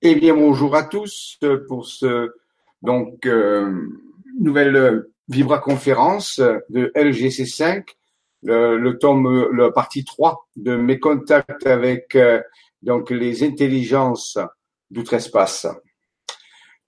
Eh 0.00 0.14
bien, 0.14 0.34
bonjour 0.34 0.76
à 0.76 0.84
tous 0.84 1.40
pour 1.66 1.84
ce 1.84 2.30
donc 2.82 3.26
euh, 3.26 3.88
nouvelle 4.38 5.06
Vibra 5.26 5.58
conférence 5.58 6.38
de 6.38 6.92
LGC5, 6.94 7.82
le, 8.44 8.78
le, 8.78 8.96
tome, 8.96 9.48
la 9.56 9.72
partie 9.72 10.04
3 10.04 10.46
de 10.54 10.76
mes 10.76 11.00
contacts 11.00 11.66
avec 11.66 12.14
euh, 12.14 12.40
donc 12.80 13.10
les 13.10 13.42
intelligences 13.42 14.38
d'outre-espace. 14.92 15.66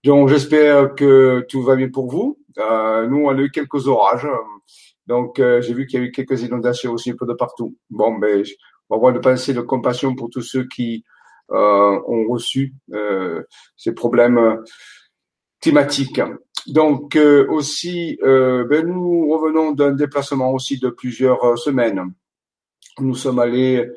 Donc, 0.04 0.28
j'espère 0.28 0.94
que 0.94 1.44
tout 1.48 1.62
va 1.64 1.74
bien 1.74 1.90
pour 1.90 2.08
vous. 2.08 2.38
Euh, 2.58 3.08
nous, 3.08 3.24
on 3.26 3.30
a 3.30 3.40
eu 3.40 3.50
quelques 3.50 3.88
orages, 3.88 4.28
donc 5.08 5.40
euh, 5.40 5.60
j'ai 5.62 5.74
vu 5.74 5.86
qu'il 5.86 5.98
y 5.98 6.02
a 6.04 6.06
eu 6.06 6.12
quelques 6.12 6.42
inondations 6.42 6.92
aussi 6.92 7.10
un 7.10 7.16
peu 7.16 7.26
de 7.26 7.34
partout. 7.34 7.76
Bon, 7.90 8.16
ben, 8.18 8.44
on 8.88 8.94
va 8.94 8.98
avoir 8.98 9.12
une 9.12 9.20
pensée 9.20 9.52
de 9.52 9.62
compassion 9.62 10.14
pour 10.14 10.30
tous 10.30 10.42
ceux 10.42 10.68
qui 10.68 11.04
euh, 11.04 11.19
ont 11.50 12.26
reçu 12.28 12.74
euh, 12.92 13.42
ces 13.76 13.92
problèmes 13.92 14.62
climatiques. 15.60 16.20
Donc 16.66 17.16
aussi, 17.48 18.18
ben, 18.22 18.86
nous 18.86 19.28
revenons 19.30 19.72
d'un 19.72 19.92
déplacement 19.92 20.52
aussi 20.52 20.78
de 20.78 20.90
plusieurs 20.90 21.58
semaines. 21.58 22.12
Nous 22.98 23.14
sommes 23.14 23.38
allés 23.38 23.88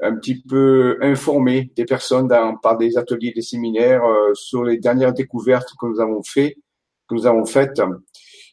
un 0.00 0.16
petit 0.16 0.40
peu 0.40 0.98
informer 1.00 1.72
des 1.76 1.84
personnes 1.84 2.28
par 2.62 2.76
des 2.76 2.96
ateliers, 2.96 3.32
des 3.34 3.42
séminaires 3.42 4.02
sur 4.34 4.64
les 4.64 4.78
dernières 4.78 5.12
découvertes 5.12 5.70
que 5.78 5.86
nous 5.86 6.00
avons 6.00 6.22
fait, 6.22 6.56
que 7.08 7.14
nous 7.14 7.26
avons 7.26 7.44
faites. 7.44 7.82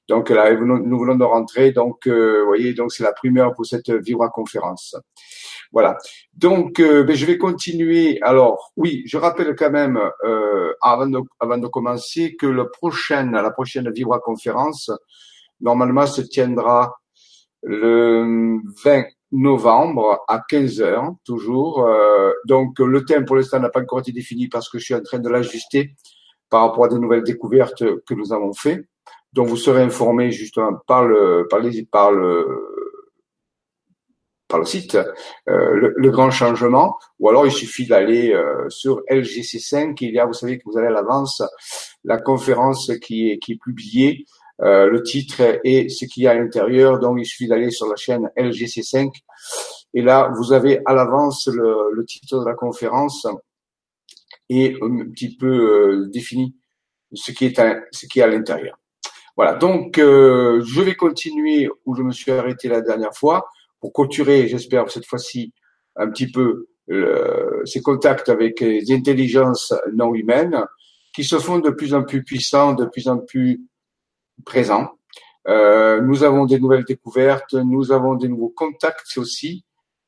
Donc 0.07 0.31
là, 0.31 0.51
nous 0.55 0.99
venons 0.99 1.15
de 1.15 1.23
rentrer. 1.23 1.71
Donc, 1.71 2.07
vous 2.07 2.45
voyez, 2.47 2.73
donc 2.73 2.91
c'est 2.91 3.03
la 3.03 3.13
première 3.13 3.53
pour 3.53 3.67
cette 3.67 3.91
Vibra 3.91 4.29
conférence. 4.29 4.95
Voilà. 5.71 5.97
Donc, 6.35 6.79
euh, 6.79 7.03
ben, 7.03 7.15
je 7.15 7.25
vais 7.25 7.37
continuer. 7.37 8.19
Alors, 8.21 8.71
oui, 8.75 9.03
je 9.05 9.17
rappelle 9.17 9.55
quand 9.55 9.69
même, 9.69 9.99
euh, 10.25 10.73
avant, 10.81 11.07
de, 11.07 11.67
commencer, 11.67 12.35
que 12.35 12.47
le 12.47 12.69
prochain, 12.69 13.31
la 13.31 13.51
prochaine 13.51 13.91
Vibra 13.91 14.19
conférence, 14.19 14.91
normalement, 15.61 16.07
se 16.07 16.21
tiendra 16.21 16.95
le 17.61 18.59
20 18.83 19.03
novembre 19.31 20.23
à 20.27 20.41
15 20.47 20.81
heures, 20.81 21.11
toujours. 21.23 21.85
Euh, 21.85 22.31
donc, 22.45 22.79
le 22.79 23.05
thème 23.05 23.25
pour 23.25 23.35
l'instant 23.35 23.59
n'a 23.59 23.69
pas 23.69 23.81
encore 23.81 23.99
été 23.99 24.11
défini 24.11 24.47
parce 24.47 24.69
que 24.69 24.79
je 24.79 24.85
suis 24.85 24.95
en 24.95 25.03
train 25.03 25.19
de 25.19 25.29
l'ajuster 25.29 25.93
par 26.49 26.61
rapport 26.61 26.85
à 26.85 26.87
des 26.87 26.97
nouvelles 26.97 27.23
découvertes 27.23 27.83
que 28.05 28.13
nous 28.15 28.33
avons 28.33 28.53
fait. 28.53 28.87
Donc, 29.33 29.47
vous 29.47 29.57
serez 29.57 29.83
informé 29.83 30.31
justement 30.31 30.71
par 30.87 31.05
le, 31.05 31.45
par 31.47 31.59
les, 31.59 31.85
par 31.85 32.11
le, 32.11 32.78
par 34.49 34.59
le 34.59 34.65
site, 34.65 34.95
euh, 35.47 35.91
le, 35.95 36.09
grand 36.09 36.31
changement, 36.31 36.97
ou 37.19 37.29
alors 37.29 37.45
il 37.45 37.51
suffit 37.51 37.85
d'aller 37.85 38.33
euh, 38.33 38.67
sur 38.69 39.03
LGC5, 39.09 39.95
il 40.01 40.15
y 40.15 40.19
a, 40.19 40.25
vous 40.25 40.33
savez 40.33 40.57
que 40.57 40.63
vous 40.65 40.77
avez 40.77 40.87
à 40.87 40.91
l'avance 40.91 41.43
la 42.03 42.19
conférence 42.19 42.91
qui 42.99 43.29
est, 43.29 43.59
publiée, 43.61 44.25
euh, 44.61 44.89
le 44.89 45.03
titre 45.03 45.59
et 45.63 45.87
ce 45.87 46.05
qu'il 46.05 46.23
y 46.23 46.27
a 46.27 46.31
à 46.31 46.33
l'intérieur, 46.33 46.99
donc 46.99 47.19
il 47.19 47.25
suffit 47.25 47.47
d'aller 47.47 47.69
sur 47.69 47.87
la 47.87 47.95
chaîne 47.95 48.31
LGC5, 48.35 49.11
et 49.93 50.01
là 50.01 50.31
vous 50.35 50.51
avez 50.51 50.81
à 50.85 50.95
l'avance 50.95 51.47
le, 51.47 51.91
le, 51.93 52.03
titre 52.03 52.39
de 52.39 52.45
la 52.45 52.55
conférence 52.55 53.27
et 54.49 54.75
un 54.81 55.09
petit 55.11 55.37
peu 55.37 56.09
défini 56.11 56.55
ce 57.13 57.31
qui 57.31 57.45
est 57.45 57.59
à, 57.59 57.81
ce 57.91 58.07
qui 58.07 58.19
est 58.19 58.23
à 58.23 58.27
l'intérieur. 58.27 58.79
Voilà, 59.37 59.53
donc 59.53 59.97
je 59.97 60.81
vais 60.81 60.95
continuer 60.95 61.69
où 61.85 61.95
je 61.95 62.01
me 62.01 62.11
suis 62.11 62.31
arrêté 62.31 62.67
la 62.67 62.81
dernière 62.81 63.13
fois 63.13 63.47
pour 63.79 63.93
clôturer, 63.93 64.47
j'espère 64.47 64.89
cette 64.89 65.05
fois-ci, 65.05 65.53
un 65.95 66.09
petit 66.09 66.31
peu 66.31 66.67
euh, 66.91 67.63
ces 67.65 67.81
contacts 67.81 68.29
avec 68.29 68.61
les 68.61 68.91
intelligences 68.91 69.73
non 69.93 70.13
humaines 70.15 70.65
qui 71.13 71.23
se 71.23 71.37
font 71.37 71.59
de 71.59 71.69
plus 71.69 71.93
en 71.93 72.03
plus 72.03 72.23
puissants, 72.23 72.73
de 72.73 72.85
plus 72.85 73.07
en 73.07 73.17
plus 73.17 73.61
présents. 74.45 74.91
Euh, 75.47 76.01
nous 76.01 76.23
avons 76.23 76.45
des 76.45 76.59
nouvelles 76.59 76.85
découvertes, 76.85 77.53
nous 77.53 77.91
avons 77.91 78.15
des 78.15 78.27
nouveaux 78.27 78.53
contacts 78.55 79.17
aussi. 79.17 79.63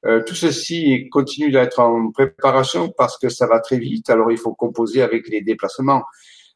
Euh, 0.06 0.24
tout 0.24 0.36
ceci 0.36 1.08
continue 1.09 1.52
d'être 1.52 1.80
en 1.80 2.12
préparation 2.12 2.92
parce 2.98 3.18
que 3.18 3.30
ça 3.30 3.48
va 3.48 3.59
très 3.59 3.78
vite. 3.78 4.09
Alors 4.09 4.32
il 4.32 4.38
faut 4.38 4.53
composer 4.53 5.02
avec 5.02 5.28
les 5.30 5.42
déplacements, 5.42 6.03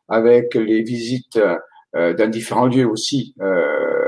avec 0.08 0.56
les 0.56 0.82
visites 0.82 1.40
euh, 1.96 2.14
dans 2.14 2.30
différents 2.30 2.68
lieux 2.68 2.88
aussi. 2.88 3.34
Euh, 3.42 4.05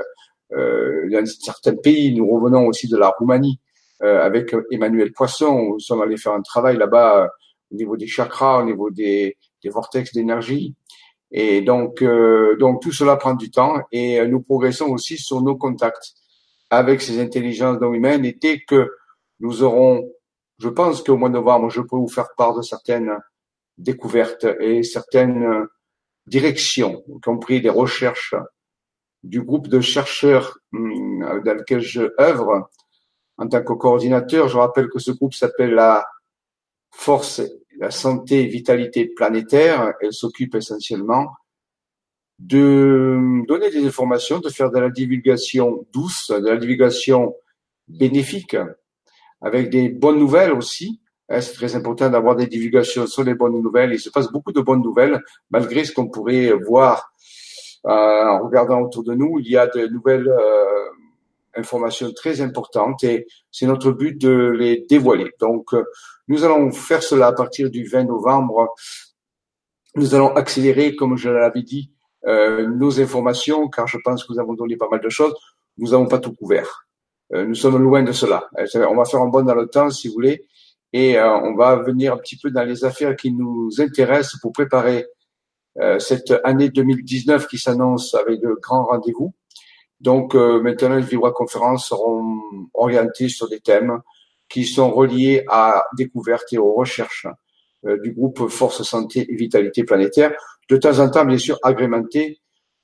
euh, 0.54 1.10
dans 1.10 1.26
certains 1.26 1.76
pays. 1.76 2.16
Nous 2.16 2.28
revenons 2.28 2.68
aussi 2.68 2.88
de 2.88 2.98
la 2.98 3.10
Roumanie 3.10 3.60
euh, 4.02 4.22
avec 4.22 4.56
Emmanuel 4.72 5.12
Poisson. 5.12 5.72
Nous 5.74 5.80
sommes 5.80 6.02
allés 6.02 6.18
faire 6.18 6.34
un 6.34 6.42
travail 6.42 6.78
là-bas 6.78 7.24
euh, 7.24 7.28
au 7.72 7.76
niveau 7.76 7.98
des 7.98 8.08
chakras, 8.08 8.62
au 8.62 8.66
niveau 8.66 8.90
des, 8.90 9.38
des 9.64 9.70
vortex 9.70 10.14
d'énergie. 10.14 10.76
Et 11.32 11.62
donc, 11.62 12.02
donc 12.58 12.82
tout 12.82 12.94
cela 12.94 13.18
prend 13.18 13.34
du 13.34 13.52
temps 13.52 13.82
et 13.92 14.26
nous 14.26 14.40
progressons 14.40 14.86
aussi 14.86 15.18
sur 15.18 15.42
nos 15.42 15.58
contacts 15.58 16.14
avec 16.70 17.02
ces 17.02 17.20
intelligences 17.20 17.82
non 17.82 17.94
humaines. 17.94 18.24
Et 18.24 18.32
dès 18.32 18.62
que 18.62 18.90
nous 19.42 19.62
aurons, 19.62 20.10
je 20.58 20.70
pense 20.70 21.04
qu'au 21.04 21.18
mois 21.18 21.28
de 21.28 21.34
novembre, 21.34 21.70
je 21.70 21.82
peux 21.82 21.98
vous 21.98 22.08
faire 22.08 22.30
part 22.38 22.56
de 22.56 22.62
certaines 22.62 23.12
découvertes 23.78 24.48
et 24.62 24.84
certaines 24.84 25.68
directions, 26.28 27.04
y 27.10 27.20
compris 27.20 27.60
des 27.60 27.70
recherches 27.70 28.34
du 29.28 29.42
groupe 29.42 29.68
de 29.68 29.82
chercheurs 29.82 30.60
dans 30.72 31.54
lequel 31.54 31.82
je 31.82 32.14
œuvre 32.20 32.70
en 33.38 33.48
tant 33.48 33.64
que 33.64 33.74
coordinateur. 33.74 34.48
Je 34.48 34.58
rappelle 34.58 34.90
que 34.90 35.00
ce 35.00 35.12
groupe 35.12 35.34
s'appelle 35.34 35.74
la 35.74 36.06
Force, 36.92 37.42
la 37.80 37.92
Santé 37.92 38.44
et 38.44 38.48
Vitalité 38.48 39.06
Planétaire. 39.06 39.94
Elle 40.02 40.14
s'occupe 40.14 40.56
essentiellement 40.56 41.30
de 42.40 43.46
donner 43.48 43.70
des 43.72 43.86
informations, 43.86 44.40
de 44.40 44.50
faire 44.50 44.72
de 44.72 44.80
la 44.80 44.90
divulgation 44.90 45.86
douce, 45.92 46.30
de 46.30 46.48
la 46.48 46.58
divulgation 46.58 47.36
bénéfique, 47.88 48.56
avec 49.42 49.70
des 49.70 49.90
bonnes 49.90 50.20
nouvelles 50.20 50.54
aussi. 50.54 51.02
C'est 51.30 51.54
très 51.54 51.76
important 51.76 52.10
d'avoir 52.10 52.36
des 52.36 52.48
divulgations 52.48 53.06
sur 53.06 53.24
les 53.24 53.34
bonnes 53.34 53.62
nouvelles? 53.62 53.92
Il 53.92 54.00
se 54.00 54.10
passe 54.10 54.32
beaucoup 54.32 54.54
de 54.54 54.62
bonnes 54.62 54.82
nouvelles, 54.82 55.22
malgré 55.50 55.84
ce 55.84 55.92
qu'on 55.92 56.08
pourrait 56.08 56.54
voir 56.54 56.96
euh, 57.04 57.17
en 57.90 58.44
regardant 58.44 58.82
autour 58.82 59.04
de 59.04 59.14
nous, 59.14 59.40
il 59.40 59.50
y 59.50 59.58
a 59.58 59.68
de 59.68 59.88
nouvelles 59.88 60.28
euh, 60.28 60.90
informations 61.56 62.12
très 62.12 62.42
importantes 62.42 63.04
et 63.04 63.28
c'est 63.52 63.66
notre 63.66 63.92
but 63.92 64.20
de 64.20 64.50
les 64.50 64.86
dévoiler. 64.90 65.32
Donc, 65.40 65.74
euh, 65.74 65.84
nous 66.28 66.44
allons 66.44 66.72
faire 66.72 67.02
cela 67.02 67.28
à 67.28 67.34
partir 67.34 67.70
du 67.70 67.86
20 67.86 68.06
novembre. 68.06 68.76
Nous 69.96 70.16
allons 70.16 70.36
accélérer, 70.36 70.96
comme 70.96 71.18
je 71.18 71.30
l'avais 71.30 71.64
dit, 71.64 71.92
nos 72.26 73.00
informations, 73.00 73.70
car 73.70 73.88
je 73.88 73.98
pense 74.04 74.26
que 74.26 74.34
nous 74.34 74.40
avons 74.40 74.54
donné 74.54 74.76
pas 74.76 74.90
mal 74.92 75.00
de 75.00 75.08
choses. 75.08 75.34
Nous 75.78 75.92
n'avons 75.92 76.08
pas 76.08 76.20
tout 76.20 76.34
couvert. 76.34 76.86
nous 77.32 77.56
sommes 77.56 77.82
loin 77.82 78.04
de 78.04 78.12
cela. 78.12 78.50
On 78.90 78.96
va 78.96 79.06
faire 79.06 79.22
un 79.22 79.28
bon 79.28 79.44
dans 79.44 79.56
le 79.56 79.68
temps, 79.68 79.90
si 79.90 80.10
vous 80.10 80.16
voulez, 80.16 80.46
et 80.92 81.18
on 81.18 81.56
va 81.56 81.78
venir 81.78 82.14
un 82.14 82.18
petit 82.18 82.38
peu 82.38 82.52
dans 82.52 82.64
les 82.64 82.84
affaires 82.84 83.16
qui 83.16 83.32
nous 83.32 83.70
intéressent 83.80 84.42
pour 84.42 84.52
préparer 84.52 85.06
euh, 85.06 85.17
cette 86.00 86.34
année 86.44 86.70
2019 86.70 87.48
qui 87.48 87.58
s'annonce 87.58 88.16
avec 88.16 88.42
de 88.42 88.58
grands 88.62 88.86
rendez-vous. 88.86 89.34
Donc 90.00 90.36
euh, 90.36 90.62
maintenant, 90.62 90.96
les 90.96 91.02
vibra-conférences 91.02 91.88
seront 91.88 92.40
orientées 92.74 93.30
sur 93.30 93.50
des 93.50 93.60
thèmes 93.60 94.00
qui 94.50 94.66
sont 94.66 94.92
reliés 94.92 95.44
à 95.50 95.86
découvertes 95.98 96.54
et 96.54 96.58
aux 96.58 96.74
recherches 96.74 97.28
euh, 97.86 98.00
du 98.02 98.12
groupe 98.12 98.48
Force 98.48 98.84
Santé 98.84 99.26
et 99.30 99.36
Vitalité 99.36 99.84
Planétaire, 99.84 100.34
de 100.70 100.78
temps 100.78 101.00
en 101.00 101.10
temps 101.10 101.26
bien 101.26 101.38
sûr 101.38 101.58
agrémentés 101.64 102.40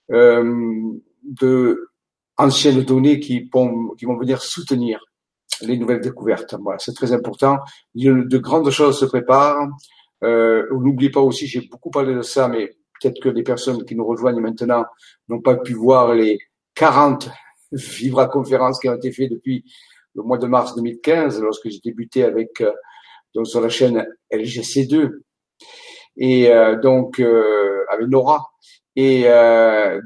de 0.10 1.90
anciennes 2.38 2.84
données 2.84 3.20
qui 3.20 3.50
vont, 3.52 3.90
qui 3.98 4.06
vont 4.06 4.18
venir 4.18 4.42
soutenir 4.42 5.00
les 5.62 5.78
nouvelles 5.78 6.02
découvertes. 6.02 6.56
Voilà, 6.60 6.80
c'est 6.80 6.94
très 6.94 7.14
important. 7.14 7.60
De 7.96 8.38
grandes 8.38 8.70
choses 8.70 9.00
se 9.00 9.06
préparent. 9.06 9.68
Euh, 10.24 10.66
N'oubliez 10.72 11.12
pas 11.12 11.22
aussi, 11.22 11.48
j'ai 11.48 11.62
beaucoup 11.62 11.90
parlé 11.90 12.14
de 12.14 12.22
ça, 12.22 12.48
mais 12.48 12.76
peut-être 13.04 13.22
que 13.22 13.30
les 13.30 13.44
personnes 13.44 13.84
qui 13.86 13.96
nous 13.96 14.06
rejoignent 14.06 14.40
maintenant 14.40 14.86
n'ont 15.28 15.42
pas 15.42 15.56
pu 15.56 15.74
voir 15.74 16.14
les 16.14 16.40
40 16.76 17.30
vibra-conférences 17.72 18.80
qui 18.80 18.90
ont 18.90 18.96
été 18.96 19.12
faites 19.12 19.32
depuis 19.32 19.66
le 20.16 20.24
mois 20.24 20.38
de 20.38 20.48
mars 20.48 20.76
2015, 20.76 21.42
lorsque 21.42 21.70
j'ai 21.70 21.80
débuté 21.80 22.24
avec 22.24 22.62
euh, 22.62 22.72
donc 23.34 23.48
sur 23.48 23.62
la 23.62 23.70
chaîne 23.70 24.06
LGC2 24.32 25.22
et 26.18 26.52
euh, 26.52 26.80
donc 26.80 27.20
euh, 27.20 27.84
avec 27.92 28.08
Nora. 28.08 28.50
Et 28.96 29.24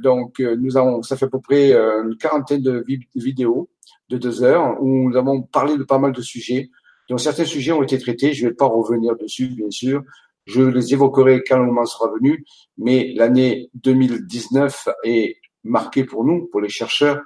donc 0.02 0.40
nous 0.40 0.78
avons, 0.78 1.02
ça 1.02 1.18
fait 1.18 1.26
à 1.26 1.28
peu 1.28 1.42
près 1.42 1.74
une 1.74 2.16
quarantaine 2.18 2.62
de 2.62 2.86
vidéos 3.16 3.70
de 4.08 4.18
deux 4.18 4.44
heures 4.44 4.82
où 4.82 5.10
nous 5.10 5.18
avons 5.18 5.42
parlé 5.42 5.78
de 5.78 5.84
pas 5.84 5.98
mal 5.98 6.14
de 6.14 6.22
sujets. 6.22 6.70
Donc 7.10 7.20
certains 7.20 7.44
sujets 7.44 7.74
ont 7.74 7.84
été 7.84 8.00
traités, 8.00 8.32
je 8.32 8.46
ne 8.46 8.50
vais 8.50 8.56
pas 8.56 8.66
revenir 8.66 9.18
dessus 9.18 9.48
bien 9.48 9.70
sûr, 9.70 10.04
je 10.48 10.62
les 10.62 10.94
évoquerai 10.94 11.44
quand 11.44 11.60
le 11.60 11.66
moment 11.66 11.86
sera 11.86 12.10
venu, 12.12 12.46
mais 12.78 13.14
l'année 13.16 13.70
2019 13.76 14.88
est 15.04 15.36
marquée 15.64 16.06
pour 16.06 16.24
nous, 16.24 16.48
pour 16.48 16.62
les 16.62 16.70
chercheurs 16.70 17.22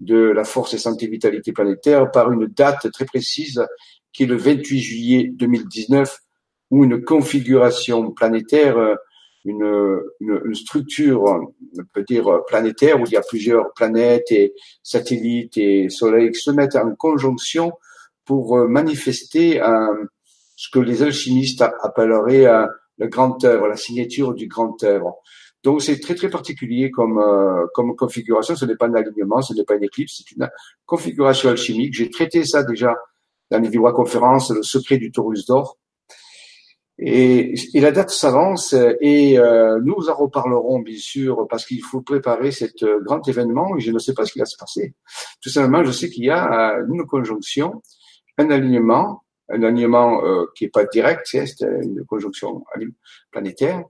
de 0.00 0.16
la 0.16 0.44
force 0.44 0.74
et 0.74 0.78
santé 0.78 1.06
vitalité 1.06 1.52
planétaire, 1.52 2.10
par 2.10 2.32
une 2.32 2.46
date 2.46 2.90
très 2.90 3.04
précise 3.04 3.64
qui 4.12 4.24
est 4.24 4.26
le 4.26 4.36
28 4.36 4.80
juillet 4.80 5.30
2019, 5.32 6.18
ou 6.70 6.84
une 6.84 7.04
configuration 7.04 8.10
planétaire, 8.10 8.96
une, 9.44 10.00
une, 10.20 10.54
structure, 10.54 11.24
on 11.24 11.84
peut 11.92 12.04
dire 12.04 12.40
planétaire, 12.46 13.00
où 13.00 13.04
il 13.06 13.12
y 13.12 13.16
a 13.16 13.22
plusieurs 13.22 13.72
planètes 13.74 14.32
et 14.32 14.54
satellites 14.82 15.58
et 15.58 15.90
soleils 15.90 16.30
qui 16.30 16.40
se 16.40 16.50
mettent 16.50 16.76
en 16.76 16.94
conjonction 16.94 17.72
pour 18.24 18.56
euh, 18.56 18.68
manifester 18.68 19.60
un, 19.60 19.94
ce 20.62 20.68
que 20.70 20.78
les 20.78 21.02
alchimistes 21.02 21.60
appelleraient 21.82 22.46
un, 22.46 22.68
le 22.98 23.08
grand 23.08 23.42
œuvre, 23.44 23.66
la 23.66 23.76
signature 23.76 24.32
du 24.32 24.46
grand 24.46 24.80
œuvre. 24.84 25.16
Donc 25.64 25.82
c'est 25.82 25.98
très 25.98 26.14
très 26.14 26.30
particulier 26.30 26.92
comme 26.92 27.18
euh, 27.18 27.66
comme 27.74 27.96
configuration. 27.96 28.54
Ce 28.54 28.64
n'est 28.64 28.76
pas 28.76 28.86
un 28.86 28.94
alignement, 28.94 29.42
ce 29.42 29.54
n'est 29.54 29.64
pas 29.64 29.74
une 29.74 29.82
éclipse, 29.82 30.18
c'est 30.18 30.30
une 30.36 30.48
configuration 30.86 31.50
alchimique. 31.50 31.94
J'ai 31.94 32.10
traité 32.10 32.44
ça 32.44 32.62
déjà 32.62 32.94
dans 33.50 33.58
les 33.58 33.92
conférences, 33.92 34.50
le 34.52 34.62
secret 34.62 34.98
du 34.98 35.10
Taurus 35.10 35.46
d'or. 35.46 35.78
Et, 36.98 37.54
et, 37.74 37.80
la 37.80 37.90
date 37.90 38.10
s'avance 38.10 38.76
et 39.00 39.36
euh, 39.36 39.80
nous 39.82 40.08
en 40.08 40.14
reparlerons 40.14 40.78
bien 40.78 40.98
sûr 40.98 41.48
parce 41.50 41.66
qu'il 41.66 41.82
faut 41.82 42.02
préparer 42.02 42.52
cet 42.52 42.84
euh, 42.84 43.00
grand 43.02 43.26
événement 43.26 43.76
et 43.76 43.80
je 43.80 43.90
ne 43.90 43.98
sais 43.98 44.14
pas 44.14 44.24
ce 44.24 44.32
qui 44.32 44.38
va 44.38 44.44
se 44.44 44.56
passer. 44.56 44.94
Tout 45.42 45.48
simplement, 45.48 45.82
je 45.82 45.90
sais 45.90 46.08
qu'il 46.08 46.24
y 46.24 46.30
a 46.30 46.76
une 46.88 47.04
conjonction, 47.04 47.82
un 48.38 48.50
alignement 48.50 49.24
un 49.52 49.62
alignement 49.62 50.24
euh, 50.24 50.46
qui 50.54 50.64
est 50.64 50.70
pas 50.70 50.84
direct, 50.84 51.28
c'est 51.30 51.60
une 51.60 52.04
conjonction 52.06 52.64
planétaire. 53.30 53.84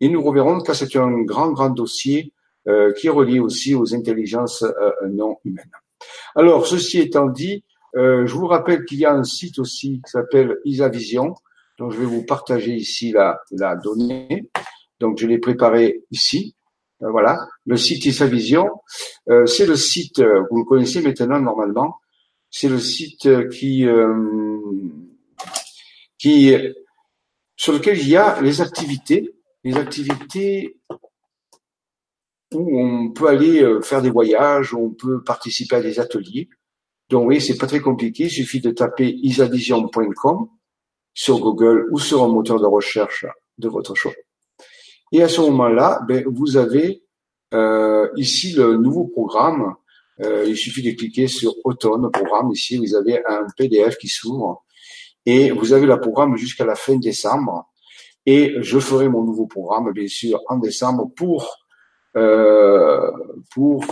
Et 0.00 0.08
nous 0.08 0.22
reverrons 0.22 0.60
que 0.60 0.72
c'est 0.72 0.96
un 0.96 1.20
grand, 1.22 1.52
grand 1.52 1.70
dossier 1.70 2.32
euh, 2.66 2.92
qui 2.94 3.08
est 3.08 3.10
relié 3.10 3.38
aussi 3.38 3.74
aux 3.74 3.94
intelligences 3.94 4.62
euh, 4.62 4.90
non 5.10 5.36
humaines. 5.44 5.70
Alors, 6.34 6.66
ceci 6.66 6.98
étant 7.00 7.26
dit, 7.26 7.64
je 7.94 8.32
vous 8.32 8.46
rappelle 8.46 8.86
qu'il 8.86 8.98
y 8.98 9.04
a 9.04 9.12
un 9.12 9.22
site 9.22 9.58
aussi 9.58 10.00
qui 10.04 10.10
s'appelle 10.10 10.56
Isavision, 10.64 11.34
dont 11.78 11.90
je 11.90 12.00
vais 12.00 12.06
vous 12.06 12.24
partager 12.24 12.72
ici 12.72 13.12
la, 13.12 13.38
la 13.50 13.76
donnée. 13.76 14.48
Donc, 14.98 15.18
je 15.18 15.26
l'ai 15.26 15.38
préparé 15.38 16.02
ici. 16.10 16.56
voilà, 17.00 17.46
le 17.66 17.76
site 17.76 18.06
Isavision, 18.06 18.70
c'est 19.44 19.66
le 19.66 19.76
site, 19.76 20.20
vous 20.50 20.58
le 20.58 20.64
connaissez 20.64 21.02
maintenant 21.02 21.38
normalement, 21.38 21.96
c'est 22.50 22.70
le 22.70 22.80
site 22.80 23.28
qui 23.50 23.86
qui 26.22 26.54
sur 27.56 27.72
lequel 27.72 27.98
il 27.98 28.08
y 28.08 28.16
a 28.16 28.40
les 28.40 28.60
activités, 28.60 29.34
les 29.64 29.74
activités 29.74 30.78
où 32.54 32.80
on 32.80 33.10
peut 33.10 33.26
aller 33.26 33.60
euh, 33.60 33.80
faire 33.80 34.02
des 34.02 34.10
voyages, 34.10 34.72
où 34.72 34.78
on 34.78 34.90
peut 34.90 35.24
participer 35.24 35.76
à 35.76 35.80
des 35.80 35.98
ateliers. 35.98 36.48
Donc 37.08 37.28
oui, 37.28 37.40
c'est 37.40 37.58
pas 37.58 37.66
très 37.66 37.80
compliqué, 37.80 38.24
il 38.24 38.30
suffit 38.30 38.60
de 38.60 38.70
taper 38.70 39.08
isavision.com 39.22 40.48
sur 41.12 41.40
Google 41.40 41.88
ou 41.90 41.98
sur 41.98 42.22
un 42.22 42.28
moteur 42.28 42.60
de 42.60 42.66
recherche 42.66 43.26
de 43.58 43.68
votre 43.68 43.94
choix. 43.96 44.12
Et 45.10 45.22
à 45.22 45.28
ce 45.28 45.40
moment-là, 45.40 46.02
ben, 46.06 46.24
vous 46.26 46.56
avez 46.56 47.02
euh, 47.52 48.08
ici 48.16 48.52
le 48.52 48.76
nouveau 48.76 49.06
programme. 49.06 49.74
Euh, 50.20 50.44
il 50.46 50.56
suffit 50.56 50.82
de 50.82 50.92
cliquer 50.96 51.26
sur 51.26 51.54
automne 51.64 52.10
programme. 52.12 52.52
Ici, 52.52 52.76
vous 52.76 52.94
avez 52.94 53.22
un 53.26 53.46
PDF 53.56 53.98
qui 53.98 54.08
s'ouvre 54.08 54.64
et 55.26 55.50
vous 55.50 55.72
avez 55.72 55.86
le 55.86 55.98
programme 56.00 56.36
jusqu'à 56.36 56.64
la 56.64 56.74
fin 56.74 56.96
décembre. 56.96 57.68
Et 58.24 58.54
je 58.60 58.78
ferai 58.78 59.08
mon 59.08 59.24
nouveau 59.24 59.46
programme, 59.46 59.92
bien 59.92 60.06
sûr, 60.06 60.40
en 60.48 60.58
décembre 60.58 61.10
pour 61.16 61.56
euh, 62.16 63.10
pour 63.52 63.84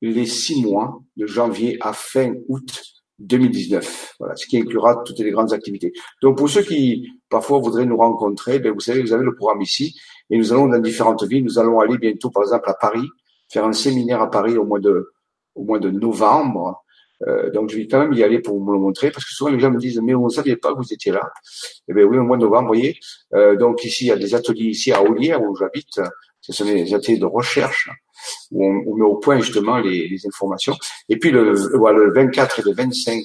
les 0.00 0.26
six 0.26 0.62
mois 0.62 1.00
de 1.16 1.26
janvier 1.26 1.76
à 1.80 1.92
fin 1.92 2.34
août 2.48 2.82
2019. 3.18 4.16
Voilà, 4.18 4.36
ce 4.36 4.46
qui 4.46 4.58
inclura 4.58 5.02
toutes 5.04 5.18
les 5.18 5.30
grandes 5.30 5.52
activités. 5.52 5.92
Donc 6.22 6.38
pour 6.38 6.48
ceux 6.48 6.62
qui 6.62 7.08
parfois 7.28 7.58
voudraient 7.58 7.86
nous 7.86 7.96
rencontrer, 7.96 8.58
ben 8.58 8.72
vous 8.72 8.80
savez, 8.80 9.02
vous 9.02 9.12
avez 9.12 9.24
le 9.24 9.34
programme 9.34 9.62
ici, 9.62 9.98
et 10.30 10.38
nous 10.38 10.52
allons 10.52 10.68
dans 10.68 10.78
différentes 10.78 11.24
villes. 11.24 11.44
Nous 11.44 11.58
allons 11.58 11.80
aller 11.80 11.98
bientôt, 11.98 12.30
par 12.30 12.42
exemple, 12.42 12.68
à 12.68 12.74
Paris, 12.74 13.08
faire 13.48 13.64
un 13.64 13.72
séminaire 13.72 14.20
à 14.20 14.30
Paris 14.30 14.56
au 14.56 14.64
mois 14.64 14.80
de 14.80 15.12
au 15.54 15.64
mois 15.64 15.78
de 15.78 15.90
novembre. 15.90 16.83
Euh, 17.26 17.50
donc 17.50 17.70
je 17.70 17.76
vais 17.76 17.86
quand 17.86 18.00
même 18.00 18.12
y 18.12 18.22
aller 18.22 18.40
pour 18.40 18.58
vous 18.58 18.72
le 18.72 18.78
montrer 18.78 19.10
parce 19.10 19.24
que 19.24 19.32
souvent 19.32 19.50
les 19.50 19.58
gens 19.58 19.70
me 19.70 19.78
disent 19.78 20.00
mais 20.02 20.14
on 20.14 20.24
ne 20.24 20.30
savait 20.30 20.56
pas 20.56 20.72
que 20.72 20.78
vous 20.78 20.92
étiez 20.92 21.12
là. 21.12 21.32
Eh 21.88 21.94
bien 21.94 22.04
oui, 22.04 22.18
au 22.18 22.22
mois 22.22 22.36
de 22.36 22.42
novembre, 22.42 22.68
voyez. 22.68 22.98
Euh, 23.34 23.56
donc 23.56 23.84
ici 23.84 24.06
il 24.06 24.08
y 24.08 24.12
a 24.12 24.16
des 24.16 24.34
ateliers 24.34 24.70
ici 24.70 24.92
à 24.92 25.02
Olière 25.02 25.42
où 25.42 25.54
j'habite. 25.56 26.00
Ce 26.40 26.52
sont 26.52 26.66
des 26.66 26.92
ateliers 26.92 27.16
de 27.16 27.24
recherche 27.24 27.88
où 28.50 28.66
on, 28.66 28.96
met 28.96 29.04
au 29.04 29.16
point 29.16 29.40
justement 29.40 29.78
les, 29.78 30.18
informations. 30.26 30.76
Et 31.08 31.18
puis 31.18 31.30
le, 31.30 31.52
le 31.52 32.12
24 32.12 32.60
et 32.60 32.62
le 32.62 32.74
25 32.74 33.22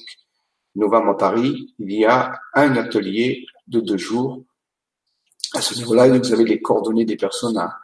novembre 0.76 1.10
à 1.10 1.18
Paris, 1.18 1.74
il 1.80 1.92
y 1.92 2.06
a 2.06 2.40
un 2.54 2.76
atelier 2.78 3.46
de 3.68 3.82
deux 3.82 3.98
jours. 3.98 4.44
À 5.54 5.62
ce 5.62 5.76
niveau-là, 5.76 6.08
vous 6.08 6.34
avez 6.34 6.46
les 6.46 6.62
coordonnées 6.62 7.06
des 7.06 7.18
personnes 7.18 7.58
à, 7.58 7.78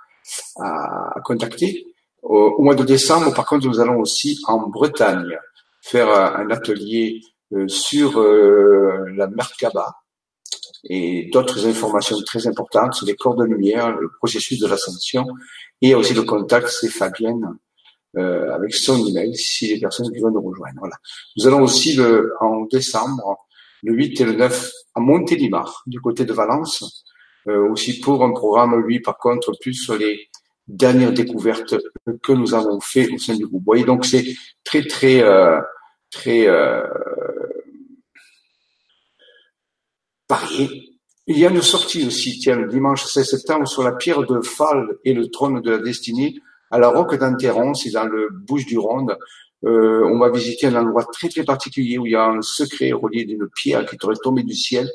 à, 0.59 1.19
contacter. 1.23 1.85
Au 2.21 2.61
mois 2.61 2.75
de 2.75 2.83
décembre, 2.83 3.33
par 3.33 3.45
contre, 3.45 3.67
nous 3.67 3.79
allons 3.79 3.99
aussi 3.99 4.39
en 4.47 4.67
Bretagne 4.67 5.37
faire 5.85 6.09
un 6.09 6.49
atelier 6.49 7.21
euh, 7.53 7.67
sur 7.67 8.19
euh, 8.19 9.05
la 9.15 9.27
Merkaba 9.27 9.95
et 10.89 11.29
d'autres 11.31 11.67
informations 11.67 12.17
très 12.25 12.47
importantes 12.47 12.95
sur 12.95 13.05
les 13.05 13.15
corps 13.15 13.35
de 13.35 13.43
lumière, 13.43 13.95
le 13.95 14.09
processus 14.17 14.59
de 14.59 14.67
l'ascension 14.67 15.27
et 15.81 15.93
aussi 15.93 16.15
le 16.15 16.23
contact, 16.23 16.69
c'est 16.69 16.89
Fabienne 16.89 17.57
euh, 18.17 18.51
avec 18.51 18.73
son 18.73 19.05
email 19.05 19.35
si 19.35 19.67
les 19.67 19.79
personnes 19.79 20.11
qui 20.11 20.19
veulent 20.19 20.33
nous 20.33 20.41
rejoindre. 20.41 20.79
Voilà. 20.79 20.95
Nous 21.37 21.47
allons 21.47 21.61
aussi 21.61 21.95
le, 21.95 22.33
en 22.39 22.61
décembre, 22.65 23.37
le 23.83 23.93
8 23.93 24.21
et 24.21 24.25
le 24.25 24.33
9 24.33 24.71
à 24.95 24.99
Montélimar, 24.99 25.83
du 25.85 26.01
côté 26.01 26.25
de 26.25 26.33
Valence, 26.33 27.03
aussi 27.47 27.99
pour 27.99 28.23
un 28.23 28.31
programme, 28.31 28.75
lui, 28.87 29.01
par 29.01 29.19
contre, 29.19 29.51
plus 29.61 29.75
sur 29.75 29.95
les 29.95 30.29
dernières 30.67 31.13
découvertes 31.13 31.75
que 32.23 32.33
nous 32.33 32.53
avons 32.53 32.79
fait 32.79 33.07
au 33.11 33.17
sein 33.17 33.35
du 33.35 33.45
groupe. 33.45 33.61
Vous 33.61 33.65
voyez, 33.65 33.83
donc 33.83 34.05
c'est 34.05 34.25
très 34.63 34.83
très 34.83 35.21
euh, 35.21 35.59
très 36.15 36.47
euh, 36.47 36.83
Il 41.27 41.37
y 41.37 41.45
a 41.45 41.49
une 41.49 41.61
sortie 41.61 42.05
aussi, 42.07 42.39
tiens, 42.39 42.55
le 42.55 42.67
dimanche 42.67 43.03
16 43.03 43.29
septembre, 43.29 43.67
sur 43.67 43.83
la 43.83 43.91
pierre 43.91 44.23
de 44.23 44.41
Fall 44.41 44.97
et 45.03 45.13
le 45.13 45.29
trône 45.29 45.61
de 45.61 45.71
la 45.71 45.79
destinée, 45.79 46.35
à 46.71 46.79
la 46.79 46.89
Roque 46.89 47.15
d'Anteron, 47.15 47.73
c'est 47.73 47.91
dans 47.91 48.05
le 48.05 48.29
Bouche-du-Rhône. 48.31 49.15
Euh, 49.65 50.03
on 50.05 50.19
va 50.19 50.29
visiter 50.29 50.67
un 50.67 50.75
endroit 50.75 51.05
très 51.05 51.29
très 51.29 51.43
particulier 51.43 51.97
où 51.97 52.05
il 52.05 52.11
y 52.13 52.15
a 52.15 52.25
un 52.25 52.41
secret 52.41 52.91
relié 52.91 53.25
d'une 53.25 53.47
pierre 53.55 53.85
qui 53.85 53.97
devrait 53.97 54.15
tomber 54.21 54.43
du 54.43 54.55
ciel. 54.55 54.89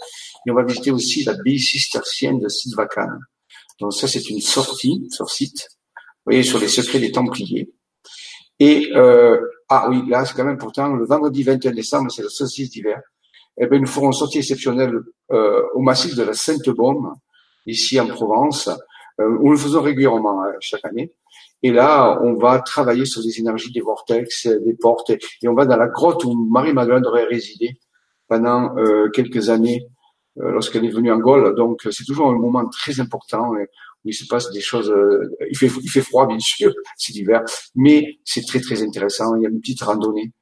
Et 0.46 0.50
on 0.50 0.54
va 0.54 0.64
visiter 0.64 0.90
aussi 0.90 1.24
l'abbaye 1.24 1.58
cistercienne 1.58 2.38
de 2.38 2.48
Sidvacan. 2.48 3.08
Donc 3.80 3.92
ça, 3.94 4.06
c'est 4.08 4.28
une 4.30 4.40
sortie 4.40 5.06
sur 5.10 5.28
site. 5.30 5.68
Vous 5.94 6.32
voyez, 6.32 6.42
sur 6.42 6.58
les 6.58 6.68
secrets 6.68 7.00
des 7.00 7.12
Templiers. 7.12 7.70
Et 8.58 8.90
euh, 8.94 9.40
ah 9.70 9.88
oui, 9.88 10.02
là 10.08 10.24
c'est 10.24 10.34
quand 10.34 10.44
même 10.44 10.54
important. 10.54 10.94
Le 10.94 11.06
vendredi 11.06 11.42
21 11.44 11.70
décembre, 11.70 12.10
c'est 12.10 12.22
le 12.22 12.28
solstice 12.28 12.70
d'hiver. 12.70 13.00
Eh 13.56 13.66
bien, 13.66 13.78
nous 13.78 13.86
ferons 13.86 14.06
une 14.06 14.12
sortie 14.12 14.38
exceptionnelle 14.38 14.98
euh, 15.32 15.62
au 15.74 15.80
massif 15.80 16.14
de 16.16 16.22
la 16.22 16.32
Sainte-Baume, 16.32 17.14
ici 17.66 18.00
en 18.00 18.06
Provence, 18.06 18.68
euh, 19.20 19.28
où 19.38 19.46
nous 19.46 19.52
le 19.52 19.58
faisons 19.58 19.82
régulièrement 19.82 20.42
hein, 20.42 20.52
chaque 20.60 20.84
année. 20.84 21.12
Et 21.62 21.70
là, 21.70 22.18
on 22.22 22.34
va 22.34 22.60
travailler 22.60 23.04
sur 23.04 23.20
les 23.22 23.38
énergies 23.38 23.70
des 23.70 23.80
vortex, 23.80 24.46
des 24.46 24.74
portes, 24.74 25.10
et 25.10 25.48
on 25.48 25.54
va 25.54 25.66
dans 25.66 25.76
la 25.76 25.88
grotte 25.88 26.24
où 26.24 26.34
Marie-Madeleine 26.50 27.06
aurait 27.06 27.24
résidé 27.24 27.78
pendant 28.28 28.76
euh, 28.76 29.10
quelques 29.10 29.50
années 29.50 29.86
euh, 30.40 30.52
lorsqu'elle 30.52 30.84
est 30.84 30.90
venue 30.90 31.12
en 31.12 31.18
Gaule. 31.18 31.54
Donc, 31.54 31.86
c'est 31.90 32.04
toujours 32.04 32.30
un 32.30 32.38
moment 32.38 32.66
très 32.68 32.98
important 32.98 33.52
il 34.04 34.14
se 34.14 34.26
passe 34.26 34.50
des 34.50 34.60
choses. 34.60 34.90
Euh, 34.90 35.36
il 35.50 35.56
fait 35.56 35.70
il 35.82 35.90
fait 35.90 36.02
froid 36.02 36.26
bien 36.26 36.38
sûr, 36.38 36.72
c'est 36.96 37.12
l'hiver, 37.12 37.42
mais 37.74 38.18
c'est 38.24 38.46
très 38.46 38.60
très 38.60 38.82
intéressant. 38.82 39.36
Il 39.36 39.42
y 39.42 39.46
a 39.46 39.50
une 39.50 39.60
petite 39.60 39.82
randonnée 39.82 40.32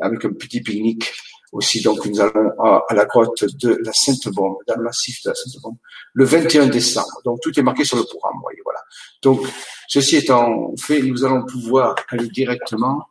avec 0.00 0.24
un 0.24 0.32
petit 0.32 0.60
pique-nique 0.60 1.12
aussi. 1.52 1.82
Donc 1.82 2.04
nous 2.06 2.20
allons 2.20 2.50
à, 2.60 2.94
la 2.94 3.04
grotte 3.06 3.44
de 3.60 3.78
la 3.84 3.92
Sainte-Bombe, 3.92 4.58
dans 4.66 4.76
le 4.76 4.84
massif 4.84 5.22
de 5.24 5.30
la 5.30 5.34
Sainte-Bombe, 5.34 5.76
le 6.14 6.24
21 6.24 6.66
décembre. 6.66 7.20
Donc 7.24 7.40
tout 7.42 7.58
est 7.58 7.62
marqué 7.62 7.84
sur 7.84 7.96
le 7.96 8.04
programme. 8.04 8.38
Voyez, 8.42 8.60
voilà. 8.64 8.80
Donc 9.22 9.40
ceci 9.88 10.16
étant 10.16 10.74
fait, 10.76 11.02
nous 11.02 11.24
allons 11.24 11.44
pouvoir 11.44 11.96
aller 12.08 12.28
directement 12.28 13.04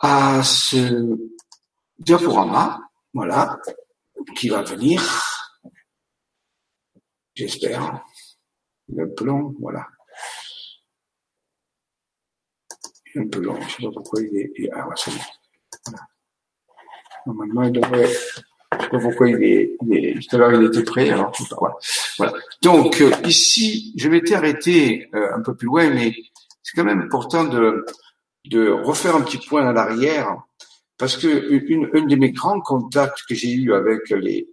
à 0.00 0.42
ce 0.44 1.16
diaporama, 1.98 2.80
voilà, 3.12 3.58
qui 4.36 4.48
va 4.48 4.62
venir, 4.62 5.02
j'espère 7.34 8.04
le 8.94 9.12
plan, 9.14 9.52
voilà. 9.60 9.86
Un 13.16 13.26
peu 13.26 13.40
long, 13.40 13.60
je 13.60 13.76
sais 13.76 13.82
pas 13.82 13.92
pourquoi 13.92 14.20
il 14.22 14.36
est, 14.36 14.70
ah, 14.72 14.88
c'est 14.96 15.10
Voilà. 15.86 16.04
Normalement, 17.26 17.62
il 17.64 17.72
devrait, 17.72 18.06
je 18.06 18.82
sais 18.82 18.88
pas 18.90 18.98
pourquoi 18.98 19.28
il 19.28 19.42
est, 19.42 19.76
il 19.82 19.96
est 19.96 20.28
tout 20.28 20.36
à 20.36 20.38
l'heure 20.38 20.54
il 20.54 20.66
était 20.66 20.84
prêt, 20.84 21.10
alors 21.10 21.32
voilà. 21.58 21.74
voilà. 22.18 22.32
Donc, 22.62 23.00
euh, 23.00 23.10
ici, 23.24 23.92
je 23.96 24.08
m'étais 24.08 24.34
arrêté 24.34 25.08
euh, 25.14 25.34
un 25.34 25.42
peu 25.42 25.54
plus 25.54 25.66
loin, 25.66 25.90
mais 25.90 26.14
c'est 26.62 26.76
quand 26.76 26.84
même 26.84 27.00
important 27.00 27.44
de, 27.44 27.84
de 28.46 28.70
refaire 28.70 29.16
un 29.16 29.22
petit 29.22 29.38
point 29.38 29.66
à 29.66 29.72
l'arrière, 29.72 30.36
parce 30.96 31.16
que 31.16 31.50
une, 31.50 31.90
une 31.94 32.06
de 32.06 32.16
mes 32.16 32.30
grands 32.32 32.60
contacts 32.60 33.22
que 33.28 33.34
j'ai 33.34 33.52
eu 33.52 33.72
avec 33.72 34.10
les, 34.10 34.48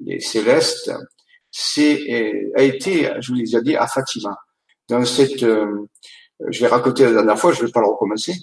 les 0.00 0.20
célestes, 0.20 0.90
c'est 1.50 2.50
a 2.56 2.62
été, 2.62 3.10
je 3.20 3.28
vous 3.28 3.34
l'ai 3.34 3.44
déjà 3.44 3.60
dit, 3.60 3.76
à 3.76 3.86
Fatima. 3.86 4.36
Dans 4.88 5.04
cette, 5.04 5.42
euh, 5.42 5.86
je 6.48 6.60
l'ai 6.60 6.66
raconté 6.66 7.04
la 7.04 7.12
dernière 7.12 7.38
fois, 7.38 7.52
je 7.52 7.62
ne 7.62 7.66
vais 7.66 7.72
pas 7.72 7.80
le 7.80 7.88
recommencer, 7.88 8.34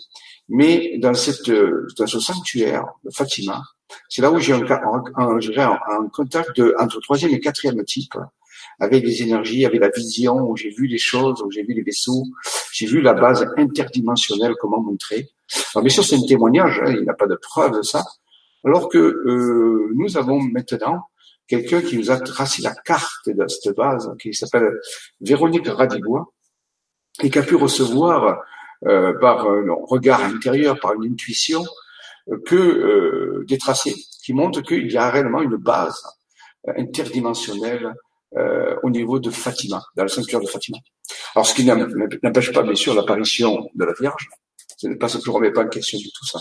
mais 0.50 0.98
dans 1.00 1.14
cette, 1.14 1.50
dans 1.98 2.08
ce 2.08 2.20
sanctuaire 2.20 2.86
de 3.04 3.10
Fatima, 3.12 3.62
c'est 4.10 4.22
là 4.22 4.32
où 4.32 4.40
j'ai 4.40 4.54
un, 4.54 4.62
un, 4.62 5.04
un, 5.18 6.10
contact 6.10 6.56
de, 6.58 6.76
entre 6.80 7.00
troisième 7.02 7.32
et 7.34 7.40
quatrième 7.40 7.84
type, 7.84 8.16
avec 8.80 9.06
des 9.06 9.22
énergies, 9.22 9.66
avec 9.66 9.80
la 9.80 9.90
vision, 9.90 10.36
où 10.50 10.56
j'ai 10.56 10.70
vu 10.70 10.88
les 10.88 10.98
choses, 10.98 11.42
où 11.42 11.52
j'ai 11.52 11.64
vu 11.64 11.74
les 11.74 11.84
vaisseaux, 11.84 12.24
j'ai 12.74 12.86
vu 12.86 13.02
la 13.02 13.14
base 13.14 13.48
interdimensionnelle, 13.58 14.54
comment 14.60 14.82
montrer. 14.82 15.30
Alors 15.74 15.84
bien 15.84 15.94
sûr, 15.94 16.04
c'est 16.04 16.16
un 16.16 16.26
témoignage, 16.28 16.82
hein, 16.84 16.92
il 16.92 17.04
n'y 17.04 17.10
a 17.10 17.14
pas 17.14 17.28
de 17.28 17.38
preuve 17.42 17.78
de 17.78 17.82
ça, 17.82 18.04
alors 18.66 18.90
que 18.90 18.98
euh, 18.98 19.92
nous 19.96 20.18
avons 20.18 20.40
maintenant 20.40 21.08
quelqu'un 21.48 21.82
qui 21.82 21.98
nous 21.98 22.12
a 22.12 22.20
tracé 22.20 22.62
la 22.62 22.74
carte 22.74 23.30
de 23.30 23.48
cette 23.48 23.75
base, 23.75 24.12
qui 24.20 24.34
s'appelle 24.34 24.80
Véronique 25.22 25.68
Radigois, 25.68 26.32
et 27.24 27.30
qui 27.30 27.40
a 27.40 27.44
pu 27.44 27.56
recevoir 27.56 28.42
euh, 28.86 29.14
par 29.20 29.48
un 29.48 29.66
regard 29.88 30.24
intérieur, 30.24 30.80
par 30.80 30.94
une 30.94 31.12
intuition, 31.14 31.64
que 32.46 32.56
euh, 32.56 33.46
des 33.48 33.58
tracés 33.58 33.96
qui 34.24 34.34
montrent 34.34 34.62
qu'il 34.62 34.92
y 34.92 34.98
a 34.98 35.10
réellement 35.10 35.42
une 35.42 35.58
base 35.58 36.02
interdimensionnelle 36.78 37.94
euh, 38.38 38.75
au 38.84 38.90
niveau 38.90 39.20
de 39.20 39.30
Fatima, 39.30 39.82
dans 39.96 40.04
le 40.04 40.10
sanctuaire 40.10 40.42
de 40.42 40.48
Fatima. 40.48 40.78
Alors, 41.36 41.46
ce 41.46 41.54
qui 41.54 41.64
n'empêche 41.64 42.52
pas, 42.52 42.64
bien 42.64 42.75
sûr, 42.75 42.94
l'apparition 42.94 43.70
de 43.74 43.86
la 43.86 43.94
Vierge. 43.94 44.28
Ce 44.78 44.88
n'est 44.88 44.98
pas, 44.98 45.08
je 45.08 45.18
ne 45.18 45.30
remets 45.30 45.52
pas 45.52 45.64
en 45.64 45.70
question 45.70 45.98
du 45.98 46.12
tout 46.12 46.25
ça. 46.25 46.40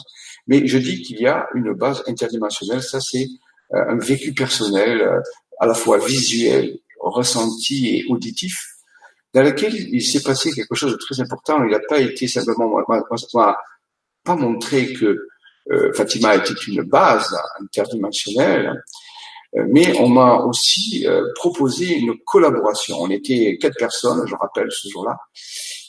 Mais 0.49 0.67
je 0.67 0.79
dis 0.79 1.03
qu'il 1.03 1.21
y 1.21 1.27
a 1.27 1.47
une 1.55 1.73
base 1.73 2.03
interdimensionnelle. 2.09 2.83
Ça, 2.83 3.01
c'est 3.01 3.25
euh, 3.25 3.29
un 3.73 3.99
vécu 3.99 4.33
personnel, 4.33 5.01
euh, 5.01 5.21
à 5.61 5.67
la 5.67 5.75
fois 5.75 5.99
visuel, 5.99 6.79
ressenti 7.01 7.99
et 7.99 8.05
auditif, 8.09 8.75
dans 9.35 9.43
lequel 9.43 9.75
il 9.75 10.03
s'est 10.03 10.23
passé 10.23 10.53
quelque 10.53 10.75
chose 10.75 10.93
de 10.93 10.97
très 10.97 11.21
important. 11.21 11.65
Il 11.65 11.71
n'a 11.71 11.81
pas 11.81 12.01
été 12.01 12.29
simplement, 12.29 12.81
m'a 12.89 13.57
pas 14.25 14.37
montré 14.37 14.93
que 14.93 15.27
euh, 15.71 15.93
Fatima 15.95 16.37
était 16.37 16.55
une 16.69 16.83
base 16.83 17.35
interdimensionnelle, 17.61 18.83
euh, 19.57 19.65
mais 19.69 19.99
on 19.99 20.09
m'a 20.09 20.37
aussi 20.37 21.07
euh, 21.07 21.25
proposé 21.37 21.97
une 21.97 22.15
collaboration. 22.25 22.97
On 23.01 23.11
était 23.11 23.57
quatre 23.61 23.77
personnes, 23.79 24.27
je 24.27 24.35
rappelle 24.35 24.71
ce 24.71 24.89
jour-là, 24.89 25.17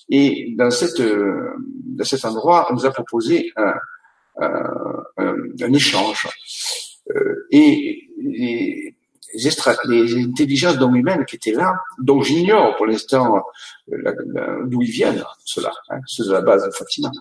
et 0.10 0.54
dans 0.58 0.72
cette 0.72 1.02
dans 1.02 2.06
cet 2.06 2.26
endroit, 2.26 2.68
on 2.70 2.76
nous 2.76 2.86
a 2.86 2.92
proposé 2.92 3.52
un, 3.58 3.74
un, 5.18 5.74
échange. 5.74 6.28
Et 7.52 8.10
les, 8.20 8.96
intelligences 10.18 10.78
non 10.80 10.96
humaines 10.96 11.26
qui 11.26 11.36
étaient 11.36 11.52
là, 11.52 11.76
dont 12.00 12.22
j'ignore 12.22 12.76
pour 12.78 12.86
l'instant 12.86 13.44
d'où 13.88 14.82
ils 14.82 14.92
viennent, 14.92 15.24
ceux-là, 15.44 15.74
hein, 15.90 16.00
ceux 16.08 16.26
de 16.26 16.32
la 16.32 16.42
base 16.42 16.66
de 16.66 16.72
Fatima. 16.72 17.12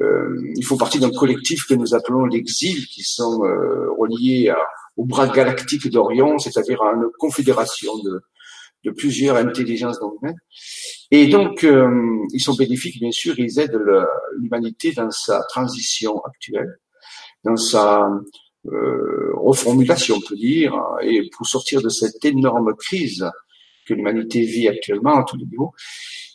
Euh, 0.00 0.52
ils 0.54 0.64
font 0.64 0.76
partie 0.76 0.98
d'un 0.98 1.10
collectif 1.10 1.66
que 1.66 1.74
nous 1.74 1.94
appelons 1.94 2.26
l'exil, 2.26 2.86
qui 2.86 3.02
sont 3.02 3.44
euh, 3.44 3.90
reliés 3.98 4.52
au 4.96 5.04
bras 5.04 5.28
galactique 5.28 5.88
d'Orion, 5.90 6.38
c'est-à-dire 6.38 6.82
à 6.82 6.92
une 6.92 7.08
confédération 7.18 7.92
de, 7.98 8.22
plusieurs 8.96 9.36
intelligences 9.36 10.00
non 10.00 10.12
humaines. 10.22 10.38
Et 11.10 11.26
donc, 11.26 11.64
euh, 11.64 11.88
ils 12.32 12.40
sont 12.40 12.54
bénéfiques, 12.54 13.00
bien 13.00 13.10
sûr, 13.10 13.36
ils 13.36 13.58
aident 13.58 13.80
l'humanité 14.38 14.92
dans 14.92 15.10
sa 15.10 15.42
transition 15.48 16.20
actuelle, 16.24 16.78
dans 17.42 17.56
sa 17.56 18.02
euh, 18.04 18.20
reformulation, 19.34 20.16
on 20.16 20.28
peut 20.28 20.36
dire, 20.36 20.74
et 21.02 21.28
pour 21.36 21.46
sortir 21.46 21.82
de 21.82 21.88
cette 21.88 22.24
énorme 22.24 22.74
crise 22.76 23.24
que 23.86 23.94
l'humanité 23.94 24.42
vit 24.42 24.68
actuellement 24.68 25.16
à 25.16 25.24
tous 25.24 25.36
les 25.36 25.46
niveaux. 25.46 25.72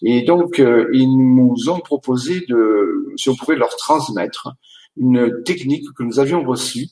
Et 0.04 0.24
donc, 0.24 0.60
euh, 0.60 0.90
ils 0.94 1.16
nous 1.16 1.70
ont 1.70 1.80
proposé 1.80 2.42
de, 2.48 3.14
si 3.18 3.30
on 3.30 3.36
pouvait 3.36 3.56
leur 3.56 3.76
transmettre 3.76 4.50
une 4.98 5.44
technique 5.44 5.86
que 5.96 6.04
nous 6.04 6.20
avions 6.20 6.44
reçue 6.44 6.88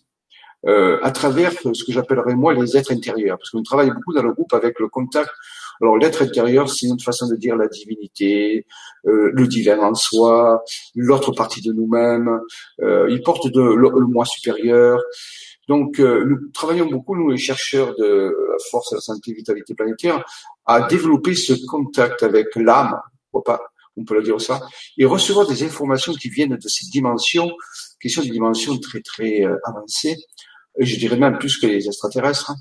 euh, 0.67 0.99
à 1.01 1.11
travers 1.11 1.53
ce 1.53 1.83
que 1.83 1.91
j'appellerais 1.91 2.35
moi 2.35 2.53
les 2.53 2.77
êtres 2.77 2.91
intérieurs, 2.91 3.37
parce 3.37 3.49
qu'on 3.49 3.63
travaille 3.63 3.91
beaucoup 3.91 4.13
dans 4.13 4.21
le 4.21 4.33
groupe 4.33 4.53
avec 4.53 4.79
le 4.79 4.87
contact. 4.87 5.31
Alors 5.81 5.97
l'être 5.97 6.21
intérieur, 6.21 6.69
c'est 6.69 6.87
une 6.87 6.99
façon 6.99 7.27
de 7.27 7.35
dire 7.35 7.55
la 7.55 7.67
divinité, 7.67 8.65
euh, 9.05 9.31
le 9.33 9.47
divin 9.47 9.79
en 9.79 9.95
soi, 9.95 10.63
l'autre 10.95 11.31
partie 11.31 11.61
de 11.61 11.71
nous-mêmes. 11.71 12.39
Euh, 12.81 13.07
il 13.09 13.21
porte 13.21 13.47
de, 13.47 13.61
le, 13.61 13.89
le 13.89 14.07
moi 14.07 14.25
supérieur. 14.25 14.99
Donc, 15.69 15.99
euh, 15.99 16.25
nous 16.25 16.49
travaillons 16.51 16.87
beaucoup, 16.87 17.15
nous, 17.15 17.29
les 17.29 17.37
chercheurs 17.37 17.95
de 17.95 18.35
la 18.51 18.57
force, 18.71 18.91
la 18.91 18.99
santé, 18.99 19.33
vitalité 19.33 19.75
planétaire, 19.75 20.25
à 20.65 20.81
développer 20.81 21.35
ce 21.35 21.53
contact 21.67 22.23
avec 22.23 22.47
l'âme, 22.55 22.99
on 23.31 24.03
peut 24.03 24.15
le 24.15 24.23
dire 24.23 24.41
ça, 24.41 24.61
et 24.97 25.05
recevoir 25.05 25.47
des 25.47 25.63
informations 25.63 26.13
qui 26.13 26.29
viennent 26.29 26.55
de 26.55 26.67
ces 26.67 26.87
dimensions, 26.87 27.51
qui 28.01 28.09
sont 28.09 28.23
des 28.23 28.31
dimensions 28.31 28.79
très, 28.79 29.01
très 29.01 29.45
euh, 29.45 29.55
avancées, 29.65 30.15
je 30.79 30.95
dirais 30.97 31.17
même 31.17 31.37
plus 31.37 31.57
que 31.57 31.67
les 31.67 31.85
extraterrestres. 31.85 32.51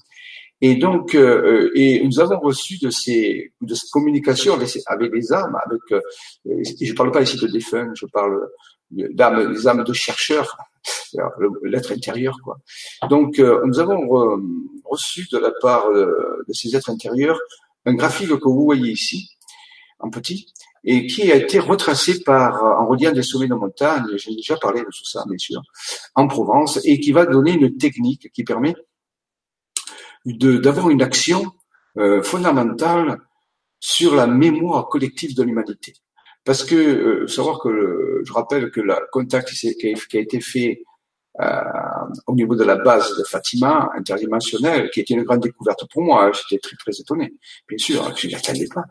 Et 0.60 0.74
donc, 0.74 1.14
euh, 1.14 1.70
et 1.74 2.04
nous 2.04 2.18
avons 2.18 2.40
reçu 2.40 2.78
de 2.78 2.90
ces 2.90 3.52
de 3.60 3.74
cette 3.74 3.90
communication 3.90 4.54
avec, 4.54 4.70
avec 4.86 5.12
les 5.14 5.32
âmes, 5.32 5.56
avec, 5.64 6.02
je 6.80 6.92
parle 6.94 7.12
pas 7.12 7.22
ici 7.22 7.36
de 7.36 7.46
défunts, 7.46 7.92
je 7.94 8.06
parle 8.06 8.48
d'âmes, 8.90 9.52
des 9.52 9.68
âmes 9.68 9.84
de 9.84 9.92
chercheurs, 9.92 10.56
l'être 11.62 11.92
intérieur, 11.92 12.36
quoi. 12.42 12.58
Donc, 13.08 13.38
euh, 13.38 13.60
nous 13.66 13.78
avons 13.78 14.40
reçu 14.84 15.28
de 15.30 15.38
la 15.38 15.52
part 15.60 15.86
euh, 15.86 16.42
de 16.48 16.52
ces 16.52 16.74
êtres 16.74 16.90
intérieurs 16.90 17.38
un 17.84 17.94
graphique 17.94 18.28
que 18.28 18.48
vous 18.48 18.64
voyez 18.64 18.90
ici, 18.90 19.30
en 20.00 20.10
petit, 20.10 20.52
et 20.84 21.06
qui 21.06 21.30
a 21.30 21.36
été 21.36 21.58
retracé 21.58 22.20
par 22.22 22.62
en 22.80 22.86
reliant 22.86 23.12
des 23.12 23.22
sommets 23.22 23.46
de 23.46 23.54
montagne. 23.54 24.04
J'ai 24.16 24.34
déjà 24.34 24.56
parlé 24.56 24.80
de 24.80 24.86
tout 24.86 25.04
ça, 25.04 25.24
bien 25.26 25.38
sûr, 25.38 25.62
en 26.14 26.26
Provence, 26.26 26.80
et 26.84 26.98
qui 27.00 27.12
va 27.12 27.26
donner 27.26 27.52
une 27.52 27.76
technique 27.76 28.30
qui 28.32 28.44
permet 28.44 28.74
d'avoir 30.25 30.90
une 30.90 31.02
action 31.02 31.52
euh, 31.96 32.22
fondamentale 32.22 33.18
sur 33.80 34.14
la 34.14 34.26
mémoire 34.26 34.88
collective 34.88 35.37
de 35.37 35.42
l'humanité. 35.42 35.94
Parce 36.44 36.64
que 36.64 36.75
euh, 36.75 37.26
savoir 37.26 37.60
que 37.60 38.22
je 38.25 38.32
rappelle 38.32 38.70
que 38.70 38.80
le 38.80 38.94
contact 39.12 39.50
qui 39.50 39.94
a, 40.16 40.20
été 40.20 40.40
fait 40.40 40.82
euh, 41.40 41.60
au 42.26 42.34
niveau 42.34 42.56
de 42.56 42.64
la 42.64 42.76
base 42.76 43.16
de 43.16 43.25
Fatima, 43.25 43.90
interdimensionnelle, 43.94 44.90
qui 44.90 45.00
était 45.00 45.14
une 45.14 45.25
grande 45.25 45.40
découverte 45.40 45.84
pour 45.92 46.02
moi, 46.02 46.25
hein, 46.25 46.32
j'étais 46.32 46.60
très 46.60 46.76
très 46.76 47.00
étonné, 47.00 47.34
bien 47.68 47.78
sûr, 47.78 48.06
hein, 48.06 48.12
je 48.16 48.28
n'y 48.28 48.34
attendais 48.34 48.68
pas. 48.75 48.84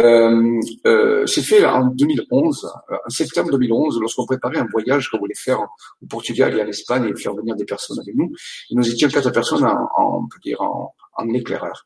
Euh, 0.00 0.60
euh, 0.86 1.24
c'est 1.26 1.42
fait 1.42 1.64
en 1.64 1.86
2011, 1.86 2.64
euh, 2.90 2.96
en 3.06 3.10
septembre 3.10 3.52
2011, 3.52 4.00
lorsqu'on 4.00 4.26
préparait 4.26 4.58
un 4.58 4.66
voyage 4.70 5.08
qu'on 5.08 5.18
voulait 5.18 5.34
faire 5.36 5.60
au 6.02 6.06
Portugal 6.06 6.56
et 6.58 6.62
en 6.62 6.66
Espagne 6.66 7.04
et 7.04 7.20
faire 7.20 7.34
venir 7.34 7.54
des 7.54 7.64
personnes 7.64 8.00
avec 8.00 8.14
nous. 8.14 8.32
Nous 8.72 8.88
étions 8.88 9.08
quatre 9.08 9.30
personnes 9.30 9.64
en, 9.64 9.88
on 9.96 10.26
peut 10.26 10.40
dire 10.42 10.60
en, 10.62 10.94
en 11.16 11.28
éclaireur. 11.30 11.84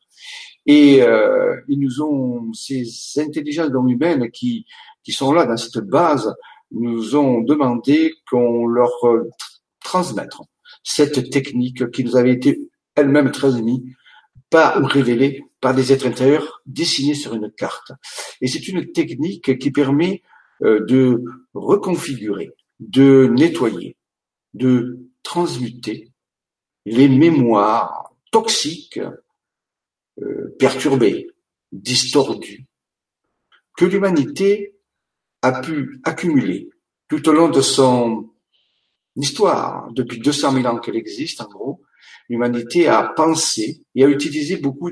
Et 0.65 1.03
euh, 1.03 1.55
ils 1.67 1.79
nous 1.79 2.01
ont, 2.01 2.51
ces 2.53 2.83
intelligences 3.17 3.71
humaines 3.87 4.31
qui, 4.31 4.65
qui 5.03 5.11
sont 5.11 5.31
là 5.31 5.45
dans 5.45 5.57
cette 5.57 5.83
base, 5.83 6.33
nous 6.71 7.15
ont 7.15 7.41
demandé 7.41 8.13
qu'on 8.29 8.67
leur 8.67 8.91
transmette 9.83 10.33
cette 10.83 11.29
technique 11.29 11.89
qui 11.91 12.03
nous 12.03 12.15
avait 12.15 12.33
été 12.33 12.59
elle-même 12.95 13.31
transmise, 13.31 13.81
pas 14.49 14.79
révélée 14.79 15.43
par 15.61 15.73
des 15.73 15.91
êtres 15.91 16.07
intérieurs 16.07 16.61
dessinés 16.65 17.13
sur 17.13 17.33
une 17.33 17.51
carte. 17.51 17.91
Et 18.41 18.47
c'est 18.47 18.67
une 18.67 18.91
technique 18.91 19.57
qui 19.59 19.71
permet 19.71 20.23
euh, 20.63 20.85
de 20.85 21.23
reconfigurer, 21.53 22.51
de 22.79 23.27
nettoyer, 23.35 23.97
de 24.53 25.09
transmuter 25.23 26.11
les 26.85 27.07
mémoires 27.07 28.11
toxiques 28.31 28.99
euh, 30.21 30.55
perturbé, 30.57 31.27
distordu, 31.71 32.65
que 33.77 33.85
l'humanité 33.85 34.75
a 35.41 35.61
pu 35.61 36.01
accumuler 36.03 36.69
tout 37.07 37.27
au 37.29 37.31
long 37.31 37.49
de 37.49 37.61
son 37.61 38.29
histoire, 39.15 39.91
depuis 39.93 40.19
200 40.19 40.53
000 40.53 40.65
ans 40.67 40.79
qu'elle 40.79 40.95
existe 40.95 41.41
en 41.41 41.47
gros, 41.47 41.81
l'humanité 42.29 42.87
a 42.87 43.03
pensé 43.03 43.83
et 43.95 44.03
a 44.03 44.07
utilisé 44.07 44.57
beaucoup 44.57 44.91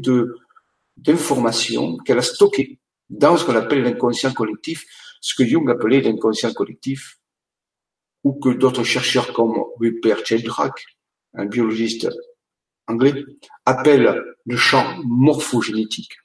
d'informations 0.98 1.98
qu'elle 1.98 2.20
a 2.20 2.24
stockées 2.24 2.80
dans 3.10 3.38
ce 3.38 3.46
qu'on 3.46 3.56
appelle 3.56 3.84
l'inconscient 3.84 4.34
collectif, 4.34 4.86
ce 5.22 5.36
que 5.36 5.48
Jung 5.48 5.70
appelait 5.70 6.02
l'inconscient 6.02 6.54
collectif, 6.54 7.20
ou 8.24 8.34
que 8.34 8.50
d'autres 8.50 8.84
chercheurs 8.84 9.32
comme 9.34 9.64
Rupert 9.80 10.26
Sheldrake, 10.26 10.84
un 11.34 11.46
biologiste 11.46 12.10
anglais 12.88 13.24
appelle 13.66 14.24
le 14.46 14.58
champ 14.58 14.98
morphogénétique. 15.06 16.18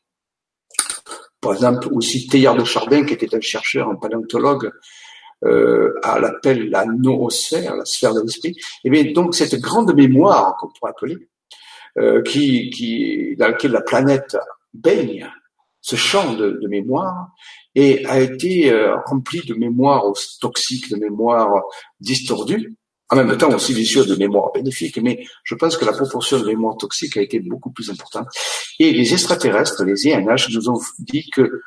Par 1.40 1.54
exemple, 1.54 1.88
aussi 1.92 2.28
Teilhard 2.28 2.56
de 2.56 2.64
Chardin, 2.64 3.04
qui 3.04 3.14
était 3.14 3.34
un 3.34 3.40
chercheur, 3.40 3.88
un 3.88 3.96
paléontologue, 3.96 4.70
euh, 5.44 5.94
à 6.02 6.20
l'appel 6.20 6.70
la 6.70 6.84
noosphère, 6.86 7.76
la 7.76 7.84
sphère 7.84 8.14
de 8.14 8.20
l'esprit. 8.20 8.50
Et 8.50 8.54
eh 8.84 8.90
bien 8.90 9.12
donc 9.12 9.34
cette 9.34 9.56
grande 9.60 9.94
mémoire 9.94 10.56
qu'on 10.58 10.68
pourrait 10.68 10.90
appeler, 10.90 11.16
euh, 11.98 12.22
qui, 12.22 12.70
qui, 12.70 13.36
dans 13.36 13.48
lequel 13.48 13.72
la 13.72 13.80
planète 13.80 14.36
baigne, 14.72 15.28
ce 15.80 15.96
champ 15.96 16.34
de, 16.34 16.66
mémoire, 16.68 17.28
et 17.74 18.06
a 18.06 18.20
été 18.20 18.72
euh, 18.72 18.96
rempli 19.06 19.40
de 19.46 19.54
mémoires 19.54 20.04
toxiques, 20.40 20.90
de 20.90 20.96
mémoires 20.96 21.62
distordues, 21.98 22.76
en 23.10 23.16
même 23.16 23.36
temps 23.36 23.52
aussi 23.52 23.74
bien 23.74 23.84
sûr 23.84 24.06
de 24.06 24.14
mémoire 24.14 24.52
bénéfique, 24.52 24.98
mais 25.02 25.24
je 25.44 25.54
pense 25.54 25.76
que 25.76 25.84
la 25.84 25.92
proportion 25.92 26.38
de 26.38 26.46
mémoire 26.46 26.76
toxique 26.78 27.16
a 27.16 27.20
été 27.20 27.40
beaucoup 27.40 27.70
plus 27.70 27.90
importante. 27.90 28.28
Et 28.78 28.92
les 28.92 29.12
extraterrestres, 29.12 29.84
les 29.84 30.06
INH, 30.06 30.48
nous 30.54 30.70
ont 30.70 30.80
dit 30.98 31.28
que 31.30 31.62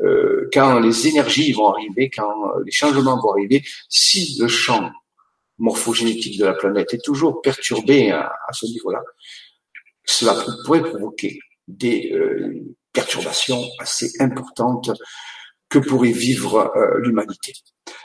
euh, 0.00 0.48
quand 0.52 0.78
les 0.80 1.08
énergies 1.08 1.52
vont 1.52 1.68
arriver, 1.68 2.10
quand 2.10 2.32
les 2.64 2.72
changements 2.72 3.20
vont 3.20 3.32
arriver, 3.32 3.64
si 3.88 4.36
le 4.38 4.48
champ 4.48 4.90
morphogénétique 5.58 6.38
de 6.38 6.44
la 6.44 6.52
planète 6.52 6.92
est 6.94 7.04
toujours 7.04 7.40
perturbé 7.40 8.10
à, 8.10 8.30
ce 8.52 8.66
niveau-là, 8.66 9.02
cela 10.04 10.36
pourrait 10.64 10.82
provoquer 10.82 11.38
des 11.66 12.12
euh, 12.12 12.76
perturbations 12.92 13.64
assez 13.78 14.10
importantes 14.20 14.90
que 15.68 15.78
pourrait 15.78 16.12
vivre 16.12 16.70
euh, 16.76 17.00
l'humanité. 17.00 17.54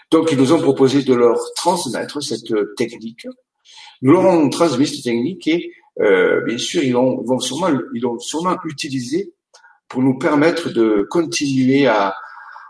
Donc, 0.10 0.32
ils 0.32 0.38
nous 0.38 0.52
ont 0.54 0.62
proposé 0.62 1.04
de 1.04 1.14
leur 1.14 1.38
transmettre 1.56 2.22
cette 2.24 2.54
technique. 2.76 3.28
Nous 4.02 4.14
leur 4.14 4.26
avons 4.26 4.50
transmis 4.50 4.88
cette 4.88 5.04
technique 5.04 5.48
et, 5.48 5.72
euh, 6.00 6.42
bien 6.42 6.58
sûr, 6.58 6.84
ils 6.84 6.96
sûrement, 7.42 7.70
ils 7.94 8.02
vont 8.02 8.20
sûrement 8.20 8.58
utiliser 8.66 9.34
pour 9.92 10.02
nous 10.02 10.18
permettre 10.18 10.70
de 10.70 11.06
continuer 11.10 11.86
à, 11.86 12.16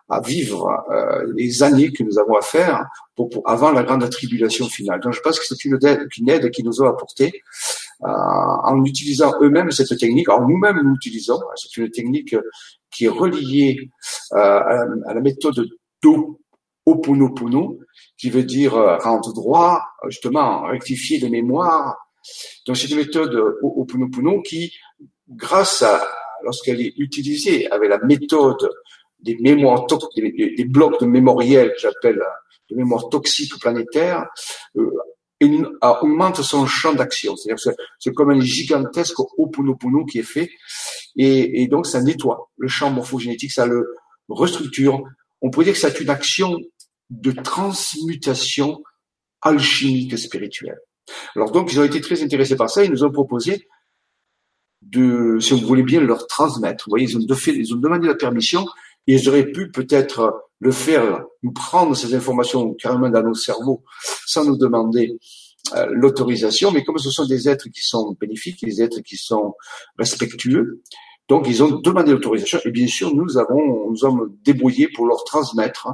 à 0.09 0.21
vivre 0.21 0.83
euh, 0.91 1.31
les 1.35 1.61
années 1.61 1.91
que 1.93 2.03
nous 2.03 2.17
avons 2.17 2.35
à 2.35 2.41
faire 2.41 2.85
pour, 3.15 3.29
avant 3.45 3.71
la 3.71 3.83
grande 3.83 4.09
tribulation 4.09 4.67
finale. 4.67 4.99
Donc, 4.99 5.13
je 5.13 5.21
pense 5.21 5.39
que 5.39 5.45
c'est 5.45 5.63
une, 5.65 5.77
une, 6.17 6.29
aide 6.29 6.49
qui 6.49 6.63
nous 6.63 6.81
a 6.81 6.89
apporté 6.89 7.43
euh, 8.03 8.07
en 8.07 8.83
utilisant 8.83 9.33
eux-mêmes 9.41 9.69
cette 9.71 9.95
technique. 9.97 10.27
Alors, 10.29 10.47
nous-mêmes, 10.47 10.81
nous 10.81 10.93
l'utilisons. 10.93 11.39
C'est 11.55 11.77
une 11.77 11.91
technique 11.91 12.35
qui 12.91 13.05
est 13.05 13.09
reliée 13.09 13.89
euh, 14.33 14.37
à, 15.07 15.13
la 15.13 15.21
méthode 15.21 15.69
d'eau 16.03 16.39
Oponopono, 16.85 17.79
qui 18.17 18.29
veut 18.29 18.43
dire 18.43 18.75
euh, 18.75 18.97
rendre 18.97 19.31
droit, 19.33 19.81
justement, 20.07 20.63
rectifier 20.63 21.19
les 21.19 21.29
mémoires. 21.29 21.95
Donc 22.65 22.77
c'est 22.77 22.89
une 22.89 22.97
méthode 22.97 23.33
euh, 23.33 23.59
Oponopono 23.61 24.41
qui, 24.41 24.73
grâce 25.29 25.83
à, 25.83 26.03
lorsqu'elle 26.43 26.81
est 26.81 26.93
utilisée 26.97 27.69
avec 27.71 27.89
la 27.89 27.99
méthode 27.99 28.69
des 29.19 29.37
mémoires, 29.39 29.85
des, 30.15 30.53
des 30.55 30.65
blocs 30.65 30.99
de 30.99 31.05
mémoriel 31.05 31.71
que 31.73 31.79
j'appelle 31.79 32.19
euh, 32.19 32.39
de 32.69 32.75
mémoire 32.75 33.09
toxique 33.09 33.53
planétaire, 33.59 34.25
euh, 34.77 34.89
augmente 35.81 36.41
son 36.41 36.65
champ 36.67 36.93
d'action. 36.93 37.35
C'est-à-dire 37.35 37.73
c'est 37.99 38.13
comme 38.13 38.29
un 38.29 38.39
gigantesque 38.39 39.19
Oponopono 39.37 40.05
qui 40.05 40.19
est 40.19 40.23
fait, 40.23 40.49
et, 41.15 41.63
et 41.63 41.67
donc 41.67 41.87
ça 41.87 42.01
nettoie 42.01 42.49
le 42.57 42.67
champ 42.67 42.91
morphogénétique, 42.91 43.51
ça 43.51 43.65
le 43.65 43.95
restructure, 44.29 45.03
on 45.41 45.49
pourrait 45.49 45.65
dire 45.65 45.73
que 45.73 45.79
c'est 45.79 45.99
une 45.99 46.09
action 46.09 46.57
de 47.09 47.31
transmutation 47.31 48.83
alchimique 49.41 50.17
spirituelle. 50.17 50.77
Alors 51.35 51.51
donc, 51.51 51.73
ils 51.73 51.79
ont 51.79 51.83
été 51.83 51.99
très 51.99 52.21
intéressés 52.23 52.55
par 52.55 52.69
ça, 52.69 52.83
ils 52.83 52.91
nous 52.91 53.03
ont 53.03 53.11
proposé 53.11 53.67
de, 54.91 55.37
si 55.39 55.53
vous 55.53 55.67
voulez 55.67 55.83
bien, 55.83 56.01
leur 56.01 56.27
transmettre. 56.27 56.85
Vous 56.85 56.91
voyez, 56.91 57.07
ils 57.09 57.17
ont, 57.17 57.35
fait, 57.35 57.53
ils 57.55 57.73
ont 57.73 57.77
demandé 57.77 58.07
la 58.07 58.15
permission 58.15 58.65
et 59.07 59.15
ils 59.15 59.29
auraient 59.29 59.51
pu 59.51 59.71
peut-être 59.71 60.47
le 60.59 60.71
faire, 60.71 61.23
nous 61.43 61.51
prendre 61.51 61.95
ces 61.95 62.13
informations 62.13 62.73
carrément 62.75 63.09
dans 63.09 63.23
nos 63.23 63.33
cerveaux 63.33 63.83
sans 64.27 64.45
nous 64.45 64.57
demander 64.57 65.17
euh, 65.75 65.87
l'autorisation, 65.91 66.71
mais 66.71 66.83
comme 66.83 66.97
ce 66.97 67.09
sont 67.09 67.25
des 67.25 67.49
êtres 67.49 67.69
qui 67.69 67.81
sont 67.81 68.15
bénéfiques, 68.19 68.63
des 68.63 68.81
êtres 68.81 69.01
qui 69.01 69.17
sont 69.17 69.55
respectueux, 69.97 70.81
donc, 71.31 71.47
ils 71.47 71.63
ont 71.63 71.79
demandé 71.79 72.11
l'autorisation 72.11 72.59
et 72.65 72.71
bien 72.71 72.87
sûr, 72.87 73.15
nous 73.15 73.37
avons, 73.37 73.89
nous 73.89 73.95
sommes 73.95 74.35
débrouillés 74.43 74.89
pour 74.89 75.05
leur 75.05 75.23
transmettre 75.23 75.87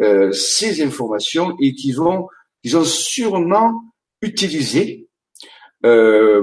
euh, 0.00 0.30
ces 0.30 0.80
informations 0.80 1.56
et 1.60 1.74
qu'ils 1.74 1.96
vont, 1.96 2.28
ils 2.62 2.76
ont 2.76 2.84
sûrement 2.84 3.82
utilisé 4.22 5.08
euh, 5.84 6.42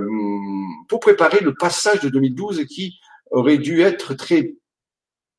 pour 0.88 1.00
préparer 1.00 1.40
le 1.42 1.54
passage 1.54 2.02
de 2.02 2.10
2012 2.10 2.66
qui 2.66 3.00
aurait 3.32 3.58
dû 3.58 3.82
être 3.82 4.14
très 4.14 4.56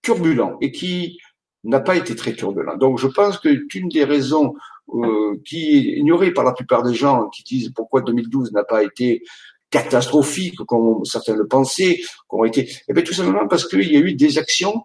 turbulent 0.03 0.57
et 0.61 0.71
qui 0.71 1.19
n'a 1.65 1.81
pas 1.81 1.97
été 1.97 2.15
très 2.15 2.35
turbulent. 2.35 2.77
Donc, 2.77 2.99
je 2.99 3.09
pense 3.09 3.39
que 3.39 3.49
une 3.75 3.89
des 3.89 4.05
raisons 4.05 4.55
euh, 4.95 5.37
qui 5.45 5.77
est 5.77 5.99
ignorée 5.99 6.33
par 6.33 6.45
la 6.45 6.53
plupart 6.53 6.83
des 6.83 6.95
gens 6.95 7.29
qui 7.29 7.43
disent 7.43 7.73
pourquoi 7.75 8.03
2012 8.03 8.53
n'a 8.53 8.65
pas 8.65 8.83
été 8.83 9.23
catastrophiques, 9.71 10.57
comme 10.67 11.05
certains 11.05 11.37
le 11.37 11.47
pensaient, 11.47 12.01
ont 12.31 12.45
été, 12.45 12.71
eh 12.89 12.93
bien, 12.93 13.03
tout 13.03 13.13
simplement 13.13 13.47
parce 13.49 13.67
qu'il 13.67 13.93
y 13.93 13.97
a 13.97 14.01
eu 14.01 14.15
des 14.15 14.39
actions 14.39 14.85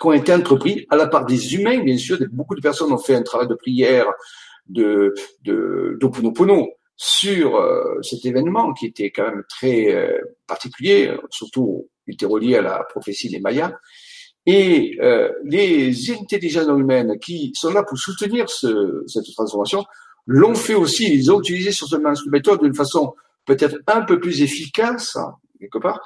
qui 0.00 0.06
ont 0.06 0.12
été 0.12 0.32
entreprises 0.32 0.86
à 0.88 0.96
la 0.96 1.06
part 1.06 1.26
des 1.26 1.54
humains, 1.54 1.80
bien 1.80 1.98
sûr. 1.98 2.18
Beaucoup 2.30 2.54
de 2.54 2.60
personnes 2.60 2.92
ont 2.92 2.98
fait 2.98 3.14
un 3.14 3.22
travail 3.22 3.48
de 3.48 3.54
prière, 3.54 4.06
de, 4.68 5.14
de, 5.42 5.96
d'Oponopono 6.00 6.68
sur 7.00 7.56
euh, 7.56 8.02
cet 8.02 8.26
événement 8.26 8.74
qui 8.74 8.86
était 8.86 9.10
quand 9.10 9.30
même 9.30 9.44
très 9.48 9.94
euh, 9.94 10.18
particulier, 10.48 11.16
surtout 11.30 11.88
il 12.08 12.14
était 12.14 12.26
relié 12.26 12.56
à 12.56 12.62
la 12.62 12.84
prophétie 12.90 13.30
des 13.30 13.38
Mayas. 13.38 13.72
Et 14.46 14.98
euh, 15.00 15.30
les 15.44 16.10
intelligences 16.10 16.66
humaines 16.66 17.18
qui 17.20 17.52
sont 17.54 17.70
là 17.70 17.84
pour 17.84 17.96
soutenir 17.96 18.50
ce, 18.50 19.04
cette 19.06 19.32
transformation 19.32 19.84
l'ont 20.26 20.54
fait 20.56 20.74
aussi. 20.74 21.12
Ils 21.12 21.30
ont 21.30 21.40
utilisé 21.40 21.70
sur 21.70 21.86
cette 21.86 22.02
méthode 22.30 22.62
d'une 22.62 22.74
façon 22.74 23.14
peut-être 23.46 23.78
un 23.86 24.02
peu 24.02 24.18
plus 24.18 24.42
efficace 24.42 25.16
quelque 25.60 25.78
part, 25.78 26.00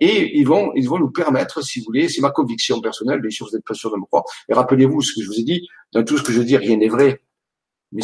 et 0.00 0.36
ils 0.36 0.46
vont, 0.46 0.72
ils 0.74 0.88
vont 0.88 0.98
nous 0.98 1.10
permettre, 1.10 1.62
si 1.62 1.78
vous 1.78 1.86
voulez, 1.86 2.08
c'est 2.08 2.20
ma 2.20 2.30
conviction 2.30 2.80
personnelle, 2.80 3.20
bien 3.20 3.30
sûr, 3.30 3.46
vous 3.46 3.56
n'êtes 3.56 3.64
pas 3.64 3.72
sûr 3.72 3.92
de 3.92 3.96
me 3.96 4.04
croire, 4.04 4.24
et 4.48 4.52
rappelez-vous 4.52 5.00
ce 5.00 5.14
que 5.14 5.22
je 5.22 5.28
vous 5.28 5.38
ai 5.38 5.44
dit, 5.44 5.68
dans 5.92 6.02
tout 6.02 6.18
ce 6.18 6.24
que 6.24 6.32
je 6.32 6.42
dis, 6.42 6.56
rien 6.56 6.76
n'est 6.76 6.88
vrai, 6.88 7.22
mais, 7.92 8.02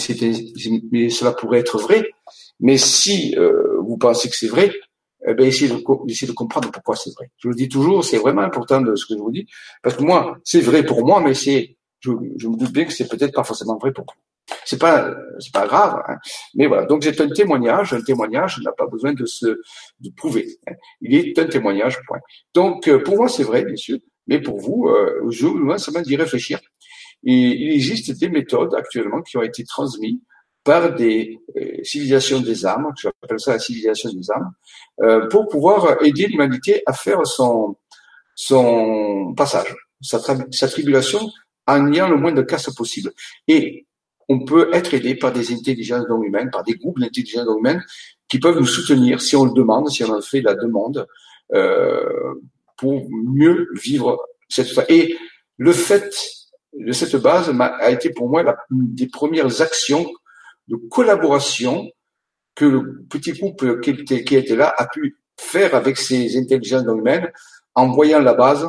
mais 0.90 1.10
cela 1.10 1.32
pourrait 1.32 1.60
être 1.60 1.78
vrai, 1.78 2.10
mais 2.60 2.78
si 2.78 3.34
euh, 3.36 3.78
vous 3.80 3.96
pensez 3.98 4.28
que 4.28 4.36
c'est 4.36 4.48
vrai, 4.48 4.72
eh 5.26 5.34
bien, 5.34 5.46
essayez 5.46 5.70
de, 5.70 5.82
essayez 6.08 6.30
de 6.30 6.34
comprendre 6.34 6.70
pourquoi 6.70 6.96
c'est 6.96 7.14
vrai. 7.14 7.30
Je 7.38 7.48
vous 7.48 7.52
le 7.52 7.56
dis 7.56 7.68
toujours, 7.68 8.04
c'est 8.04 8.18
vraiment 8.18 8.42
important 8.42 8.80
de 8.80 8.94
ce 8.96 9.06
que 9.06 9.14
je 9.14 9.18
vous 9.18 9.30
dis, 9.30 9.46
parce 9.82 9.96
que 9.96 10.02
moi, 10.02 10.38
c'est 10.44 10.60
vrai 10.60 10.84
pour 10.84 11.04
moi, 11.06 11.20
mais 11.20 11.34
c'est, 11.34 11.76
je, 12.00 12.10
je 12.36 12.48
me 12.48 12.56
doute 12.56 12.72
bien 12.72 12.84
que 12.84 12.92
c'est 12.92 13.08
peut-être 13.08 13.34
pas 13.34 13.44
forcément 13.44 13.78
vrai 13.78 13.92
pour 13.92 14.04
vous. 14.04 14.20
C'est 14.64 14.78
pas, 14.78 15.14
c'est 15.38 15.52
pas 15.52 15.66
grave. 15.66 16.02
Hein. 16.08 16.16
Mais 16.54 16.66
voilà. 16.66 16.86
Donc 16.86 17.04
c'est 17.04 17.20
un 17.20 17.28
témoignage. 17.28 17.94
Un 17.94 18.02
témoignage 18.02 18.60
n'a 18.60 18.72
pas 18.72 18.86
besoin 18.86 19.12
de 19.12 19.24
se 19.24 19.46
de 19.46 20.10
prouver. 20.16 20.46
Hein. 20.66 20.74
Il 21.00 21.14
est 21.14 21.38
un 21.38 21.46
témoignage. 21.46 21.98
Point. 22.06 22.18
Donc 22.54 22.88
euh, 22.88 23.02
pour 23.02 23.16
moi 23.16 23.28
c'est 23.28 23.44
vrai, 23.44 23.64
bien 23.64 23.76
sûr. 23.76 23.98
Mais 24.26 24.40
pour 24.40 24.60
vous, 24.60 24.88
euh, 24.88 25.30
je, 25.30 25.46
moi, 25.46 25.78
ça 25.78 25.90
m'a 25.90 26.02
dit 26.02 26.16
réfléchir. 26.16 26.60
Il 27.22 27.72
existe 27.72 28.18
des 28.18 28.28
méthodes 28.28 28.74
actuellement 28.74 29.22
qui 29.22 29.37
ont 29.37 29.42
été 29.42 29.64
transmises 29.64 30.18
par 30.64 30.94
des 30.94 31.38
euh, 31.56 31.82
civilisations 31.82 32.40
des 32.40 32.64
âmes, 32.66 32.88
j'appelle 33.00 33.40
ça 33.40 33.52
la 33.52 33.58
civilisation 33.58 34.11
des 34.12 34.30
âmes, 34.30 34.52
euh, 35.02 35.28
pour 35.28 35.48
pouvoir 35.48 36.02
aider 36.04 36.26
l'humanité 36.26 36.82
à 36.87 36.92
faire 36.92 37.26
son 37.26 37.76
son 38.35 39.35
passage, 39.37 39.74
sa, 40.00 40.18
sa 40.50 40.68
tribulation 40.68 41.20
en 41.66 41.92
ayant 41.92 42.08
le 42.08 42.16
moins 42.16 42.32
de 42.32 42.42
casse 42.42 42.72
possible. 42.74 43.12
Et 43.46 43.87
on 44.28 44.44
peut 44.44 44.70
être 44.72 44.94
aidé 44.94 45.14
par 45.14 45.32
des 45.32 45.52
intelligences 45.52 46.06
non 46.08 46.22
humaines, 46.22 46.50
par 46.50 46.64
des 46.64 46.74
groupes 46.74 46.98
d'intelligences 46.98 47.46
non 47.46 47.58
humaines 47.58 47.85
qui 48.28 48.38
peuvent 48.38 48.58
nous 48.58 48.66
soutenir 48.66 49.20
si 49.20 49.37
on 49.37 49.44
le 49.44 49.52
demande, 49.52 49.90
si 49.90 50.04
on 50.04 50.11
en 50.11 50.22
fait 50.22 50.40
la 50.40 50.54
demande, 50.54 51.06
euh, 51.54 52.35
pour 52.78 53.06
mieux 53.11 53.68
vivre 53.74 54.18
cette 54.48 54.68
Et 54.88 55.16
le 55.58 55.72
fait 55.72 56.14
de 56.72 56.92
cette 56.92 57.16
base 57.16 57.52
a 57.58 57.90
été 57.90 58.11
pour 58.11 58.28
moi 58.28 58.42
la, 58.42 58.56
une 58.70 58.94
des 58.94 59.08
premières 59.08 59.61
actions 59.61 60.06
de 60.68 60.76
collaboration 60.90 61.90
que 62.54 62.64
le 62.64 63.04
petit 63.08 63.32
groupe 63.32 63.80
qui 63.80 63.90
était, 63.90 64.24
qui 64.24 64.37
était 64.37 64.56
là 64.56 64.74
a 64.76 64.87
pu 64.87 65.18
faire 65.38 65.74
avec 65.74 65.96
ces 65.96 66.37
intelligences 66.38 66.85
humaines 66.87 67.30
en 67.74 67.88
voyant 67.90 68.20
la 68.20 68.35
base 68.35 68.68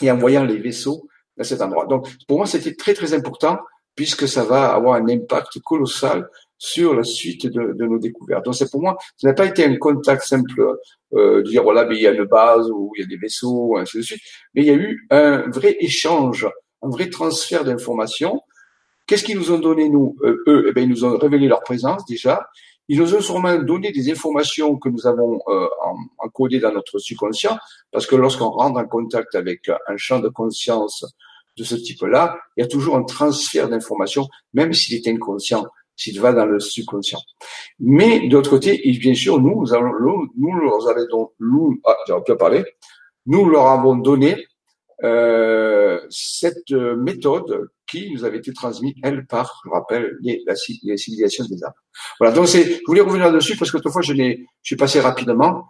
et 0.00 0.10
en 0.10 0.16
voyant 0.16 0.44
les 0.44 0.58
vaisseaux 0.58 1.08
à 1.38 1.44
cet 1.44 1.62
endroit. 1.62 1.86
Donc 1.86 2.08
pour 2.26 2.38
moi 2.38 2.46
c'était 2.46 2.74
très 2.74 2.94
très 2.94 3.14
important 3.14 3.58
puisque 3.94 4.28
ça 4.28 4.44
va 4.44 4.72
avoir 4.72 4.94
un 4.94 5.08
impact 5.08 5.58
colossal 5.60 6.28
sur 6.58 6.94
la 6.94 7.04
suite 7.04 7.46
de, 7.46 7.72
de 7.72 7.86
nos 7.86 7.98
découvertes. 7.98 8.44
Donc 8.44 8.54
c'est 8.56 8.70
pour 8.70 8.80
moi, 8.80 8.96
ce 9.16 9.26
n'a 9.26 9.32
pas 9.32 9.46
été 9.46 9.64
un 9.64 9.76
contact 9.76 10.24
simple 10.24 10.76
euh, 11.14 11.42
de 11.42 11.48
dire 11.48 11.62
voilà, 11.62 11.84
mais 11.84 11.96
il 11.96 12.02
y 12.02 12.06
a 12.06 12.12
une 12.12 12.24
base 12.24 12.68
ou 12.70 12.92
il 12.96 13.00
y 13.00 13.04
a 13.04 13.06
des 13.06 13.16
vaisseaux, 13.16 13.76
ainsi 13.76 13.96
de 13.96 14.02
suite, 14.02 14.20
mais 14.54 14.62
il 14.62 14.66
y 14.66 14.70
a 14.70 14.74
eu 14.74 15.06
un 15.10 15.48
vrai 15.50 15.76
échange, 15.80 16.46
un 16.82 16.88
vrai 16.88 17.10
transfert 17.10 17.64
d'informations. 17.64 18.40
Qu'est-ce 19.06 19.24
qu'ils 19.24 19.38
nous 19.38 19.50
ont 19.50 19.58
donné 19.58 19.88
nous 19.88 20.16
euh, 20.22 20.42
Eux, 20.46 20.66
eh 20.68 20.72
bien, 20.72 20.84
ils 20.84 20.88
nous 20.88 21.04
ont 21.04 21.16
révélé 21.16 21.48
leur 21.48 21.62
présence 21.62 22.04
déjà. 22.06 22.48
Ils 22.88 22.98
nous 22.98 23.14
ont 23.14 23.20
sûrement 23.20 23.56
donné 23.56 23.92
des 23.92 24.10
informations 24.10 24.76
que 24.76 24.88
nous 24.88 25.06
avons 25.06 25.40
euh, 25.48 25.66
encodées 26.18 26.58
dans 26.60 26.72
notre 26.72 26.98
subconscient, 26.98 27.58
parce 27.92 28.06
que 28.06 28.16
lorsqu'on 28.16 28.50
rentre 28.50 28.78
en 28.80 28.86
contact 28.86 29.34
avec 29.34 29.68
un 29.68 29.96
champ 29.96 30.20
de 30.20 30.28
conscience 30.28 31.04
de 31.58 31.64
ce 31.64 31.74
type-là, 31.74 32.38
il 32.56 32.62
y 32.62 32.64
a 32.64 32.66
toujours 32.66 32.96
un 32.96 33.02
transfert 33.02 33.68
d'informations, 33.68 34.26
même 34.54 34.72
s'il 34.72 34.94
est 34.94 35.06
inconscient. 35.08 35.66
s'il 35.96 36.20
va 36.20 36.32
dans 36.32 36.46
le 36.46 36.60
subconscient. 36.60 37.20
Mais 37.80 38.28
d'autre 38.28 38.50
côté, 38.50 38.80
bien 39.00 39.14
sûr, 39.14 39.40
nous, 39.40 39.60
nous, 39.60 39.74
allons, 39.74 39.92
nous, 40.38 40.54
leur 40.54 40.88
avons, 40.88 41.32
nous, 41.40 41.80
ah, 41.84 41.96
nous 43.26 43.44
leur 43.50 43.66
avons 43.66 43.96
donné 43.96 44.46
euh, 45.04 46.00
cette 46.10 46.70
méthode 46.70 47.68
qui 47.86 48.10
nous 48.12 48.24
avait 48.24 48.38
été 48.38 48.52
transmise, 48.52 48.94
elle, 49.02 49.26
par, 49.26 49.62
je 49.64 49.70
rappelle, 49.70 50.16
les, 50.20 50.42
la, 50.46 50.54
les 50.82 50.96
civilisations 50.96 51.44
des 51.46 51.62
âmes. 51.64 51.72
Voilà, 52.18 52.34
donc 52.34 52.48
c'est, 52.48 52.64
je 52.64 52.80
voulais 52.86 53.00
revenir 53.00 53.32
dessus 53.32 53.56
parce 53.56 53.70
que 53.70 53.76
autrefois 53.78 54.02
je 54.02 54.12
l'ai, 54.12 54.46
je 54.62 54.68
suis 54.68 54.76
passé 54.76 55.00
rapidement 55.00 55.66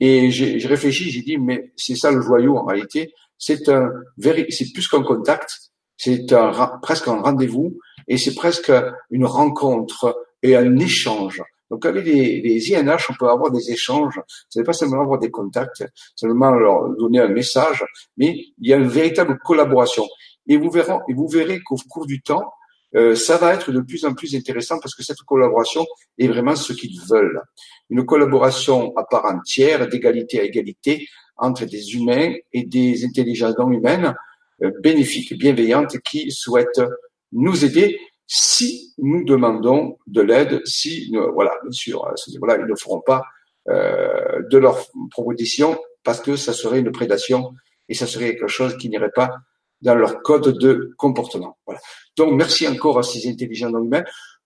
et 0.00 0.30
j'ai 0.30 0.66
réfléchi, 0.66 1.10
j'ai 1.10 1.22
dit, 1.22 1.38
mais 1.38 1.72
c'est 1.76 1.94
ça 1.94 2.10
le 2.10 2.20
joyau 2.20 2.56
en 2.56 2.64
réalité, 2.64 3.12
c'est 3.38 3.68
un, 3.68 3.90
c'est 4.50 4.72
plus 4.72 4.88
qu'un 4.88 5.02
contact, 5.02 5.50
c'est 5.96 6.32
un, 6.32 6.78
presque 6.82 7.08
un 7.08 7.20
rendez-vous 7.20 7.78
et 8.08 8.18
c'est 8.18 8.34
presque 8.34 8.72
une 9.10 9.24
rencontre 9.24 10.26
et 10.42 10.56
un 10.56 10.76
échange. 10.78 11.40
Donc 11.72 11.86
avec 11.86 12.04
les, 12.04 12.42
les 12.42 12.74
INH, 12.74 13.06
on 13.08 13.14
peut 13.14 13.30
avoir 13.30 13.50
des 13.50 13.72
échanges. 13.72 14.20
Ce 14.50 14.58
n'est 14.58 14.64
pas 14.64 14.74
seulement 14.74 15.00
avoir 15.00 15.18
des 15.18 15.30
contacts, 15.30 15.82
seulement 16.14 16.50
leur 16.50 16.90
donner 16.96 17.20
un 17.20 17.28
message, 17.28 17.82
mais 18.18 18.36
il 18.60 18.68
y 18.68 18.74
a 18.74 18.76
une 18.76 18.88
véritable 18.88 19.38
collaboration. 19.38 20.06
Et 20.46 20.58
vous 20.58 20.70
verrez, 20.70 20.92
et 21.08 21.14
vous 21.14 21.28
verrez 21.28 21.60
qu'au 21.62 21.76
cours 21.88 22.04
du 22.04 22.20
temps, 22.20 22.44
euh, 22.94 23.14
ça 23.14 23.38
va 23.38 23.54
être 23.54 23.72
de 23.72 23.80
plus 23.80 24.04
en 24.04 24.12
plus 24.12 24.36
intéressant 24.36 24.78
parce 24.80 24.94
que 24.94 25.02
cette 25.02 25.22
collaboration 25.22 25.86
est 26.18 26.28
vraiment 26.28 26.56
ce 26.56 26.74
qu'ils 26.74 27.00
veulent. 27.08 27.40
Une 27.88 28.04
collaboration 28.04 28.92
à 28.98 29.04
part 29.04 29.24
entière, 29.24 29.88
d'égalité 29.88 30.40
à 30.40 30.44
égalité, 30.44 31.08
entre 31.38 31.64
des 31.64 31.94
humains 31.94 32.34
et 32.52 32.64
des 32.64 33.02
intelligences 33.06 33.56
non 33.56 33.72
humaines, 33.72 34.14
euh, 34.62 34.72
bénéfiques, 34.82 35.38
bienveillantes, 35.38 35.96
qui 36.00 36.30
souhaitent 36.30 36.82
nous 37.32 37.64
aider 37.64 37.98
si 38.34 38.94
nous 38.96 39.24
demandons 39.24 39.98
de 40.06 40.22
l'aide, 40.22 40.62
si, 40.64 41.14
voilà, 41.34 41.52
bien 41.62 41.70
sûr, 41.70 42.02
voilà, 42.38 42.56
ils 42.62 42.66
ne 42.66 42.74
feront 42.74 43.02
pas 43.02 43.24
euh, 43.68 44.40
de 44.50 44.56
leur 44.56 44.86
proposition 45.10 45.78
parce 46.02 46.22
que 46.22 46.36
ça 46.36 46.54
serait 46.54 46.78
une 46.78 46.92
prédation 46.92 47.52
et 47.90 47.94
ça 47.94 48.06
serait 48.06 48.34
quelque 48.34 48.48
chose 48.48 48.78
qui 48.78 48.88
n'irait 48.88 49.10
pas 49.14 49.36
dans 49.82 49.94
leur 49.94 50.22
code 50.22 50.56
de 50.56 50.94
comportement. 50.96 51.58
Voilà. 51.66 51.78
Donc, 52.16 52.32
merci 52.32 52.66
encore 52.66 52.98
à 52.98 53.02
ces 53.02 53.28
intelligents 53.28 53.68
non 53.68 53.84
humains. 53.84 54.04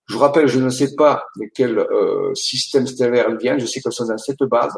Je 0.09 0.15
vous 0.15 0.21
rappelle, 0.21 0.49
je 0.49 0.59
ne 0.59 0.71
sais 0.71 0.97
pas 0.97 1.25
de 1.37 1.45
quel 1.55 1.79
euh, 1.79 2.35
système 2.35 2.89
stellaire 2.89 3.29
ils 3.31 3.37
viennent. 3.37 3.61
Je 3.61 3.67
sais 3.67 3.81
qu'elles 3.81 3.93
sont 3.93 4.09
dans 4.09 4.19
cette 4.19 4.43
base. 4.51 4.77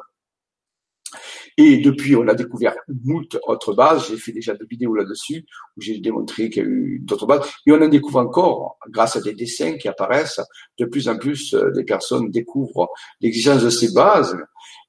Et 1.61 1.79
depuis, 1.79 2.15
on 2.15 2.29
a 2.29 2.35
découvert 2.35 2.77
moult 3.03 3.37
autres 3.43 3.75
bases. 3.75 4.07
J'ai 4.09 4.17
fait 4.17 4.31
déjà 4.31 4.55
des 4.55 4.65
vidéos 4.65 4.95
là-dessus 4.95 5.45
où 5.77 5.81
j'ai 5.81 5.99
démontré 5.99 6.51
qu'il 6.51 6.63
y 6.63 6.65
a 6.65 6.69
eu 6.69 7.01
d'autres 7.03 7.27
bases. 7.27 7.51
Et 7.67 7.73
on 7.73 7.83
en 7.83 7.89
découvre 7.89 8.21
encore, 8.21 8.79
grâce 8.91 9.17
à 9.17 9.21
des 9.21 9.35
dessins 9.35 9.77
qui 9.77 9.89
apparaissent, 9.89 10.41
de 10.79 10.85
plus 10.85 11.09
en 11.09 11.19
plus 11.19 11.55
euh, 11.55 11.73
des 11.73 11.83
personnes 11.83 12.31
découvrent 12.31 12.89
l'existence 13.21 13.65
de 13.65 13.71
ces 13.71 13.93
bases 13.93 14.39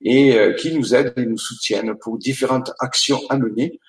et 0.01 0.38
euh, 0.38 0.53
qui 0.53 0.71
nous 0.71 0.93
aident 0.93 1.12
et 1.17 1.25
nous 1.25 1.39
soutiennent 1.39 1.95
pour 1.95 2.19
différentes 2.19 2.71
actions 2.79 3.19
à 3.29 3.38
mener 3.39 3.79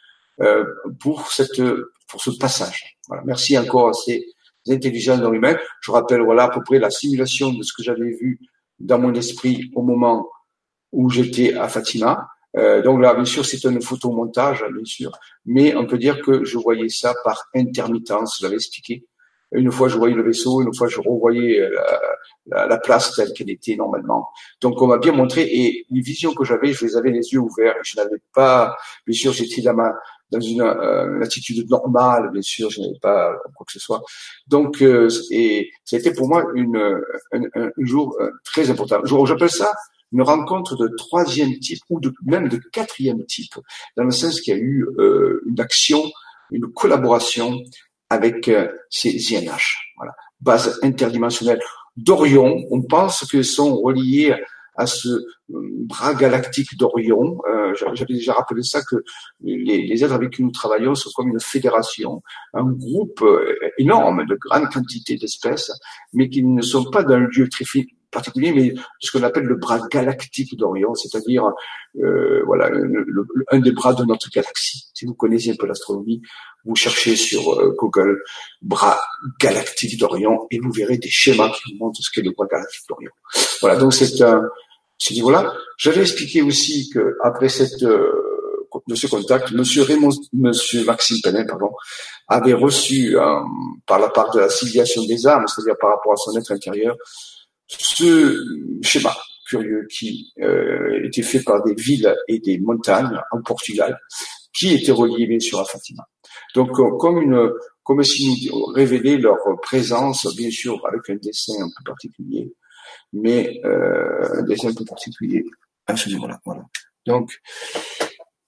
euh, 0.40 0.64
pour 1.00 1.30
cette 1.30 1.60
pour 2.08 2.22
ce 2.22 2.30
passage. 2.30 2.96
Voilà. 3.08 3.22
Merci 3.26 3.58
encore 3.58 3.90
à 3.90 3.92
ces 3.92 4.24
intelligences 4.70 5.20
non 5.20 5.34
humaines. 5.34 5.58
Je 5.82 5.90
rappelle 5.90 6.22
voilà 6.22 6.44
à 6.44 6.48
peu 6.48 6.62
près 6.64 6.78
la 6.78 6.88
simulation 6.88 7.52
de 7.52 7.62
ce 7.62 7.74
que 7.74 7.82
j'avais 7.82 8.08
vu 8.08 8.40
dans 8.78 8.98
mon 8.98 9.12
esprit 9.12 9.70
au 9.74 9.82
moment 9.82 10.26
où 10.92 11.10
j'étais 11.10 11.52
à 11.52 11.68
Fatima. 11.68 12.26
Euh, 12.56 12.82
donc 12.82 13.00
là, 13.00 13.14
bien 13.14 13.24
sûr, 13.24 13.44
c'est 13.44 13.64
un 13.66 13.80
photomontage, 13.80 14.64
bien 14.72 14.84
sûr, 14.84 15.12
mais 15.46 15.74
on 15.76 15.86
peut 15.86 15.98
dire 15.98 16.20
que 16.20 16.44
je 16.44 16.58
voyais 16.58 16.88
ça 16.88 17.14
par 17.24 17.44
intermittence, 17.54 18.38
je 18.38 18.44
l'avais 18.44 18.56
expliqué. 18.56 19.06
Une 19.52 19.72
fois, 19.72 19.88
je 19.88 19.96
voyais 19.96 20.14
le 20.14 20.22
vaisseau, 20.22 20.62
une 20.62 20.72
fois, 20.74 20.86
je 20.86 21.00
revoyais 21.00 21.60
euh, 21.60 21.70
la, 22.46 22.66
la, 22.66 22.78
place 22.78 23.14
telle 23.16 23.32
qu'elle 23.32 23.50
était 23.50 23.74
normalement. 23.74 24.28
Donc, 24.60 24.80
on 24.80 24.86
m'a 24.86 24.98
bien 24.98 25.12
montré, 25.12 25.42
et 25.42 25.86
les 25.90 26.00
visions 26.00 26.32
que 26.34 26.44
j'avais, 26.44 26.72
je 26.72 26.84
les 26.84 26.96
avais 26.96 27.10
les 27.10 27.32
yeux 27.32 27.40
ouverts. 27.40 27.74
Je 27.82 27.96
n'avais 27.96 28.22
pas, 28.32 28.76
bien 29.06 29.16
sûr, 29.16 29.32
j'étais 29.32 29.62
dans 29.62 29.74
ma 29.74 29.92
dans 30.30 30.40
une, 30.40 30.62
euh, 30.62 31.22
attitude 31.22 31.68
normale, 31.68 32.30
bien 32.32 32.42
sûr, 32.42 32.70
je 32.70 32.80
n'avais 32.80 32.98
pas 33.00 33.32
quoi 33.56 33.66
que 33.66 33.72
ce 33.72 33.80
soit. 33.80 34.02
Donc, 34.46 34.82
euh, 34.82 35.08
et 35.30 35.70
ça 35.84 35.96
a 35.96 35.98
été 35.98 36.12
pour 36.12 36.28
moi 36.28 36.44
une, 36.54 37.00
un, 37.32 37.42
un, 37.54 37.70
jour 37.78 38.16
euh, 38.20 38.30
très 38.44 38.70
important. 38.70 39.00
J'appelle 39.26 39.50
ça 39.50 39.72
une 40.12 40.22
rencontre 40.22 40.76
de 40.76 40.88
troisième 40.96 41.58
type 41.58 41.82
ou 41.88 42.00
de, 42.00 42.12
même 42.24 42.48
de 42.48 42.56
quatrième 42.56 43.24
type, 43.26 43.54
dans 43.96 44.04
le 44.04 44.10
sens 44.10 44.40
qu'il 44.40 44.54
y 44.54 44.56
a 44.56 44.60
eu 44.60 44.86
euh, 44.98 45.42
une 45.46 45.60
action, 45.60 46.02
une 46.50 46.72
collaboration 46.72 47.60
avec 48.10 48.48
euh, 48.48 48.68
ces 48.90 49.16
INH. 49.34 49.94
Voilà. 49.96 50.12
Base 50.40 50.78
interdimensionnelle 50.82 51.60
d'Orion, 51.96 52.66
on 52.70 52.82
pense 52.82 53.24
qu'ils 53.30 53.44
sont 53.44 53.76
reliés 53.76 54.34
à 54.76 54.86
ce 54.86 55.08
euh, 55.08 55.24
bras 55.50 56.14
galactique 56.14 56.76
d'Orion. 56.76 57.38
Euh, 57.48 57.72
J'avais 57.94 58.14
déjà 58.14 58.32
rappelé 58.32 58.62
ça 58.62 58.82
que 58.82 58.96
les, 59.40 59.86
les, 59.86 60.04
êtres 60.04 60.14
avec 60.14 60.30
qui 60.30 60.42
nous 60.42 60.50
travaillons 60.50 60.94
sont 60.94 61.10
comme 61.14 61.28
une 61.28 61.40
fédération, 61.40 62.22
un 62.52 62.64
groupe 62.64 63.24
énorme 63.78 64.26
de 64.26 64.34
grande 64.34 64.68
quantité 64.72 65.16
d'espèces, 65.16 65.70
mais 66.12 66.28
qui 66.28 66.42
ne 66.42 66.62
sont 66.62 66.90
pas 66.90 67.04
d'un 67.04 67.20
lieu 67.20 67.48
très 67.48 67.64
particulier, 68.10 68.52
mais 68.52 68.74
ce 69.00 69.10
qu'on 69.10 69.22
appelle 69.22 69.44
le 69.44 69.56
bras 69.56 69.80
galactique 69.90 70.56
d'Orion, 70.56 70.94
c'est-à-dire 70.94 71.52
euh, 72.02 72.42
voilà 72.46 72.70
un 73.50 73.58
des 73.60 73.72
bras 73.72 73.94
de 73.94 74.04
notre 74.04 74.30
galaxie. 74.30 74.90
Si 74.94 75.06
vous 75.06 75.14
connaissez 75.14 75.50
un 75.50 75.56
peu 75.58 75.66
l'astronomie, 75.66 76.22
vous 76.64 76.76
cherchez 76.76 77.16
sur 77.16 77.52
euh, 77.52 77.74
Google 77.78 78.22
bras 78.62 79.00
galactique 79.40 79.98
d'Orion 79.98 80.46
et 80.50 80.58
vous 80.58 80.72
verrez 80.72 80.98
des 80.98 81.10
schémas 81.10 81.50
qui 81.50 81.72
vous 81.72 81.84
montrent 81.84 82.00
ce 82.02 82.10
qu'est 82.10 82.22
le 82.22 82.32
bras 82.32 82.46
galactique 82.46 82.88
d'Orion. 82.88 83.10
Voilà, 83.60 83.76
donc 83.76 83.94
c'est 83.94 84.20
un 84.22 84.42
ce 85.00 85.14
niveau-là. 85.14 85.54
J'avais 85.78 86.02
expliqué 86.02 86.42
aussi 86.42 86.90
que 86.90 87.16
après 87.24 87.48
cette 87.48 87.82
euh, 87.82 88.30
de 88.86 88.94
ce 88.94 89.06
contact, 89.08 89.50
Monsieur 89.52 89.82
Raymond, 89.82 90.10
Monsieur 90.32 90.84
Maxime 90.84 91.16
Penin, 91.24 91.44
pardon, 91.44 91.72
avait 92.28 92.52
reçu 92.52 93.18
euh, 93.18 93.40
par 93.86 93.98
la 93.98 94.08
part 94.10 94.30
de 94.30 94.40
la 94.40 94.48
civilisation 94.48 95.04
des 95.06 95.26
âmes, 95.26 95.46
c'est-à-dire 95.48 95.76
par 95.80 95.90
rapport 95.90 96.12
à 96.12 96.16
son 96.16 96.36
être 96.36 96.52
intérieur, 96.52 96.96
ce 97.78 98.36
schéma 98.82 99.16
curieux 99.46 99.86
qui 99.90 100.32
euh, 100.40 101.04
était 101.04 101.22
fait 101.22 101.42
par 101.42 101.62
des 101.64 101.74
villes 101.74 102.14
et 102.28 102.38
des 102.38 102.58
montagnes 102.58 103.20
en 103.32 103.42
Portugal, 103.42 103.98
qui 104.56 104.74
étaient 104.74 104.92
reliées 104.92 105.26
bien 105.26 105.40
sûr 105.40 105.58
à 105.60 105.64
Fatima. 105.64 106.06
Donc 106.54 106.78
euh, 106.78 106.96
comme 106.98 107.20
une 107.20 107.50
comme 107.82 108.04
si 108.04 108.48
nous 108.52 108.66
révélaient 108.66 109.16
leur 109.16 109.38
présence, 109.62 110.26
bien 110.36 110.50
sûr 110.50 110.80
avec 110.86 111.08
un 111.10 111.16
dessin 111.16 111.54
un 111.60 111.68
peu 111.76 111.84
particulier, 111.84 112.52
mais 113.12 113.60
euh, 113.64 114.40
un 114.40 114.42
dessin 114.42 114.68
un 114.68 114.74
peu 114.74 114.84
particulier 114.84 115.44
à 115.86 115.96
ce 115.96 116.08
niveau-là. 116.08 116.38
Voilà. 116.44 116.62
Donc 117.06 117.32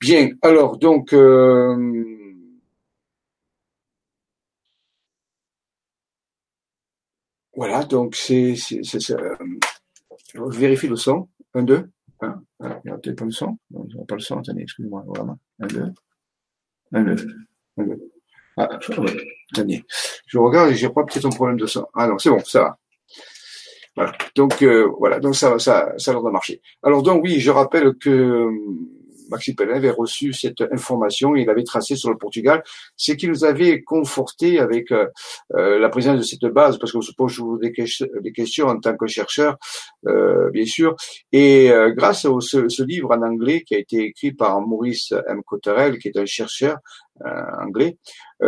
bien. 0.01 0.31
Alors 0.43 0.79
donc 0.79 1.13
euh, 1.13 1.77
Voilà, 7.55 7.85
donc 7.85 8.17
c'est, 8.17 8.55
euh, 9.11 9.37
je 10.35 10.59
vérifie 10.59 10.89
le 10.89 10.97
son. 10.97 11.29
Un, 11.55 11.63
deux. 11.63 11.91
Un. 12.21 12.43
Il 12.61 12.81
n'y 12.87 12.91
a 12.91 12.99
peut-être 12.99 13.19
pas 13.19 13.25
le 13.25 13.31
son. 13.31 13.59
Non, 13.71 13.85
il 13.89 13.97
n'y 13.97 14.03
a 14.03 14.05
pas 14.07 14.15
le 14.15 14.21
son. 14.21 14.39
Attendez, 14.39 14.63
excusez-moi. 14.63 15.05
Vraiment. 15.07 15.39
Un, 15.61 15.67
deux. 15.67 15.93
Un, 16.93 17.03
deux. 17.03 17.27
Un, 17.77 17.85
deux. 17.85 18.13
Ah, 18.57 18.69
attendez. 19.51 19.85
Je 20.27 20.39
regarde 20.39 20.71
et 20.71 20.75
j'ai 20.75 20.89
pas 20.89 21.05
peut-être 21.05 21.27
un 21.27 21.31
problème 21.31 21.59
de 21.59 21.67
son. 21.67 21.87
Ah 21.95 22.07
non, 22.07 22.19
c'est 22.19 22.31
bon, 22.31 22.39
ça 22.45 22.63
va. 22.63 22.79
Voilà. 23.95 24.13
Donc 24.35 24.63
euh, 24.63 24.91
voilà, 24.99 25.21
donc 25.21 25.37
ça, 25.37 25.59
ça, 25.59 25.93
ça 25.99 26.11
a 26.11 26.15
l'air 26.15 26.23
de 26.23 26.31
marcher. 26.31 26.63
Alors 26.83 27.03
donc 27.03 27.23
oui, 27.23 27.39
je 27.41 27.51
rappelle 27.51 27.95
que 27.95 28.49
Maxime 29.33 29.57
Pelin 29.57 29.75
avait 29.75 29.91
reçu 29.91 30.33
cette 30.33 30.61
information, 30.61 31.35
il 31.35 31.51
avait 31.51 31.65
tracé 31.65 31.97
sur 31.97 32.11
le 32.11 32.17
Portugal, 32.17 32.63
c'est 32.97 33.17
qu'il 33.17 33.31
nous 33.31 33.45
avait 33.45 33.83
conforté 33.83 34.61
avec 34.61 34.93
euh, 34.93 35.07
euh, 35.55 35.79
la 35.79 35.89
présence 35.89 36.19
de 36.19 36.23
cette 36.23 36.45
base, 36.53 36.79
parce 36.79 36.93
qu'on 36.93 37.01
se 37.01 37.13
pose 37.13 37.35
toujours 37.35 37.59
des, 37.59 37.73
questions 37.73 38.67
en 38.67 38.79
tant 38.79 38.97
que 38.97 39.07
chercheur, 39.07 39.57
euh, 40.07 40.51
bien 40.51 40.67
sûr, 40.67 40.95
et 41.33 41.71
grâce 41.97 42.25
à 42.25 42.31
ce, 42.41 42.83
livre 42.83 43.11
en 43.13 43.23
anglais 43.23 43.63
qui 43.63 43.75
a 43.75 43.79
été 43.79 44.05
écrit 44.05 44.33
par 44.33 44.61
Maurice 44.61 45.13
M. 45.29 45.43
Cotterell, 45.45 45.99
qui 45.99 46.09
est 46.09 46.19
un 46.19 46.27
chercheur 46.27 46.77
anglais, 47.61 47.97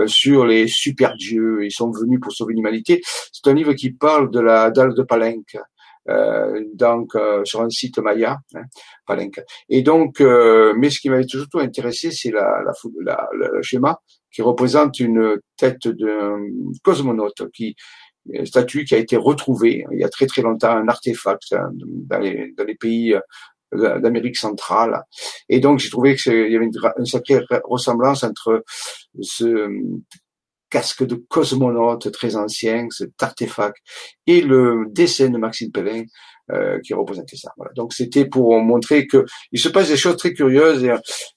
sur 0.07 0.45
les 0.45 0.67
super 0.67 1.15
dieux, 1.17 1.65
ils 1.65 1.71
sont 1.71 1.91
venus 1.91 2.19
pour 2.21 2.33
sauver 2.33 2.55
l'humanité. 2.55 3.01
C'est 3.33 3.49
un 3.49 3.55
livre 3.55 3.75
qui 3.75 3.93
parle 3.93 4.31
de 4.31 4.41
la 4.41 4.71
dalle 4.71 4.95
de 4.95 5.03
Palenque, 5.03 5.57
euh, 5.57 5.61
donc 6.75 7.15
euh, 7.17 7.45
sur 7.45 7.63
un 7.63 7.71
site 7.71 7.99
Maya, 7.99 8.39
hein, 8.55 9.19
Et 9.69 9.83
donc, 9.83 10.21
euh, 10.21 10.75
mais 10.77 10.91
ce 10.91 11.01
qui 11.01 11.09
m'avait 11.09 11.27
surtout 11.27 11.59
intéressé, 11.59 12.11
c'est 12.11 12.31
la, 12.31 12.63
la, 12.65 12.73
la, 13.05 13.29
le 13.33 13.63
schéma 13.63 13.99
qui 14.31 14.43
représente 14.43 15.01
une 15.01 15.39
tête 15.57 15.89
d'un 15.89 16.39
cosmonaute 16.83 17.51
qui 17.53 17.77
statue 18.45 18.85
qui 18.85 18.95
a 18.95 18.99
été 18.99 19.17
retrouvée 19.17 19.85
il 19.93 19.99
y 19.99 20.05
a 20.05 20.09
très 20.09 20.27
très 20.27 20.43
longtemps, 20.43 20.71
un 20.71 20.89
artefact 20.89 21.53
hein, 21.53 21.71
dans, 21.75 22.19
les, 22.19 22.53
dans 22.57 22.65
les 22.65 22.75
pays 22.75 23.15
d'Amérique 23.73 24.37
centrale. 24.37 25.03
Et 25.49 25.61
donc, 25.61 25.79
j'ai 25.79 25.91
trouvé 25.91 26.17
qu'il 26.17 26.33
y 26.33 26.57
avait 26.57 26.67
une, 26.67 26.73
une, 26.99 27.07
sacrée 27.07 27.41
ressemblance 27.65 28.23
entre 28.23 28.65
ce 29.21 29.69
casque 30.75 31.05
de 31.07 31.15
cosmonaute 31.15 32.11
très 32.11 32.35
ancien, 32.35 32.89
cet 32.91 33.23
artefact, 33.23 33.77
et 34.27 34.41
le 34.41 34.87
dessin 34.91 35.31
de 35.31 35.39
Maxime 35.39 35.71
Pellin, 35.71 36.03
euh, 36.51 36.79
qui 36.81 36.95
représentait 36.95 37.37
ça. 37.37 37.53
Voilà. 37.57 37.73
Donc 37.75 37.93
c'était 37.93 38.27
pour 38.27 38.61
montrer 38.61 39.07
que 39.07 39.25
il 39.53 39.59
se 39.59 39.69
passe 39.69 39.89
des 39.89 39.97
choses 39.97 40.17
très 40.17 40.33
curieuses 40.33 40.85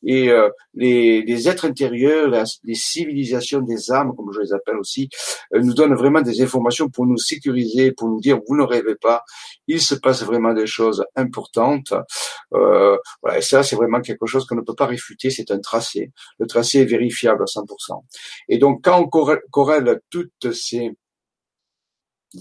et, 0.04 0.30
euh, 0.30 0.50
les, 0.74 1.22
les, 1.22 1.50
êtres 1.50 1.66
intérieurs, 1.66 2.30
les 2.64 2.76
civilisations 2.76 3.62
des 3.62 3.92
âmes, 3.92 4.14
comme 4.16 4.32
je 4.34 4.42
les 4.42 4.54
appelle 4.54 4.78
aussi, 4.78 5.10
euh, 5.54 5.62
nous 5.62 5.74
donnent 5.74 5.96
vraiment 5.96 6.22
des 6.22 6.42
informations 6.42 6.90
pour 6.90 7.06
nous 7.06 7.18
sécuriser, 7.18 7.92
pour 7.92 8.10
nous 8.10 8.20
dire 8.20 8.40
vous 8.48 8.56
ne 8.58 8.64
rêvez 8.64 8.96
pas. 8.96 9.24
Il 9.68 9.82
se 9.82 9.96
passe 9.96 10.24
vraiment 10.24 10.54
des 10.54 10.68
choses 10.68 11.06
importantes. 11.16 11.94
Euh, 12.54 12.98
voilà, 13.22 13.38
et 13.38 13.42
ça 13.42 13.64
c'est 13.64 13.76
vraiment 13.76 14.02
quelque 14.02 14.26
chose 14.26 14.46
qu'on 14.46 14.56
ne 14.56 14.62
peut 14.62 14.76
pas 14.76 14.88
réfuter. 14.88 15.30
C'est 15.30 15.52
un 15.52 15.60
tracé. 15.60 16.12
Le 16.40 16.48
tracé 16.48 16.80
est 16.80 16.86
vérifiable 16.86 17.44
à 17.44 17.46
100%. 17.46 18.04
Et 18.50 18.58
donc 18.58 18.84
quand 18.84 19.00
on 19.00 19.08
corrèle 19.50 20.02
toutes 20.10 20.52
ces 20.54 20.92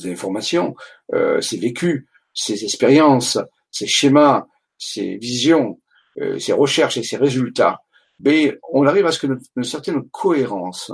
informations, 0.05 0.75
euh, 1.15 1.41
ces 1.41 1.59
vécus, 1.59 2.07
ses 2.37 2.63
expériences, 2.65 3.39
ses 3.73 3.87
schémas, 3.87 4.47
ses 4.79 5.17
visions, 5.17 5.81
euh, 6.21 6.39
ses 6.39 6.53
recherches 6.53 6.99
et 6.99 7.03
ses 7.03 7.17
résultats, 7.17 7.81
mais 8.21 8.59
on 8.73 8.87
arrive 8.87 9.07
à 9.07 9.13
ce 9.13 9.19
que 9.19 9.39
une 9.57 9.65
certaine 9.65 10.09
cohérence 10.11 10.93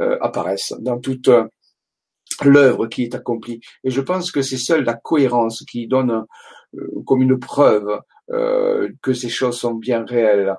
euh, 0.00 0.16
apparaisse 0.20 0.74
dans 0.80 1.00
toute 1.00 1.28
euh, 1.28 1.44
l'œuvre 2.44 2.86
qui 2.86 3.02
est 3.04 3.14
accomplie. 3.14 3.60
Et 3.84 3.90
je 3.90 4.00
pense 4.00 4.30
que 4.30 4.42
c'est 4.42 4.56
seule 4.58 4.84
la 4.84 4.94
cohérence 4.94 5.64
qui 5.64 5.86
donne 5.86 6.24
comme 7.04 7.20
une 7.20 7.38
preuve 7.38 8.00
que 9.02 9.12
ces 9.12 9.28
choses 9.28 9.58
sont 9.58 9.74
bien 9.74 10.06
réelles. 10.06 10.56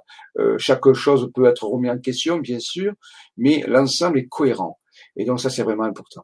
chaque 0.60 0.94
chose 0.94 1.32
peut 1.34 1.46
être 1.46 1.64
remise 1.64 1.90
en 1.90 1.98
question, 1.98 2.38
bien 2.38 2.60
sûr, 2.60 2.94
mais 3.36 3.64
l'ensemble 3.68 4.20
est 4.20 4.28
cohérent. 4.28 4.80
Et 5.16 5.26
donc 5.26 5.40
ça, 5.40 5.50
c'est 5.50 5.64
vraiment 5.64 5.86
important. 5.86 6.24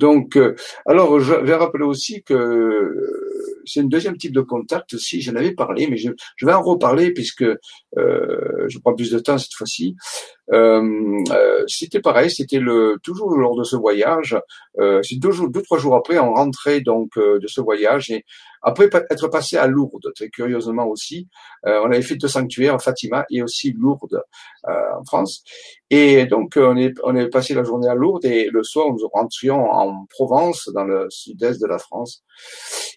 Donc, 0.00 0.36
euh, 0.36 0.56
alors 0.86 1.20
je 1.20 1.34
vais 1.34 1.54
rappeler 1.54 1.84
aussi 1.84 2.22
que 2.22 2.32
euh, 2.32 3.60
c'est 3.66 3.80
un 3.80 3.84
deuxième 3.84 4.16
type 4.16 4.32
de 4.32 4.40
contact 4.40 4.94
aussi. 4.94 5.20
J'en 5.20 5.36
avais 5.36 5.52
parlé, 5.52 5.88
mais 5.88 5.98
je, 5.98 6.10
vais 6.42 6.54
en 6.54 6.62
reparler 6.62 7.12
puisque 7.12 7.42
euh, 7.42 8.66
je 8.66 8.78
prends 8.78 8.94
plus 8.94 9.10
de 9.10 9.18
temps 9.18 9.36
cette 9.36 9.52
fois-ci. 9.52 9.96
C'était 11.66 12.00
pareil, 12.00 12.30
c'était 12.30 12.58
le 12.58 12.98
toujours 13.02 13.36
lors 13.36 13.56
de 13.56 13.64
ce 13.64 13.76
voyage. 13.76 14.36
c'est 14.76 15.18
deux, 15.18 15.30
jours, 15.30 15.48
deux 15.48 15.62
trois 15.62 15.78
jours 15.78 15.94
après, 15.94 16.18
on 16.18 16.34
rentrait 16.34 16.80
donc 16.80 17.16
de 17.16 17.46
ce 17.46 17.60
voyage 17.60 18.10
et 18.10 18.24
après 18.62 18.90
être 19.10 19.28
passé 19.28 19.56
à 19.56 19.66
Lourdes, 19.66 20.12
très 20.14 20.28
curieusement 20.28 20.86
aussi, 20.86 21.28
euh, 21.66 21.80
on 21.82 21.86
avait 21.86 22.02
fait 22.02 22.16
deux 22.16 22.28
sanctuaires, 22.28 22.80
Fatima 22.80 23.24
et 23.30 23.42
aussi 23.42 23.72
Lourdes 23.72 24.22
euh, 24.68 24.98
en 24.98 25.04
France. 25.04 25.42
Et 25.88 26.26
donc 26.26 26.54
on 26.56 26.76
est 26.76 26.94
on 27.02 27.16
est 27.16 27.28
passé 27.28 27.54
la 27.54 27.64
journée 27.64 27.88
à 27.88 27.94
Lourdes 27.94 28.26
et 28.26 28.48
le 28.50 28.62
soir 28.62 28.88
nous 28.88 29.08
rentrions 29.12 29.70
en 29.70 30.04
Provence, 30.10 30.68
dans 30.74 30.84
le 30.84 31.06
sud-est 31.08 31.60
de 31.60 31.66
la 31.66 31.78
France. 31.78 32.22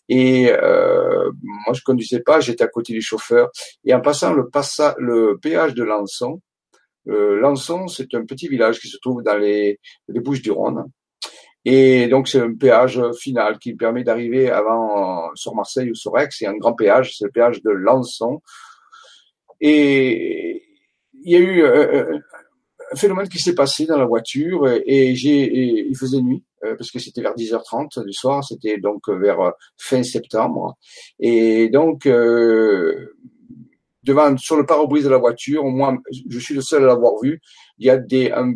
Et 0.10 0.52
euh, 0.52 1.32
moi 1.42 1.74
je 1.74 1.82
conduisais 1.82 2.20
pas, 2.20 2.42
j'étais 2.42 2.64
à 2.64 2.68
côté 2.68 2.92
du 2.92 3.02
chauffeur. 3.02 3.50
Et 3.86 3.94
en 3.94 4.02
passant 4.02 4.34
le 4.34 4.50
passa, 4.50 4.96
le 5.00 5.40
péage 5.42 5.76
de 5.76 5.84
Lançon, 5.84 6.42
euh, 6.42 6.53
Lançon 7.06 7.88
c'est 7.88 8.14
un 8.14 8.26
petit 8.26 8.48
village 8.48 8.80
qui 8.80 8.88
se 8.88 8.98
trouve 8.98 9.24
dans 9.24 9.38
les, 9.38 9.80
les 10.08 10.20
Bouches 10.20 10.42
du 10.42 10.52
Rhône. 10.52 10.86
Et 11.66 12.08
donc 12.08 12.28
c'est 12.28 12.42
un 12.42 12.54
péage 12.54 13.02
final 13.20 13.58
qui 13.58 13.74
permet 13.74 14.04
d'arriver 14.04 14.50
avant 14.50 15.28
euh, 15.28 15.32
sur 15.36 15.56
Marseille 15.56 15.92
ou 15.92 15.96
sur 15.96 16.18
Aix. 16.18 16.28
C'est 16.32 16.46
un 16.46 16.58
grand 16.58 16.74
péage, 16.74 17.18
c'est 17.18 17.26
le 17.26 17.32
péage 17.32 17.62
de 17.62 17.72
Lançon. 17.72 18.42
Et 19.62 20.64
il 21.14 21.32
y 21.32 21.36
a 21.36 21.40
eu 21.40 21.64
euh, 21.64 22.12
euh, 22.12 22.20
un 22.92 22.96
phénomène 22.98 23.30
qui 23.30 23.40
s'est 23.40 23.56
passé 23.56 23.86
dans 23.86 23.98
la 23.98 24.06
voiture 24.06 24.68
et 24.86 25.16
j'ai 25.16 25.88
il 25.88 25.98
faisait 25.98 26.22
nuit 26.22 26.44
parce 26.62 26.92
que 26.92 27.00
c'était 27.00 27.22
vers 27.22 27.36
10h30 27.36 28.06
du 28.06 28.14
soir, 28.14 28.44
c'était 28.44 28.78
donc 28.78 29.10
vers 29.10 29.52
fin 29.78 30.04
septembre. 30.04 30.78
Et 31.20 31.70
donc 31.70 32.08
devant 34.04 34.38
sur 34.38 34.58
le 34.58 34.66
pare-brise 34.66 35.06
de 35.06 35.10
la 35.10 35.18
voiture, 35.18 35.64
moi 35.66 35.98
je 36.30 36.40
suis 36.40 36.54
le 36.54 36.62
seul 36.62 36.84
à 36.84 36.88
l'avoir 36.88 37.14
vu, 37.22 37.42
il 37.78 37.88
y 37.88 37.90
a 37.90 37.98
des 37.98 38.32
un, 38.32 38.54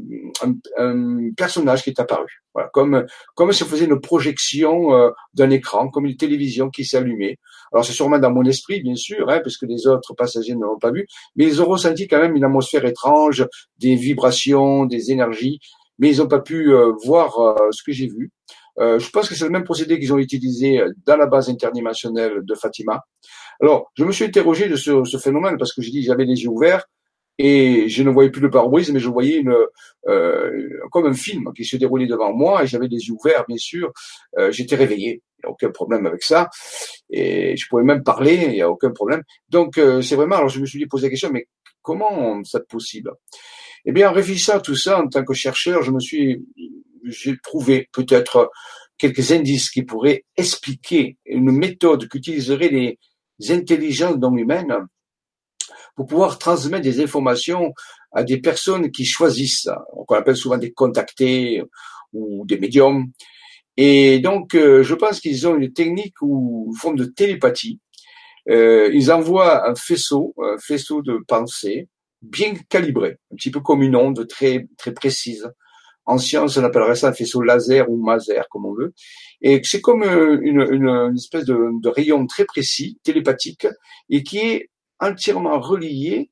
personnage 1.35 1.83
qui 1.83 1.89
est 1.89 1.99
apparu. 1.99 2.43
Voilà, 2.53 2.69
comme 2.73 3.05
comme 3.35 3.51
si 3.51 3.63
on 3.63 3.67
faisait 3.67 3.85
une 3.85 3.99
projection 3.99 4.93
euh, 4.93 5.11
d'un 5.33 5.49
écran, 5.49 5.89
comme 5.89 6.05
une 6.05 6.17
télévision 6.17 6.69
qui 6.69 6.85
s'est 6.85 6.97
allumée. 6.97 7.37
Alors 7.71 7.85
c'est 7.85 7.93
sûrement 7.93 8.19
dans 8.19 8.31
mon 8.31 8.43
esprit, 8.43 8.81
bien 8.81 8.95
sûr, 8.95 9.29
hein, 9.29 9.39
parce 9.43 9.57
que 9.57 9.65
les 9.65 9.87
autres 9.87 10.13
passagers 10.13 10.55
ne 10.55 10.61
l'ont 10.61 10.79
pas 10.79 10.91
vu, 10.91 11.07
mais 11.35 11.45
ils 11.45 11.61
ont 11.61 11.65
ressenti 11.65 12.07
quand 12.07 12.19
même 12.19 12.35
une 12.35 12.43
atmosphère 12.43 12.85
étrange, 12.85 13.45
des 13.77 13.95
vibrations, 13.95 14.85
des 14.85 15.11
énergies, 15.11 15.59
mais 15.99 16.11
ils 16.11 16.17
n'ont 16.17 16.27
pas 16.27 16.39
pu 16.39 16.73
euh, 16.73 16.93
voir 17.03 17.39
euh, 17.39 17.71
ce 17.71 17.83
que 17.83 17.91
j'ai 17.91 18.07
vu. 18.07 18.31
Je 18.79 19.09
pense 19.09 19.27
que 19.27 19.35
c'est 19.35 19.45
le 19.45 19.51
même 19.51 19.63
procédé 19.63 19.99
qu'ils 19.99 20.13
ont 20.13 20.17
utilisé 20.17 20.81
dans 21.05 21.17
la 21.17 21.25
base 21.25 21.49
interdimensionnelle 21.49 22.41
de 22.43 22.55
Fatima. 22.55 23.03
Alors, 23.59 23.91
je 23.95 24.03
me 24.03 24.11
suis 24.11 24.25
interrogé 24.25 24.69
de 24.69 24.75
ce, 24.75 25.03
ce 25.03 25.17
phénomène 25.17 25.57
parce 25.57 25.73
que 25.73 25.81
j'ai 25.81 25.91
dit 25.91 26.03
j'avais 26.03 26.25
les 26.25 26.43
yeux 26.43 26.49
ouverts 26.49 26.85
et 27.39 27.87
je 27.87 28.03
ne 28.03 28.09
voyais 28.09 28.31
plus 28.31 28.41
le 28.41 28.49
pare-brise, 28.49 28.91
mais 28.91 28.99
je 28.99 29.09
voyais 29.09 29.37
une, 29.37 29.55
euh, 30.07 30.69
comme 30.91 31.05
un 31.05 31.13
film 31.13 31.51
qui 31.55 31.65
se 31.65 31.77
déroulait 31.77 32.07
devant 32.07 32.33
moi 32.33 32.63
et 32.63 32.67
j'avais 32.67 32.87
les 32.87 32.97
yeux 32.97 33.13
ouverts, 33.13 33.45
bien 33.47 33.57
sûr. 33.57 33.91
Euh, 34.37 34.51
J'étais 34.51 34.75
réveillé, 34.75 35.21
il 35.37 35.41
n'y 35.43 35.47
a 35.47 35.51
aucun 35.51 35.69
problème 35.69 36.05
avec 36.07 36.23
ça. 36.23 36.49
Et 37.09 37.55
je 37.55 37.67
pouvais 37.69 37.83
même 37.83 38.03
parler, 38.03 38.39
il 38.47 38.53
n'y 38.53 38.61
a 38.61 38.69
aucun 38.69 38.91
problème. 38.91 39.21
Donc, 39.49 39.77
euh, 39.77 40.01
c'est 40.01 40.15
vraiment, 40.15 40.37
alors 40.37 40.49
je 40.49 40.59
me 40.59 40.65
suis 40.65 40.79
dit, 40.79 40.87
poser 40.87 41.07
la 41.07 41.11
question, 41.11 41.29
mais 41.31 41.47
comment 41.81 42.43
c'est 42.43 42.67
possible? 42.67 43.11
Eh 43.85 43.91
bien, 43.91 44.09
en 44.09 44.13
réfléchissant 44.13 44.55
à 44.55 44.59
tout 44.59 44.75
ça, 44.75 44.99
en 44.99 45.07
tant 45.07 45.23
que 45.23 45.33
chercheur, 45.33 45.83
je 45.83 45.91
me 45.91 45.99
suis, 45.99 46.43
j'ai 47.03 47.37
trouvé 47.41 47.89
peut-être 47.91 48.51
quelques 48.97 49.31
indices 49.31 49.69
qui 49.69 49.83
pourraient 49.83 50.25
expliquer 50.35 51.17
une 51.25 51.51
méthode 51.51 52.07
qu'utiliseraient 52.07 52.69
les 52.69 52.99
intelligences 53.51 54.17
non 54.17 54.35
humaines 54.35 54.87
pour 55.95 56.07
pouvoir 56.07 56.37
transmettre 56.37 56.83
des 56.83 57.01
informations 57.01 57.73
à 58.11 58.23
des 58.23 58.39
personnes 58.39 58.91
qui 58.91 59.05
choisissent, 59.05 59.69
qu'on 60.07 60.15
appelle 60.15 60.37
souvent 60.37 60.57
des 60.57 60.71
contactés 60.71 61.61
ou 62.13 62.45
des 62.45 62.59
médiums. 62.59 63.11
Et 63.77 64.19
donc, 64.19 64.55
euh, 64.55 64.83
je 64.83 64.95
pense 64.95 65.19
qu'ils 65.19 65.47
ont 65.47 65.55
une 65.55 65.73
technique 65.73 66.21
ou 66.21 66.67
une 66.69 66.77
forme 66.77 66.97
de 66.97 67.05
télépathie. 67.05 67.79
Euh, 68.49 68.89
ils 68.93 69.11
envoient 69.11 69.69
un 69.69 69.75
faisceau, 69.75 70.33
un 70.41 70.57
faisceau 70.57 71.01
de 71.01 71.19
pensée 71.27 71.89
bien 72.21 72.53
calibré, 72.69 73.17
un 73.31 73.35
petit 73.35 73.51
peu 73.51 73.59
comme 73.59 73.83
une 73.83 73.95
onde 73.95 74.27
très 74.27 74.67
très 74.77 74.93
précise. 74.93 75.51
En 76.07 76.17
science, 76.17 76.55
on 76.55 76.63
appellerait 76.63 76.95
ça 76.95 77.09
un 77.09 77.13
faisceau 77.13 77.41
laser 77.41 77.89
ou 77.89 78.01
maser, 78.01 78.41
comme 78.49 78.65
on 78.65 78.73
veut. 78.73 78.93
Et 79.41 79.61
c'est 79.63 79.81
comme 79.81 80.03
euh, 80.03 80.39
une, 80.41 80.61
une, 80.71 80.87
une 80.87 81.15
espèce 81.15 81.43
de, 81.43 81.87
rayon 81.89 82.25
très 82.25 82.45
précis, 82.45 82.97
télépathique, 83.03 83.67
et 84.09 84.23
qui 84.23 84.39
est 84.39 84.69
entièrement 84.99 85.59
relié 85.59 86.31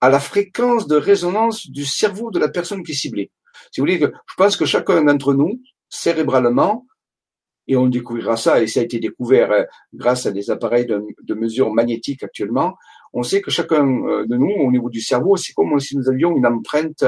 à 0.00 0.08
la 0.08 0.18
fréquence 0.18 0.86
de 0.86 0.96
résonance 0.96 1.70
du 1.70 1.84
cerveau 1.84 2.30
de 2.30 2.38
la 2.38 2.48
personne 2.48 2.82
qui 2.82 2.92
est 2.92 2.96
ciblée. 2.96 3.30
Si 3.70 3.80
vous 3.80 3.86
voulez, 3.86 4.00
je 4.00 4.34
pense 4.38 4.56
que 4.56 4.64
chacun 4.64 5.04
d'entre 5.04 5.34
nous, 5.34 5.60
cérébralement, 5.90 6.86
et 7.66 7.76
on 7.76 7.86
découvrira 7.86 8.38
ça, 8.38 8.62
et 8.62 8.66
ça 8.66 8.80
a 8.80 8.84
été 8.84 8.98
découvert 9.00 9.52
euh, 9.52 9.64
grâce 9.92 10.24
à 10.24 10.32
des 10.32 10.50
appareils 10.50 10.86
de, 10.86 11.02
de 11.22 11.34
mesure 11.34 11.72
magnétique 11.72 12.22
actuellement, 12.22 12.74
on 13.12 13.22
sait 13.22 13.42
que 13.42 13.50
chacun 13.50 13.86
euh, 13.86 14.26
de 14.26 14.36
nous, 14.36 14.50
au 14.50 14.70
niveau 14.70 14.88
du 14.88 15.02
cerveau, 15.02 15.36
c'est 15.36 15.52
comme 15.52 15.78
si 15.78 15.94
nous 15.94 16.08
avions 16.08 16.34
une 16.36 16.46
empreinte 16.46 17.04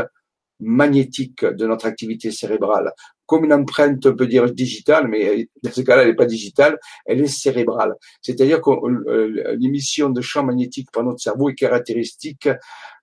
magnétique 0.60 1.44
de 1.44 1.66
notre 1.66 1.86
activité 1.86 2.30
cérébrale, 2.30 2.92
comme 3.26 3.44
une 3.44 3.52
empreinte, 3.52 4.06
on 4.06 4.14
peut 4.14 4.26
dire 4.26 4.50
digitale, 4.52 5.08
mais 5.08 5.48
dans 5.62 5.70
ce 5.70 5.80
cas-là, 5.82 6.02
elle 6.02 6.08
n'est 6.08 6.14
pas 6.14 6.26
digitale, 6.26 6.78
elle 7.04 7.20
est 7.20 7.26
cérébrale. 7.26 7.94
C'est-à-dire 8.22 8.60
que 8.60 8.70
euh, 8.70 9.56
l'émission 9.58 10.10
de 10.10 10.20
champ 10.20 10.44
magnétique 10.44 10.90
par 10.92 11.04
notre 11.04 11.20
cerveau 11.20 11.50
est 11.50 11.54
caractéristique 11.54 12.48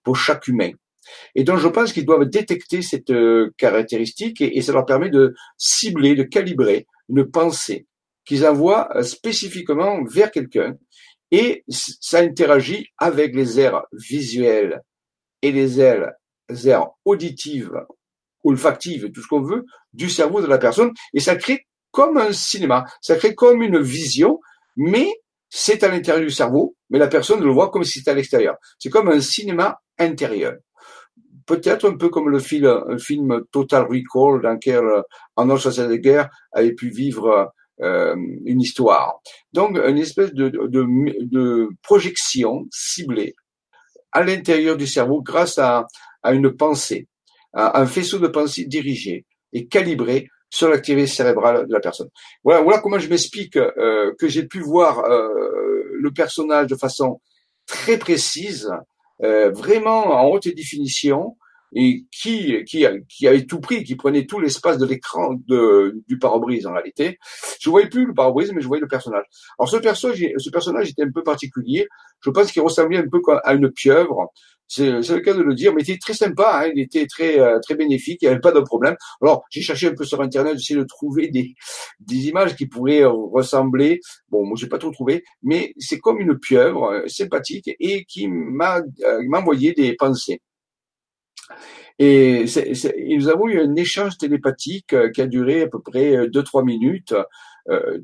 pour 0.03 0.15
chaque 0.15 0.47
humain. 0.47 0.71
Et 1.35 1.43
donc, 1.43 1.59
je 1.59 1.67
pense 1.67 1.91
qu'ils 1.91 2.05
doivent 2.05 2.25
détecter 2.25 2.81
cette 2.81 3.09
euh, 3.09 3.51
caractéristique 3.57 4.41
et, 4.41 4.61
ça 4.61 4.71
leur 4.71 4.85
permet 4.85 5.09
de 5.09 5.35
cibler, 5.57 6.15
de 6.15 6.23
calibrer 6.23 6.87
une 7.09 7.29
pensée 7.29 7.85
qu'ils 8.25 8.45
envoient 8.45 8.89
euh, 8.95 9.03
spécifiquement 9.03 10.03
vers 10.05 10.31
quelqu'un 10.31 10.77
et 11.31 11.63
ça 11.67 12.19
interagit 12.19 12.87
avec 12.97 13.35
les 13.35 13.59
aires 13.59 13.83
visuelles 13.91 14.81
et 15.41 15.51
les 15.51 15.81
aires 15.81 16.11
aires 16.65 16.87
auditives, 17.05 17.71
olfactives, 18.43 19.11
tout 19.11 19.21
ce 19.21 19.27
qu'on 19.27 19.41
veut, 19.41 19.65
du 19.93 20.09
cerveau 20.09 20.41
de 20.41 20.47
la 20.47 20.57
personne, 20.57 20.91
et 21.13 21.19
ça 21.19 21.35
crée 21.35 21.65
comme 21.91 22.17
un 22.17 22.33
cinéma, 22.33 22.85
ça 23.01 23.15
crée 23.15 23.35
comme 23.35 23.61
une 23.61 23.79
vision, 23.79 24.39
mais 24.75 25.07
c'est 25.49 25.83
à 25.83 25.87
l'intérieur 25.89 26.23
du 26.23 26.31
cerveau, 26.31 26.75
mais 26.89 26.97
la 26.97 27.07
personne 27.07 27.43
le 27.43 27.51
voit 27.51 27.69
comme 27.69 27.83
si 27.83 27.99
c'était 27.99 28.11
à 28.11 28.15
l'extérieur. 28.15 28.55
C'est 28.79 28.89
comme 28.89 29.07
un 29.09 29.21
cinéma 29.21 29.79
intérieur. 29.99 30.55
Peut-être 31.45 31.87
un 31.87 31.95
peu 31.95 32.09
comme 32.09 32.29
le 32.29 32.39
film, 32.39 32.65
un 32.65 32.97
film 32.97 33.43
Total 33.51 33.83
Recall 33.83 34.41
dans 34.41 34.53
lequel 34.53 34.83
euh, 34.83 35.01
Arnold 35.35 35.61
Schwarzenegger 35.61 36.23
avait 36.53 36.73
pu 36.73 36.89
vivre 36.89 37.53
euh, 37.81 38.15
une 38.45 38.61
histoire. 38.61 39.19
Donc, 39.51 39.77
une 39.77 39.97
espèce 39.97 40.33
de, 40.33 40.49
de, 40.49 40.67
de 41.25 41.69
projection 41.83 42.65
ciblée 42.71 43.35
à 44.11 44.23
l'intérieur 44.23 44.77
du 44.77 44.87
cerveau 44.87 45.21
grâce 45.21 45.57
à, 45.57 45.85
à 46.23 46.33
une 46.33 46.51
pensée. 46.51 47.07
un 47.53 47.85
faisceau 47.85 48.17
de 48.17 48.27
pensée 48.27 48.65
dirigé 48.65 49.25
et 49.51 49.67
calibré 49.67 50.27
sur 50.53 50.69
l'activité 50.69 51.07
cérébrale 51.07 51.67
de 51.67 51.73
la 51.73 51.79
personne. 51.79 52.09
Voilà, 52.43 52.61
voilà 52.61 52.79
comment 52.79 52.99
je 52.99 53.09
m'explique 53.09 53.57
euh, 53.57 54.13
que 54.19 54.27
j'ai 54.27 54.45
pu 54.45 54.59
voir 54.59 54.99
euh, 54.99 55.29
le 55.93 56.11
personnage 56.11 56.67
de 56.67 56.75
façon 56.75 57.19
très 57.65 57.97
précise, 57.97 58.69
euh, 59.23 59.49
vraiment 59.49 60.13
en 60.13 60.27
haute 60.29 60.47
définition, 60.47 61.37
et 61.75 62.05
qui, 62.11 62.63
qui, 62.65 62.85
qui 63.09 63.27
avait 63.27 63.45
tout 63.45 63.59
pris, 63.59 63.83
qui 63.83 63.95
prenait 63.95 64.27
tout 64.27 64.39
l'espace 64.39 64.77
de 64.77 64.85
l'écran 64.85 65.33
du 65.33 66.19
pare-brise 66.19 66.67
en 66.67 66.73
réalité. 66.73 67.17
Je 67.59 67.67
voyais 67.71 67.89
plus 67.89 68.05
le 68.05 68.13
pare-brise, 68.13 68.51
mais 68.53 68.61
je 68.61 68.67
voyais 68.67 68.81
le 68.81 68.87
personnage. 68.87 69.25
Alors 69.57 69.69
ce 69.69 69.77
personnage, 69.77 70.23
ce 70.37 70.49
personnage 70.51 70.91
était 70.91 71.01
un 71.01 71.11
peu 71.11 71.23
particulier. 71.23 71.87
Je 72.23 72.29
pense 72.29 72.51
qu'il 72.51 72.61
ressemblait 72.61 72.99
un 72.99 73.07
peu 73.09 73.19
à 73.43 73.55
une 73.55 73.71
pieuvre 73.71 74.31
c'est 74.67 74.89
le 74.89 75.19
cas 75.19 75.33
de 75.33 75.41
le 75.41 75.53
dire, 75.53 75.73
mais 75.73 75.81
il 75.81 75.91
était 75.91 75.99
très 75.99 76.13
sympa, 76.13 76.61
hein, 76.63 76.71
il 76.73 76.81
était 76.81 77.05
très 77.05 77.39
euh, 77.39 77.59
très 77.59 77.75
bénéfique, 77.75 78.19
il 78.21 78.25
n'y 78.25 78.31
avait 78.31 78.41
pas 78.41 78.51
de 78.51 78.59
problème. 78.61 78.95
Alors 79.21 79.43
j'ai 79.49 79.61
cherché 79.61 79.87
un 79.87 79.93
peu 79.93 80.05
sur 80.05 80.21
internet, 80.21 80.57
j'essaie 80.57 80.79
de 80.79 80.85
trouver 80.85 81.27
des 81.29 81.55
des 81.99 82.27
images 82.27 82.55
qui 82.55 82.67
pourraient 82.67 83.05
ressembler. 83.05 83.99
Bon, 84.29 84.45
moi 84.45 84.55
j'ai 84.59 84.67
pas 84.67 84.77
trop 84.77 84.91
trouvé, 84.91 85.23
mais 85.41 85.73
c'est 85.77 85.99
comme 85.99 86.19
une 86.19 86.37
pieuvre 86.39 86.85
euh, 86.85 87.07
sympathique 87.07 87.69
et 87.79 88.05
qui 88.05 88.27
m'a 88.27 88.81
euh, 89.03 89.21
m'a 89.27 89.39
envoyé 89.39 89.73
des 89.73 89.95
pensées. 89.95 90.41
Et, 91.99 92.45
nous 93.15 93.29
avons 93.29 93.47
eu 93.47 93.59
un 93.59 93.75
échange 93.75 94.17
télépathique 94.17 94.95
qui 95.13 95.21
a 95.21 95.27
duré 95.27 95.61
à 95.61 95.67
peu 95.67 95.79
près 95.79 96.27
2-3 96.27 96.65
minutes, 96.65 97.13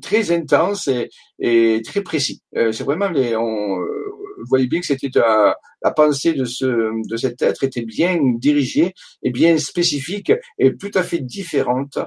très 0.00 0.30
intense 0.30 0.86
et, 0.86 1.08
et 1.40 1.82
très 1.84 2.02
précis. 2.02 2.40
c'est 2.52 2.84
vraiment 2.84 3.08
les, 3.08 3.34
on, 3.34 3.80
vous 4.40 4.48
voyez 4.48 4.66
bien 4.66 4.80
que 4.80 4.86
c'était 4.86 5.10
la 5.14 5.90
pensée 5.90 6.32
de 6.32 6.44
ce 6.44 6.90
de 7.08 7.16
cet 7.16 7.42
être 7.42 7.64
était 7.64 7.84
bien 7.84 8.18
dirigée 8.38 8.94
et 9.22 9.30
bien 9.30 9.58
spécifique 9.58 10.32
et 10.58 10.76
tout 10.76 10.90
à 10.94 11.02
fait 11.02 11.20
différente 11.20 11.98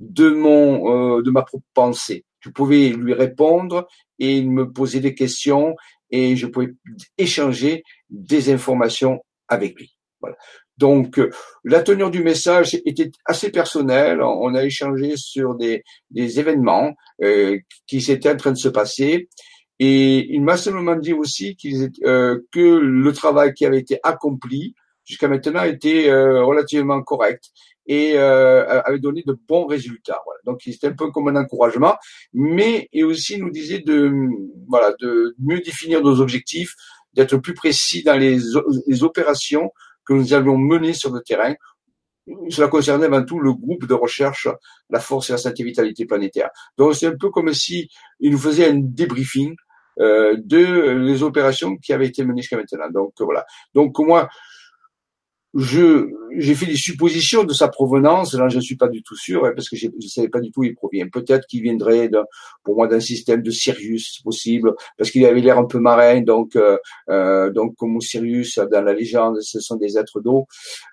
de 0.00 0.30
mon 0.30 1.18
euh, 1.18 1.22
de 1.22 1.30
ma 1.30 1.42
propre 1.42 1.66
pensée. 1.74 2.24
Je 2.40 2.50
pouvais 2.50 2.90
lui 2.90 3.14
répondre 3.14 3.88
et 4.18 4.36
il 4.36 4.50
me 4.50 4.70
posait 4.72 5.00
des 5.00 5.14
questions 5.14 5.74
et 6.10 6.36
je 6.36 6.46
pouvais 6.46 6.74
échanger 7.18 7.82
des 8.10 8.52
informations 8.52 9.20
avec 9.48 9.76
lui. 9.76 9.96
Voilà. 10.20 10.36
Donc, 10.78 11.20
la 11.64 11.82
teneur 11.82 12.10
du 12.10 12.22
message 12.22 12.74
était 12.86 13.10
assez 13.24 13.50
personnelle. 13.50 14.22
On 14.22 14.54
a 14.54 14.64
échangé 14.64 15.14
sur 15.16 15.56
des, 15.56 15.82
des 16.10 16.38
événements 16.38 16.94
euh, 17.22 17.58
qui 17.86 18.00
s'étaient 18.00 18.30
en 18.30 18.36
train 18.36 18.52
de 18.52 18.58
se 18.58 18.68
passer 18.68 19.28
et 19.78 20.34
il 20.34 20.42
m'a 20.42 20.56
seulement 20.56 20.96
dit 20.96 21.12
aussi 21.12 21.56
euh, 22.04 22.40
que 22.52 22.78
le 22.78 23.12
travail 23.12 23.54
qui 23.54 23.64
avait 23.64 23.78
été 23.78 24.00
accompli 24.02 24.74
jusqu'à 25.04 25.28
maintenant 25.28 25.62
était 25.62 26.08
euh, 26.08 26.44
relativement 26.44 27.00
correct 27.02 27.44
et 27.86 28.18
euh, 28.18 28.82
avait 28.82 28.98
donné 28.98 29.22
de 29.24 29.38
bons 29.48 29.66
résultats. 29.66 30.20
Voilà. 30.24 30.40
Donc 30.44 30.60
c'était 30.64 30.88
un 30.88 30.92
peu 30.92 31.10
comme 31.10 31.28
un 31.28 31.36
encouragement, 31.36 31.96
mais 32.34 32.88
et 32.92 33.04
aussi 33.04 33.38
nous 33.38 33.50
disait 33.50 33.78
de 33.78 34.12
voilà 34.68 34.94
de 35.00 35.34
mieux 35.38 35.60
définir 35.60 36.02
nos 36.02 36.20
objectifs, 36.20 36.74
d'être 37.14 37.36
plus 37.38 37.54
précis 37.54 38.02
dans 38.02 38.18
les, 38.18 38.38
les 38.86 39.04
opérations 39.04 39.70
que 40.04 40.12
nous 40.12 40.34
allions 40.34 40.58
mener 40.58 40.92
sur 40.92 41.12
le 41.12 41.20
terrain 41.22 41.54
cela 42.50 42.68
concernait 42.68 43.06
avant 43.06 43.24
tout 43.24 43.38
le 43.40 43.52
groupe 43.52 43.86
de 43.86 43.94
recherche 43.94 44.48
La 44.90 45.00
Force 45.00 45.30
et 45.30 45.32
la 45.32 45.38
Santé 45.38 45.64
Vitalité 45.64 46.04
Planétaire. 46.04 46.50
Donc 46.76 46.94
c'est 46.94 47.06
un 47.06 47.16
peu 47.16 47.30
comme 47.30 47.52
si 47.54 47.88
il 48.20 48.32
nous 48.32 48.38
faisait 48.38 48.68
un 48.68 48.78
débriefing 48.78 49.54
de 49.98 50.90
les 50.90 51.22
opérations 51.22 51.76
qui 51.76 51.92
avaient 51.92 52.06
été 52.06 52.24
menées 52.24 52.42
jusqu'à 52.42 52.56
maintenant. 52.56 52.90
Donc 52.90 53.14
voilà. 53.20 53.44
Donc 53.74 53.98
moi, 53.98 54.28
je 55.54 56.10
j'ai 56.36 56.54
fait 56.54 56.66
des 56.66 56.76
suppositions 56.76 57.44
de 57.44 57.52
sa 57.52 57.68
provenance. 57.68 58.34
Là, 58.34 58.48
je 58.48 58.56
ne 58.56 58.60
suis 58.60 58.76
pas 58.76 58.88
du 58.88 59.02
tout 59.02 59.16
sûr 59.16 59.44
hein, 59.44 59.52
parce 59.54 59.68
que 59.68 59.76
je 59.76 59.86
ne 59.86 60.06
savais 60.06 60.28
pas 60.28 60.40
du 60.40 60.50
tout 60.50 60.60
où 60.60 60.64
il 60.64 60.74
provient. 60.74 61.08
Peut-être 61.08 61.46
qu'il 61.46 61.62
viendrait, 61.62 62.10
pour 62.64 62.76
moi, 62.76 62.86
d'un 62.86 63.00
système 63.00 63.42
de 63.42 63.50
Sirius, 63.50 64.20
possible, 64.22 64.74
parce 64.96 65.10
qu'il 65.10 65.24
avait 65.24 65.40
l'air 65.40 65.58
un 65.58 65.64
peu 65.64 65.78
marin. 65.78 66.20
Donc, 66.20 66.54
euh, 66.56 66.76
euh 67.08 67.50
donc 67.50 67.76
comme 67.76 68.00
Sirius 68.00 68.58
dans 68.70 68.82
la 68.82 68.92
légende, 68.92 69.40
ce 69.40 69.60
sont 69.60 69.76
des 69.76 69.96
êtres 69.98 70.20
d'eau. 70.20 70.46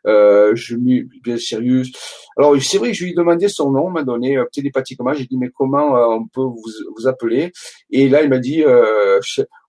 Euh, 0.07 0.55
je 0.55 0.75
bien 0.77 1.37
Sirius. 1.37 1.91
Alors, 2.37 2.55
c'est 2.61 2.77
vrai 2.77 2.93
je 2.93 3.03
lui 3.03 3.11
ai 3.11 3.15
demandé 3.15 3.47
son 3.49 3.71
nom, 3.71 3.89
m'a 3.89 4.03
donné 4.03 4.37
euh, 4.37 4.45
télépathiquement. 4.51 5.13
J'ai 5.13 5.25
dit 5.25 5.37
mais 5.37 5.49
comment 5.49 5.97
euh, 5.97 6.15
on 6.15 6.27
peut 6.27 6.41
vous, 6.41 6.63
vous 6.97 7.07
appeler? 7.07 7.51
Et 7.91 8.09
là, 8.09 8.23
il 8.23 8.29
m'a 8.29 8.39
dit 8.39 8.63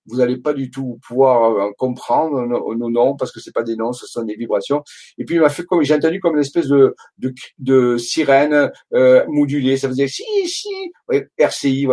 vous 0.07 0.17
n'allez 0.19 0.37
pas 0.37 0.53
du 0.53 0.71
tout 0.71 0.99
pouvoir 1.07 1.53
euh, 1.53 1.71
comprendre 1.79 2.47
nos, 2.47 2.91
noms 2.91 3.17
parce 3.17 3.33
que 3.33 3.41
c'est 3.41 3.53
pas 3.53 3.63
des 3.63 3.77
noms, 3.77 3.93
ce 3.93 4.07
sont 4.07 4.23
des 4.23 4.35
vibrations. 4.35 4.83
Et 5.19 5.25
puis 5.25 5.37
il 5.37 5.41
m'a 5.41 5.49
fait 5.49 5.65
comme 5.65 5.83
j'ai 5.83 5.95
entendu 5.95 6.21
comme 6.21 6.35
une 6.35 6.41
espèce 6.41 6.69
de 6.69 6.95
de, 7.19 7.35
de 7.59 7.97
sirène 7.97 8.71
euh, 8.95 9.25
modulée, 9.29 9.77
ça 9.77 9.89
faisait 9.89 10.09
si 10.09 10.25
si, 10.47 10.69
RCI, 11.39 11.89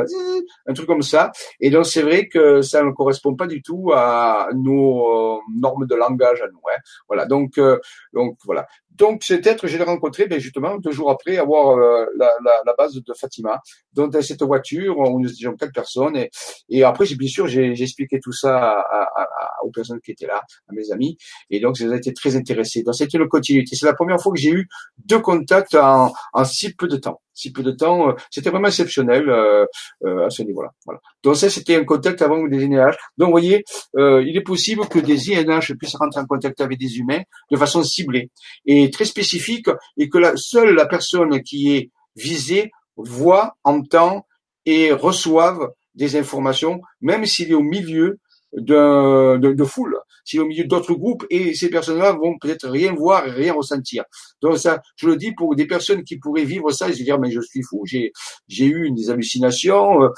un 0.67 0.73
truc 0.73 0.87
comme 0.87 1.01
ça. 1.01 1.31
Et 1.59 1.69
donc 1.69 1.85
c'est 1.85 2.01
vrai 2.01 2.27
que 2.27 2.61
ça 2.61 2.83
ne 2.83 2.91
correspond 2.91 3.35
pas 3.35 3.47
du 3.47 3.61
tout 3.61 3.91
à 3.93 4.49
nos 4.53 5.35
euh, 5.35 5.39
normes 5.55 5.85
de 5.85 5.95
langage 5.95 6.41
à 6.41 6.47
nous. 6.47 6.61
Hein. 6.71 6.79
Voilà, 7.07 7.25
donc 7.25 7.57
euh, 7.57 7.79
donc 8.13 8.37
voilà. 8.45 8.67
Donc 8.95 9.23
cet 9.23 9.47
être, 9.47 9.67
je 9.67 9.77
l'ai 9.77 9.83
rencontré 9.83 10.27
ben, 10.27 10.39
justement 10.39 10.77
deux 10.77 10.91
jours 10.91 11.09
après 11.09 11.37
avoir 11.37 11.77
euh, 11.77 12.05
la, 12.17 12.31
la, 12.43 12.51
la, 12.65 12.73
base 12.77 12.93
de 12.93 13.13
Fatima. 13.13 13.59
Donc 13.93 14.11
dans 14.11 14.21
cette 14.21 14.43
voiture, 14.43 14.97
on 14.99 15.19
nous 15.19 15.31
étions 15.31 15.55
quatre 15.55 15.73
personnes 15.73 16.15
et, 16.15 16.29
et 16.69 16.83
après 16.83 17.05
bien 17.15 17.27
sûr 17.27 17.47
j'ai 17.47 17.71
expliqué 17.81 18.19
tout 18.21 18.31
ça 18.31 18.55
à, 18.55 19.03
à, 19.21 19.63
aux 19.63 19.71
personnes 19.71 19.99
qui 20.01 20.11
étaient 20.11 20.27
là, 20.27 20.41
à 20.69 20.73
mes 20.73 20.91
amis, 20.91 21.17
et 21.49 21.59
donc 21.59 21.79
ils 21.79 21.89
ont 21.89 21.95
été 21.95 22.13
très 22.13 22.35
intéressés. 22.35 22.83
Donc 22.83 22.95
c'était 22.95 23.17
une 23.17 23.27
continuité. 23.27 23.75
C'est 23.75 23.85
la 23.85 23.95
première 23.95 24.21
fois 24.21 24.31
que 24.33 24.39
j'ai 24.39 24.51
eu 24.51 24.67
deux 25.05 25.19
contacts 25.19 25.75
en, 25.75 26.13
en 26.33 26.45
si 26.45 26.73
peu 26.73 26.87
de 26.87 26.97
temps 26.97 27.22
si 27.33 27.51
peu 27.51 27.63
de 27.63 27.71
temps. 27.71 28.09
Euh, 28.09 28.13
c'était 28.29 28.49
vraiment 28.49 28.67
exceptionnel 28.67 29.29
euh, 29.29 29.65
euh, 30.05 30.25
à 30.25 30.29
ce 30.29 30.43
niveau-là. 30.43 30.71
Voilà. 30.85 30.99
Donc 31.23 31.35
ça, 31.35 31.49
c'était 31.49 31.75
un 31.75 31.83
contact 31.83 32.21
avant 32.21 32.45
des 32.47 32.65
INH. 32.65 32.95
Donc 33.17 33.27
vous 33.27 33.31
voyez, 33.31 33.63
euh, 33.97 34.23
il 34.25 34.35
est 34.37 34.41
possible 34.41 34.87
que 34.87 34.99
des 34.99 35.31
INH 35.31 35.75
puissent 35.77 35.95
rentrer 35.95 36.21
en 36.21 36.25
contact 36.25 36.61
avec 36.61 36.79
des 36.79 36.97
humains 36.97 37.21
de 37.51 37.57
façon 37.57 37.83
ciblée 37.83 38.29
et 38.65 38.89
très 38.89 39.05
spécifique, 39.05 39.67
et 39.97 40.09
que 40.09 40.17
la, 40.17 40.33
seule 40.35 40.73
la 40.75 40.85
personne 40.85 41.41
qui 41.41 41.75
est 41.75 41.91
visée 42.15 42.71
voit, 42.95 43.55
entend 43.63 44.25
et 44.65 44.91
reçoive 44.91 45.69
des 45.95 46.15
informations, 46.15 46.81
même 47.01 47.25
s'il 47.25 47.51
est 47.51 47.55
au 47.55 47.61
milieu 47.61 48.19
de, 48.55 49.37
de, 49.37 49.63
foule, 49.63 49.97
c'est 50.23 50.39
au 50.39 50.45
milieu 50.45 50.65
d'autres 50.65 50.93
groupes 50.93 51.25
et 51.29 51.53
ces 51.55 51.69
personnes-là 51.69 52.13
vont 52.13 52.37
peut-être 52.37 52.69
rien 52.69 52.93
voir 52.93 53.27
et 53.27 53.31
rien 53.31 53.53
ressentir. 53.53 54.03
Donc 54.41 54.57
ça, 54.57 54.81
je 54.95 55.07
le 55.07 55.15
dis 55.15 55.33
pour 55.33 55.55
des 55.55 55.65
personnes 55.65 56.03
qui 56.03 56.17
pourraient 56.17 56.45
vivre 56.45 56.71
ça 56.71 56.89
et 56.89 56.93
se 56.93 57.03
dire 57.03 57.19
mais 57.19 57.31
je 57.31 57.41
suis 57.41 57.63
fou, 57.63 57.83
j'ai 57.85 58.11
j'ai 58.47 58.65
eu 58.65 58.91
des 58.91 59.09
hallucinations. 59.09 60.03
Euh, 60.03 60.09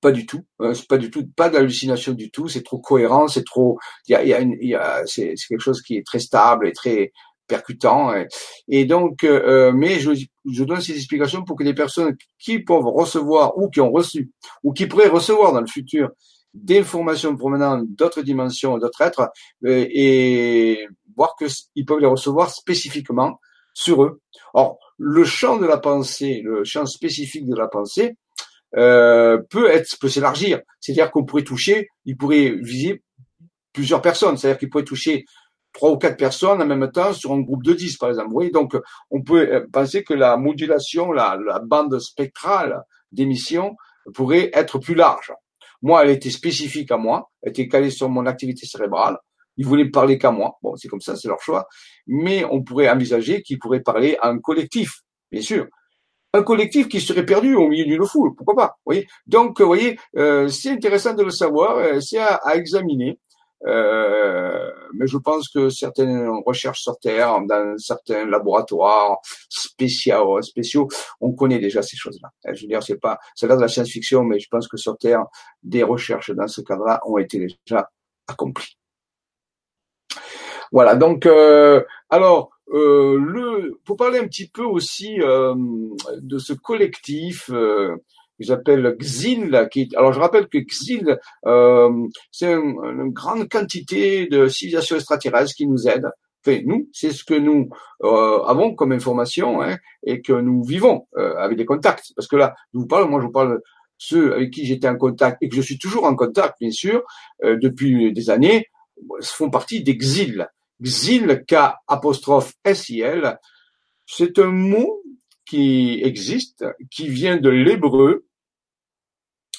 pas 0.00 0.12
du 0.12 0.26
tout, 0.26 0.44
euh, 0.60 0.74
pas 0.88 0.98
du 0.98 1.10
tout, 1.10 1.26
pas 1.36 1.48
d'hallucination 1.48 2.12
du 2.12 2.30
tout. 2.30 2.48
C'est 2.48 2.62
trop 2.62 2.78
cohérent, 2.78 3.28
c'est 3.28 3.44
trop, 3.44 3.78
il 4.08 4.12
y 4.12 4.14
a, 4.14 4.40
il 4.40 4.68
y 4.68 4.74
a, 4.74 5.02
c'est 5.06 5.34
quelque 5.48 5.60
chose 5.60 5.82
qui 5.82 5.96
est 5.96 6.06
très 6.06 6.18
stable 6.18 6.68
et 6.68 6.72
très 6.72 7.12
percutant. 7.46 8.12
Et, 8.68 8.84
donc, 8.84 9.24
euh, 9.24 9.72
mais 9.72 10.00
je, 10.00 10.12
je 10.50 10.64
donne 10.64 10.80
ces 10.80 10.96
explications 10.96 11.44
pour 11.44 11.56
que 11.56 11.64
les 11.64 11.74
personnes 11.74 12.16
qui 12.38 12.60
peuvent 12.60 12.86
recevoir 12.86 13.58
ou 13.58 13.68
qui 13.68 13.80
ont 13.80 13.90
reçu 13.90 14.30
ou 14.62 14.72
qui 14.72 14.86
pourraient 14.86 15.08
recevoir 15.08 15.52
dans 15.52 15.60
le 15.60 15.66
futur 15.66 16.10
d'informations 16.54 17.36
provenant 17.36 17.82
d'autres 17.82 18.22
dimensions, 18.22 18.78
d'autres 18.78 19.02
êtres, 19.02 19.28
euh, 19.64 19.86
et 19.90 20.86
voir 21.16 21.34
qu'ils 21.36 21.84
peuvent 21.84 21.98
les 21.98 22.06
recevoir 22.06 22.50
spécifiquement 22.50 23.40
sur 23.74 24.04
eux. 24.04 24.20
Or, 24.54 24.78
le 24.98 25.24
champ 25.24 25.56
de 25.56 25.66
la 25.66 25.78
pensée, 25.78 26.40
le 26.44 26.64
champ 26.64 26.86
spécifique 26.86 27.46
de 27.46 27.56
la 27.56 27.66
pensée, 27.68 28.16
euh, 28.76 29.38
peut 29.50 29.68
être 29.68 29.98
peut 30.00 30.08
s'élargir. 30.08 30.60
C'est-à-dire 30.80 31.10
qu'on 31.10 31.24
pourrait 31.24 31.42
toucher, 31.42 31.88
il 32.04 32.16
pourrait 32.16 32.54
viser 32.60 33.02
plusieurs 33.72 34.02
personnes. 34.02 34.36
C'est-à-dire 34.36 34.58
qu'il 34.58 34.70
pourrait 34.70 34.84
toucher 34.84 35.24
trois 35.72 35.90
ou 35.90 35.98
quatre 35.98 36.16
personnes 36.16 36.62
en 36.62 36.66
même 36.66 36.90
temps 36.92 37.12
sur 37.12 37.32
un 37.32 37.40
groupe 37.40 37.64
de 37.64 37.72
dix, 37.72 37.96
par 37.96 38.08
exemple. 38.08 38.30
Oui, 38.32 38.50
donc 38.50 38.76
on 39.10 39.22
peut 39.22 39.48
euh, 39.48 39.66
penser 39.72 40.04
que 40.04 40.14
la 40.14 40.36
modulation, 40.36 41.12
la, 41.12 41.36
la 41.44 41.58
bande 41.58 41.98
spectrale 41.98 42.82
d'émission 43.10 43.76
pourrait 44.12 44.50
être 44.52 44.78
plus 44.78 44.94
large. 44.94 45.32
Moi, 45.84 46.02
elle 46.02 46.12
était 46.12 46.30
spécifique 46.30 46.90
à 46.90 46.96
moi, 46.96 47.30
elle 47.42 47.50
était 47.50 47.68
calée 47.68 47.90
sur 47.90 48.08
mon 48.08 48.24
activité 48.24 48.64
cérébrale. 48.64 49.18
Ils 49.58 49.66
voulaient 49.66 49.90
parler 49.90 50.16
qu'à 50.16 50.30
moi. 50.30 50.56
Bon, 50.62 50.74
c'est 50.76 50.88
comme 50.88 51.02
ça, 51.02 51.14
c'est 51.14 51.28
leur 51.28 51.42
choix. 51.42 51.68
Mais 52.06 52.42
on 52.42 52.62
pourrait 52.62 52.88
envisager 52.88 53.42
qu'ils 53.42 53.58
pourraient 53.58 53.82
parler 53.82 54.16
à 54.22 54.30
un 54.30 54.38
collectif, 54.38 55.02
bien 55.30 55.42
sûr. 55.42 55.66
Un 56.32 56.42
collectif 56.42 56.88
qui 56.88 57.02
serait 57.02 57.26
perdu 57.26 57.54
au 57.54 57.68
milieu 57.68 57.84
d'une 57.84 58.06
foule, 58.06 58.34
pourquoi 58.34 58.54
pas, 58.54 58.76
vous 58.86 58.98
Donc, 59.26 59.60
vous 59.60 59.66
voyez, 59.66 59.98
euh, 60.16 60.48
c'est 60.48 60.70
intéressant 60.70 61.12
de 61.12 61.22
le 61.22 61.30
savoir, 61.30 61.76
euh, 61.76 62.00
c'est 62.00 62.18
à, 62.18 62.40
examiner. 62.54 63.18
Euh, 63.66 64.70
mais 64.94 65.06
je 65.06 65.16
pense 65.16 65.48
que 65.48 65.68
certaines 65.70 66.28
recherches 66.46 66.82
sur 66.82 66.98
Terre, 66.98 67.40
dans 67.48 67.76
certains 67.78 68.26
laboratoires 68.26 69.18
spéciaux, 69.48 70.42
spéciaux, 70.42 70.88
on 71.20 71.32
connaît 71.32 71.58
déjà 71.58 71.82
ces 71.82 71.96
choses-là. 71.96 72.30
Je 72.52 72.62
veux 72.62 72.68
dire, 72.68 72.82
c'est 72.82 73.00
pas, 73.00 73.18
là 73.42 73.56
de 73.56 73.60
la 73.60 73.68
science-fiction, 73.68 74.22
mais 74.24 74.38
je 74.38 74.48
pense 74.48 74.68
que 74.68 74.76
sur 74.76 74.96
Terre, 74.98 75.24
des 75.62 75.82
recherches 75.82 76.30
dans 76.30 76.48
ce 76.48 76.60
cadre-là 76.60 77.00
ont 77.06 77.18
été 77.18 77.38
déjà 77.38 77.90
accomplies. 78.28 78.76
Voilà. 80.72 80.96
Donc, 80.96 81.26
euh, 81.26 81.82
alors, 82.10 82.50
euh, 82.72 83.18
le, 83.18 83.78
pour 83.84 83.96
parler 83.96 84.18
un 84.18 84.26
petit 84.26 84.48
peu 84.48 84.64
aussi 84.64 85.20
euh, 85.20 85.54
de 86.16 86.38
ce 86.38 86.52
collectif 86.52 87.50
euh, 88.34 88.38
que 88.38 88.44
j'appelle 88.46 88.96
XIL, 88.98 89.68
qui, 89.70 89.88
alors 89.96 90.12
je 90.12 90.20
rappelle 90.20 90.48
que 90.48 90.58
XIL, 90.58 91.18
euh, 91.46 92.06
c'est 92.30 92.52
une 92.52 93.10
grande 93.10 93.48
quantité 93.48 94.26
de 94.26 94.48
civilisations 94.48 94.96
extraterrestres 94.96 95.54
qui 95.54 95.66
nous 95.66 95.88
aident. 95.88 96.10
Enfin, 96.46 96.60
nous, 96.66 96.88
c'est 96.92 97.10
ce 97.10 97.24
que 97.24 97.34
nous 97.34 97.70
euh, 98.02 98.42
avons 98.42 98.74
comme 98.74 98.92
information 98.92 99.62
hein, 99.62 99.78
et 100.04 100.20
que 100.20 100.32
nous 100.32 100.62
vivons 100.62 101.06
euh, 101.16 101.34
avec 101.38 101.56
des 101.56 101.64
contacts. 101.64 102.12
Parce 102.16 102.28
que 102.28 102.36
là, 102.36 102.54
je 102.72 102.78
vous 102.78 102.86
parle, 102.86 103.08
moi 103.08 103.20
je 103.20 103.26
vous 103.26 103.32
parle 103.32 103.60
ceux 103.96 104.34
avec 104.34 104.50
qui 104.50 104.66
j'étais 104.66 104.88
en 104.88 104.96
contact 104.96 105.38
et 105.40 105.48
que 105.48 105.56
je 105.56 105.62
suis 105.62 105.78
toujours 105.78 106.04
en 106.04 106.14
contact, 106.14 106.56
bien 106.60 106.72
sûr, 106.72 107.02
depuis 107.42 108.12
des 108.12 108.28
années, 108.28 108.66
font 109.22 109.50
partie 109.50 109.82
d'Exil. 109.82 110.48
Xil, 110.82 111.44
K 111.46 111.54
apostrophe 111.86 112.52
S-I-L, 112.64 113.38
c'est 114.04 114.38
un 114.40 114.50
mot 114.50 115.02
qui 115.46 116.00
existe, 116.02 116.64
qui 116.90 117.08
vient 117.08 117.36
de 117.36 117.50
l'hébreu 117.50 118.26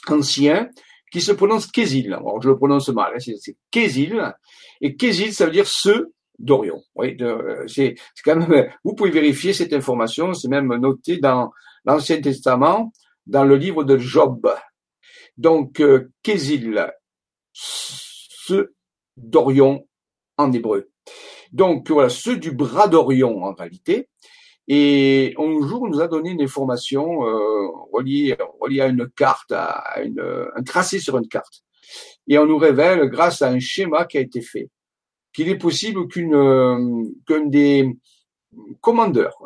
ancien, 0.07 0.69
qui 1.11 1.21
se 1.21 1.31
prononce 1.31 1.67
Kézil. 1.67 2.13
Alors, 2.13 2.41
je 2.41 2.49
le 2.49 2.57
prononce 2.57 2.89
mal, 2.89 3.13
hein, 3.15 3.19
c'est 3.19 3.55
Kézil. 3.71 4.33
Et 4.81 4.95
Kézil, 4.95 5.33
ça 5.33 5.45
veut 5.45 5.51
dire 5.51 5.67
ceux 5.67 6.13
d'Orion. 6.37 6.81
Oui, 6.95 7.17
c'est 7.67 7.95
quand 8.23 8.35
même, 8.35 8.69
vous 8.83 8.93
pouvez 8.93 9.11
vérifier 9.11 9.53
cette 9.53 9.73
information, 9.73 10.33
c'est 10.33 10.49
même 10.49 10.73
noté 10.75 11.17
dans 11.17 11.51
l'Ancien 11.85 12.19
Testament, 12.21 12.91
dans 13.25 13.45
le 13.45 13.55
livre 13.55 13.83
de 13.83 13.97
Job. 13.97 14.53
Donc, 15.37 15.79
euh, 15.79 16.11
Kézil, 16.23 16.91
ceux 17.53 18.75
d'Orion 19.17 19.87
en 20.37 20.51
hébreu. 20.51 20.89
Donc 21.51 21.89
voilà, 21.89 22.09
ceux 22.09 22.37
du 22.37 22.51
bras 22.51 22.87
d'Orion 22.87 23.43
en 23.43 23.53
réalité. 23.53 24.09
Et 24.67 25.35
un 25.37 25.67
jour, 25.67 25.83
on 25.83 25.87
nous 25.87 26.01
a 26.01 26.07
donné 26.07 26.31
une 26.31 26.41
information 26.41 27.25
euh, 27.27 27.67
reliée, 27.93 28.35
à 28.79 28.87
une 28.87 29.07
carte, 29.09 29.51
à 29.51 30.01
une, 30.03 30.19
un 30.55 30.63
tracé 30.63 30.99
sur 30.99 31.17
une 31.17 31.27
carte. 31.27 31.63
Et 32.27 32.37
on 32.39 32.45
nous 32.47 32.57
révèle, 32.57 33.07
grâce 33.09 33.41
à 33.41 33.49
un 33.49 33.59
schéma 33.59 34.05
qui 34.05 34.17
a 34.17 34.21
été 34.21 34.41
fait, 34.41 34.69
qu'il 35.33 35.49
est 35.49 35.57
possible 35.57 36.07
qu'une 36.07 36.33
euh, 36.33 37.03
qu'un 37.27 37.45
des 37.45 37.95
commandeurs, 38.81 39.37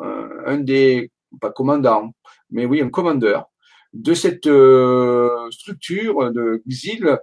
un 0.46 0.58
des 0.58 1.10
pas 1.40 1.50
commandants, 1.50 2.12
mais 2.50 2.64
oui 2.64 2.80
un 2.80 2.88
commandeur 2.88 3.50
de 3.92 4.14
cette 4.14 4.46
euh, 4.46 5.50
structure 5.50 6.32
de 6.32 6.62
Xil 6.66 7.18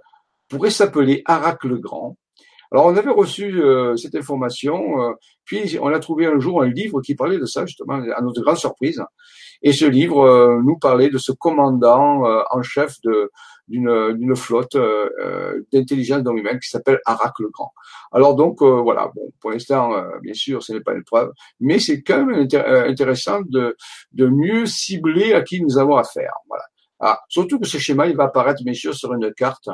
pourrait 0.48 0.70
s'appeler 0.70 1.22
Arac 1.24 1.64
le 1.64 1.78
Grand 1.78 2.16
alors 2.70 2.86
on 2.86 2.96
avait 2.96 3.10
reçu 3.10 3.62
euh, 3.62 3.96
cette 3.96 4.14
information, 4.14 5.00
euh, 5.00 5.12
puis 5.44 5.78
on 5.80 5.88
a 5.88 5.98
trouvé 5.98 6.26
un 6.26 6.38
jour 6.38 6.62
un 6.62 6.68
livre 6.68 7.00
qui 7.00 7.14
parlait 7.14 7.38
de 7.38 7.46
ça 7.46 7.64
justement, 7.64 7.94
à 7.94 8.20
notre 8.20 8.42
grande 8.42 8.58
surprise. 8.58 9.02
Et 9.62 9.72
ce 9.72 9.86
livre 9.86 10.20
euh, 10.20 10.60
nous 10.62 10.78
parlait 10.78 11.08
de 11.08 11.18
ce 11.18 11.32
commandant 11.32 12.24
en 12.50 12.62
chef 12.62 12.96
d'une 13.68 14.36
flotte 14.36 14.76
d'intelligence 15.72 16.22
non 16.22 16.36
humaine 16.36 16.58
qui 16.60 16.68
s'appelle 16.68 17.00
Arak 17.06 17.32
le 17.40 17.48
Grand. 17.48 17.72
Alors 18.12 18.36
donc 18.36 18.62
voilà, 18.62 19.10
bon 19.14 19.32
pour 19.40 19.50
l'instant 19.50 19.90
bien 20.22 20.34
sûr 20.34 20.62
ce 20.62 20.74
n'est 20.74 20.80
pas 20.80 20.94
une 20.94 21.04
preuve, 21.04 21.32
mais 21.60 21.78
c'est 21.78 22.02
quand 22.02 22.24
même 22.24 22.46
intéressant 22.60 23.40
de 23.42 23.76
mieux 24.26 24.66
cibler 24.66 25.32
à 25.32 25.42
qui 25.42 25.62
nous 25.62 25.78
avons 25.78 25.96
affaire. 25.96 26.34
Ah, 27.00 27.20
surtout 27.28 27.60
que 27.60 27.66
ce 27.66 27.78
schéma, 27.78 28.06
il 28.08 28.16
va 28.16 28.24
apparaître 28.24 28.62
bien 28.64 28.74
sûr 28.74 28.94
sur 28.94 29.12
une 29.14 29.32
carte 29.34 29.68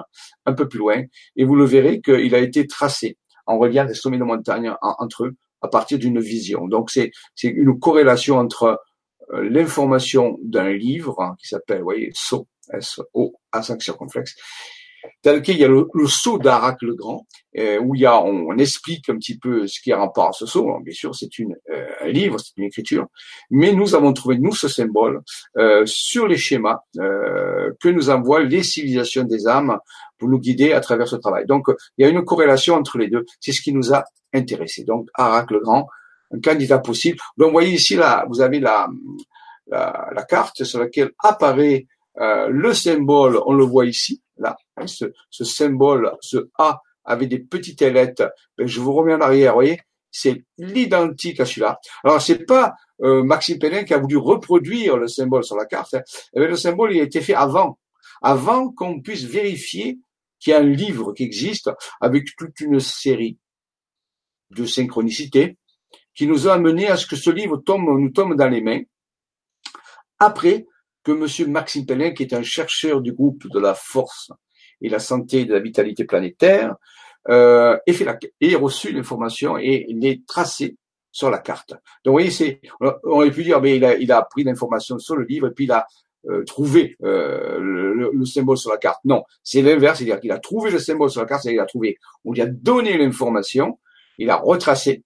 un 0.45 0.53
peu 0.53 0.69
plus 0.69 0.79
loin, 0.79 1.03
et 1.37 1.45
vous 1.45 1.57
le 1.57 1.65
verrez 1.65 2.01
qu'il 2.01 2.35
a 2.35 2.39
été 2.39 2.67
tracé 2.67 3.17
en 3.47 3.59
reliant 3.59 3.85
des 3.85 3.95
sommets 3.95 4.19
de 4.19 4.25
montagne 4.25 4.73
entre 4.81 5.25
eux 5.25 5.37
à 5.63 5.69
partir 5.69 5.99
d'une 5.99 6.21
vision. 6.21 6.69
Donc 6.69 6.91
c'est 6.91 7.11
une 7.43 7.79
corrélation 7.79 8.37
entre 8.37 8.79
euh, 9.33 9.49
l'information 9.49 10.39
d'un 10.43 10.71
livre 10.73 11.21
hein, 11.21 11.35
qui 11.41 11.49
s'appelle, 11.49 11.79
vous 11.79 11.85
voyez, 11.85 12.11
SO, 12.15 12.47
S-O, 12.73 13.35
A 13.53 13.63
complexe, 13.97 14.35
tel 15.25 15.41
qu'il 15.41 15.57
y 15.57 15.65
a 15.65 15.69
le, 15.69 15.89
le 15.95 16.07
saut 16.07 16.39
d'Arak 16.39 16.83
le 16.83 16.95
Grand, 16.95 17.27
euh, 17.57 17.79
où 17.81 17.95
il 17.95 18.03
y 18.03 18.07
a, 18.07 18.21
on, 18.23 18.57
explique 18.59 19.09
un 19.09 19.17
petit 19.17 19.39
peu 19.39 19.67
ce 19.67 19.81
qui 19.81 19.91
est 19.91 19.95
rapport 19.95 20.29
à 20.29 20.33
ce 20.33 20.45
saut. 20.45 20.79
bien 20.85 20.93
sûr, 20.93 21.15
c'est 21.15 21.39
une, 21.39 21.57
euh, 21.73 21.87
un 22.03 22.09
livre, 22.09 22.39
c'est 22.39 22.53
une 22.59 22.65
écriture, 22.65 23.07
mais 23.51 23.73
nous 23.73 23.95
avons 23.95 24.13
trouvé, 24.13 24.37
nous, 24.39 24.55
ce 24.55 24.69
symbole 24.69 25.23
euh, 25.57 25.83
sur 25.87 26.29
les 26.29 26.37
schémas 26.37 26.81
que 26.95 27.89
nous 27.89 28.11
envoient 28.11 28.43
les 28.43 28.63
civilisations 28.63 29.25
des 29.25 29.49
âmes 29.49 29.79
pour 30.19 30.29
nous 30.29 30.39
guider 30.39 30.73
à 30.75 30.81
travers 30.81 31.09
ce 31.09 31.17
travail. 31.17 31.47
Donc, 31.47 31.69
il 31.97 32.05
y 32.05 32.07
a 32.07 32.11
une 32.11 32.23
corrélation 32.23 32.75
entre 32.75 32.99
les 32.99 33.09
deux. 33.09 33.25
C'est 33.41 33.53
ce 33.53 33.63
qui 33.63 33.73
nous 33.73 33.95
a 33.95 34.05
intéressés. 34.35 34.85
Donc, 34.85 35.09
Arak 35.15 35.51
le 35.51 35.61
Grand, 35.61 35.89
un 36.33 36.41
candidat 36.41 36.81
possible. 36.81 37.19
Donc, 37.39 37.49
vous 37.49 37.53
voyez 37.53 37.73
ici, 37.73 37.97
là, 37.97 38.27
vous 38.29 38.43
avez 38.43 38.61
la, 38.61 38.89
la, 39.69 40.11
la 40.15 40.23
carte 40.25 40.65
sur 40.65 40.81
laquelle 40.81 41.13
apparaît 41.19 41.87
le 42.17 42.73
symbole, 42.75 43.41
on 43.47 43.55
le 43.55 43.65
voit 43.65 43.87
ici, 43.87 44.23
là, 44.39 44.57
hein, 44.77 44.87
ce, 44.87 45.07
ce, 45.31 45.45
symbole, 45.45 46.17
ce 46.21 46.49
A 46.59 46.81
avec 47.05 47.29
des 47.29 47.39
petites 47.39 47.83
ailettes, 47.83 48.23
ben, 48.57 48.67
je 48.67 48.81
vous 48.81 48.93
remets 48.93 49.15
en 49.15 49.21
arrière, 49.21 49.53
vous 49.53 49.59
voyez, 49.59 49.81
c'est 50.11 50.45
l'identique 50.59 51.41
à 51.41 51.45
celui-là. 51.45 51.81
Alors 52.05 52.23
c'est 52.23 52.47
pas 52.47 52.75
euh, 53.03 53.23
Maxime 53.25 53.59
Pellin 53.59 53.85
qui 53.85 53.95
a 53.95 53.99
voulu 53.99 54.17
reproduire 54.17 54.97
le 54.97 55.09
symbole 55.09 55.45
sur 55.45 55.57
la 55.57 55.67
carte. 55.67 55.95
Hein. 55.95 56.03
Eh 56.35 56.41
ben, 56.41 56.49
le 56.49 56.57
symbole 56.57 56.95
il 56.95 57.01
a 57.01 57.05
été 57.05 57.21
fait 57.21 57.35
avant, 57.35 57.79
avant 58.23 58.71
qu'on 58.71 59.01
puisse 59.01 59.25
vérifier 59.25 59.99
qu'il 60.39 60.53
y 60.53 60.55
a 60.55 60.61
un 60.61 60.63
livre 60.63 61.13
qui 61.13 61.25
existe 61.25 61.71
avec 62.01 62.27
toute 62.37 62.61
une 62.61 62.81
série 62.81 63.39
de 64.51 64.67
synchronicités 64.67 65.59
qui 66.15 66.29
nous 66.29 66.47
a 66.47 66.55
amené 66.55 66.87
à 66.87 66.97
ce 66.97 67.07
que 67.07 67.17
ce 67.17 67.31
livre 67.31 67.57
tombe, 67.57 67.85
nous 67.85 68.11
tombe 68.11 68.37
dans 68.37 68.49
les 68.49 68.61
mains. 68.61 68.83
Après 70.21 70.67
que 71.05 71.13
Monsieur 71.13 71.47
Maxime 71.47 71.87
Pellin, 71.87 72.13
qui 72.13 72.23
est 72.23 72.33
un 72.33 72.43
chercheur 72.43 73.01
du 73.01 73.13
groupe 73.13 73.47
de 73.49 73.61
la 73.61 73.75
force 73.75 74.33
et 74.81 74.89
la 74.89 74.99
santé 74.99 75.45
de 75.45 75.53
la 75.53 75.61
vitalité 75.61 76.05
planétaire, 76.05 76.75
euh, 77.29 77.79
ait, 77.87 78.55
reçu 78.55 78.93
l'information 78.93 79.57
et 79.57 79.87
l'ait 79.89 80.21
tracé 80.27 80.77
sur 81.13 81.31
la 81.31 81.39
carte. 81.39 81.71
Donc, 82.05 82.07
vous 82.07 82.13
voyez, 82.13 82.61
on 82.81 83.11
aurait 83.11 83.31
pu 83.31 83.45
dire, 83.45 83.61
mais 83.61 83.77
il 83.77 84.13
a, 84.13 84.23
pris 84.23 84.45
l'information 84.45 84.99
sur 84.99 85.17
le 85.17 85.25
livre 85.25 85.47
et 85.47 85.51
puis 85.53 85.65
il 85.65 85.73
a 85.73 85.87
euh, 86.29 86.43
trouvé 86.45 86.97
euh, 87.03 87.59
le, 87.61 88.11
le, 88.13 88.25
symbole 88.25 88.57
sur 88.57 88.71
la 88.71 88.79
carte. 88.79 89.01
Non, 89.05 89.23
c'est 89.43 89.63
l'inverse, 89.63 89.99
c'est-à-dire 89.99 90.21
qu'il 90.21 90.33
a 90.33 90.39
trouvé 90.39 90.71
le 90.71 90.79
symbole 90.79 91.11
sur 91.11 91.21
la 91.21 91.27
carte, 91.27 91.43
c'est-à-dire 91.43 91.61
qu'il 91.61 91.65
a 91.65 91.67
trouvé, 91.67 91.99
on 92.25 92.33
lui 92.33 92.41
a 92.41 92.47
donné 92.47 92.97
l'information, 92.97 93.79
il 94.19 94.31
a 94.31 94.37
retracé 94.37 95.03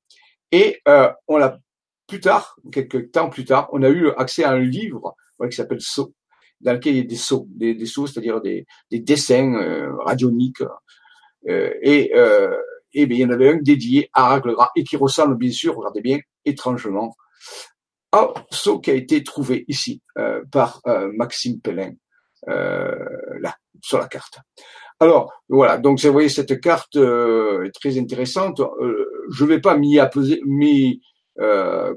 et 0.52 0.80
euh, 0.86 1.10
on 1.26 1.36
l'a 1.36 1.58
plus 2.06 2.20
tard, 2.20 2.56
quelques 2.72 3.10
temps 3.10 3.28
plus 3.28 3.44
tard, 3.44 3.68
on 3.72 3.82
a 3.82 3.88
eu 3.90 4.10
accès 4.16 4.44
à 4.44 4.52
un 4.52 4.60
livre 4.60 5.14
qui 5.46 5.56
s'appelle 5.56 5.80
Sceaux, 5.80 6.14
dans 6.60 6.72
lequel 6.72 6.94
il 6.94 6.98
y 6.98 7.00
a 7.00 7.04
des 7.04 7.16
sceaux, 7.16 7.46
des, 7.50 7.74
des 7.74 7.86
sceaux, 7.86 8.06
c'est-à-dire 8.06 8.40
des, 8.40 8.66
des, 8.90 9.00
dessins 9.00 9.54
euh, 9.54 9.94
radioniques. 9.98 10.62
Euh, 11.48 11.72
et, 11.82 12.12
euh, 12.14 12.56
et 12.92 13.06
bien, 13.06 13.18
il 13.18 13.20
y 13.20 13.24
en 13.24 13.30
avait 13.30 13.50
un 13.50 13.58
dédié 13.60 14.10
à 14.12 14.28
Raglegra 14.28 14.70
et 14.74 14.84
qui 14.84 14.96
ressemble 14.96 15.36
bien 15.36 15.52
sûr, 15.52 15.76
regardez 15.76 16.00
bien, 16.00 16.18
étrangement, 16.44 17.14
au 18.12 18.34
sceau 18.50 18.80
qui 18.80 18.90
a 18.90 18.94
été 18.94 19.22
trouvé 19.22 19.64
ici 19.68 20.02
euh, 20.18 20.42
par 20.50 20.80
euh, 20.86 21.12
Maxime 21.14 21.60
Pellin, 21.60 21.92
là, 22.46 23.54
sur 23.82 23.98
la 23.98 24.08
carte. 24.08 24.38
Alors 25.00 25.32
voilà, 25.48 25.78
donc 25.78 26.00
vous 26.00 26.12
voyez 26.12 26.28
cette 26.28 26.60
carte 26.60 26.96
est 26.96 27.74
très 27.74 27.98
intéressante. 27.98 28.60
je 29.30 29.44
ne 29.44 29.48
vais 29.48 29.60
pas 29.60 29.76
m'y 29.76 30.00
m'y 30.44 31.00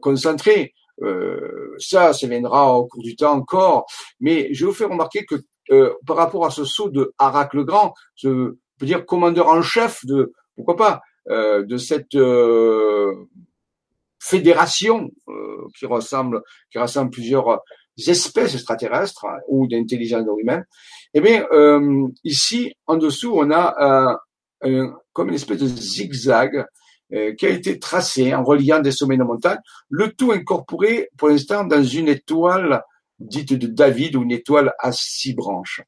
concentrer 0.02 0.74
euh, 1.04 1.71
ça, 1.82 2.14
ça 2.14 2.28
viendra 2.28 2.78
au 2.78 2.86
cours 2.88 3.04
du 3.04 3.16
temps 3.16 3.34
encore. 3.34 3.86
Mais 4.20 4.54
je 4.54 4.66
vous 4.66 4.74
faire 4.74 4.90
remarquer 4.90 5.26
que 5.26 5.36
euh, 5.72 5.94
par 6.06 6.18
rapport 6.18 6.46
à 6.46 6.50
ce 6.50 6.66
saut 6.66 6.90
de 6.90 7.14
Harak 7.18 7.54
le 7.54 7.64
Grand, 7.64 7.94
je 8.16 8.56
peux 8.78 8.86
dire 8.86 9.06
commandeur 9.06 9.48
en 9.48 9.62
chef 9.62 10.06
de, 10.06 10.34
pourquoi 10.56 10.76
pas, 10.76 11.02
euh, 11.30 11.64
de 11.64 11.78
cette 11.78 12.18
fédération 14.20 15.10
qui 15.78 15.86
ressemble, 15.86 16.42
qui 16.72 16.78
rassemble 16.78 17.12
plusieurs 17.12 17.60
espèces 17.98 18.56
extraterrestres 18.56 19.26
hein, 19.26 19.38
ou 19.48 19.68
d'intelligence 19.68 20.26
humaine. 20.40 20.66
Eh 21.14 21.22
bien, 21.22 21.46
ici, 22.24 22.74
en 22.88 22.98
dessous, 22.98 23.34
on 23.36 23.52
a 23.52 24.20
comme 25.14 25.30
une 25.30 25.36
espèce 25.36 25.60
de 25.60 25.68
zigzag 25.68 26.58
euh, 26.58 26.64
qui 27.38 27.46
a 27.46 27.50
été 27.50 27.78
tracé 27.80 28.34
en 28.34 28.44
reliant 28.44 28.80
des 28.80 28.92
sommets 28.92 29.18
de 29.18 29.24
montagne, 29.24 29.60
le 29.90 30.12
tout 30.14 30.32
incorporé 30.32 31.10
pour 31.18 31.30
l'instant 31.30 31.64
dans 31.66 31.84
une 31.84 32.08
étoile 32.08 32.84
dite 33.20 33.54
de 33.54 33.68
David 33.68 34.16
ou 34.16 34.24
une 34.24 34.32
étoile 34.32 34.74
à 34.80 34.92
six 34.92 35.34
branches. 35.34 35.82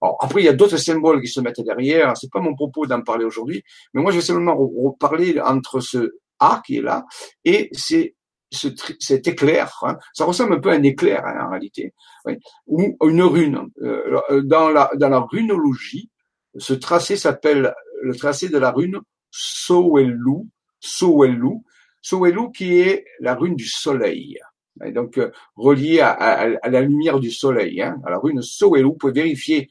Alors, 0.00 0.18
après, 0.20 0.42
il 0.42 0.46
y 0.46 0.48
a 0.48 0.52
d'autres 0.52 0.78
symboles 0.78 1.20
qui 1.20 1.28
se 1.28 1.40
mettent 1.40 1.60
derrière. 1.60 2.16
C'est 2.16 2.30
pas 2.30 2.40
mon 2.40 2.54
propos 2.54 2.86
d'en 2.86 3.02
parler 3.02 3.24
aujourd'hui, 3.24 3.62
mais 3.94 4.02
moi, 4.02 4.10
je 4.10 4.16
vais 4.16 4.24
simplement 4.24 4.56
reparler 4.56 5.40
entre 5.40 5.80
ce 5.80 6.16
A 6.40 6.60
qui 6.66 6.78
est 6.78 6.82
là 6.82 7.04
et 7.44 7.70
c'est 7.72 8.16
ce, 8.50 8.68
cet 8.98 9.28
éclair. 9.28 9.72
Hein. 9.82 9.96
Ça 10.12 10.24
ressemble 10.24 10.54
un 10.54 10.60
peu 10.60 10.70
à 10.70 10.74
un 10.74 10.82
éclair 10.82 11.24
hein, 11.24 11.46
en 11.46 11.50
réalité, 11.50 11.94
oui, 12.24 12.36
ou 12.66 13.08
une 13.08 13.22
rune. 13.22 13.68
Euh, 13.82 14.42
dans 14.42 14.68
la 14.70 14.90
dans 14.96 15.08
la 15.08 15.20
runologie, 15.20 16.10
ce 16.58 16.74
tracé 16.74 17.16
s'appelle 17.16 17.72
le 18.02 18.14
tracé 18.16 18.48
de 18.48 18.58
la 18.58 18.72
rune 18.72 19.00
Sowelu, 19.30 20.48
Sowelu, 20.82 21.62
Sowelu 22.02 22.50
qui 22.52 22.80
est 22.80 23.06
la 23.20 23.34
rune 23.34 23.54
du 23.54 23.66
soleil. 23.66 24.38
Et 24.84 24.90
donc 24.90 25.18
euh, 25.18 25.30
relié 25.54 26.00
à, 26.00 26.48
la 26.68 26.80
lumière 26.80 27.20
du 27.20 27.30
soleil. 27.30 27.80
Hein. 27.80 28.00
La 28.06 28.18
rune 28.18 28.42
Sowelu, 28.42 28.84
vous 28.84 28.94
pouvez 28.94 29.12
vérifier 29.12 29.70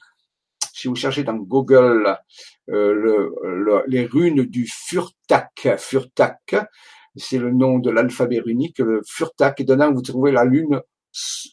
si 0.73 0.87
vous 0.87 0.95
cherchez 0.95 1.23
dans 1.23 1.35
Google 1.35 2.17
euh, 2.69 2.93
le, 2.93 3.83
les 3.87 4.05
runes 4.05 4.43
du 4.43 4.65
Furtak. 4.67 5.75
Furtak, 5.77 6.55
c'est 7.15 7.39
le 7.39 7.51
nom 7.51 7.79
de 7.79 7.91
l'alphabet 7.91 8.39
runique, 8.39 8.79
le 8.79 9.01
Furtak. 9.05 9.59
Et 9.59 9.65
dedans, 9.65 9.91
vous 9.91 10.01
trouvez 10.01 10.31
la 10.31 10.45
lune, 10.45 10.81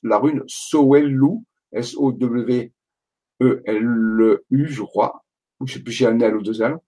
la 0.04 0.18
rune 0.18 0.44
Sowelu, 0.46 1.40
S-O-W-E-L-U, 1.72 2.70
je 4.68 4.82
crois. 4.82 5.24
Je 5.64 5.74
sais 5.74 5.80
plus 5.80 5.92
si 5.92 6.06
un 6.06 6.20
L 6.20 6.36
ou 6.36 6.42
deux 6.42 6.62
L 6.62 6.78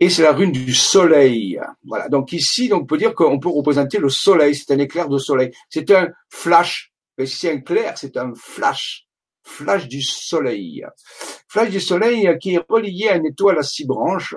et 0.00 0.10
c'est 0.10 0.22
la 0.22 0.32
rune 0.32 0.52
du 0.52 0.72
soleil. 0.74 1.60
Voilà. 1.84 2.08
Donc 2.08 2.32
ici, 2.32 2.68
donc 2.68 2.82
on 2.82 2.86
peut 2.86 2.98
dire 2.98 3.14
qu'on 3.14 3.40
peut 3.40 3.48
représenter 3.48 3.98
le 3.98 4.08
soleil. 4.08 4.54
C'est 4.54 4.72
un 4.72 4.78
éclair 4.78 5.08
de 5.08 5.18
soleil. 5.18 5.50
C'est 5.68 5.90
un 5.90 6.08
flash. 6.30 6.92
Et 7.18 7.26
si 7.26 7.36
c'est 7.36 7.52
un 7.52 7.60
clair, 7.60 7.98
c'est 7.98 8.16
un 8.16 8.32
flash. 8.36 9.06
Flash 9.42 9.88
du 9.88 10.02
soleil. 10.02 10.84
Flash 11.48 11.70
du 11.70 11.80
soleil 11.80 12.28
qui 12.40 12.54
est 12.54 12.64
relié 12.68 13.08
à 13.08 13.16
une 13.16 13.26
étoile 13.26 13.58
à 13.58 13.62
six 13.62 13.86
branches. 13.86 14.36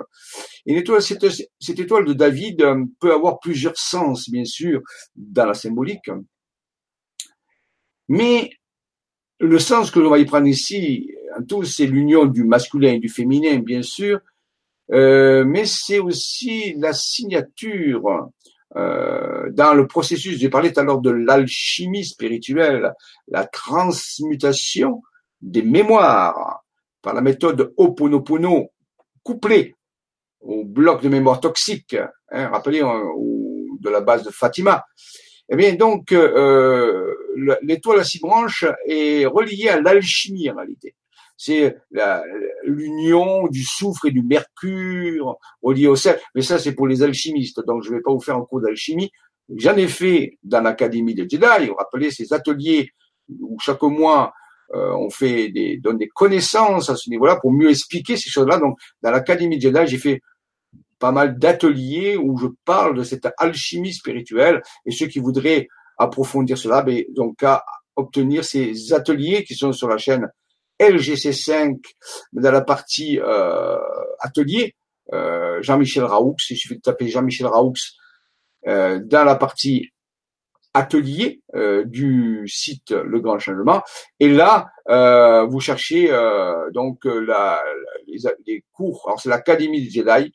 Une 0.66 0.76
étoile, 0.76 1.02
cette, 1.02 1.26
cette 1.60 1.78
étoile 1.78 2.06
de 2.06 2.12
David 2.12 2.62
euh, 2.62 2.84
peut 2.98 3.12
avoir 3.12 3.38
plusieurs 3.38 3.76
sens, 3.76 4.30
bien 4.30 4.44
sûr, 4.44 4.80
dans 5.14 5.46
la 5.46 5.54
symbolique. 5.54 6.10
Mais 8.08 8.50
le 9.38 9.58
sens 9.58 9.90
que 9.90 10.00
l'on 10.00 10.10
va 10.10 10.18
y 10.18 10.24
prendre 10.24 10.46
ici, 10.46 11.10
en 11.38 11.42
tout, 11.44 11.64
c'est 11.64 11.86
l'union 11.86 12.26
du 12.26 12.44
masculin 12.44 12.94
et 12.94 12.98
du 12.98 13.08
féminin, 13.08 13.58
bien 13.58 13.82
sûr, 13.82 14.20
euh, 14.92 15.44
mais 15.44 15.64
c'est 15.64 15.98
aussi 15.98 16.74
la 16.78 16.92
signature 16.92 18.28
euh, 18.76 19.50
dans 19.50 19.74
le 19.74 19.86
processus, 19.86 20.38
j'ai 20.38 20.48
parlé 20.48 20.72
tout 20.72 20.80
à 20.80 20.82
l'heure 20.82 21.00
de 21.00 21.10
l'alchimie 21.10 22.04
spirituelle, 22.04 22.92
la 23.28 23.44
transmutation 23.44 25.02
des 25.40 25.62
mémoires 25.62 26.62
par 27.02 27.14
la 27.14 27.20
méthode 27.20 27.72
Oponopono 27.76 28.70
couplée 29.22 29.74
au 30.40 30.64
bloc 30.64 31.02
de 31.02 31.08
mémoire 31.08 31.40
toxique, 31.40 31.96
hein, 32.30 32.48
rappelez 32.48 32.80
de 32.80 33.90
la 33.90 34.00
base 34.00 34.24
de 34.24 34.30
Fatima. 34.30 34.84
Eh 35.48 35.56
bien 35.56 35.74
donc 35.74 36.12
euh, 36.12 37.14
l'étoile 37.62 38.00
à 38.00 38.04
six 38.04 38.20
branches 38.20 38.64
est 38.86 39.26
reliée 39.26 39.68
à 39.68 39.80
l'alchimie 39.80 40.48
en 40.50 40.56
réalité 40.56 40.94
c'est 41.36 41.76
l'union 42.64 43.48
du 43.48 43.64
soufre 43.64 44.06
et 44.06 44.10
du 44.10 44.22
mercure 44.22 45.36
relié 45.62 45.88
au 45.88 45.96
sel. 45.96 46.18
Mais 46.34 46.42
ça, 46.42 46.58
c'est 46.58 46.74
pour 46.74 46.86
les 46.86 47.02
alchimistes. 47.02 47.64
Donc, 47.66 47.82
je 47.82 47.90
ne 47.90 47.96
vais 47.96 48.02
pas 48.02 48.12
vous 48.12 48.20
faire 48.20 48.36
un 48.36 48.44
cours 48.44 48.60
d'alchimie. 48.60 49.10
J'en 49.56 49.76
ai 49.76 49.88
fait 49.88 50.38
dans 50.42 50.60
l'académie 50.60 51.14
des 51.14 51.28
Jedi. 51.28 51.66
Vous 51.66 51.74
rappelez 51.74 52.10
ces 52.10 52.32
ateliers 52.32 52.90
où 53.28 53.58
chaque 53.60 53.82
mois 53.82 54.32
euh, 54.74 54.92
on 54.92 55.10
fait 55.10 55.50
des 55.50 55.76
donne 55.78 55.98
des 55.98 56.08
connaissances 56.08 56.88
à 56.88 56.96
ce 56.96 57.10
niveau-là 57.10 57.36
pour 57.40 57.52
mieux 57.52 57.70
expliquer 57.70 58.16
ces 58.16 58.30
choses-là. 58.30 58.58
Donc, 58.58 58.78
dans 59.02 59.10
l'académie 59.10 59.60
Jedi, 59.60 59.86
j'ai 59.86 59.98
fait 59.98 60.20
pas 60.98 61.12
mal 61.12 61.36
d'ateliers 61.38 62.16
où 62.16 62.38
je 62.38 62.46
parle 62.64 62.96
de 62.96 63.02
cette 63.02 63.28
alchimie 63.36 63.92
spirituelle. 63.92 64.62
Et 64.86 64.92
ceux 64.92 65.06
qui 65.06 65.18
voudraient 65.18 65.68
approfondir 65.98 66.56
cela, 66.56 66.82
ben, 66.82 67.04
donc 67.10 67.42
à 67.42 67.64
obtenir 67.96 68.44
ces 68.44 68.92
ateliers 68.92 69.44
qui 69.44 69.54
sont 69.54 69.72
sur 69.72 69.88
la 69.88 69.98
chaîne 69.98 70.28
LGC5 70.82 71.78
dans 72.32 72.50
la 72.50 72.60
partie 72.60 73.20
euh, 73.20 73.78
atelier, 74.18 74.74
euh, 75.12 75.62
Jean-Michel 75.62 76.04
Raoux, 76.04 76.36
il 76.50 76.56
suffit 76.56 76.76
de 76.76 76.80
taper 76.80 77.08
Jean-Michel 77.08 77.46
Raoux 77.46 77.74
euh, 78.66 79.00
dans 79.04 79.24
la 79.24 79.36
partie 79.36 79.90
atelier 80.74 81.42
du 81.84 82.48
site 82.48 82.92
Le 82.92 83.20
Grand 83.20 83.38
Changement. 83.38 83.82
Et 84.20 84.30
là, 84.30 84.70
vous 85.46 85.60
cherchez 85.60 86.08
donc 86.72 87.04
la, 87.04 87.62
les, 88.06 88.64
cours. 88.72 89.02
Alors 89.04 89.20
c'est 89.20 89.28
l'Académie 89.28 89.82
des 89.82 89.90
Jedi, 89.90 90.32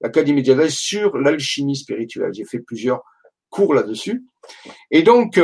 l'Académie 0.00 0.44
des 0.44 0.52
Jedi 0.52 0.70
sur 0.70 1.18
l'alchimie 1.18 1.74
spirituelle. 1.74 2.30
J'ai 2.32 2.44
fait 2.44 2.60
plusieurs 2.60 3.02
cours 3.48 3.74
là-dessus. 3.74 4.24
Et 4.92 5.02
donc, 5.02 5.40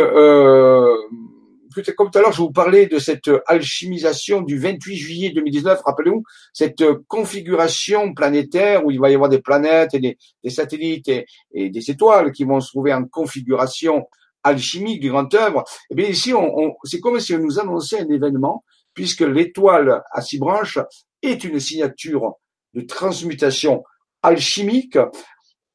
comme 1.97 2.11
tout 2.11 2.18
à 2.18 2.22
l'heure, 2.22 2.33
je 2.33 2.43
vous 2.43 2.51
parlais 2.51 2.87
de 2.87 2.99
cette 2.99 3.31
alchimisation 3.47 4.41
du 4.43 4.59
28 4.59 4.97
juillet 4.97 5.31
2019, 5.31 5.81
rappelez-vous, 5.85 6.22
cette 6.53 6.85
configuration 7.09 8.14
planétaire 8.14 8.85
où 8.85 8.91
il 8.91 9.01
va 9.01 9.11
y 9.11 9.14
avoir 9.14 9.29
des 9.29 9.41
planètes 9.41 9.95
et 9.95 10.01
des, 10.01 10.51
satellites 10.51 11.09
et, 11.09 11.27
des 11.55 11.91
étoiles 11.91 12.33
qui 12.33 12.45
vont 12.45 12.61
se 12.61 12.70
trouver 12.70 12.93
en 12.93 13.05
configuration 13.05 14.07
alchimique 14.43 15.01
du 15.01 15.11
grand 15.11 15.33
œuvre. 15.35 15.64
Et 15.91 15.93
eh 15.93 15.95
bien 15.95 16.07
ici, 16.09 16.33
on, 16.33 16.74
c'est 16.85 17.01
comme 17.01 17.18
si 17.20 17.35
on 17.35 17.39
nous 17.39 17.59
annonçait 17.59 18.01
un 18.01 18.09
événement, 18.09 18.64
puisque 18.95 19.22
l'étoile 19.22 20.03
à 20.12 20.22
six 20.22 20.39
branches 20.39 20.79
est 21.22 21.45
une 21.45 21.61
signature 21.61 22.35
de 22.74 22.83
transmutation 22.83 23.83
alchimique 24.22 24.99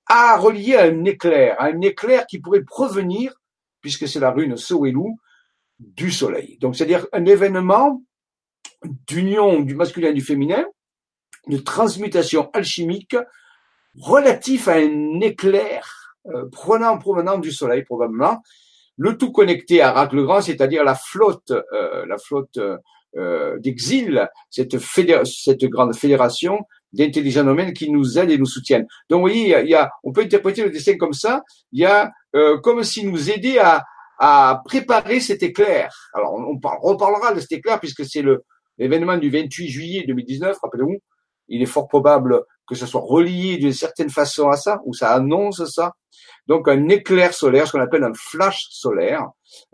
à 0.08 0.38
relier 0.38 0.76
à 0.76 0.84
un 0.84 1.06
éclair, 1.06 1.56
à 1.60 1.66
un 1.66 1.82
éclair 1.82 2.26
qui 2.28 2.39
pourrait 2.39 2.64
provenir, 2.64 3.34
puisque 3.82 4.08
c'est 4.08 4.20
la 4.20 4.32
rune 4.32 4.58
Soelu, 4.58 5.16
du 5.82 6.11
soleil. 6.11 6.57
Donc, 6.61 6.75
c'est-à-dire 6.75 7.07
un 7.11 7.25
événement 7.25 8.01
d'union 9.07 9.59
du 9.61 9.75
masculin 9.75 10.09
et 10.09 10.13
du 10.13 10.21
féminin, 10.21 10.65
de 11.47 11.57
transmutation 11.57 12.49
alchimique 12.53 13.15
relatif 13.99 14.67
à 14.67 14.75
un 14.75 15.19
éclair 15.21 16.13
euh, 16.27 16.45
prenant 16.51 16.97
provenant 16.97 17.39
du 17.39 17.51
soleil 17.51 17.84
probablement, 17.84 18.41
le 18.97 19.17
tout 19.17 19.32
connecté 19.32 19.82
à 19.82 19.91
Rac 19.91 20.13
le 20.13 20.23
Grand, 20.23 20.41
c'est-à-dire 20.41 20.84
la 20.84 20.95
flotte, 20.95 21.51
euh, 21.51 22.05
la 22.05 22.17
flotte 22.17 22.59
euh, 23.17 23.57
d'exil, 23.59 24.29
cette, 24.49 24.77
cette 24.79 25.65
grande 25.65 25.95
fédération 25.95 26.59
d'intelligents 26.93 27.43
domaines 27.43 27.73
qui 27.73 27.89
nous 27.89 28.19
aident 28.19 28.32
et 28.32 28.38
nous 28.38 28.45
soutiennent. 28.45 28.86
Donc, 29.09 29.21
vous 29.21 29.27
voyez, 29.27 29.59
il 29.61 29.69
y 29.69 29.75
a, 29.75 29.89
on 30.03 30.11
peut 30.11 30.21
interpréter 30.21 30.63
le 30.63 30.69
dessin 30.69 30.97
comme 30.97 31.13
ça. 31.13 31.43
Il 31.71 31.79
y 31.79 31.86
a 31.86 32.11
comme 32.63 32.84
s'il 32.84 33.09
nous 33.09 33.29
aidait 33.29 33.59
à, 33.59 33.84
à 34.24 34.61
préparer 34.65 35.19
cet 35.19 35.41
éclair. 35.41 35.91
Alors, 36.13 36.36
on, 36.36 36.53
reparlera 36.80 37.34
de 37.34 37.39
cet 37.39 37.53
éclair 37.53 37.80
puisque 37.80 38.05
c'est 38.05 38.22
le 38.22 38.43
l'événement 38.78 39.17
du 39.17 39.32
28 39.32 39.67
juillet 39.67 40.03
2019, 40.07 40.57
rappelez-vous. 40.61 40.97
Il 41.47 41.61
est 41.61 41.65
fort 41.65 41.88
probable 41.88 42.43
que 42.67 42.76
ce 42.76 42.86
soit 42.86 43.01
relié 43.01 43.57
d'une 43.57 43.74
certaine 43.74 44.09
façon 44.09 44.47
à 44.49 44.57
ça, 44.57 44.80
ou 44.86 44.93
ça 44.93 45.11
annonce 45.11 45.65
ça. 45.65 45.93
Donc, 46.47 46.67
un 46.67 46.88
éclair 46.89 47.34
solaire, 47.34 47.67
ce 47.67 47.74
qu'on 47.74 47.82
appelle 47.82 48.03
un 48.03 48.13
flash 48.13 48.67
solaire, 48.69 49.28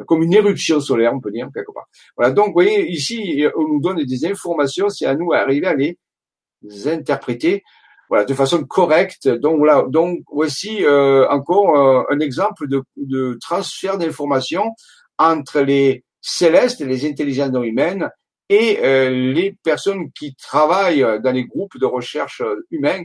comme 0.08 0.24
une 0.24 0.34
éruption 0.34 0.80
solaire, 0.80 1.14
on 1.14 1.20
peut 1.20 1.32
dire, 1.32 1.50
quelque 1.54 1.74
part. 1.74 1.88
Voilà. 2.16 2.32
Donc, 2.32 2.48
vous 2.48 2.54
voyez, 2.54 2.90
ici, 2.90 3.46
on 3.56 3.68
nous 3.68 3.82
donne 3.82 4.04
des 4.04 4.26
informations, 4.26 4.88
c'est 4.90 5.06
à 5.06 5.14
nous 5.14 5.32
d'arriver 5.32 5.68
à 5.68 5.76
les 5.76 6.88
interpréter 6.88 7.64
voilà, 8.10 8.26
de 8.26 8.34
façon 8.34 8.64
correcte. 8.64 9.28
Donc 9.28 9.58
voilà, 9.58 9.84
donc 9.88 10.20
voici 10.32 10.84
euh, 10.84 11.28
encore 11.30 11.78
euh, 11.78 12.04
un 12.10 12.20
exemple 12.20 12.68
de, 12.68 12.82
de 12.96 13.38
transfert 13.42 13.98
d'informations 13.98 14.72
entre 15.18 15.62
les 15.62 16.04
célestes, 16.22 16.82
les 16.82 17.08
intelligences 17.08 17.52
non 17.52 17.64
humaines 17.64 18.10
et 18.50 18.80
euh, 18.84 19.10
les 19.10 19.58
personnes 19.64 20.12
qui 20.12 20.36
travaillent 20.36 21.06
dans 21.22 21.32
les 21.32 21.46
groupes 21.46 21.78
de 21.78 21.86
recherche 21.86 22.42
humains 22.72 23.04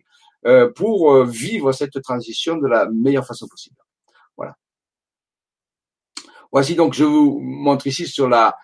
pour 0.75 1.25
vivre 1.25 1.71
cette 1.71 2.03
transition 2.03 2.57
de 2.57 2.67
la 2.67 2.89
meilleure 2.93 3.25
façon 3.25 3.47
possible. 3.47 3.77
Voilà. 4.37 4.57
Voici 6.51 6.75
donc, 6.75 6.95
je 6.95 7.05
vous 7.05 7.39
montre 7.41 7.87
ici 7.87 8.09
sur 8.09 8.29
la 8.29 8.57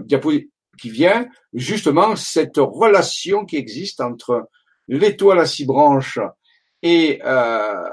diapositive 0.00 0.50
qui 0.78 0.90
vient 0.90 1.26
justement 1.54 2.16
cette 2.16 2.58
relation 2.58 3.46
qui 3.46 3.56
existe 3.56 4.02
entre 4.02 4.46
l'étoile 4.88 5.38
à 5.38 5.46
six 5.46 5.64
branches 5.64 6.18
et 6.82 7.20
euh, 7.24 7.88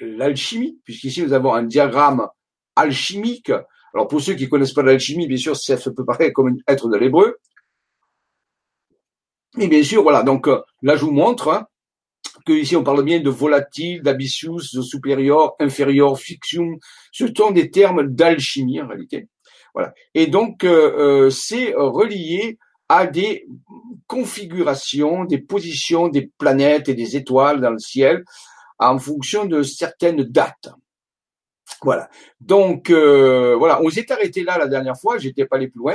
l'alchimie, 0.00 0.80
puisqu'ici 0.84 1.22
nous 1.22 1.32
avons 1.32 1.54
un 1.54 1.62
diagramme 1.62 2.28
alchimique. 2.76 3.52
Alors 3.94 4.08
pour 4.08 4.20
ceux 4.20 4.34
qui 4.34 4.48
connaissent 4.48 4.72
pas 4.72 4.82
l'alchimie, 4.82 5.26
bien 5.26 5.36
sûr, 5.36 5.56
ça 5.56 5.76
peut 5.76 6.04
paraître 6.04 6.32
comme 6.32 6.56
être 6.66 6.88
de 6.88 6.96
l'hébreu. 6.96 7.38
Mais 9.56 9.68
bien 9.68 9.84
sûr, 9.84 10.02
voilà, 10.02 10.22
donc 10.22 10.48
euh, 10.48 10.60
là 10.82 10.96
je 10.96 11.04
vous 11.04 11.12
montre 11.12 11.48
hein, 11.48 11.66
que 12.44 12.52
ici 12.52 12.74
on 12.74 12.82
parle 12.82 13.04
bien 13.04 13.20
de 13.20 13.30
volatile, 13.30 14.02
d'abyssius, 14.02 14.74
de 14.74 14.82
supérieur, 14.82 15.54
inférieur, 15.60 16.18
fiction. 16.18 16.78
Ce 17.12 17.26
sont 17.32 17.52
des 17.52 17.70
termes 17.70 18.08
d'alchimie 18.08 18.80
en 18.80 18.88
réalité. 18.88 19.28
Voilà. 19.72 19.94
Et 20.14 20.26
donc 20.26 20.64
euh, 20.64 21.30
c'est 21.30 21.72
relié 21.74 22.58
à 22.88 23.06
des 23.06 23.46
configurations, 24.06 25.24
des 25.24 25.38
positions 25.38 26.08
des 26.08 26.30
planètes 26.38 26.88
et 26.88 26.94
des 26.94 27.16
étoiles 27.16 27.60
dans 27.60 27.70
le 27.70 27.78
ciel 27.78 28.24
en 28.78 28.98
fonction 28.98 29.44
de 29.46 29.62
certaines 29.62 30.22
dates. 30.24 30.68
Voilà. 31.82 32.08
Donc 32.40 32.90
euh, 32.90 33.56
voilà, 33.56 33.82
on 33.82 33.90
s'est 33.90 34.10
arrêté 34.10 34.42
là 34.42 34.58
la 34.58 34.68
dernière 34.68 34.96
fois, 34.98 35.18
j'étais 35.18 35.44
pas 35.46 35.56
allé 35.56 35.68
plus 35.68 35.78
loin, 35.78 35.94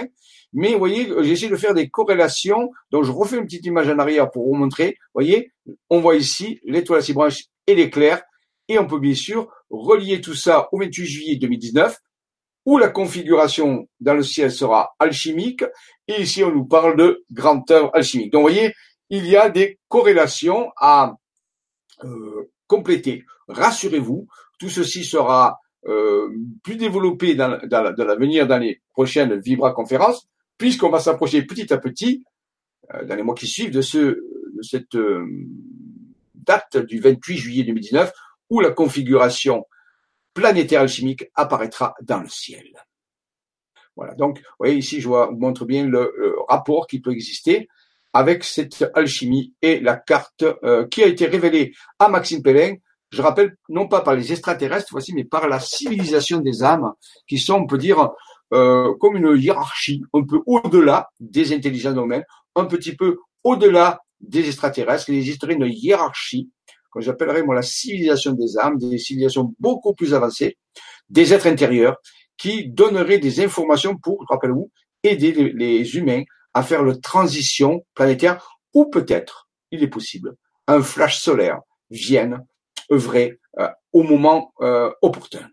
mais 0.53 0.73
vous 0.73 0.79
voyez, 0.79 1.11
j'essaie 1.21 1.47
de 1.47 1.55
faire 1.55 1.73
des 1.73 1.89
corrélations. 1.89 2.71
Donc 2.91 3.03
je 3.03 3.11
refais 3.11 3.37
une 3.37 3.45
petite 3.45 3.65
image 3.65 3.89
en 3.89 3.99
arrière 3.99 4.29
pour 4.31 4.47
vous 4.47 4.55
montrer. 4.55 4.97
Vous 5.13 5.21
voyez, 5.21 5.51
on 5.89 5.99
voit 5.99 6.15
ici 6.15 6.59
l'étoile 6.63 6.99
à 6.99 7.01
six 7.01 7.13
branches 7.13 7.45
et 7.67 7.75
l'éclair 7.75 8.21
Et 8.67 8.79
on 8.79 8.87
peut 8.87 8.99
bien 8.99 9.15
sûr 9.15 9.51
relier 9.69 10.21
tout 10.21 10.35
ça 10.35 10.67
au 10.71 10.79
28 10.79 11.05
juillet 11.05 11.35
2019, 11.35 11.97
où 12.65 12.77
la 12.77 12.89
configuration 12.89 13.87
dans 13.99 14.13
le 14.13 14.23
ciel 14.23 14.51
sera 14.51 14.95
alchimique, 14.99 15.63
et 16.07 16.21
ici 16.21 16.43
on 16.43 16.51
nous 16.51 16.65
parle 16.65 16.97
de 16.97 17.23
grande 17.31 17.63
alchimique. 17.93 18.31
Donc 18.31 18.41
vous 18.41 18.53
voyez, 18.53 18.73
il 19.09 19.25
y 19.25 19.35
a 19.35 19.49
des 19.49 19.79
corrélations 19.87 20.71
à 20.77 21.15
euh, 22.03 22.51
compléter. 22.67 23.25
Rassurez-vous, 23.47 24.27
tout 24.59 24.69
ceci 24.69 25.03
sera 25.03 25.59
euh, 25.87 26.29
plus 26.63 26.75
développé 26.75 27.35
dans, 27.35 27.59
l'avenir, 27.69 28.45
dans 28.45 28.59
les 28.59 28.81
prochaines 28.93 29.39
Vibra 29.39 29.71
conférences, 29.71 30.27
puisqu'on 30.57 30.89
va 30.89 30.99
s'approcher 30.99 31.43
petit 31.43 31.73
à 31.73 31.77
petit, 31.77 32.23
euh, 32.93 33.05
dans 33.05 33.15
les 33.15 33.23
mois 33.23 33.35
qui 33.35 33.47
suivent, 33.47 33.71
de, 33.71 33.81
ce, 33.81 33.97
de 33.97 34.61
cette 34.61 34.97
date 36.35 36.77
du 36.77 36.99
28 36.99 37.37
juillet 37.37 37.63
2019, 37.63 38.11
où 38.49 38.59
la 38.59 38.71
configuration 38.71 39.65
planétaire 40.39 40.81
alchimique 40.81 41.25
apparaîtra 41.35 41.93
dans 42.01 42.21
le 42.21 42.29
ciel. 42.29 42.67
Voilà. 43.95 44.15
Donc, 44.15 44.37
vous 44.37 44.43
voyez 44.59 44.75
ici, 44.75 45.01
je 45.01 45.07
vous 45.07 45.15
montre 45.37 45.65
bien 45.65 45.85
le, 45.85 46.35
rapport 46.47 46.87
qui 46.87 47.01
peut 47.01 47.11
exister 47.11 47.67
avec 48.13 48.43
cette 48.43 48.89
alchimie 48.95 49.53
et 49.61 49.79
la 49.79 49.97
carte 49.97 50.45
qui 50.89 51.03
a 51.03 51.07
été 51.07 51.27
révélée 51.27 51.73
à 51.99 52.07
Maxime 52.07 52.41
Pellin 52.41 52.75
je 53.11 53.21
rappelle, 53.21 53.57
non 53.69 53.87
pas 53.87 54.01
par 54.01 54.15
les 54.15 54.31
extraterrestres, 54.31 54.89
voici, 54.91 55.13
mais 55.13 55.23
par 55.23 55.47
la 55.47 55.59
civilisation 55.59 56.39
des 56.39 56.63
âmes, 56.63 56.93
qui 57.27 57.39
sont, 57.39 57.55
on 57.55 57.65
peut 57.65 57.77
dire, 57.77 58.11
euh, 58.53 58.93
comme 58.99 59.17
une 59.17 59.35
hiérarchie, 59.37 60.03
un 60.13 60.23
peu 60.23 60.41
au-delà 60.45 61.09
des 61.19 61.53
intelligences 61.53 61.97
humaines, 61.97 62.25
un 62.55 62.65
petit 62.65 62.95
peu 62.95 63.17
au-delà 63.43 64.01
des 64.19 64.47
extraterrestres. 64.47 65.09
Il 65.09 65.17
existerait 65.17 65.53
une 65.53 65.67
hiérarchie, 65.67 66.51
que 66.91 67.01
j'appellerais 67.01 67.43
moi 67.43 67.55
la 67.55 67.61
civilisation 67.61 68.33
des 68.33 68.57
âmes, 68.57 68.77
des 68.77 68.97
civilisations 68.97 69.53
beaucoup 69.59 69.93
plus 69.93 70.13
avancées, 70.13 70.57
des 71.09 71.33
êtres 71.33 71.47
intérieurs, 71.47 71.97
qui 72.37 72.69
donneraient 72.69 73.19
des 73.19 73.43
informations 73.43 73.97
pour, 73.97 74.25
rappelez-vous, 74.29 74.71
aider 75.03 75.31
les, 75.31 75.97
humains 75.97 76.23
à 76.53 76.63
faire 76.63 76.83
la 76.83 76.95
transition 76.95 77.85
planétaire, 77.93 78.57
ou 78.73 78.85
peut-être, 78.85 79.49
il 79.71 79.83
est 79.83 79.87
possible, 79.87 80.35
un 80.67 80.81
flash 80.81 81.19
solaire 81.19 81.61
vienne 81.89 82.45
œuvrer 82.91 83.39
euh, 83.59 83.69
au 83.93 84.03
moment 84.03 84.53
euh, 84.61 84.91
opportun. 85.01 85.49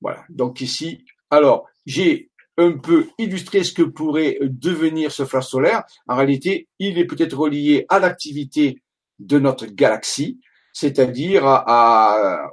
Voilà, 0.00 0.24
donc 0.28 0.60
ici, 0.60 1.04
alors 1.30 1.66
j'ai 1.86 2.30
un 2.56 2.72
peu 2.72 3.08
illustré 3.18 3.64
ce 3.64 3.72
que 3.72 3.82
pourrait 3.82 4.38
devenir 4.42 5.10
ce 5.10 5.24
flash 5.24 5.46
solaire. 5.46 5.84
En 6.06 6.16
réalité, 6.16 6.68
il 6.78 6.98
est 6.98 7.06
peut-être 7.06 7.36
relié 7.36 7.86
à 7.88 7.98
l'activité 7.98 8.82
de 9.18 9.38
notre 9.38 9.66
galaxie, 9.66 10.40
c'est-à-dire 10.72 11.44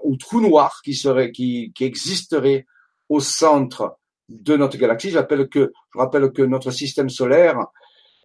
au 0.03 0.15
trou 0.15 0.41
noir 0.41 0.81
qui 0.83 0.95
serait, 0.95 1.31
qui, 1.31 1.71
qui 1.75 1.83
existerait 1.83 2.65
au 3.09 3.19
centre 3.19 3.97
de 4.29 4.55
notre 4.55 4.77
galaxie. 4.77 5.11
Je 5.11 5.17
rappelle 5.17 5.49
que, 5.49 5.71
je 5.93 5.99
rappelle 5.99 6.31
que 6.31 6.41
notre 6.41 6.71
système 6.71 7.09
solaire 7.09 7.67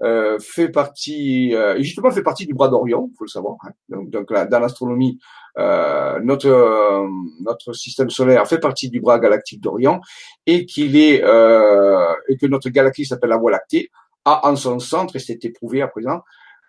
euh, 0.02 0.38
fait 0.38 0.68
partie, 0.68 1.54
euh, 1.54 1.76
justement 1.78 2.10
fait 2.10 2.22
partie 2.22 2.46
du 2.46 2.54
bras 2.54 2.68
d'Orion, 2.68 3.10
faut 3.16 3.24
le 3.24 3.30
savoir. 3.30 3.56
Hein. 3.64 3.70
Donc, 3.88 4.10
donc 4.10 4.32
dans 4.32 4.60
l'astronomie, 4.60 5.18
euh, 5.58 6.20
notre 6.22 6.48
euh, 6.48 7.08
notre 7.40 7.72
système 7.72 8.10
solaire 8.10 8.46
fait 8.46 8.58
partie 8.58 8.90
du 8.90 9.00
bras 9.00 9.18
galactique 9.18 9.62
d'Orion 9.62 10.02
et 10.44 10.66
qu'il 10.66 10.96
est 10.96 11.24
euh, 11.24 12.12
et 12.28 12.36
que 12.36 12.44
notre 12.44 12.68
galaxie 12.68 13.06
s'appelle 13.06 13.30
la 13.30 13.38
Voie 13.38 13.52
lactée 13.52 13.90
a 14.26 14.46
en 14.46 14.54
son 14.54 14.78
centre 14.78 15.16
et 15.16 15.18
c'est 15.18 15.42
éprouvé 15.46 15.80
à 15.80 15.88
présent 15.88 16.20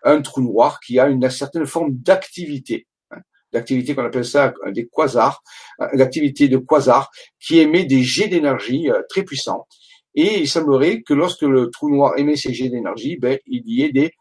un 0.03 0.21
trou 0.21 0.39
noir 0.39 0.79
qui 0.79 0.99
a 0.99 1.09
une 1.09 1.29
certaine 1.29 1.65
forme 1.65 1.95
d'activité 1.95 2.87
hein, 3.11 3.17
d'activité 3.51 3.93
qu'on 3.93 4.05
appelle 4.05 4.23
ça 4.23 4.53
des 4.67 4.87
quasars, 4.87 5.43
l'activité 5.91 6.47
de 6.47 6.57
quasars 6.57 7.11
qui 7.41 7.59
émet 7.59 7.83
des 7.83 8.03
jets 8.03 8.29
d'énergie 8.29 8.89
très 9.09 9.23
puissants 9.23 9.67
et 10.15 10.39
il 10.39 10.49
semblerait 10.49 11.01
que 11.01 11.13
lorsque 11.13 11.43
le 11.43 11.69
trou 11.69 11.89
noir 11.89 12.17
émet 12.17 12.35
ces 12.35 12.53
jets 12.53 12.69
d'énergie, 12.69 13.17
ben, 13.17 13.37
il 13.45 13.63
y 13.65 13.83
ait 13.83 13.91
des 13.91 14.11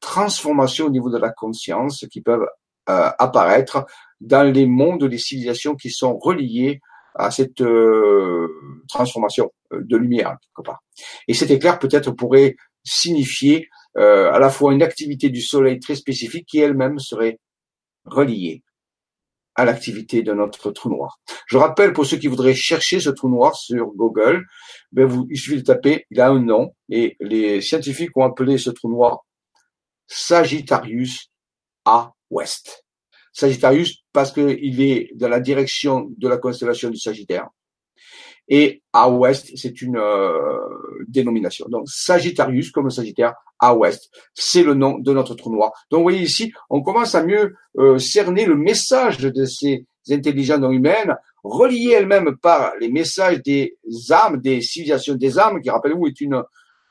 transformations 0.00 0.86
au 0.86 0.90
niveau 0.90 1.10
de 1.10 1.18
la 1.18 1.30
conscience 1.30 2.04
qui 2.10 2.20
peuvent 2.20 2.46
euh, 2.90 3.10
apparaître 3.18 3.86
dans 4.20 4.42
les 4.42 4.66
mondes 4.66 5.04
des 5.04 5.18
civilisations 5.18 5.76
qui 5.76 5.90
sont 5.90 6.18
reliés 6.18 6.80
à 7.14 7.30
cette 7.30 7.60
euh, 7.60 8.48
transformation 8.88 9.52
euh, 9.72 9.80
de 9.82 9.96
lumière 9.96 10.36
quelque 10.40 10.66
part. 10.66 10.82
Et 11.28 11.34
cet 11.34 11.50
éclair 11.50 11.78
peut-être 11.78 12.10
pourrait 12.10 12.56
signifier 12.84 13.68
à 13.94 14.38
la 14.38 14.48
fois 14.48 14.72
une 14.72 14.82
activité 14.82 15.28
du 15.28 15.42
Soleil 15.42 15.78
très 15.78 15.96
spécifique 15.96 16.46
qui 16.46 16.60
elle-même 16.60 16.98
serait 16.98 17.38
reliée 18.06 18.62
à 19.54 19.64
l'activité 19.64 20.22
de 20.22 20.32
notre 20.32 20.70
trou 20.70 20.88
noir. 20.88 21.20
Je 21.46 21.56
rappelle 21.56 21.92
pour 21.92 22.06
ceux 22.06 22.16
qui 22.16 22.28
voudraient 22.28 22.54
chercher 22.54 23.00
ce 23.00 23.10
trou 23.10 23.28
noir 23.28 23.54
sur 23.54 23.86
Google, 23.94 24.44
ben 24.92 25.26
il 25.30 25.38
suffit 25.38 25.56
de 25.56 25.62
taper, 25.62 26.06
il 26.10 26.20
a 26.20 26.28
un 26.28 26.40
nom, 26.40 26.74
et 26.88 27.16
les 27.20 27.60
scientifiques 27.60 28.16
ont 28.16 28.24
appelé 28.24 28.58
ce 28.58 28.70
trou 28.70 28.90
noir 28.90 29.24
Sagittarius 30.06 31.30
A 31.84 32.12
Ouest. 32.30 32.84
Sagittarius 33.32 34.04
parce 34.12 34.32
qu'il 34.32 34.80
est 34.82 35.10
dans 35.14 35.28
la 35.28 35.40
direction 35.40 36.08
de 36.16 36.28
la 36.28 36.36
constellation 36.36 36.90
du 36.90 36.98
Sagittaire. 36.98 37.48
Et 38.48 38.82
à 38.92 39.10
ouest, 39.10 39.50
c'est 39.56 39.80
une 39.82 39.96
euh, 39.96 40.58
dénomination. 41.08 41.66
Donc 41.68 41.88
Sagittarius 41.88 42.70
comme 42.70 42.90
Sagittaire 42.90 43.34
à 43.58 43.74
ouest, 43.74 44.10
c'est 44.34 44.62
le 44.62 44.74
nom 44.74 44.98
de 44.98 45.12
notre 45.12 45.34
trou 45.34 45.52
noir. 45.52 45.72
Donc 45.90 45.98
vous 45.98 46.04
voyez 46.04 46.22
ici, 46.22 46.52
on 46.68 46.82
commence 46.82 47.14
à 47.14 47.24
mieux 47.24 47.54
euh, 47.78 47.98
cerner 47.98 48.44
le 48.44 48.56
message 48.56 49.18
de 49.18 49.44
ces 49.44 49.86
intelligences 50.10 50.58
non 50.58 50.70
humaines, 50.70 51.16
reliées 51.44 51.92
elles-mêmes 51.92 52.36
par 52.36 52.72
les 52.80 52.90
messages 52.90 53.40
des 53.42 53.76
âmes, 54.10 54.38
des 54.38 54.60
civilisations 54.60 55.14
des 55.14 55.38
âmes, 55.38 55.60
qui 55.60 55.70
rappelez-vous 55.70 56.08
est 56.08 56.20
une 56.20 56.42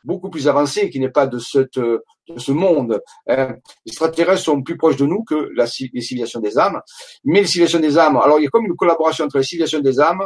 beaucoup 0.03 0.29
plus 0.29 0.47
avancée, 0.47 0.89
qui 0.89 0.99
n'est 0.99 1.09
pas 1.09 1.27
de, 1.27 1.37
cette, 1.37 1.77
de 1.77 2.01
ce 2.37 2.51
monde. 2.51 3.01
Hein. 3.27 3.55
Les 3.85 3.91
extraterrestres 3.91 4.43
sont 4.43 4.61
plus 4.61 4.77
proches 4.77 4.97
de 4.97 5.05
nous 5.05 5.23
que 5.23 5.49
la, 5.55 5.65
les 5.93 6.01
civilisations 6.01 6.39
des 6.39 6.57
âmes. 6.57 6.81
Mais 7.23 7.41
les 7.41 7.47
civilisations 7.47 7.79
des 7.79 7.97
âmes, 7.97 8.17
alors 8.17 8.39
il 8.39 8.43
y 8.43 8.47
a 8.47 8.49
comme 8.49 8.65
une 8.65 8.75
collaboration 8.75 9.25
entre 9.25 9.37
les 9.37 9.43
civilisations 9.43 9.79
des 9.79 9.99
âmes, 9.99 10.25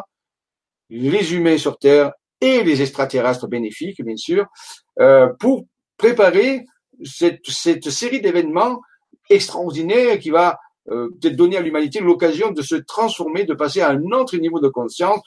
les 0.90 1.34
humains 1.34 1.58
sur 1.58 1.78
Terre 1.78 2.12
et 2.42 2.64
les 2.64 2.82
extraterrestres 2.82 3.48
bénéfiques, 3.48 4.04
bien 4.04 4.18
sûr, 4.18 4.46
euh, 5.00 5.30
pour 5.40 5.66
préparer 5.98 6.66
cette, 7.04 7.46
série 7.90 8.22
d'événements 8.22 8.82
extraordinaires 9.30 10.20
qui 10.20 10.30
va 10.30 10.60
euh, 10.90 11.10
peut-être 11.20 11.36
donner 11.36 11.58
à 11.58 11.62
l'humanité 11.62 12.00
l'occasion 12.00 12.52
de 12.52 12.62
se 12.62 12.76
transformer, 12.76 13.46
de 13.46 13.54
passer 13.54 13.82
à 13.82 13.90
un 13.90 14.12
autre 14.12 14.38
niveau 14.38 14.60
de 14.60 14.68
conscience 14.68 15.20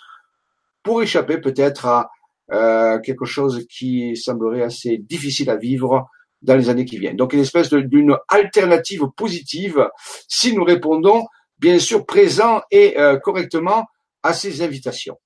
pour 0.82 1.02
échapper 1.02 1.38
peut-être 1.38 1.86
à 1.86 2.11
euh, 2.52 2.98
quelque 3.00 3.24
chose 3.24 3.66
qui 3.68 4.16
semblerait 4.16 4.62
assez 4.62 4.98
difficile 4.98 5.50
à 5.50 5.56
vivre 5.56 6.09
dans 6.40 6.56
les 6.56 6.68
années 6.68 6.84
qui 6.84 6.98
viennent. 6.98 7.16
Donc 7.16 7.32
une 7.32 7.40
espèce 7.40 7.70
d'une 7.70 8.16
alternative 8.28 9.06
positive 9.16 9.88
si 10.28 10.54
nous 10.54 10.62
répondons 10.62 11.24
bien 11.59 11.80
sûr 11.80 12.06
présent 12.06 12.62
et 12.70 12.96
correctement 13.24 13.86
à 14.22 14.32
ces 14.32 14.62
invitations. 14.62 15.18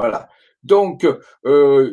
Voilà. 0.00 0.28
Donc, 0.62 1.06
euh, 1.44 1.92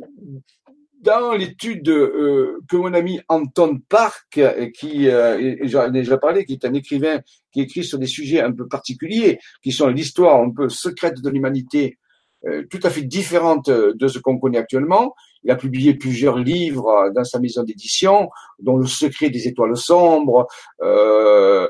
dans 1.02 1.34
l'étude 1.34 1.90
euh, 1.90 2.60
que 2.70 2.76
mon 2.76 2.94
ami 2.94 3.20
Anton 3.28 3.80
Park, 3.90 4.38
euh, 4.38 4.70
qui, 4.78 5.10
euh, 5.10 5.56
j'en 5.64 5.88
ai 5.88 5.92
déjà 5.92 6.18
parlé, 6.18 6.46
qui 6.46 6.54
est 6.54 6.66
un 6.66 6.74
écrivain 6.74 7.20
qui 7.52 7.62
écrit 7.62 7.84
sur 7.84 8.00
des 8.00 8.08
sujets 8.08 8.42
un 8.42 8.52
peu 8.52 8.68
particuliers, 8.68 9.40
qui 9.62 9.72
sont 9.72 9.88
l'histoire 9.88 10.42
un 10.42 10.52
peu 10.52 10.70
secrète 10.70 11.22
de 11.22 11.30
l'humanité, 11.30 11.98
euh, 12.46 12.64
tout 12.70 12.80
à 12.84 12.90
fait 12.90 13.04
différente 13.04 13.70
de 13.70 14.08
ce 14.08 14.20
qu'on 14.20 14.38
connaît 14.40 14.58
actuellement. 14.58 15.14
Il 15.44 15.52
a 15.52 15.56
publié 15.56 15.94
plusieurs 15.94 16.38
livres 16.38 17.12
dans 17.14 17.24
sa 17.24 17.40
maison 17.40 17.64
d'édition, 17.64 18.30
dont 18.60 18.78
Le 18.78 18.88
secret 18.88 19.30
des 19.30 19.48
étoiles 19.48 19.78
sombres, 19.78 20.48
euh, 20.82 21.68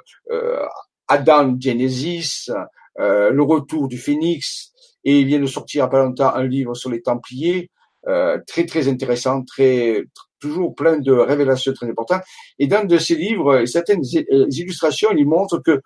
Adam 1.08 1.56
Genesis, 1.60 2.50
Le 2.98 3.42
retour 3.42 3.88
du 3.88 3.98
phénix, 3.98 4.74
et 5.08 5.22
il 5.22 5.26
vient 5.26 5.40
de 5.40 5.46
sortir 5.46 5.86
à 5.86 5.90
pas 5.90 6.04
longtemps 6.04 6.36
un 6.36 6.46
livre 6.46 6.76
sur 6.76 6.90
les 6.90 7.02
Templiers, 7.02 7.72
euh, 8.08 8.38
très 8.46 8.66
très 8.66 8.90
intéressant, 8.90 9.44
très 9.44 10.04
toujours 10.40 10.76
plein 10.76 10.98
de 10.98 11.14
révélations 11.14 11.72
très 11.72 11.90
importantes. 11.90 12.24
Et 12.60 12.68
dans 12.68 12.86
de 12.86 12.98
ces 12.98 13.16
livres, 13.16 13.64
certaines 13.66 14.02
euh, 14.02 14.46
illustrations, 14.50 15.10
il 15.18 15.26
montre 15.26 15.60
que 15.60 15.82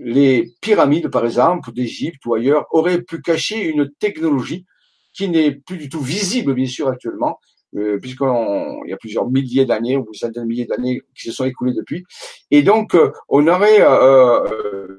les 0.00 0.52
pyramides, 0.60 1.08
par 1.08 1.24
exemple, 1.24 1.72
d'Égypte 1.72 2.26
ou 2.26 2.34
ailleurs, 2.34 2.66
auraient 2.72 3.02
pu 3.02 3.22
cacher 3.22 3.62
une 3.62 3.88
technologie 4.00 4.66
qui 5.12 5.28
n'est 5.28 5.52
plus 5.52 5.76
du 5.76 5.88
tout 5.88 6.00
visible, 6.00 6.54
bien 6.54 6.66
sûr, 6.66 6.88
actuellement, 6.88 7.38
euh, 7.76 7.98
puisqu'il 8.00 8.88
y 8.88 8.92
a 8.92 8.96
plusieurs 8.96 9.30
milliers 9.30 9.64
d'années 9.64 9.96
ou 9.96 10.12
centaines 10.12 10.42
de 10.42 10.48
milliers 10.48 10.66
d'années 10.66 11.00
qui 11.16 11.28
se 11.28 11.32
sont 11.32 11.44
écoulées 11.44 11.74
depuis. 11.74 12.04
Et 12.50 12.62
donc, 12.62 12.94
euh, 12.94 13.12
on 13.28 13.46
aurait, 13.46 13.80
euh, 13.80 14.98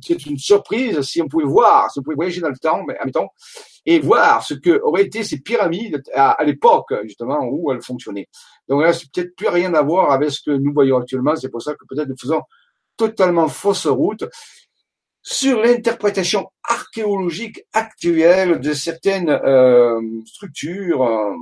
c'est 0.00 0.26
une 0.26 0.38
surprise 0.38 1.00
si 1.02 1.22
on 1.22 1.28
pouvait 1.28 1.44
voir, 1.44 1.90
si 1.90 1.98
on 1.98 2.02
pouvait 2.02 2.16
voyager 2.16 2.40
dans 2.40 2.48
le 2.48 2.58
temps, 2.58 2.82
mais 2.86 2.96
admettons, 2.98 3.28
et 3.86 3.98
voir 3.98 4.42
ce 4.42 4.54
que 4.54 4.80
auraient 4.82 5.04
été 5.04 5.24
ces 5.24 5.40
pyramides 5.40 6.02
à, 6.14 6.36
l'époque 6.44 6.94
justement 7.04 7.44
où 7.44 7.72
elles 7.72 7.82
fonctionnaient. 7.82 8.28
Donc 8.68 8.82
là, 8.82 8.92
c'est 8.92 9.10
peut-être 9.10 9.34
plus 9.36 9.48
rien 9.48 9.74
à 9.74 9.82
voir 9.82 10.12
avec 10.12 10.30
ce 10.30 10.40
que 10.44 10.50
nous 10.50 10.72
voyons 10.72 10.98
actuellement. 10.98 11.36
C'est 11.36 11.50
pour 11.50 11.62
ça 11.62 11.74
que 11.74 11.84
peut-être 11.88 12.08
nous 12.08 12.18
faisons 12.18 12.42
totalement 12.96 13.48
fausse 13.48 13.86
route 13.86 14.24
sur 15.22 15.60
l'interprétation 15.60 16.50
archéologique 16.64 17.64
actuelle 17.72 18.60
de 18.60 18.72
certaines 18.72 19.30
euh, 19.30 20.00
structures 20.26 21.02
euh, 21.02 21.34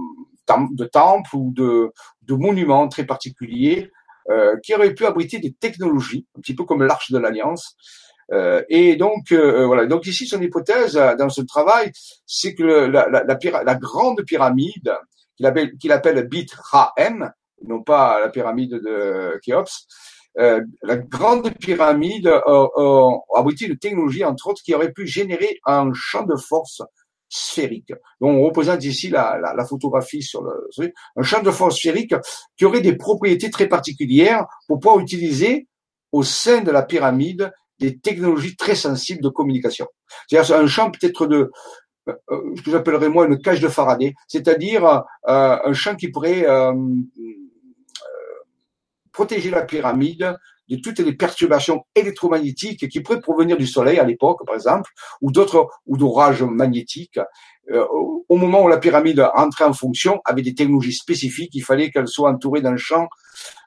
de 0.72 0.84
temples 0.84 1.34
ou 1.34 1.52
de, 1.54 1.92
monuments 2.28 2.86
très 2.86 3.04
particuliers 3.04 3.90
euh, 4.28 4.56
qui 4.62 4.74
auraient 4.74 4.94
pu 4.94 5.04
abriter 5.04 5.40
des 5.40 5.52
technologies, 5.52 6.26
un 6.36 6.40
petit 6.40 6.54
peu 6.54 6.64
comme 6.64 6.84
l'arche 6.84 7.10
de 7.10 7.18
l'Alliance. 7.18 7.76
Euh, 8.32 8.62
et 8.68 8.96
donc 8.96 9.32
euh, 9.32 9.66
voilà. 9.66 9.86
Donc 9.86 10.06
ici, 10.06 10.26
son 10.26 10.40
hypothèse 10.40 10.94
dans 11.18 11.28
ce 11.28 11.42
travail, 11.42 11.92
c'est 12.26 12.54
que 12.54 12.62
la, 12.62 13.08
la, 13.08 13.24
la, 13.24 13.62
la, 13.64 13.74
grande 13.74 14.22
pyramide 14.22 14.94
qu'il 15.36 15.46
appelle, 15.46 15.76
qu'il 15.78 15.92
appelle 15.92 16.28
Bit 16.28 16.52
Ra-M, 16.54 17.32
non 17.66 17.82
pas 17.82 18.20
la 18.20 18.28
pyramide 18.28 18.74
de 18.74 19.38
Khéops, 19.42 19.86
euh, 20.38 20.62
la 20.82 20.96
grande 20.96 21.52
pyramide 21.54 22.28
a, 22.28 22.40
a, 22.46 23.08
abrité 23.36 23.66
une 23.66 23.78
technologie, 23.78 24.24
entre 24.24 24.48
autres, 24.48 24.62
qui 24.62 24.74
aurait 24.74 24.92
pu 24.92 25.06
générer 25.06 25.58
un 25.66 25.90
champ 25.92 26.22
de 26.22 26.36
force 26.36 26.82
sphérique. 27.28 27.92
Donc, 28.20 28.36
on 28.36 28.44
représente 28.44 28.84
ici 28.84 29.08
la, 29.08 29.38
la, 29.40 29.54
la 29.54 29.64
photographie 29.64 30.22
sur 30.22 30.42
le, 30.42 30.92
un 31.16 31.22
champ 31.22 31.42
de 31.42 31.50
force 31.50 31.76
sphérique 31.76 32.14
qui 32.56 32.64
aurait 32.64 32.80
des 32.80 32.96
propriétés 32.96 33.50
très 33.50 33.68
particulières 33.68 34.46
pour 34.66 34.78
pouvoir 34.78 35.00
utiliser 35.00 35.68
au 36.12 36.22
sein 36.22 36.60
de 36.60 36.70
la 36.70 36.82
pyramide 36.82 37.52
des 37.80 37.98
technologies 37.98 38.56
très 38.56 38.74
sensibles 38.74 39.22
de 39.22 39.28
communication. 39.28 39.86
C'est-à-dire 40.28 40.56
un 40.56 40.66
champ 40.66 40.90
peut-être 40.90 41.26
de 41.26 41.50
euh, 42.08 42.14
euh, 42.30 42.54
ce 42.56 42.62
que 42.62 42.70
j'appellerais 42.70 43.08
moi 43.08 43.26
une 43.26 43.38
cage 43.38 43.60
de 43.60 43.68
Faraday, 43.68 44.14
c'est-à-dire 44.28 44.84
euh, 44.86 45.58
un 45.64 45.72
champ 45.72 45.96
qui 45.96 46.08
pourrait 46.08 46.46
protéger 49.12 49.50
la 49.50 49.62
pyramide 49.62 50.36
de 50.68 50.76
toutes 50.76 51.00
les 51.00 51.12
perturbations 51.12 51.84
électromagnétiques 51.96 52.88
qui 52.88 53.00
pourraient 53.00 53.20
provenir 53.20 53.56
du 53.56 53.66
Soleil 53.66 53.98
à 53.98 54.04
l'époque, 54.04 54.46
par 54.46 54.54
exemple, 54.54 54.90
ou 55.20 55.32
d'autres, 55.32 55.68
ou 55.86 55.96
d'orages 55.96 56.42
magnétiques. 56.42 57.18
Euh, 57.70 57.84
au 58.28 58.36
moment 58.36 58.62
où 58.62 58.68
la 58.68 58.78
pyramide 58.78 59.28
entrait 59.34 59.64
en 59.64 59.72
fonction, 59.72 60.20
avec 60.24 60.44
des 60.44 60.54
technologies 60.54 60.92
spécifiques, 60.94 61.50
il 61.54 61.64
fallait 61.64 61.90
qu'elle 61.90 62.06
soit 62.06 62.30
entourée 62.30 62.62
d'un 62.62 62.76
champ, 62.76 63.08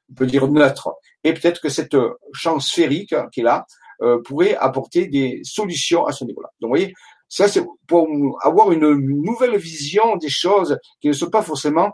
on 0.09 0.14
peut 0.14 0.26
dire 0.26 0.47
neutre. 0.47 0.93
Et 1.26 1.34
peut-être 1.34 1.61
que 1.61 1.70
cette 1.70 1.97
champ 2.34 2.59
sphérique 2.59 3.14
qui 3.32 3.41
est 3.41 3.43
là 3.43 3.66
euh, 4.01 4.21
pourrait 4.23 4.55
apporter 4.55 5.07
des 5.07 5.41
solutions 5.43 6.05
à 6.05 6.11
ce 6.11 6.23
niveau-là. 6.25 6.49
Donc, 6.59 6.69
vous 6.69 6.75
voyez, 6.75 6.93
ça 7.29 7.47
c'est 7.47 7.63
pour 7.87 8.07
avoir 8.41 8.71
une 8.71 8.93
nouvelle 8.93 9.57
vision 9.57 10.17
des 10.17 10.29
choses 10.29 10.77
qui 11.01 11.07
ne 11.07 11.13
sont 11.13 11.29
pas 11.29 11.41
forcément 11.41 11.91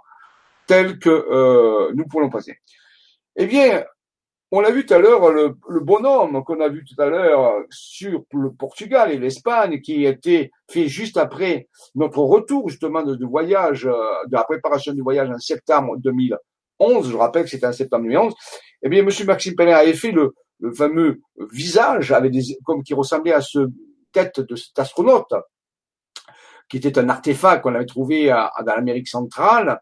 telles 0.67 0.99
que 0.99 1.09
euh, 1.09 1.91
nous 1.95 2.05
pourrions 2.05 2.29
penser. 2.29 2.57
Eh 3.35 3.45
bien, 3.45 3.83
on 4.51 4.61
l'a 4.61 4.71
vu 4.71 4.85
tout 4.85 4.93
à 4.93 4.99
l'heure, 4.99 5.31
le, 5.31 5.55
bonhomme 5.81 6.43
qu'on 6.43 6.59
a 6.59 6.69
vu 6.69 6.83
tout 6.83 6.99
à 7.01 7.05
l'heure 7.05 7.63
sur 7.69 8.23
le 8.33 8.51
Portugal 8.51 9.11
et 9.11 9.17
l'Espagne, 9.17 9.79
qui 9.79 10.05
a 10.07 10.09
été 10.09 10.51
fait 10.69 10.87
juste 10.87 11.17
après 11.17 11.67
notre 11.95 12.19
retour 12.19 12.67
justement 12.69 13.03
de, 13.03 13.25
voyage, 13.25 13.85
euh, 13.85 13.93
de 14.27 14.35
la 14.35 14.43
préparation 14.43 14.93
du 14.93 15.01
voyage 15.01 15.29
en 15.29 15.37
septembre 15.37 15.97
2011. 15.97 17.11
Je 17.11 17.15
rappelle 17.15 17.43
que 17.43 17.49
c'était 17.49 17.67
en 17.67 17.73
septembre 17.73 18.03
2011. 18.05 18.33
Eh 18.83 18.89
bien, 18.89 19.03
Monsieur 19.03 19.25
Maxime 19.25 19.55
Penet 19.55 19.73
avait 19.73 19.93
fait 19.93 20.11
le, 20.11 20.33
fameux 20.73 21.21
visage 21.51 22.11
avec 22.11 22.31
des, 22.31 22.57
comme 22.63 22.83
qui 22.83 22.93
ressemblait 22.93 23.33
à 23.33 23.41
ce 23.41 23.69
tête 24.11 24.39
de 24.39 24.55
cet 24.55 24.77
astronaute, 24.79 25.33
qui 26.69 26.77
était 26.77 26.97
un 26.99 27.09
artefact 27.09 27.63
qu'on 27.63 27.75
avait 27.75 27.85
trouvé 27.85 28.27
dans 28.27 28.75
l'Amérique 28.75 29.07
centrale, 29.07 29.81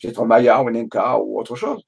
peut-être 0.00 0.24
Maya 0.24 0.62
ou 0.62 0.68
un 0.68 0.74
Inca 0.74 1.18
ou 1.18 1.38
autre 1.38 1.54
chose. 1.54 1.82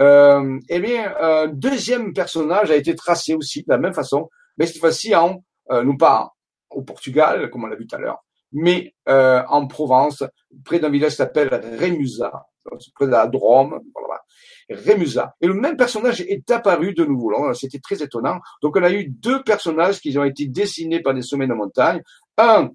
Euh, 0.00 0.58
eh 0.68 0.80
bien, 0.80 1.14
un 1.20 1.46
deuxième 1.46 2.12
personnage 2.12 2.70
a 2.70 2.76
été 2.76 2.94
tracé 2.94 3.34
aussi 3.34 3.62
de 3.62 3.68
la 3.68 3.78
même 3.78 3.94
façon, 3.94 4.28
mais 4.58 4.66
cette 4.66 4.78
fois-ci 4.78 5.14
en, 5.14 5.44
euh, 5.70 5.84
non 5.84 5.96
pas 5.96 6.32
au 6.70 6.82
Portugal, 6.82 7.48
comme 7.50 7.64
on 7.64 7.66
l'a 7.68 7.76
vu 7.76 7.86
tout 7.86 7.94
à 7.94 8.00
l'heure, 8.00 8.24
mais 8.52 8.94
euh, 9.08 9.42
en 9.48 9.66
Provence, 9.66 10.24
près 10.64 10.80
d'un 10.80 10.90
village 10.90 11.12
qui 11.12 11.16
s'appelle 11.18 11.48
Rémusa, 11.78 12.46
près 12.94 13.06
de 13.06 13.12
la 13.12 13.26
Drôme, 13.26 13.80
voilà. 13.94 14.23
Rémusa. 14.70 15.34
Et 15.40 15.46
le 15.46 15.54
même 15.54 15.76
personnage 15.76 16.20
est 16.22 16.50
apparu 16.50 16.94
de 16.94 17.04
nouveau. 17.04 17.52
C'était 17.54 17.78
très 17.78 18.02
étonnant. 18.02 18.40
Donc, 18.62 18.76
on 18.76 18.82
a 18.82 18.90
eu 18.90 19.06
deux 19.06 19.42
personnages 19.42 20.00
qui 20.00 20.16
ont 20.18 20.24
été 20.24 20.46
dessinés 20.46 21.00
par 21.00 21.14
des 21.14 21.22
sommets 21.22 21.46
de 21.46 21.54
montagne. 21.54 22.02
Un 22.38 22.70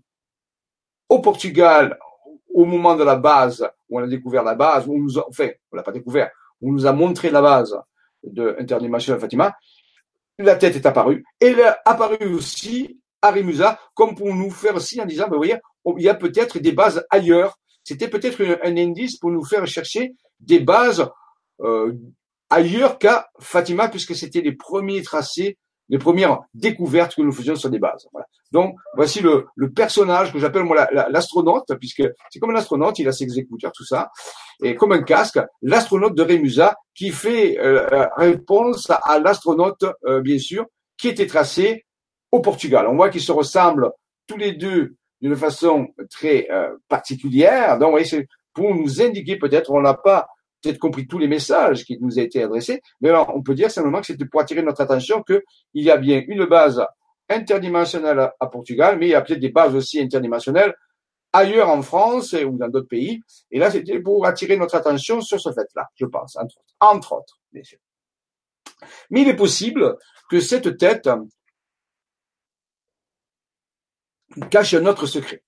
au 1.10 1.20
Portugal, 1.20 1.98
au 2.54 2.66
moment 2.66 2.96
de 2.96 3.04
la 3.04 3.16
base, 3.16 3.68
où 3.90 4.00
on 4.00 4.04
a 4.04 4.08
découvert 4.08 4.44
la 4.44 4.56
base, 4.56 4.88
où 4.88 4.94
on 4.94 5.00
nous 5.00 5.18
a, 5.18 5.28
enfin, 5.28 5.50
on 5.72 5.76
l'a 5.76 5.84
pas 5.84 5.92
découvert, 5.92 6.30
on 6.62 6.72
nous 6.72 6.86
a 6.86 6.94
montré 6.94 7.32
la 7.32 7.42
base 7.42 7.76
de 8.24 8.56
Interdimension 8.60 9.18
Fatima, 9.20 9.56
la 10.38 10.56
tête 10.56 10.76
est 10.76 10.86
apparue. 10.86 11.24
Et 11.42 11.48
elle 11.48 11.60
est 11.60 11.74
apparue 11.86 12.34
aussi 12.34 13.00
à 13.22 13.32
Rimusa, 13.32 13.80
comme 13.94 14.16
pour 14.16 14.34
nous 14.34 14.52
faire 14.52 14.76
aussi 14.76 15.02
en 15.02 15.06
disant, 15.06 15.26
ben, 15.26 15.32
vous 15.32 15.38
voyez, 15.38 15.58
oh, 15.84 15.96
il 15.98 16.04
y 16.04 16.10
a 16.10 16.16
peut-être 16.16 16.60
des 16.60 16.72
bases 16.72 17.06
ailleurs. 17.10 17.58
C'était 17.84 18.08
peut-être 18.08 18.60
un 18.64 18.78
indice 18.78 19.18
pour 19.18 19.32
nous 19.32 19.44
faire 19.44 19.66
chercher 19.66 20.14
des 20.40 20.60
bases 20.60 21.10
ailleurs 22.50 22.98
qu'à 23.00 23.30
Fatima, 23.40 23.90
puisque 23.90 24.16
c'était 24.16 24.42
les 24.42 24.54
premiers 24.54 25.02
tracés 25.02 25.58
les 25.90 25.98
premières 25.98 26.40
découvertes 26.54 27.16
que 27.16 27.22
nous 27.22 27.32
faisions 27.32 27.56
sur 27.56 27.70
des 27.70 27.80
bases. 27.80 28.08
Voilà. 28.14 28.28
Donc, 28.52 28.76
voici 28.96 29.22
le, 29.22 29.48
le 29.56 29.72
personnage 29.72 30.32
que 30.32 30.40
j'appelle 30.40 30.64
moi 30.64 30.88
l'astronaute, 31.10 31.76
puisque 31.80 32.04
c'est 32.30 32.40
comme 32.40 32.52
un 32.52 32.60
astronaute, 32.60 33.00
il 33.00 33.08
a 33.08 33.12
ses 33.12 33.24
exécuteurs, 33.24 33.72
tout 33.72 33.86
ça, 33.86 34.12
et 34.64 34.76
comme 34.76 34.92
un 34.92 35.02
casque, 35.02 35.40
l'astronaute 35.62 36.16
de 36.16 36.24
Rémusa 36.24 36.76
qui 36.96 37.10
fait 37.10 37.60
euh, 37.60 38.08
réponse 38.18 38.90
à 38.90 39.20
l'astronaute, 39.20 39.84
euh, 40.06 40.22
bien 40.22 40.38
sûr, 40.38 40.66
qui 40.98 41.08
était 41.08 41.28
tracé 41.28 41.86
au 42.32 42.40
Portugal. 42.40 42.88
On 42.88 42.96
voit 42.96 43.10
qu'ils 43.10 43.22
se 43.22 43.32
ressemblent 43.32 43.92
tous 44.28 44.38
les 44.38 44.54
deux 44.54 44.96
d'une 45.22 45.36
façon 45.36 45.88
très 46.10 46.48
euh, 46.52 46.70
particulière. 46.88 47.80
Donc, 47.80 47.92
voyez, 47.92 48.06
c'est 48.06 48.28
pour 48.54 48.76
nous 48.76 49.02
indiquer 49.02 49.38
peut-être, 49.38 49.72
on 49.72 49.82
n'a 49.82 49.96
pas 49.96 50.28
peut-être 50.62 50.80
compris 50.80 51.08
tous 51.08 51.18
les 51.18 51.28
messages 51.28 51.86
qui 51.86 51.98
nous 52.00 52.20
a 52.20 52.22
été 52.22 52.44
adressés, 52.44 52.82
mais 53.02 53.10
alors 53.10 53.32
on 53.36 53.42
peut 53.42 53.56
dire 53.56 53.72
simplement 53.72 54.02
que 54.02 54.08
c'était 54.08 54.26
pour 54.26 54.42
attirer 54.42 54.62
notre 54.62 54.82
attention 54.82 55.24
qu'il 55.24 55.42
y 55.74 55.92
a 55.92 55.98
bien 55.98 56.24
une 56.28 56.46
base 56.46 56.84
interdimensionnelle 57.30 58.32
à 58.40 58.48
Portugal, 58.48 58.98
mais 59.00 59.08
il 59.08 59.12
y 59.12 59.16
a 59.16 59.22
peut-être 59.22 59.40
des 59.40 59.50
bases 59.50 59.76
aussi 59.76 60.00
interdimensionnelles 60.00 60.74
ailleurs 61.32 61.70
en 61.70 61.82
France 61.82 62.34
ou 62.34 62.58
dans 62.58 62.70
d'autres 62.70 62.88
pays. 62.88 63.22
Et 63.52 63.60
là, 63.60 63.70
c'était 63.70 64.00
pour 64.00 64.26
attirer 64.26 64.58
notre 64.58 64.76
attention 64.76 65.22
sur 65.22 65.40
ce 65.40 65.52
fait-là, 65.52 65.88
je 65.96 66.06
pense, 66.06 66.36
entre 66.36 66.58
autres. 66.58 66.76
Entre 66.80 67.14
autres, 67.14 67.40
bien 67.52 67.64
sûr. 67.64 67.78
Mais 69.10 69.22
il 69.22 69.28
est 69.28 69.36
possible 69.36 69.98
que 70.30 70.40
cette 70.40 70.78
tête 70.78 71.10
cache 74.50 74.74
un 74.74 74.86
autre 74.86 75.06
secret 75.06 75.44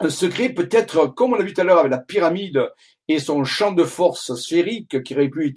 un 0.00 0.10
secret 0.10 0.50
peut-être, 0.50 1.06
comme 1.08 1.32
on 1.32 1.36
l'a 1.36 1.44
vu 1.44 1.52
tout 1.52 1.60
à 1.60 1.64
l'heure 1.64 1.78
avec 1.78 1.90
la 1.90 1.98
pyramide 1.98 2.62
et 3.08 3.18
son 3.18 3.44
champ 3.44 3.72
de 3.72 3.84
force 3.84 4.34
sphérique 4.34 5.02
qui 5.02 5.14
aurait 5.14 5.28
pu 5.28 5.54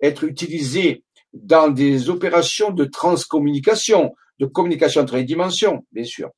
être 0.00 0.24
utilisé 0.24 1.04
dans 1.32 1.68
des 1.68 2.10
opérations 2.10 2.70
de 2.70 2.84
transcommunication, 2.84 4.14
de 4.38 4.46
communication 4.46 5.02
entre 5.02 5.16
les 5.16 5.24
dimensions, 5.24 5.84
bien 5.92 6.04
sûr. 6.04 6.30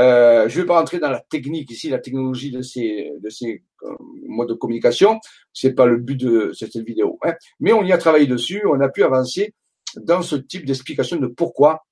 Euh, 0.00 0.48
je 0.48 0.56
ne 0.56 0.62
vais 0.62 0.66
pas 0.66 0.78
rentrer 0.78 0.98
dans 0.98 1.10
la 1.10 1.20
technique 1.20 1.70
ici, 1.70 1.90
la 1.90 1.98
technologie 1.98 2.50
de 2.50 2.62
ces, 2.62 3.10
de 3.20 3.28
ces 3.28 3.62
euh, 3.82 3.94
modes 4.26 4.48
de 4.48 4.54
communication. 4.54 5.20
C'est 5.52 5.74
pas 5.74 5.86
le 5.86 5.98
but 5.98 6.16
de 6.16 6.52
cette 6.54 6.76
vidéo. 6.78 7.18
Hein. 7.24 7.34
Mais 7.60 7.72
on 7.72 7.82
y 7.82 7.92
a 7.92 7.98
travaillé 7.98 8.26
dessus. 8.26 8.62
On 8.66 8.80
a 8.80 8.88
pu 8.88 9.02
avancer 9.02 9.52
dans 9.96 10.22
ce 10.22 10.36
type 10.36 10.64
d'explication 10.64 11.18
de 11.18 11.26
pourquoi 11.26 11.84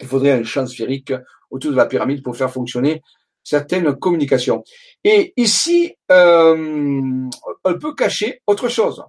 il 0.00 0.06
faudrait 0.06 0.32
un 0.32 0.44
champ 0.44 0.66
sphérique 0.66 1.12
autour 1.50 1.72
de 1.72 1.76
la 1.76 1.86
pyramide 1.86 2.22
pour 2.22 2.36
faire 2.36 2.50
fonctionner 2.50 3.02
certaines 3.46 3.94
communications. 3.94 4.64
Et 5.04 5.32
ici, 5.36 5.94
euh, 6.10 7.28
on 7.64 7.78
peut 7.78 7.94
cacher 7.94 8.42
autre 8.46 8.68
chose, 8.68 9.04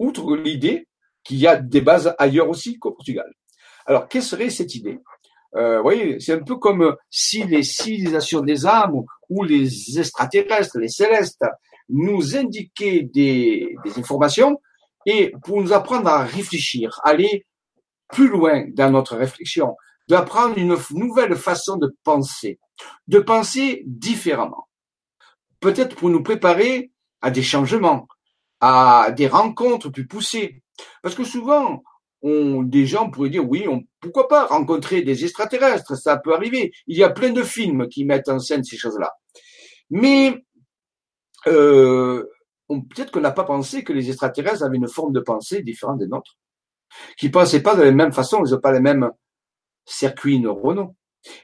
outre 0.00 0.36
l'idée 0.36 0.88
qu'il 1.22 1.38
y 1.38 1.46
a 1.46 1.54
des 1.56 1.80
bases 1.80 2.12
ailleurs 2.18 2.48
aussi 2.48 2.78
qu'au 2.80 2.90
Portugal. 2.90 3.30
Alors, 3.86 4.08
quelle 4.08 4.24
serait 4.24 4.50
cette 4.50 4.74
idée? 4.74 4.98
Euh, 5.54 5.76
Vous 5.76 5.84
voyez, 5.84 6.18
c'est 6.18 6.32
un 6.32 6.42
peu 6.42 6.56
comme 6.56 6.96
si 7.08 7.44
les 7.44 7.62
civilisations 7.62 8.40
des 8.40 8.66
âmes 8.66 9.04
ou 9.30 9.44
les 9.44 10.00
extraterrestres, 10.00 10.78
les 10.78 10.88
célestes, 10.88 11.44
nous 11.88 12.36
indiquaient 12.36 13.02
des, 13.02 13.76
des 13.84 13.98
informations 14.00 14.60
et 15.06 15.32
pour 15.44 15.62
nous 15.62 15.72
apprendre 15.72 16.08
à 16.08 16.24
réfléchir, 16.24 17.00
aller 17.04 17.46
plus 18.08 18.28
loin 18.28 18.64
dans 18.74 18.90
notre 18.90 19.16
réflexion, 19.16 19.76
d'apprendre 20.08 20.58
une 20.58 20.76
nouvelle 20.90 21.36
façon 21.36 21.76
de 21.76 21.94
penser 22.02 22.58
de 23.08 23.18
penser 23.18 23.82
différemment. 23.86 24.68
Peut-être 25.60 25.96
pour 25.96 26.10
nous 26.10 26.22
préparer 26.22 26.92
à 27.20 27.30
des 27.30 27.42
changements, 27.42 28.06
à 28.60 29.10
des 29.16 29.26
rencontres 29.26 29.88
plus 29.88 30.06
poussées. 30.06 30.62
Parce 31.02 31.14
que 31.14 31.24
souvent, 31.24 31.82
des 32.22 32.86
gens 32.86 33.10
pourraient 33.10 33.30
dire 33.30 33.48
oui, 33.48 33.66
pourquoi 34.00 34.28
pas 34.28 34.46
rencontrer 34.46 35.02
des 35.02 35.24
extraterrestres, 35.24 35.96
ça 35.96 36.16
peut 36.16 36.34
arriver. 36.34 36.72
Il 36.86 36.96
y 36.96 37.04
a 37.04 37.10
plein 37.10 37.30
de 37.30 37.42
films 37.42 37.88
qui 37.88 38.04
mettent 38.04 38.28
en 38.28 38.38
scène 38.38 38.64
ces 38.64 38.76
choses-là. 38.76 39.12
Mais 39.90 40.44
euh, 41.46 42.24
peut-être 42.68 43.12
qu'on 43.12 43.20
n'a 43.20 43.30
pas 43.30 43.44
pensé 43.44 43.84
que 43.84 43.92
les 43.92 44.08
extraterrestres 44.08 44.64
avaient 44.64 44.76
une 44.76 44.88
forme 44.88 45.12
de 45.12 45.20
pensée 45.20 45.62
différente 45.62 45.98
des 45.98 46.08
nôtres, 46.08 46.36
qui 47.16 47.28
pensaient 47.28 47.62
pas 47.62 47.76
de 47.76 47.82
la 47.82 47.92
même 47.92 48.12
façon, 48.12 48.44
ils 48.44 48.52
n'ont 48.52 48.60
pas 48.60 48.72
les 48.72 48.80
mêmes 48.80 49.10
circuits 49.84 50.40
neuronaux, 50.40 50.96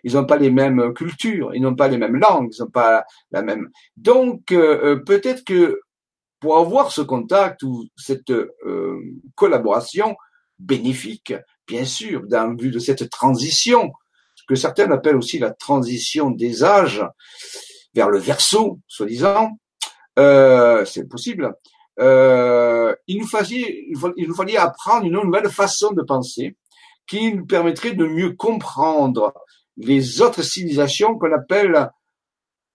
ils 0.04 0.14
n'ont 0.14 0.26
pas 0.26 0.36
les 0.36 0.50
mêmes 0.50 0.92
cultures, 0.94 1.54
ils 1.54 1.62
n'ont 1.62 1.74
pas 1.74 1.88
les 1.88 1.98
mêmes 1.98 2.16
langues, 2.16 2.52
ils 2.52 2.62
n'ont 2.62 2.70
pas 2.70 3.04
la 3.30 3.42
même. 3.42 3.70
Donc 3.96 4.52
euh, 4.52 4.80
euh, 4.84 4.96
peut-être 4.96 5.44
que 5.44 5.80
pour 6.40 6.58
avoir 6.58 6.90
ce 6.90 7.00
contact 7.00 7.62
ou 7.62 7.86
cette 7.96 8.30
euh, 8.30 9.00
collaboration 9.36 10.16
bénéfique, 10.58 11.34
bien 11.66 11.84
sûr, 11.84 12.26
d'un 12.26 12.48
but 12.48 12.70
de 12.70 12.78
cette 12.78 13.10
transition, 13.10 13.92
ce 14.34 14.42
que 14.48 14.54
certains 14.54 14.90
appellent 14.90 15.16
aussi 15.16 15.38
la 15.38 15.52
transition 15.52 16.30
des 16.30 16.64
âges 16.64 17.04
vers 17.94 18.08
le 18.08 18.18
verso, 18.18 18.80
soi-disant, 18.88 19.52
euh, 20.18 20.84
c'est 20.84 21.08
possible. 21.08 21.54
Euh, 22.00 22.94
il 23.06 23.20
nous 23.20 23.26
fallait, 23.26 23.86
il 24.16 24.28
nous 24.28 24.34
fallait 24.34 24.56
apprendre 24.56 25.06
une 25.06 25.12
nouvelle 25.12 25.50
façon 25.50 25.92
de 25.92 26.02
penser 26.02 26.56
qui 27.06 27.34
nous 27.34 27.46
permettrait 27.46 27.92
de 27.92 28.06
mieux 28.06 28.32
comprendre 28.32 29.34
les 29.76 30.20
autres 30.20 30.42
civilisations 30.42 31.18
qu'on 31.18 31.32
appelle 31.32 31.90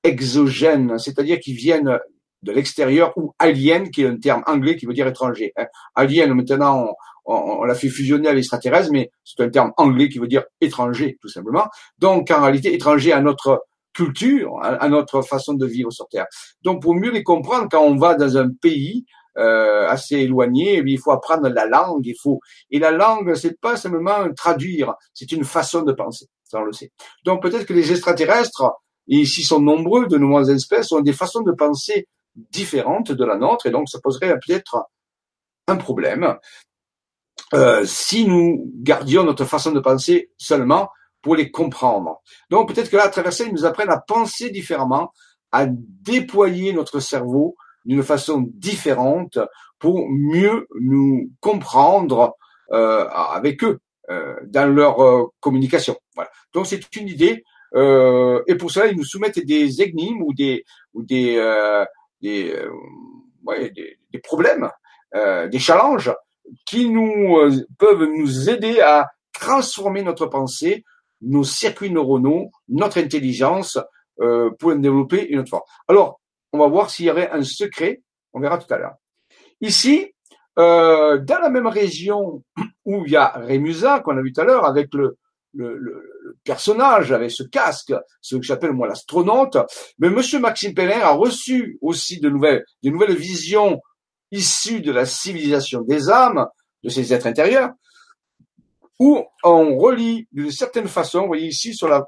exogènes, 0.04 0.98
c'est-à-dire 1.00 1.40
qui 1.40 1.54
viennent 1.54 2.00
de 2.44 2.52
l'extérieur, 2.52 3.14
ou 3.18 3.34
alien, 3.40 3.90
qui 3.90 4.04
est 4.04 4.08
un 4.08 4.18
terme 4.18 4.44
anglais 4.46 4.76
qui 4.76 4.86
veut 4.86 4.94
dire 4.94 5.08
étranger. 5.08 5.54
Hein. 5.58 5.66
Alien, 5.96 6.34
maintenant, 6.34 6.94
on, 7.26 7.34
on, 7.34 7.64
l'a 7.64 7.76
fait 7.76 7.90
fusionner 7.90 8.30
à 8.30 8.34
l'extraterrestre, 8.34 8.92
mais 8.92 9.12
c'est 9.24 9.44
un 9.44 9.50
terme 9.50 9.72
anglais 9.78 10.08
qui 10.08 10.20
veut 10.20 10.28
dire 10.28 10.44
étranger, 10.62 11.18
tout 11.22 11.30
simplement. 11.30 11.68
Donc, 11.98 12.32
en 12.32 12.42
réalité, 12.42 12.74
étranger 12.74 13.12
à 13.12 13.22
notre 13.22 13.66
culture, 13.94 14.60
à, 14.62 14.88
notre 14.90 15.24
façon 15.24 15.54
de 15.54 15.66
vivre 15.66 15.92
sur 15.92 16.08
Terre. 16.08 16.28
Donc, 16.62 16.82
pour 16.84 16.94
mieux 16.94 17.12
les 17.12 17.24
comprendre, 17.24 17.68
quand 17.70 17.82
on 17.82 17.96
va 17.96 18.14
dans 18.14 18.38
un 18.38 18.50
pays 18.62 19.06
euh, 19.38 19.88
assez 19.88 20.16
éloigné, 20.16 20.82
il 20.86 21.00
faut 21.00 21.12
apprendre 21.12 21.48
la 21.50 21.66
langue, 21.66 22.06
il 22.06 22.16
faut 22.22 22.40
et 22.72 22.80
la 22.80 22.92
langue, 22.92 23.36
c'est 23.36 23.60
pas 23.60 23.78
simplement 23.78 24.32
traduire, 24.36 24.96
c'est 25.14 25.32
une 25.32 25.44
façon 25.44 25.84
de 25.84 25.94
penser, 25.94 26.26
ça 26.44 26.60
on 26.60 26.64
le 26.64 26.74
sait. 26.74 26.92
Donc 27.24 27.42
peut-être 27.42 27.66
que 27.66 27.74
les 27.74 27.92
extraterrestres, 27.92 28.64
et 29.08 29.18
ici 29.18 29.44
sont 29.44 29.62
nombreux 29.62 30.08
de 30.08 30.18
nombreuses 30.18 30.50
espèces, 30.50 30.92
ont 30.92 31.02
des 31.02 31.14
façons 31.14 31.42
de 31.42 31.52
penser 31.52 32.08
différentes 32.36 33.12
de 33.12 33.26
la 33.26 33.38
nôtre, 33.38 33.68
et 33.68 33.72
donc 33.72 33.90
ça 33.90 34.00
poserait 34.02 34.38
peut-être 34.46 34.86
un 35.68 35.76
problème 35.76 36.38
euh, 37.54 37.86
si 37.86 38.28
nous 38.28 38.72
gardions 38.76 39.24
notre 39.24 39.46
façon 39.46 39.72
de 39.72 39.80
penser 39.80 40.32
seulement 40.38 40.90
pour 41.22 41.36
les 41.36 41.52
comprendre. 41.52 42.22
Donc 42.50 42.74
peut-être 42.74 42.90
que 42.90 42.98
la 42.98 43.10
traversée 43.10 43.52
nous 43.52 43.66
apprenne 43.66 43.90
à 43.90 44.00
penser 44.00 44.50
différemment, 44.50 45.12
à 45.52 45.66
déployer 45.68 46.74
notre 46.74 47.00
cerveau 47.00 47.56
d'une 47.88 48.04
façon 48.04 48.46
différente 48.54 49.40
pour 49.80 50.08
mieux 50.10 50.68
nous 50.80 51.32
comprendre 51.40 52.36
euh, 52.72 53.08
avec 53.10 53.64
eux 53.64 53.80
euh, 54.10 54.36
dans 54.46 54.74
leur 54.74 55.00
euh, 55.02 55.26
communication. 55.40 55.98
Voilà. 56.16 56.30
Donc 56.54 56.68
c'est 56.68 56.96
une 56.96 57.08
idée. 57.08 57.44
Euh, 57.76 58.42
et 58.48 58.56
pour 58.56 58.72
cela, 58.72 58.88
ils 58.88 58.98
nous 58.98 59.04
soumettent 59.04 59.46
des 59.46 59.82
énigmes 59.82 60.22
ou 60.22 60.34
des 60.34 60.64
ou 60.94 61.04
des 61.04 61.38
euh, 61.38 61.86
des, 62.22 62.54
des, 63.76 63.98
des, 64.12 64.20
problèmes, 64.20 64.70
des 65.14 65.60
challenges 65.60 66.12
qui 66.66 66.90
nous 66.90 67.38
peuvent 67.78 68.06
nous 68.06 68.50
aider 68.50 68.80
à 68.82 69.08
transformer 69.34 70.02
notre 70.02 70.26
pensée 70.26 70.84
nos 71.22 71.44
circuits 71.44 71.92
neuronaux, 71.92 72.50
notre 72.70 72.98
intelligence 72.98 73.78
pour 74.58 74.76
développer 74.76 75.28
une 75.28 75.40
autre 75.40 75.50
forme. 75.50 75.64
Alors, 75.88 76.20
on 76.54 76.60
va 76.60 76.68
voir 76.68 76.90
s'il 76.90 77.06
y 77.06 77.12
aurait 77.12 77.30
un 77.32 77.44
secret, 77.44 78.02
on 78.34 78.40
verra 78.40 78.58
tout 78.58 78.72
à 78.74 78.78
l'heure. 78.78 78.96
Ici, 79.62 80.14
euh, 80.60 81.20
dans 81.20 81.40
la 81.40 81.50
même 81.50 81.68
région 81.68 82.44
où 82.86 83.06
il 83.06 83.12
y 83.12 83.16
a 83.16 83.28
Rémusa, 83.30 84.00
qu'on 84.00 84.18
a 84.18 84.22
vu 84.22 84.34
tout 84.34 84.42
à 84.42 84.44
l'heure, 84.44 84.66
avec 84.66 84.94
le, 84.94 85.18
personnage, 86.44 87.12
avec 87.12 87.32
ce 87.32 87.44
casque, 87.44 87.94
ce 88.22 88.36
que 88.36 88.44
j'appelle 88.44 88.74
moi 88.74 88.88
l'astronaute, 88.88 89.58
mais 89.98 90.10
Monsieur 90.10 90.40
Maxime 90.40 90.74
Pellin 90.74 91.00
a 91.00 91.12
reçu 91.12 91.78
aussi 91.82 92.20
de 92.20 92.30
nouvelles, 92.30 92.64
de 92.84 92.90
nouvelles 92.90 93.16
visions 93.16 93.82
issues 94.32 94.82
de 94.82 94.92
la 94.92 95.06
civilisation 95.06 95.82
des 95.82 96.10
âmes, 96.10 96.46
de 96.84 96.90
ces 96.90 97.12
êtres 97.14 97.28
intérieurs, 97.28 97.72
où 99.00 99.24
on 99.44 99.78
relie 99.78 100.28
d'une 100.32 100.52
certaine 100.52 100.88
façon, 100.88 101.22
vous 101.22 101.28
voyez 101.28 101.48
ici 101.48 101.74
sur 101.74 101.88
la 101.88 102.06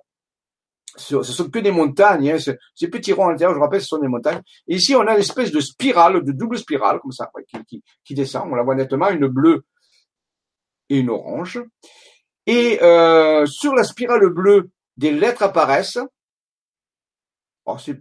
sur, 0.97 1.25
ce 1.25 1.31
sont 1.31 1.49
que 1.49 1.59
des 1.59 1.71
montagnes, 1.71 2.31
hein, 2.31 2.37
ces 2.75 2.87
petits 2.87 3.13
ronds 3.13 3.27
à 3.27 3.31
l'intérieur, 3.31 3.55
je 3.55 3.59
rappelle, 3.59 3.81
ce 3.81 3.87
sont 3.87 3.99
des 3.99 4.07
montagnes. 4.07 4.41
Ici, 4.67 4.95
on 4.95 5.01
a 5.01 5.13
une 5.13 5.19
espèce 5.19 5.51
de 5.51 5.59
spirale, 5.59 6.23
de 6.23 6.31
double 6.31 6.57
spirale, 6.57 6.99
comme 6.99 7.11
ça, 7.11 7.31
qui, 8.03 8.15
descend. 8.15 8.49
On 8.51 8.55
la 8.55 8.63
voit 8.63 8.75
nettement, 8.75 9.09
une 9.09 9.27
bleue 9.27 9.65
et 10.89 10.99
une 10.99 11.09
orange. 11.09 11.61
Et 12.45 12.81
euh, 12.81 13.45
sur 13.45 13.75
la 13.75 13.83
spirale 13.83 14.27
bleue, 14.29 14.71
des 14.97 15.11
lettres 15.11 15.43
apparaissent. 15.43 15.99
c'est 17.77 17.99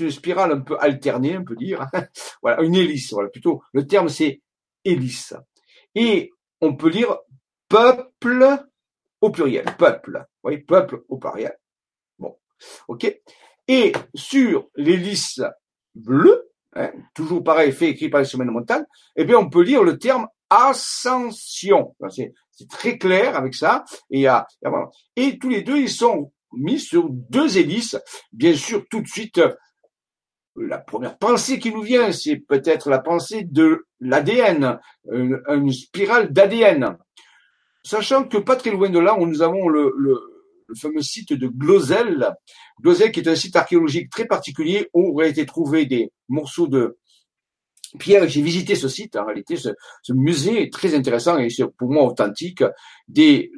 une 0.00 0.10
spirale 0.10 0.52
un 0.52 0.60
peu 0.60 0.76
alternée, 0.80 1.36
on 1.36 1.44
peut 1.44 1.56
dire. 1.56 1.86
voilà, 2.42 2.62
une 2.62 2.74
hélice, 2.74 3.12
voilà, 3.12 3.28
plutôt. 3.28 3.62
Le 3.72 3.86
terme, 3.86 4.08
c'est 4.08 4.40
hélice. 4.84 5.34
Et 5.94 6.30
on 6.60 6.74
peut 6.74 6.88
lire 6.88 7.18
peuple 7.68 8.66
au 9.20 9.30
pluriel, 9.30 9.66
peuple. 9.78 10.24
Voyez, 10.42 10.58
peuple 10.58 11.02
au 11.08 11.18
pluriel. 11.18 11.59
Ok. 12.88 13.12
Et 13.68 13.92
sur 14.14 14.68
l'hélice 14.76 15.40
bleue, 15.94 16.50
hein, 16.74 16.90
toujours 17.14 17.44
pareil, 17.44 17.72
fait 17.72 17.90
écrit 17.90 18.08
par 18.08 18.20
les 18.20 18.26
semaines 18.26 18.50
montagne, 18.50 18.84
eh 19.16 19.24
bien, 19.24 19.38
on 19.38 19.48
peut 19.48 19.62
lire 19.62 19.82
le 19.82 19.98
terme 19.98 20.26
ascension. 20.48 21.94
C'est, 22.08 22.32
très 22.68 22.98
clair 22.98 23.36
avec 23.36 23.54
ça. 23.54 23.84
Et, 24.10 24.26
et 25.16 25.38
tous 25.38 25.48
les 25.48 25.62
deux, 25.62 25.78
ils 25.78 25.88
sont 25.88 26.30
mis 26.52 26.78
sur 26.78 27.08
deux 27.08 27.56
hélices. 27.56 27.96
Bien 28.32 28.54
sûr, 28.54 28.84
tout 28.90 29.00
de 29.00 29.06
suite, 29.06 29.40
la 30.56 30.78
première 30.78 31.16
pensée 31.16 31.58
qui 31.58 31.72
nous 31.72 31.82
vient, 31.82 32.12
c'est 32.12 32.36
peut-être 32.36 32.90
la 32.90 32.98
pensée 32.98 33.44
de 33.44 33.86
l'ADN, 34.00 34.78
une, 35.10 35.40
une 35.48 35.72
spirale 35.72 36.32
d'ADN. 36.32 36.98
Sachant 37.82 38.24
que 38.24 38.36
pas 38.36 38.56
très 38.56 38.70
loin 38.70 38.90
de 38.90 38.98
là, 38.98 39.16
nous 39.18 39.42
avons 39.42 39.68
le, 39.68 39.94
le, 39.96 40.18
le 40.70 40.76
fameux 40.76 41.02
site 41.02 41.32
de 41.32 41.48
Glosel. 41.48 42.34
Glosel 42.80 43.12
qui 43.12 43.20
est 43.20 43.28
un 43.28 43.34
site 43.34 43.56
archéologique 43.56 44.08
très 44.08 44.24
particulier 44.24 44.88
où 44.94 45.12
auraient 45.12 45.30
été 45.30 45.44
trouvés 45.44 45.84
des 45.84 46.12
morceaux 46.28 46.68
de 46.68 46.96
pierre. 47.98 48.28
J'ai 48.28 48.40
visité 48.40 48.76
ce 48.76 48.88
site, 48.88 49.16
en 49.16 49.26
réalité, 49.26 49.56
ce, 49.56 49.70
musée 50.12 50.62
est 50.62 50.72
très 50.72 50.94
intéressant 50.94 51.38
et 51.38 51.50
c'est 51.50 51.66
pour 51.76 51.90
moi 51.90 52.04
authentique. 52.04 52.62
Des 53.08 53.50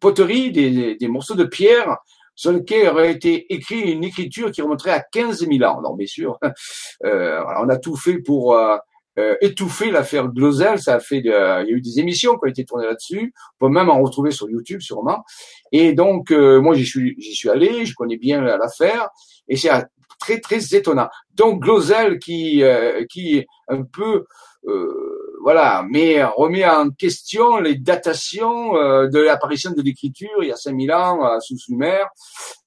poteries, 0.00 0.52
des, 0.52 0.94
des 0.94 1.08
morceaux 1.08 1.34
de 1.34 1.44
pierre 1.44 1.98
sur 2.36 2.52
lesquels 2.52 2.88
aurait 2.88 3.12
été 3.12 3.52
écrit 3.52 3.80
une 3.80 4.04
écriture 4.04 4.50
qui 4.50 4.62
remonterait 4.62 4.92
à 4.92 5.00
15 5.00 5.46
000 5.46 5.62
ans. 5.64 5.82
Non, 5.82 5.94
bien 5.94 6.06
sûr, 6.06 6.38
euh, 7.04 7.42
on 7.60 7.68
a 7.68 7.76
tout 7.76 7.96
fait 7.96 8.18
pour 8.18 8.54
euh, 8.54 8.76
euh, 9.18 9.34
étouffé 9.40 9.90
l'affaire 9.90 10.28
Glosel. 10.28 10.78
Ça 10.78 10.94
a 10.94 11.00
fait, 11.00 11.18
il 11.18 11.26
y 11.26 11.32
a 11.32 11.64
eu 11.64 11.80
des 11.80 11.98
émissions 11.98 12.34
qui 12.34 12.40
ont 12.44 12.48
été 12.48 12.64
tournées 12.64 12.86
là-dessus. 12.86 13.34
On 13.60 13.66
peut 13.66 13.72
même 13.72 13.90
en 13.90 14.00
retrouver 14.00 14.30
sur 14.30 14.48
YouTube 14.48 14.80
sûrement. 14.80 15.24
Et 15.72 15.92
donc 15.92 16.30
euh, 16.30 16.60
moi 16.60 16.74
j'y 16.74 16.86
suis, 16.86 17.16
j'y 17.18 17.34
suis 17.34 17.50
allé, 17.50 17.84
je 17.84 17.94
connais 17.94 18.16
bien 18.16 18.40
l'affaire 18.40 19.08
et 19.48 19.56
c'est 19.56 19.70
très 20.20 20.38
très 20.40 20.74
étonnant. 20.74 21.08
Donc 21.34 21.62
Glosel 21.62 22.18
qui 22.18 22.62
euh, 22.62 23.04
qui 23.10 23.44
un 23.68 23.82
peu 23.82 24.24
voilà, 25.42 25.86
mais 25.88 26.22
remet 26.22 26.66
en 26.66 26.90
question 26.90 27.60
les 27.60 27.76
datations 27.76 28.74
de 28.74 29.18
l'apparition 29.18 29.70
de 29.70 29.80
l'écriture 29.80 30.42
il 30.42 30.48
y 30.48 30.52
a 30.52 30.56
5000 30.56 30.92
ans 30.92 31.40
sous 31.40 31.56
Sumer 31.56 32.04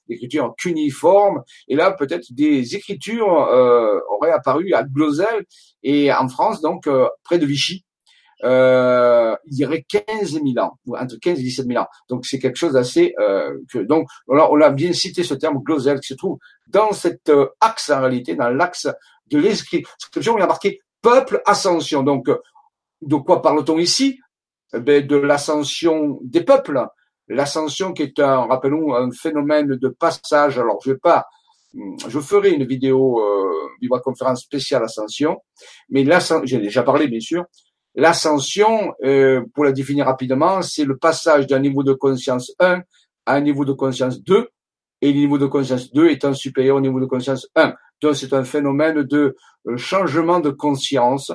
d'écriture 0.08 0.54
cuniforme. 0.58 1.44
Et 1.68 1.76
là, 1.76 1.92
peut-être 1.92 2.26
des 2.32 2.76
écritures 2.76 3.48
euh, 3.48 4.00
auraient 4.10 4.32
apparu 4.32 4.74
à 4.74 4.84
Glosel 4.84 5.46
et 5.84 6.12
en 6.12 6.28
France, 6.28 6.62
donc 6.62 6.88
euh, 6.88 7.08
près 7.24 7.40
de 7.40 7.46
Vichy. 7.46 7.86
Euh, 8.44 9.36
il 9.46 9.58
y 9.58 9.66
aurait 9.66 9.86
15 9.88 10.34
000 10.34 10.44
ans, 10.60 10.78
entre 10.90 11.16
15 11.18 11.40
et 11.40 11.44
17 11.44 11.68
000 11.68 11.82
ans. 11.82 11.88
Donc 12.10 12.26
c'est 12.26 12.40
quelque 12.40 12.58
chose 12.58 12.74
d'assez 12.74 13.14
euh, 13.20 13.58
donc 13.86 14.08
alors 14.30 14.52
on 14.52 14.60
a 14.60 14.70
bien 14.70 14.92
cité 14.92 15.24
ce 15.24 15.34
terme 15.34 15.60
Glosel 15.60 16.02
qui 16.02 16.08
se 16.08 16.14
trouve 16.16 16.40
dans 16.68 16.92
cet 16.92 17.30
euh, 17.30 17.48
axe 17.62 17.90
en 17.90 18.02
réalité, 18.02 18.36
dans 18.36 18.50
l'axe 18.50 18.88
de 19.28 19.40
l'inscription, 19.40 20.38
il 20.38 20.42
y 20.42 20.44
a 20.44 20.48
marqué 20.48 20.82
peuple 21.02 21.42
ascension. 21.46 22.04
Donc 22.04 22.30
de 23.02 23.16
quoi 23.16 23.42
parle-t-on 23.42 23.78
ici? 23.78 24.20
Eh 24.74 24.80
ben, 24.80 25.06
De 25.06 25.16
l'ascension 25.16 26.20
des 26.24 26.44
peuples, 26.44 26.86
l'ascension 27.28 27.94
qui 27.94 28.04
est 28.04 28.20
un, 28.20 28.46
rappelons, 28.46 28.94
un 28.96 29.12
phénomène 29.12 29.68
de 29.68 29.88
passage. 29.90 30.60
Alors, 30.60 30.80
je 30.84 30.92
vais 30.92 30.98
pas, 30.98 31.26
je 31.74 32.20
ferai 32.20 32.52
une 32.52 32.66
vidéo, 32.66 33.20
euh, 33.20 34.00
conférence 34.04 34.42
spéciale 34.42 34.84
ascension, 34.84 35.38
mais 35.90 36.04
là, 36.04 36.20
j'ai 36.44 36.60
déjà 36.60 36.84
parlé, 36.84 37.08
bien 37.08 37.20
sûr, 37.20 37.46
L'ascension, 37.96 38.96
euh, 39.04 39.44
pour 39.54 39.66
la 39.66 39.72
définir 39.72 40.08
rapidement, 40.08 40.62
c'est 40.64 40.86
le 40.86 40.98
passage 40.98 41.46
d'un 41.46 41.60
niveau 41.60 41.84
de 41.84 41.94
conscience 41.94 42.52
1 42.60 42.82
à 43.26 43.36
un 43.36 43.42
niveau 43.42 43.66
de 43.66 43.74
conscience 43.74 44.22
2, 44.24 44.48
et 45.02 45.14
le 45.14 45.20
niveau 45.20 45.38
de 45.38 45.46
conscience 45.46 45.92
2 45.94 46.10
étant 46.10 46.34
supérieur 46.34 46.78
au 46.78 46.82
niveau 46.82 47.00
de 47.00 47.06
conscience 47.06 47.48
1. 47.56 47.74
Donc 48.02 48.16
c'est 48.16 48.34
un 48.34 48.44
phénomène 48.44 49.04
de 49.04 49.36
euh, 49.68 49.78
changement 49.78 50.40
de 50.40 50.50
conscience 50.50 51.32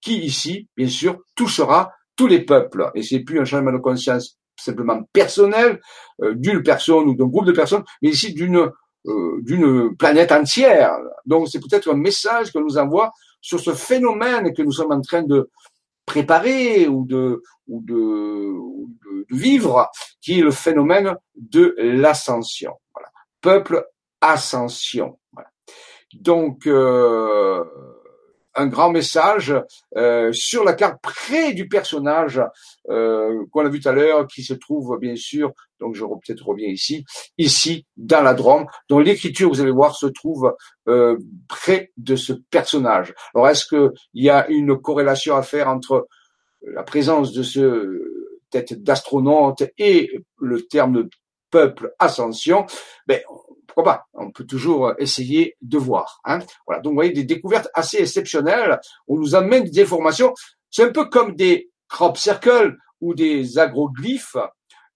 qui 0.00 0.18
ici, 0.18 0.68
bien 0.76 0.88
sûr, 0.88 1.18
touchera 1.34 1.92
tous 2.14 2.26
les 2.26 2.44
peuples. 2.44 2.90
Et 2.94 3.02
c'est 3.02 3.20
plus 3.20 3.40
un 3.40 3.44
changement 3.44 3.72
de 3.72 3.78
conscience 3.78 4.38
simplement 4.56 5.02
personnel 5.12 5.80
euh, 6.22 6.34
d'une 6.34 6.62
personne 6.62 7.08
ou 7.08 7.14
d'un 7.14 7.26
groupe 7.26 7.46
de 7.46 7.52
personnes, 7.52 7.84
mais 8.02 8.10
ici 8.10 8.34
d'une 8.34 8.70
d'une 9.40 9.96
planète 9.96 10.30
entière. 10.30 10.96
Donc 11.26 11.48
c'est 11.48 11.58
peut-être 11.58 11.90
un 11.90 11.96
message 11.96 12.52
que 12.52 12.60
nous 12.60 12.78
envoie 12.78 13.10
sur 13.40 13.58
ce 13.58 13.74
phénomène 13.74 14.54
que 14.54 14.62
nous 14.62 14.70
sommes 14.70 14.92
en 14.92 15.00
train 15.00 15.24
de, 15.24 15.50
préparer 16.06 16.88
ou 16.88 17.04
de, 17.06 17.42
ou 17.68 17.80
de, 17.82 17.94
de, 17.94 19.26
vivre, 19.30 19.88
qui 20.20 20.38
est 20.38 20.42
le 20.42 20.50
phénomène 20.50 21.16
de 21.34 21.74
l'ascension. 21.78 22.72
Voilà. 22.94 23.08
Peuple 23.40 23.86
ascension. 24.20 25.18
Voilà. 25.32 25.48
Donc, 26.14 26.66
euh, 26.66 27.64
un 28.54 28.66
grand 28.66 28.90
message 28.90 29.54
euh, 29.96 30.32
sur 30.32 30.64
la 30.64 30.74
carte 30.74 31.00
près 31.02 31.52
du 31.52 31.68
personnage 31.68 32.40
euh, 32.90 33.44
qu'on 33.50 33.64
a 33.64 33.68
vu 33.68 33.80
tout 33.80 33.88
à 33.88 33.92
l'heure, 33.92 34.26
qui 34.26 34.42
se 34.42 34.54
trouve 34.54 34.98
bien 34.98 35.16
sûr, 35.16 35.52
donc 35.80 35.94
je 35.94 36.04
peut-être 36.04 36.46
reviens 36.46 36.68
ici, 36.68 37.04
ici 37.38 37.86
dans 37.96 38.22
la 38.22 38.34
Drôme, 38.34 38.66
dont 38.88 38.98
l'écriture, 38.98 39.48
vous 39.48 39.60
allez 39.60 39.70
voir, 39.70 39.96
se 39.96 40.06
trouve 40.06 40.54
euh, 40.88 41.16
près 41.48 41.92
de 41.96 42.16
ce 42.16 42.32
personnage. 42.32 43.14
Alors 43.34 43.48
est-ce 43.48 43.66
qu'il 43.66 43.90
y 44.14 44.30
a 44.30 44.48
une 44.48 44.76
corrélation 44.78 45.36
à 45.36 45.42
faire 45.42 45.68
entre 45.68 46.08
la 46.62 46.82
présence 46.82 47.32
de 47.32 47.42
ce 47.42 48.00
tête 48.50 48.82
d'astronaute 48.82 49.64
et 49.78 50.10
le 50.38 50.62
terme 50.62 51.08
peuple 51.50 51.94
ascension? 51.98 52.66
Ben 53.06 53.20
On 53.76 54.30
peut 54.30 54.44
toujours 54.44 54.92
essayer 54.98 55.56
de 55.62 55.78
voir. 55.78 56.20
Hein 56.24 56.40
voilà. 56.66 56.82
Donc, 56.82 56.92
vous 56.92 56.96
voyez, 56.96 57.12
des 57.12 57.24
découvertes 57.24 57.68
assez 57.74 57.98
exceptionnelles. 57.98 58.80
On 59.08 59.16
nous 59.16 59.34
amène 59.34 59.64
des 59.64 59.82
informations. 59.82 60.34
C'est 60.70 60.84
un 60.84 60.92
peu 60.92 61.06
comme 61.06 61.34
des 61.34 61.70
crop 61.88 62.16
circles 62.16 62.76
ou 63.00 63.14
des 63.14 63.58
agroglyphes. 63.58 64.36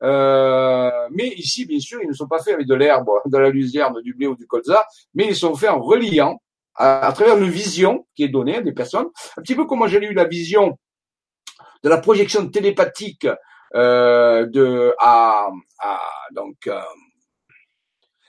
Euh, 0.03 0.91
mais 1.11 1.29
ici, 1.29 1.67
bien 1.67 1.81
sûr, 1.81 2.01
ils 2.03 2.09
ne 2.09 2.15
sont 2.15 2.29
pas 2.29 2.43
faits 2.43 2.55
avec 2.55 2.67
de 2.67 2.75
l'herbe, 2.75 3.09
de 3.27 3.39
la 3.39 3.51
luzerne, 3.51 4.01
du 4.03 4.15
blé 4.15 4.27
ou 4.27 4.37
du 4.37 4.47
colza, 4.47 4.85
mais 5.15 5.27
ils 5.27 5.37
sont 5.37 5.55
faits 5.55 5.71
en 5.71 5.81
reliant 5.81 6.41
à, 6.75 7.11
travers 7.15 7.39
une 7.39 7.49
vision 7.49 8.07
qui 8.15 8.25
est 8.25 8.29
donnée 8.29 8.57
à 8.57 8.63
des 8.63 8.73
personnes. 8.73 9.07
Un 9.37 9.43
petit 9.43 9.55
peu 9.55 9.65
comme 9.65 9.79
moi 9.79 9.89
j'ai 9.89 10.03
eu 10.05 10.13
la 10.13 10.25
vision 10.25 10.79
de 11.83 11.89
la 11.89 11.99
projection 11.99 12.49
télépathique 12.49 13.27
euh, 13.75 14.47
de 14.47 14.95
à, 14.99 15.49
à 15.79 16.01
donc 16.33 16.67
euh, 16.67 16.79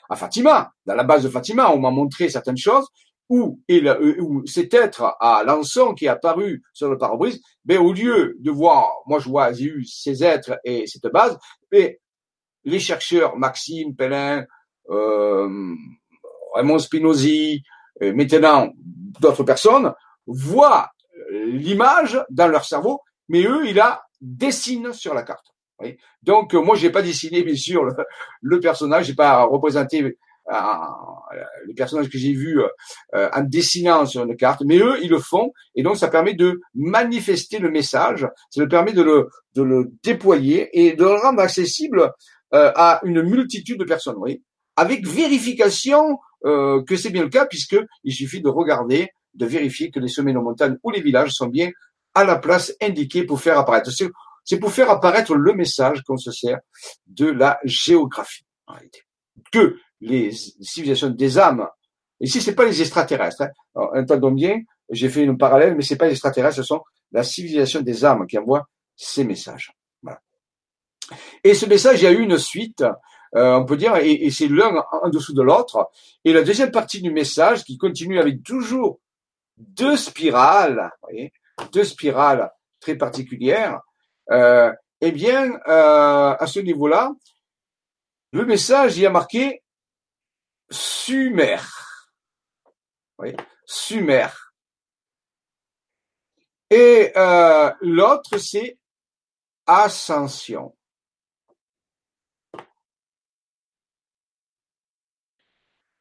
à 0.10 0.16
Fatima, 0.16 0.72
dans 0.86 0.95
la 0.95 1.03
base 1.03 1.24
de 1.24 1.30
Fatima, 1.30 1.72
on 1.72 1.80
m'a 1.80 1.91
montré 1.91 2.30
certaines 2.30 2.58
choses 2.58 2.88
où, 3.30 3.60
euh, 3.70 4.41
cet 4.45 4.74
être 4.74 5.16
à 5.20 5.43
l'ensemble 5.45 5.95
qui 5.95 6.05
est 6.05 6.10
apparu 6.10 6.64
sur 6.74 6.89
le 6.89 6.97
pare-brise, 6.97 7.41
au 7.70 7.91
lieu 7.91 8.36
de 8.39 8.51
voir, 8.51 8.88
moi 9.05 9.20
je 9.20 9.28
vois, 9.28 9.51
j'ai 9.51 9.66
eu 9.66 9.86
ces 9.86 10.24
êtres 10.24 10.60
et 10.64 10.88
cette 10.88 11.12
base, 11.12 11.38
mais 11.72 11.99
les 12.64 12.80
chercheurs, 12.80 13.36
Maxime, 13.38 13.95
Pellin, 13.95 14.45
euh, 14.89 15.76
Raymond 16.55 16.80
Spinozzi, 16.80 17.64
et 17.99 18.14
maintenant 18.14 18.72
d'autres 18.76 19.43
personnes, 19.43 19.93
voient 20.26 20.89
l'image 21.32 22.24
dans 22.30 22.47
leur 22.47 22.66
cerveau, 22.66 23.01
mais 23.28 23.43
eux, 23.43 23.68
il 23.68 23.80
a 23.80 24.03
dessine 24.22 24.93
sur 24.93 25.14
la 25.14 25.24
carte. 25.24 25.53
Donc 26.24 26.54
euh, 26.54 26.62
moi 26.62 26.76
j'ai 26.76 26.90
pas 26.90 27.02
dessiné 27.02 27.44
bien 27.44 27.56
sûr 27.56 27.84
le, 27.84 27.94
le 28.42 28.60
personnage, 28.60 29.06
j'ai 29.06 29.16
pas 29.16 29.44
représenté 29.44 30.02
euh, 30.04 30.14
le 31.66 31.74
personnage 31.74 32.10
que 32.10 32.18
j'ai 32.18 32.34
vu 32.34 32.60
euh, 32.62 33.30
en 33.34 33.44
dessinant 33.44 34.06
sur 34.06 34.24
une 34.24 34.36
carte, 34.36 34.64
mais 34.66 34.78
eux 34.78 34.98
ils 35.02 35.10
le 35.10 35.20
font 35.20 35.52
et 35.76 35.84
donc 35.84 35.98
ça 35.98 36.08
permet 36.08 36.34
de 36.34 36.62
manifester 36.74 37.60
le 37.60 37.70
message, 37.70 38.28
ça 38.50 38.66
permet 38.68 38.94
de 38.94 39.04
le, 39.04 39.92
déployer 40.04 40.70
et 40.74 40.94
de 40.94 41.04
le 41.04 41.16
rendre 41.16 41.42
accessible 41.42 42.12
à 42.52 43.02
une 43.04 43.24
multitude 43.24 43.78
de 43.78 43.84
personnes, 43.84 44.16
oui, 44.18 44.42
avec 44.76 45.06
vérification 45.06 46.18
que 46.44 46.96
c'est 46.96 47.10
bien 47.10 47.24
le 47.24 47.30
cas 47.30 47.46
puisque 47.46 47.78
il 48.04 48.14
suffit 48.14 48.42
de 48.42 48.48
regarder, 48.48 49.10
de 49.34 49.46
vérifier 49.46 49.92
que 49.92 50.00
les 50.00 50.08
sommets 50.08 50.34
de 50.34 50.40
montagne 50.40 50.78
ou 50.84 50.92
les 50.92 51.02
villages 51.02 51.32
sont 51.32 51.48
bien 51.48 51.72
à 52.14 52.24
la 52.24 52.38
place 52.38 52.74
indiquée 52.82 53.24
pour 53.26 53.42
faire 53.42 53.60
apparaître. 53.60 53.92
C'est 54.48 54.60
pour 54.60 54.72
faire 54.72 54.89
apparaître 54.89 55.36
le 55.36 55.54
message 55.54 56.04
qu'on 56.04 56.16
se 56.16 56.32
sert 56.32 56.60
de 57.06 57.28
la 57.28 57.60
géographie, 57.66 58.45
en 58.66 58.76
réalité. 58.76 59.02
Que 59.52 59.78
les 60.00 60.32
civilisations 60.32 61.10
des 61.10 61.38
âmes, 61.38 61.68
ici 62.22 62.41
c'est 62.41 62.56
pas 62.56 62.64
les 62.64 62.82
extraterrestres, 62.82 63.41
hein. 63.41 63.52
entendons 63.93 64.32
bien, 64.32 64.62
j'ai 64.89 65.10
fait 65.10 65.24
une 65.24 65.38
parallèle, 65.38 65.76
mais 65.76 65.84
c'est 65.84 65.98
pas 65.98 66.06
les 66.06 66.14
extraterrestres, 66.14 66.56
ce 66.56 66.64
sont 66.64 66.82
la 67.12 67.24
civilisation 67.24 67.82
des 67.82 68.06
âmes 68.06 68.26
qui 68.26 68.38
envoie 68.38 68.70
ces 68.95 69.26
messages. 69.26 69.74
Voilà. 70.02 70.22
Et 71.43 71.54
ce 71.54 71.66
message, 71.66 72.02
il 72.02 72.06
y 72.06 72.08
a 72.08 72.12
eu 72.12 72.22
une 72.22 72.38
suite, 72.38 72.86
euh, 73.36 73.56
on 73.56 73.66
peut 73.66 73.76
dire, 73.76 73.98
et, 73.98 74.30
c'est 74.32 74.48
l'un 74.48 74.82
en 74.93 75.10
dessous 75.10 75.34
de 75.34 75.41
l'autre. 75.41 75.89
Et 76.24 76.32
la 76.32 76.41
deuxième 76.41 76.72
partie 76.72 77.02
du 77.02 77.12
message, 77.12 77.66
qui 77.66 77.78
continue 77.78 78.18
avec 78.18 78.43
toujours 78.43 79.02
deux 79.58 79.98
spirales, 79.98 80.89
voyez, 81.02 81.34
deux 81.74 81.84
spirales 81.84 82.50
très 82.80 82.95
particulières, 82.95 83.82
euh, 84.32 84.74
eh 85.02 85.12
bien, 85.12 85.54
euh, 85.68 86.36
à 86.40 86.48
ce 86.48 86.60
niveau-là, 86.60 87.12
le 88.32 88.46
message 88.46 88.98
y 88.98 89.06
a 89.06 89.10
marqué 89.10 89.64
Sumer. 90.70 91.60
Sumer. 93.66 94.28
Et 96.70 97.12
euh, 97.16 97.72
l'autre, 97.82 98.38
c'est 98.38 98.78
Ascension. 99.66 100.74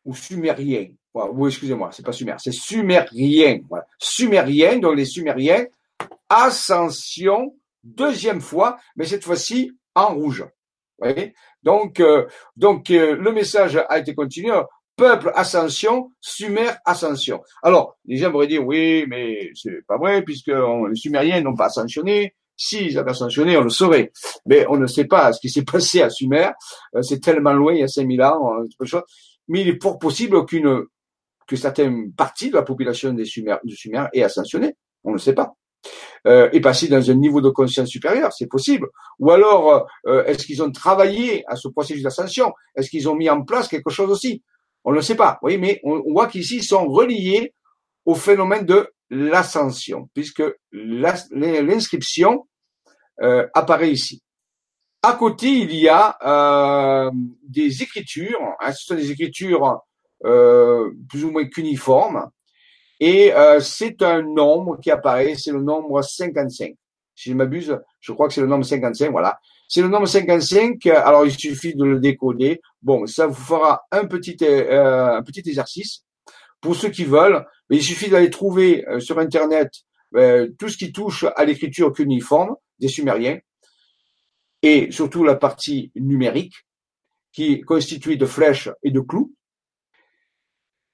Ou 0.05 0.15
sumérien. 0.15 0.95
oui, 1.15 1.49
excusez-moi, 1.49 1.91
c'est 1.91 2.05
pas 2.05 2.13
sumer, 2.13 2.37
c'est 2.39 2.53
sumérien. 2.53 3.61
Voilà. 3.69 3.87
Sumérien, 3.99 4.79
donc 4.79 4.97
les 4.97 5.05
sumériens, 5.05 5.67
ascension 6.29 7.57
deuxième 7.87 8.41
fois, 8.41 8.79
mais 8.97 9.07
cette 9.07 9.25
fois-ci 9.25 9.73
en 9.95 10.15
rouge. 10.15 10.45
donc, 11.63 12.01
euh, 12.01 12.27
donc 12.57 12.91
euh, 12.91 13.17
le 13.17 13.33
message 13.33 13.77
a 13.89 13.99
été 13.99 14.15
continué. 14.15 14.53
Peuple 14.97 15.31
ascension, 15.35 16.11
Sumer 16.21 16.71
ascension. 16.87 17.43
Alors, 17.63 17.99
les 18.07 18.17
gens 18.17 18.31
pourraient 18.31 18.47
dire 18.47 18.67
oui, 18.67 19.05
mais 19.09 19.51
c'est 19.55 19.85
pas 19.87 19.99
vrai 19.99 20.23
puisque 20.23 20.49
les 20.49 20.95
Sumériens 20.95 21.41
n'ont 21.43 21.55
pas 21.55 21.67
ascensionné. 21.67 22.35
S'ils 22.59 22.99
avaient 22.99 23.11
ascensionné, 23.11 23.59
on 23.59 23.65
le 23.65 23.69
saurait. 23.69 24.11
Mais 24.47 24.65
on 24.71 24.79
ne 24.79 24.87
sait 24.87 25.05
pas 25.05 25.35
ce 25.35 25.41
qui 25.41 25.51
s'est 25.51 25.65
passé 25.71 26.01
à 26.01 26.09
Sumer. 26.09 26.49
Euh, 26.95 27.03
c'est 27.03 27.21
tellement 27.21 27.53
loin, 27.53 27.75
il 27.75 27.81
y 27.81 27.83
a 27.83 27.89
5000 27.89 28.23
ans, 28.23 28.57
Mais 29.49 29.61
il 29.61 29.69
est 29.69 29.83
fort 29.83 29.99
possible 29.99 30.45
qu'une 30.47 30.85
que 31.47 31.57
certaines 31.57 32.13
parties 32.13 32.51
de 32.51 32.57
la 32.57 32.63
population 32.63 33.13
des 33.13 33.27
Sumer, 33.27 33.57
du 33.63 33.77
Sumer 33.77 34.07
aient 34.15 34.23
ascensionné. 34.23 34.75
On 35.05 35.13
ne 35.13 35.19
sait 35.19 35.35
pas 35.35 35.55
euh, 36.27 36.49
et 36.53 36.61
passer 36.61 36.89
dans 36.89 37.11
un 37.11 37.15
niveau 37.15 37.41
de 37.41 37.51
conscience 37.51 37.89
supérieur, 37.89 38.33
c'est 38.33 38.49
possible. 38.49 38.89
Ou 39.19 39.31
alors, 39.31 39.87
euh, 40.07 40.25
est-ce 40.25 40.45
qu'ils 40.47 40.63
ont 40.63 40.71
travaillé 40.73 41.45
à 41.47 41.57
ce 41.57 41.69
processus 41.69 42.03
d'ascension? 42.03 42.53
Est-ce 42.75 42.91
qu'ils 42.91 43.09
ont 43.09 43.15
mis 43.15 43.31
en 43.31 43.43
place 43.43 43.69
quelque 43.69 43.91
chose 43.91 44.11
aussi? 44.11 44.43
On 44.85 44.91
ne 44.91 44.97
le 44.97 45.03
sait 45.03 45.15
pas. 45.15 45.39
Oui, 45.43 45.59
mais 45.59 45.81
on, 45.85 46.03
voit 46.13 46.27
qu'ici, 46.29 46.57
ils 46.57 46.65
sont 46.65 46.87
reliés 46.87 47.55
au 48.05 48.15
phénomène 48.15 48.65
de 48.65 48.89
l'ascension, 49.11 50.09
puisque 50.15 50.43
l'inscription 50.73 52.47
euh, 53.23 53.47
apparaît 53.55 53.91
ici. 53.91 54.23
À 55.03 55.13
côté, 55.13 55.49
il 55.49 55.75
y 55.75 55.89
a 55.89 56.17
euh, 56.27 57.11
des 57.43 57.83
écritures. 57.83 58.41
Hein, 58.61 58.73
ce 58.73 58.87
sont 58.87 58.95
des 58.95 59.11
écritures 59.11 59.81
euh, 60.25 60.91
plus 61.09 61.25
ou 61.25 61.31
moins 61.31 61.47
cuniformes 61.47 62.31
et 63.01 63.33
euh, 63.33 63.61
c'est 63.61 64.03
un 64.03 64.23
nombre 64.23 64.79
qui 64.81 64.91
apparaît, 64.91 65.35
c'est 65.37 65.53
le 65.53 65.63
nombre 65.63 66.03
55. 66.03 66.75
Si 67.15 67.31
je 67.31 67.35
m'abuse, 67.35 67.79
je 68.01 68.13
crois 68.13 68.29
que 68.29 68.35
c'est 68.35 68.41
le 68.41 68.47
nombre 68.47 68.65
55, 68.65 69.11
voilà. 69.11 69.39
C'est 69.69 69.83
le 69.83 69.89
nombre 69.89 70.07
55, 70.07 70.87
alors 70.87 71.27
il 71.27 71.33
suffit 71.33 71.75
de 71.75 71.85
le 71.85 71.99
décoder. 71.99 72.61
Bon, 72.83 73.07
ça 73.07 73.27
vous 73.27 73.35
fera 73.35 73.83
un 73.91 74.07
petit, 74.07 74.37
euh, 74.43 75.17
un 75.17 75.23
petit 75.23 75.43
exercice. 75.47 76.05
Pour 76.61 76.77
ceux 76.77 76.89
qui 76.89 77.05
veulent, 77.05 77.45
mais 77.69 77.77
il 77.77 77.83
suffit 77.83 78.09
d'aller 78.09 78.31
trouver 78.31 78.87
euh, 78.89 79.01
sur 79.01 79.19
Internet 79.19 79.71
tout 80.59 80.71
ce 80.71 80.79
qui 80.79 80.93
touche 80.93 81.27
à 81.37 81.45
l'écriture 81.45 81.93
cuniforme 81.93 82.55
des 82.79 82.89
Sumériens, 82.89 83.39
et 84.63 84.91
surtout 84.91 85.25
la 85.25 85.35
partie 85.35 85.93
numérique, 85.95 86.55
qui 87.33 87.53
est 87.53 87.61
constituée 87.61 88.17
de 88.17 88.25
flèches 88.25 88.71
et 88.83 88.91
de 88.91 89.01
clous 89.01 89.35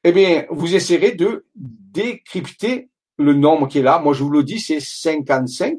eh 0.04 0.12
bien, 0.12 0.46
vous 0.50 0.74
essaierez 0.74 1.12
de 1.12 1.46
décrypter 1.54 2.90
le 3.18 3.34
nombre 3.34 3.68
qui 3.68 3.78
est 3.78 3.82
là, 3.82 3.98
moi 3.98 4.14
je 4.14 4.22
vous 4.22 4.30
le 4.30 4.42
dis, 4.42 4.58
c'est 4.58 4.80
55. 4.80 5.76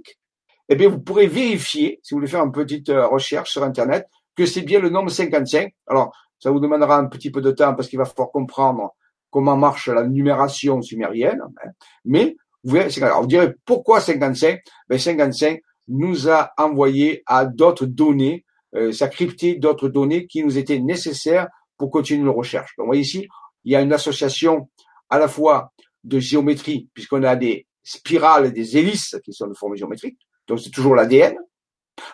Eh 0.69 0.75
bien, 0.75 0.89
vous 0.89 0.99
pourrez 0.99 1.27
vérifier, 1.27 1.99
si 2.03 2.13
vous 2.13 2.19
voulez 2.19 2.29
faire 2.29 2.43
une 2.43 2.51
petite 2.51 2.89
euh, 2.89 3.05
recherche 3.07 3.51
sur 3.51 3.63
Internet, 3.63 4.07
que 4.35 4.45
c'est 4.45 4.61
bien 4.61 4.79
le 4.79 4.89
nombre 4.89 5.09
55. 5.09 5.73
Alors, 5.87 6.15
ça 6.39 6.51
vous 6.51 6.59
demandera 6.59 6.97
un 6.97 7.05
petit 7.05 7.31
peu 7.31 7.41
de 7.41 7.51
temps 7.51 7.75
parce 7.75 7.89
qu'il 7.89 7.99
va 7.99 8.05
falloir 8.05 8.31
comprendre 8.31 8.95
comment 9.29 9.57
marche 9.57 9.89
la 9.89 10.03
numération 10.03 10.81
sumérienne. 10.81 11.41
Hein. 11.41 11.69
Mais, 12.05 12.37
vous 12.63 12.75
verrez, 12.75 13.03
alors, 13.03 13.21
vous 13.21 13.27
direz, 13.27 13.53
pourquoi 13.65 13.99
55 13.99 14.61
ben, 14.87 14.97
55 14.97 15.61
nous 15.89 16.29
a 16.29 16.51
envoyé 16.57 17.23
à 17.25 17.45
d'autres 17.45 17.85
données, 17.85 18.45
euh, 18.75 18.91
ça 18.93 19.09
crypté 19.09 19.55
d'autres 19.55 19.89
données 19.89 20.27
qui 20.27 20.43
nous 20.43 20.57
étaient 20.57 20.79
nécessaires 20.79 21.47
pour 21.77 21.91
continuer 21.91 22.23
nos 22.23 22.33
recherches. 22.33 22.73
Donc, 22.77 22.85
vous 22.85 22.89
voyez 22.89 23.01
ici, 23.01 23.27
il 23.63 23.71
y 23.71 23.75
a 23.75 23.81
une 23.81 23.93
association 23.93 24.69
à 25.09 25.19
la 25.19 25.27
fois 25.27 25.71
de 26.03 26.19
géométrie, 26.19 26.89
puisqu'on 26.93 27.23
a 27.23 27.35
des 27.35 27.67
spirales 27.83 28.47
et 28.47 28.51
des 28.51 28.77
hélices 28.77 29.17
qui 29.23 29.33
sont 29.33 29.47
de 29.47 29.53
forme 29.53 29.75
géométrique, 29.75 30.17
donc 30.47 30.59
c'est 30.59 30.69
toujours 30.69 30.95
l'ADN. 30.95 31.37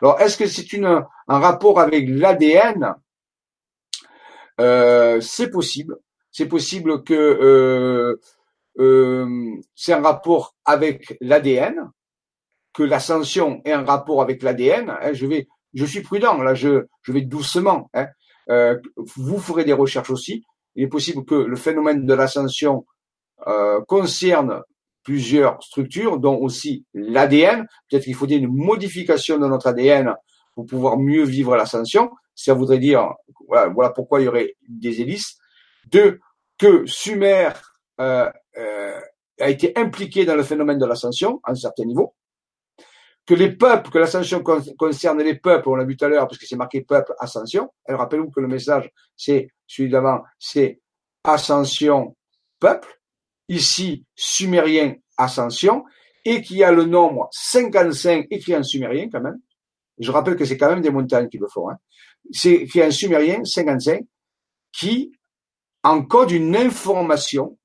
Alors, 0.02 0.20
est-ce 0.20 0.38
que 0.38 0.48
c'est 0.48 0.74
une, 0.74 0.86
un 1.28 1.40
rapport 1.40 1.80
avec 1.80 2.08
l'ADN 2.08 2.96
euh, 4.60 5.22
C'est 5.22 5.50
possible. 5.50 5.98
C'est 6.32 6.48
possible 6.48 7.04
que 7.04 7.14
euh, 7.14 8.20
euh, 8.80 9.56
c'est 9.76 9.94
un 9.94 10.02
rapport 10.02 10.56
avec 10.66 11.18
l'ADN, 11.22 11.92
que 12.74 12.84
l'ascension 12.84 13.62
est 13.66 13.72
un 13.72 13.84
rapport 13.84 14.22
avec 14.22 14.44
l'ADN. 14.44 14.90
Hein, 14.90 15.14
je 15.14 15.26
vais, 15.26 15.48
je 15.74 15.86
suis 15.86 16.02
prudent 16.02 16.42
là, 16.42 16.54
je, 16.54 16.86
je 17.02 17.12
vais 17.12 17.22
doucement. 17.22 17.90
Hein, 17.94 18.08
euh, 18.50 18.78
vous 19.16 19.40
ferez 19.40 19.64
des 19.64 19.74
recherches 19.74 20.10
aussi. 20.10 20.44
Il 20.80 20.84
est 20.84 20.88
possible 20.88 21.26
que 21.26 21.36
le 21.36 21.58
phénomène 21.58 22.06
de 22.06 22.14
l'ascension 22.14 22.86
euh, 23.48 23.82
concerne 23.82 24.62
plusieurs 25.04 25.62
structures, 25.62 26.20
dont 26.20 26.38
aussi 26.38 26.86
l'ADN. 26.94 27.68
Peut-être 27.90 28.06
qu'il 28.06 28.16
faut 28.16 28.28
une 28.28 28.48
modification 28.48 29.38
de 29.38 29.46
notre 29.46 29.68
ADN 29.68 30.16
pour 30.56 30.66
pouvoir 30.66 30.98
mieux 30.98 31.24
vivre 31.24 31.58
l'ascension. 31.58 32.12
Ça 32.34 32.54
voudrait 32.54 32.80
dire, 32.80 33.14
voilà, 33.50 33.90
pourquoi 33.90 34.22
il 34.22 34.24
y 34.24 34.28
aurait 34.30 34.56
des 34.70 35.02
hélices. 35.02 35.38
Deux, 35.92 36.22
que 36.58 36.86
Sumer 36.86 37.50
euh, 38.00 38.32
euh, 38.58 39.02
a 39.42 39.50
été 39.50 39.78
impliqué 39.78 40.24
dans 40.24 40.36
le 40.36 40.44
phénomène 40.44 40.80
de 40.80 40.86
l'ascension 40.86 41.42
à 41.44 41.52
un 41.52 41.56
certain 41.56 41.84
niveau. 41.84 42.16
Que 43.30 43.36
les 43.36 43.52
peuples, 43.52 43.92
que 43.92 44.00
l'ascension 44.00 44.42
concerne 44.42 45.22
les 45.22 45.36
peuples, 45.36 45.70
on 45.70 45.76
l'a 45.76 45.84
vu 45.84 45.96
tout 45.96 46.04
à 46.04 46.08
l'heure, 46.08 46.28
parce 46.28 46.40
que 46.40 46.48
c'est 46.48 46.56
marqué 46.56 46.82
peuple, 46.82 47.14
ascension. 47.20 47.72
Et 47.88 47.94
rappelez-vous 47.94 48.32
que 48.32 48.40
le 48.40 48.48
message, 48.48 48.90
c'est 49.16 49.52
celui 49.68 49.92
d'avant, 49.92 50.24
c'est 50.40 50.82
ascension, 51.24 52.18
peuple 52.60 52.90
ici 53.48 54.04
sumérien 54.16 54.96
ascension, 55.16 55.86
et 56.26 56.42
qui 56.42 56.64
a 56.64 56.72
le 56.72 56.86
nombre 56.86 57.30
55 57.32 58.26
écrit 58.32 58.56
en 58.56 58.64
sumérien 58.64 59.10
quand 59.12 59.22
même. 59.22 59.40
Je 60.00 60.10
rappelle 60.10 60.36
que 60.36 60.46
c'est 60.46 60.58
quand 60.58 60.72
même 60.72 60.82
des 60.82 60.90
montagnes 60.90 61.30
qui 61.30 61.38
le 61.38 61.48
font. 61.48 61.70
Hein. 61.70 61.78
C'est 62.32 62.54
écrit 62.54 62.84
en 62.84 62.90
sumérien 62.90 63.46
55 63.46 64.08
qui 64.72 65.12
encode 65.84 66.32
une 66.32 66.56
information 66.56 67.60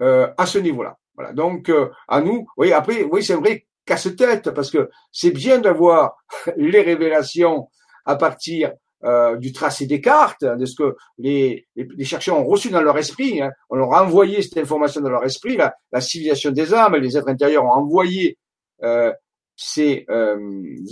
euh, 0.00 0.34
à 0.36 0.46
ce 0.46 0.58
niveau-là. 0.58 0.98
Voilà. 1.14 1.32
Donc 1.32 1.68
euh, 1.68 1.90
à 2.08 2.20
nous, 2.20 2.48
oui. 2.56 2.72
Après, 2.72 3.04
oui, 3.04 3.22
c'est 3.22 3.36
vrai 3.36 3.68
casse-tête 3.84 4.50
parce 4.50 4.70
que 4.70 4.90
c'est 5.12 5.30
bien 5.30 5.58
d'avoir 5.58 6.16
les 6.56 6.82
révélations 6.82 7.68
à 8.04 8.16
partir 8.16 8.72
euh, 9.04 9.36
du 9.36 9.52
tracé 9.52 9.84
des 9.84 10.00
cartes, 10.00 10.44
de 10.44 10.64
ce 10.64 10.74
que 10.74 10.96
les, 11.18 11.66
chercheurs 12.04 12.38
ont 12.38 12.44
reçu 12.44 12.70
dans 12.70 12.80
leur 12.80 12.96
esprit. 12.96 13.42
Hein. 13.42 13.50
On 13.68 13.76
leur 13.76 13.92
a 13.92 14.02
envoyé 14.02 14.40
cette 14.40 14.56
information 14.56 15.02
dans 15.02 15.10
leur 15.10 15.24
esprit. 15.24 15.58
La, 15.58 16.00
civilisation 16.00 16.52
des 16.52 16.72
âmes, 16.72 16.96
les 16.96 17.18
êtres 17.18 17.28
intérieurs 17.28 17.64
ont 17.64 17.72
envoyé 17.72 18.38
euh, 18.82 19.12
ces, 19.56 20.06
euh, 20.08 20.38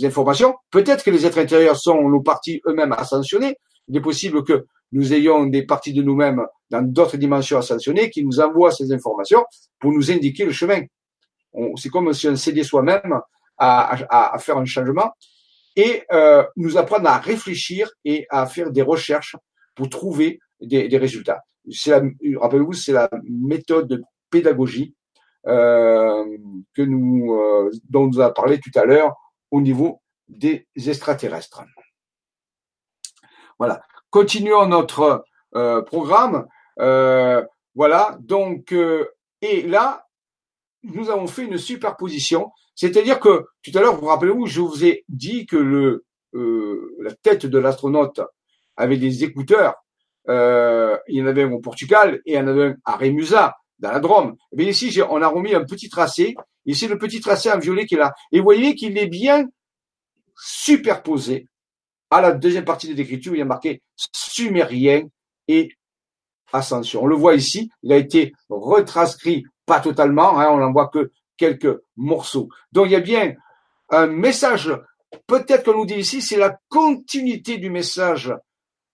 informations. 0.03 0.53
Peut-être 0.69 1.03
que 1.03 1.09
les 1.09 1.25
êtres 1.25 1.39
intérieurs 1.39 1.75
sont 1.75 2.07
nos 2.07 2.21
parties 2.21 2.61
eux-mêmes 2.67 2.93
ascensionnées. 2.93 3.57
Il 3.87 3.97
est 3.97 4.01
possible 4.01 4.43
que 4.43 4.65
nous 4.91 5.13
ayons 5.13 5.47
des 5.47 5.65
parties 5.65 5.93
de 5.93 6.03
nous-mêmes 6.03 6.45
dans 6.69 6.83
d'autres 6.83 7.17
dimensions 7.17 7.57
ascensionnées 7.57 8.11
qui 8.11 8.23
nous 8.23 8.39
envoient 8.39 8.71
ces 8.71 8.93
informations 8.93 9.43
pour 9.79 9.91
nous 9.91 10.11
indiquer 10.11 10.45
le 10.45 10.51
chemin. 10.51 10.81
C'est 11.75 11.89
comme 11.89 12.13
si 12.13 12.27
on 12.27 12.35
s'aidait 12.35 12.63
soi-même 12.63 13.19
à, 13.57 13.95
à, 14.09 14.35
à, 14.35 14.39
faire 14.39 14.57
un 14.57 14.65
changement 14.65 15.11
et 15.75 16.03
euh, 16.11 16.43
nous 16.55 16.77
apprendre 16.77 17.07
à 17.07 17.17
réfléchir 17.17 17.89
et 18.05 18.25
à 18.29 18.45
faire 18.45 18.71
des 18.71 18.81
recherches 18.81 19.35
pour 19.75 19.89
trouver 19.89 20.39
des, 20.61 20.87
des 20.87 20.97
résultats. 20.97 21.41
Rappelez-vous, 22.37 22.73
c'est 22.73 22.91
la 22.91 23.09
méthode 23.23 23.87
de 23.87 24.03
pédagogie 24.29 24.95
euh, 25.47 26.25
que 26.73 26.81
nous, 26.81 27.33
euh, 27.33 27.71
dont 27.89 28.07
nous 28.07 28.21
a 28.21 28.33
parlé 28.33 28.59
tout 28.59 28.71
à 28.75 28.85
l'heure 28.85 29.13
au 29.51 29.61
niveau 29.61 30.01
des 30.27 30.67
extraterrestres. 30.75 31.63
Voilà. 33.59 33.81
Continuons 34.09 34.67
notre 34.67 35.23
euh, 35.55 35.81
programme. 35.81 36.47
Euh, 36.79 37.45
voilà. 37.75 38.17
Donc, 38.21 38.73
et 39.41 39.61
là, 39.63 40.02
nous 40.83 41.09
avons 41.09 41.27
fait 41.27 41.43
une 41.43 41.57
superposition 41.57 42.51
c'est-à-dire 42.75 43.19
que 43.19 43.45
tout 43.63 43.71
à 43.75 43.81
l'heure, 43.81 43.95
vous, 43.95 44.01
vous 44.01 44.07
rappelez-vous, 44.07 44.47
je 44.47 44.61
vous 44.61 44.85
ai 44.85 45.05
dit 45.09 45.45
que 45.45 46.01
euh, 46.33 46.95
la 46.99 47.11
tête 47.13 47.45
de 47.45 47.57
l'astronaute 47.57 48.21
avait 48.75 48.97
des 48.97 49.23
écouteurs. 49.23 49.75
Euh, 50.29 50.97
il 51.07 51.17
y 51.17 51.21
en 51.21 51.27
avait 51.27 51.43
un 51.43 51.51
au 51.51 51.59
Portugal 51.59 52.21
et 52.25 52.33
il 52.33 52.35
y 52.35 52.39
en 52.39 52.47
avait 52.47 52.67
un 52.67 52.75
à 52.85 52.95
Remusa, 52.95 53.55
dans 53.79 53.91
la 53.91 53.99
Drôme. 53.99 54.35
Et 54.57 54.63
eh 54.63 54.69
ici, 54.69 54.99
on 55.09 55.21
a 55.21 55.27
remis 55.27 55.53
un 55.53 55.65
petit 55.65 55.89
tracé. 55.89 56.35
Et 56.65 56.73
c'est 56.73 56.87
le 56.87 56.97
petit 56.97 57.19
tracé 57.19 57.51
en 57.51 57.59
violet 57.59 57.85
qui 57.85 57.95
est 57.95 57.99
là. 57.99 58.13
Et 58.31 58.39
vous 58.39 58.43
voyez 58.43 58.75
qu'il 58.75 58.97
est 58.97 59.07
bien 59.07 59.45
superposé 60.35 61.47
à 62.09 62.21
la 62.21 62.31
deuxième 62.31 62.65
partie 62.65 62.87
de 62.87 62.93
l'écriture. 62.93 63.35
Il 63.35 63.39
y 63.39 63.41
a 63.41 63.45
marqué 63.45 63.81
sumérien 64.13 65.03
et 65.47 65.69
ascension. 66.53 67.03
On 67.03 67.07
le 67.07 67.15
voit 67.15 67.35
ici. 67.35 67.69
Il 67.83 67.91
a 67.91 67.97
été 67.97 68.31
retranscrit, 68.49 69.43
pas 69.65 69.79
totalement. 69.79 70.39
Hein, 70.39 70.49
on 70.51 70.57
n'en 70.57 70.71
voit 70.71 70.87
que 70.87 71.11
quelques 71.37 71.81
morceaux. 71.95 72.49
Donc 72.71 72.87
il 72.87 72.91
y 72.91 72.95
a 72.95 72.99
bien 72.99 73.35
un 73.89 74.07
message, 74.07 74.71
peut-être 75.27 75.65
qu'on 75.65 75.77
nous 75.77 75.85
dit 75.85 75.95
ici, 75.95 76.21
c'est 76.21 76.37
la 76.37 76.57
continuité 76.69 77.57
du 77.57 77.69
message 77.69 78.33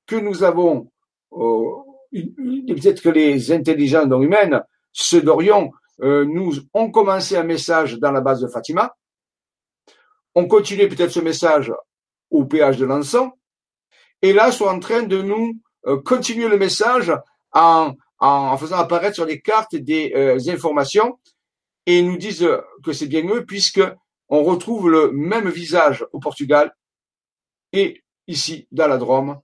que 0.06 0.16
nous 0.16 0.44
avons, 0.44 0.92
euh, 1.34 1.70
peut-être 2.12 3.02
que 3.02 3.10
les 3.10 3.52
intelligences 3.52 4.08
non 4.08 4.22
humaines, 4.22 4.62
ceux 4.92 5.22
d'Orion, 5.22 5.72
euh, 6.02 6.26
nous 6.26 6.54
ont 6.74 6.90
commencé 6.92 7.38
un 7.38 7.44
message 7.44 8.00
dans 8.00 8.12
la 8.12 8.22
base 8.22 8.42
de 8.42 8.48
Fatima, 8.48 8.96
on 10.36 10.48
continue 10.48 10.88
peut-être 10.88 11.12
ce 11.12 11.20
message 11.20 11.74
au 12.32 12.46
péage 12.46 12.78
de 12.78 12.86
l'encens, 12.86 13.32
et 14.22 14.34
là 14.34 14.52
sont 14.52 14.66
en 14.66 14.80
train 14.80 15.04
de 15.04 15.22
nous 15.22 15.60
euh, 15.88 16.02
continuer 16.02 16.48
le 16.48 16.58
message 16.58 17.12
en, 17.54 17.94
en, 18.20 18.58
faisant 18.58 18.78
apparaître 18.78 19.16
sur 19.16 19.26
les 19.26 19.42
cartes 19.42 19.76
des 19.76 20.14
informations 20.50 21.20
et 21.86 22.00
ils 22.00 22.06
nous 22.06 22.18
disent 22.18 22.48
que 22.84 22.94
c'est 22.94 23.08
bien 23.08 23.26
eux 23.28 23.46
puisque 23.46 23.82
on 24.30 24.44
retrouve 24.44 24.90
le 24.90 25.12
même 25.12 25.50
visage 25.50 26.06
au 26.14 26.20
Portugal 26.20 26.76
et 27.74 28.04
ici 28.28 28.68
dans 28.72 28.88
la 28.88 28.98
Drôme 28.98 29.40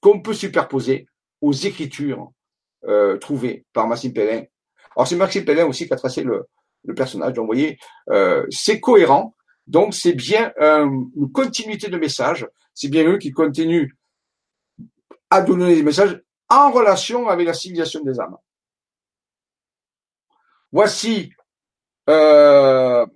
qu'on 0.00 0.20
peut 0.20 0.34
superposer 0.34 1.08
aux 1.40 1.52
écritures 1.52 2.32
euh, 2.84 3.16
trouvées 3.18 3.64
par 3.72 3.88
Maxime 3.88 4.12
Pellin. 4.12 4.44
Alors 4.94 5.08
c'est 5.08 5.16
Maxime 5.16 5.44
Pellin 5.44 5.66
aussi 5.66 5.86
qui 5.86 5.92
a 5.92 5.96
tracé 5.96 6.22
le, 6.22 6.46
personnage. 6.94 7.34
Donc 7.34 7.46
vous 7.46 7.54
voyez, 7.54 7.76
euh, 8.10 8.46
c'est 8.50 8.80
cohérent. 8.80 9.34
Donc 9.66 9.94
c'est 9.94 10.14
bien 10.14 10.52
une 10.58 11.30
continuité 11.32 11.88
de 11.88 11.98
messages. 11.98 12.46
C'est 12.72 12.88
bien 12.88 13.04
eux 13.04 13.18
qui 13.18 13.30
continuent 13.32 13.90
à 15.28 15.42
donner 15.42 15.74
des 15.74 15.82
messages 15.82 16.22
en 16.48 16.70
relation 16.70 17.28
avec 17.28 17.46
la 17.46 17.54
civilisation 17.54 18.02
des 18.02 18.18
âmes. 18.20 18.36
Voici 20.72 21.32
euh, 22.08 23.06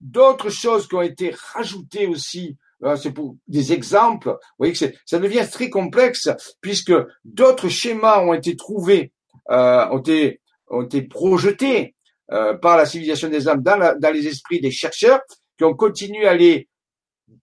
d'autres 0.00 0.50
choses 0.50 0.88
qui 0.88 0.94
ont 0.94 1.02
été 1.02 1.34
rajoutées 1.52 2.06
aussi, 2.06 2.56
euh, 2.82 2.96
c'est 2.96 3.12
pour 3.12 3.36
des 3.46 3.72
exemples. 3.72 4.28
Vous 4.30 4.58
voyez 4.58 4.72
que 4.72 4.94
ça 5.04 5.18
devient 5.18 5.46
très 5.50 5.70
complexe 5.70 6.28
puisque 6.60 6.92
d'autres 7.24 7.68
schémas 7.68 8.20
ont 8.20 8.34
été 8.34 8.56
trouvés, 8.56 9.12
euh, 9.50 9.86
ont 9.90 9.98
été 9.98 10.40
ont 10.68 10.82
été 10.82 11.02
projetés 11.02 11.94
par 12.26 12.78
la 12.78 12.86
civilisation 12.86 13.28
des 13.28 13.48
âmes 13.48 13.62
dans, 13.62 13.98
dans 14.00 14.10
les 14.10 14.26
esprits 14.26 14.58
des 14.58 14.70
chercheurs 14.70 15.20
qui 15.58 15.64
ont 15.64 15.74
continué 15.74 16.26
à 16.26 16.34
les 16.34 16.68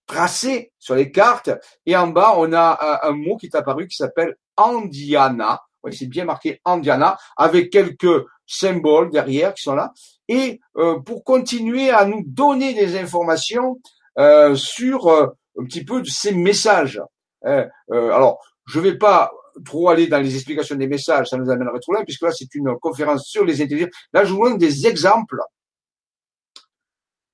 tracer 0.07 0.73
sur 0.79 0.95
les 0.95 1.11
cartes. 1.11 1.51
Et 1.85 1.95
en 1.95 2.07
bas, 2.07 2.33
on 2.37 2.51
a 2.51 2.99
un 3.03 3.11
mot 3.11 3.37
qui 3.37 3.45
est 3.45 3.55
apparu 3.55 3.87
qui 3.87 3.95
s'appelle 3.95 4.35
Andiana. 4.57 5.61
Oui, 5.83 5.95
c'est 5.95 6.07
bien 6.07 6.25
marqué 6.25 6.61
Andiana 6.63 7.17
avec 7.37 7.71
quelques 7.71 8.25
symboles 8.45 9.09
derrière 9.09 9.53
qui 9.53 9.63
sont 9.63 9.75
là 9.75 9.93
et 10.31 10.61
euh, 10.77 10.99
pour 10.99 11.23
continuer 11.23 11.89
à 11.89 12.05
nous 12.05 12.23
donner 12.25 12.73
des 12.73 12.97
informations 12.97 13.81
euh, 14.17 14.55
sur 14.55 15.07
euh, 15.07 15.27
un 15.59 15.65
petit 15.65 15.83
peu 15.83 16.01
de 16.01 16.07
ces 16.07 16.33
messages. 16.33 17.01
Alors, 17.43 18.39
je 18.65 18.79
vais 18.79 18.97
pas 18.97 19.31
trop 19.65 19.89
aller 19.89 20.07
dans 20.07 20.21
les 20.21 20.35
explications 20.35 20.75
des 20.75 20.87
messages, 20.87 21.27
ça 21.27 21.37
nous 21.37 21.49
amènerait 21.49 21.79
trop 21.79 21.93
loin, 21.93 22.03
puisque 22.03 22.21
là, 22.21 22.31
c'est 22.31 22.53
une 22.55 22.77
conférence 22.79 23.25
sur 23.25 23.43
les 23.43 23.61
intelligences. 23.61 23.89
Là, 24.13 24.23
je 24.23 24.31
vous 24.33 24.47
donne 24.47 24.57
des 24.57 24.87
exemples 24.87 25.39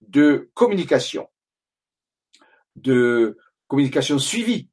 de 0.01 0.49
communication, 0.53 1.27
de 2.77 3.37
communication 3.67 4.17
suivie 4.17 4.69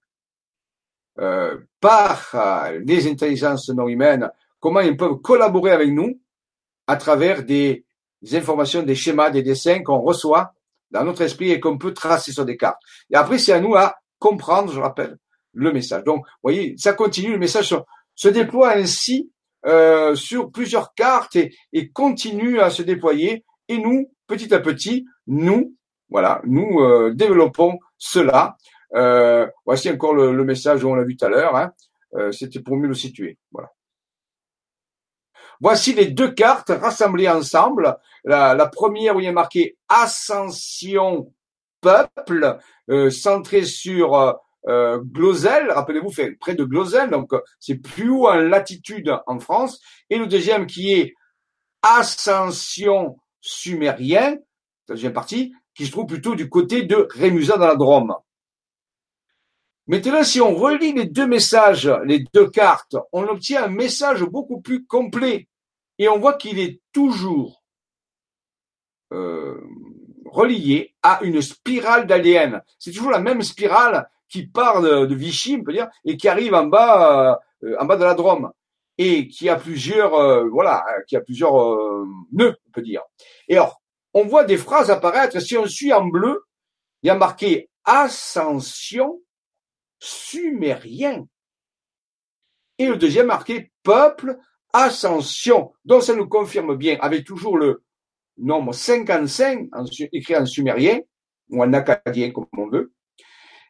par 1.80 2.30
euh, 2.34 2.80
les 2.84 3.08
intelligences 3.08 3.68
non 3.68 3.88
humaines, 3.88 4.30
comment 4.60 4.80
ils 4.80 4.96
peuvent 4.96 5.20
collaborer 5.20 5.72
avec 5.72 5.90
nous 5.90 6.20
à 6.86 6.96
travers 6.96 7.44
des 7.44 7.84
informations, 8.32 8.82
des 8.82 8.94
schémas, 8.94 9.30
des 9.30 9.42
dessins 9.42 9.82
qu'on 9.82 10.00
reçoit 10.00 10.54
dans 10.90 11.04
notre 11.04 11.22
esprit 11.22 11.50
et 11.50 11.60
qu'on 11.60 11.78
peut 11.78 11.92
tracer 11.92 12.32
sur 12.32 12.44
des 12.44 12.56
cartes. 12.56 12.80
Et 13.10 13.16
après, 13.16 13.38
c'est 13.38 13.52
à 13.52 13.60
nous 13.60 13.74
à 13.74 13.96
comprendre, 14.18 14.72
je 14.72 14.80
rappelle, 14.80 15.18
le 15.52 15.72
message. 15.72 16.04
Donc, 16.04 16.24
vous 16.26 16.40
voyez, 16.42 16.74
ça 16.78 16.92
continue, 16.94 17.32
le 17.32 17.38
message 17.38 17.74
se, 18.14 18.28
déploie 18.28 18.72
ainsi 18.74 19.30
euh, 19.66 20.14
sur 20.14 20.50
plusieurs 20.50 20.94
cartes 20.94 21.36
et, 21.36 21.54
et, 21.72 21.90
continue 21.90 22.60
à 22.60 22.70
se 22.70 22.82
déployer. 22.82 23.44
Et 23.68 23.78
nous, 23.78 24.10
petit 24.26 24.52
à 24.54 24.60
petit, 24.60 25.04
nous, 25.26 25.74
voilà, 26.08 26.40
nous 26.44 26.80
euh, 26.80 27.12
développons 27.14 27.78
cela. 27.98 28.56
Euh, 28.94 29.46
voici 29.64 29.90
encore 29.90 30.14
le, 30.14 30.44
message 30.44 30.84
on 30.84 30.94
l'a 30.94 31.04
vu 31.04 31.16
tout 31.16 31.24
à 31.24 31.28
l'heure. 31.28 31.56
Hein. 31.56 31.72
Euh, 32.14 32.32
C'était 32.32 32.60
pour 32.60 32.76
mieux 32.76 32.88
le 32.88 32.94
situer. 32.94 33.38
Voilà. 33.52 33.70
Voici 35.60 35.92
les 35.94 36.06
deux 36.06 36.32
cartes 36.32 36.70
rassemblées 36.70 37.28
ensemble. 37.28 37.96
La, 38.24 38.66
première 38.66 39.16
où 39.16 39.20
il 39.20 39.26
a 39.26 39.32
marqué 39.32 39.76
Ascension 39.88 41.32
Peuple, 41.80 42.58
euh, 42.90 43.10
centré 43.10 43.64
sur 43.64 44.14
euh, 44.66 44.98
rappelez-vous, 45.74 46.10
près 46.40 46.54
de 46.54 46.64
Glosel, 46.64 47.10
donc 47.10 47.32
c'est 47.60 47.76
plus 47.76 48.08
haut 48.08 48.28
en 48.28 48.36
latitude 48.36 49.14
en 49.26 49.38
France. 49.38 49.80
Et 50.10 50.18
le 50.18 50.26
deuxième 50.26 50.66
qui 50.66 50.94
est 50.94 51.14
Ascension 51.82 53.18
Sumérien, 53.40 54.38
deuxième 54.88 55.12
partie, 55.12 55.52
qui 55.74 55.86
se 55.86 55.90
trouve 55.92 56.06
plutôt 56.06 56.34
du 56.34 56.48
côté 56.48 56.82
de 56.82 57.08
Rémusat 57.10 57.58
dans 57.58 57.66
la 57.66 57.76
Drôme. 57.76 58.14
Maintenant, 59.86 60.24
si 60.24 60.40
on 60.40 60.55
relie 60.55 60.93
les 60.93 61.05
deux 61.05 61.27
messages, 61.27 61.90
les 62.06 62.24
deux 62.32 62.48
cartes, 62.48 62.97
on 63.12 63.24
obtient 63.24 63.65
un 63.65 63.69
message 63.69 64.23
beaucoup 64.23 64.61
plus 64.61 64.86
complet. 64.86 65.48
Et 65.98 66.09
on 66.09 66.19
voit 66.19 66.35
qu'il 66.35 66.59
est 66.59 66.81
toujours 66.93 67.62
euh, 69.12 69.61
relié 70.24 70.94
à 71.02 71.20
une 71.23 71.43
spirale 71.43 72.06
d'ADN. 72.06 72.62
C'est 72.78 72.93
toujours 72.93 73.11
la 73.11 73.20
même 73.20 73.43
spirale 73.43 74.09
qui 74.28 74.47
part 74.47 74.81
de, 74.81 75.15
Vichy, 75.15 75.59
on 75.61 75.65
peut 75.65 75.74
dire, 75.74 75.89
et 76.05 76.16
qui 76.16 76.28
arrive 76.28 76.55
en 76.55 76.66
bas, 76.66 77.40
euh, 77.62 77.77
en 77.78 77.85
bas 77.85 77.97
de 77.97 78.05
la 78.05 78.15
Drôme, 78.15 78.51
et 78.97 79.28
qui 79.28 79.51
a 79.51 79.56
plusieurs, 79.56 80.15
euh, 80.15 80.48
voilà, 80.51 80.85
qui 81.06 81.15
a 81.15 81.20
plusieurs 81.20 81.55
nœuds, 82.32 82.56
on 82.66 82.70
peut 82.73 82.82
dire. 82.82 83.02
Et 83.48 83.56
alors, 83.56 83.82
on 84.15 84.24
voit 84.24 84.44
des 84.44 84.56
phrases 84.56 84.90
apparaître. 84.90 85.40
Si 85.40 85.59
on 85.59 85.66
suit 85.66 85.93
en 85.93 86.06
bleu, 86.06 86.43
il 87.02 87.09
y 87.09 87.11
a 87.11 87.15
marqué 87.15 87.69
ascension 87.85 89.20
sumérien. 90.05 91.26
Et 92.78 92.86
le 92.86 92.97
deuxième 92.97 93.26
marqué 93.26 93.70
peuple 93.82 94.39
ascension. 94.72 95.72
Donc 95.85 96.02
ça 96.02 96.14
nous 96.14 96.28
confirme 96.28 96.76
bien, 96.76 96.98
avec 97.01 97.24
toujours 97.24 97.56
le 97.56 97.82
nombre 98.36 98.74
55 98.74 99.68
écrit 100.12 100.36
en 100.36 100.47
sumérien 100.47 101.01
ou 101.51 101.62
en 101.62 101.72
acadien 101.72 102.32
comme 102.32 102.47
on 102.56 102.68
veut, 102.68 102.93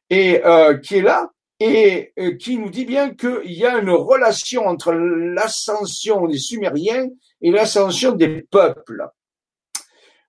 et 0.09 0.44
euh, 0.44 0.78
qui 0.78 0.97
est 0.97 1.02
là 1.02 1.31
et 1.61 2.12
euh, 2.19 2.36
qui 2.36 2.59
nous 2.59 2.70
dit 2.70 2.85
bien 2.85 3.15
qu'il 3.15 3.52
y 3.52 3.65
a 3.65 3.78
une 3.78 3.90
relation 3.90 4.66
entre 4.66 4.93
l'ascension 4.93 6.27
des 6.27 6.39
Sumériens 6.39 7.09
et 7.40 7.51
l'ascension 7.51 8.12
des 8.12 8.43
peuples. 8.43 9.06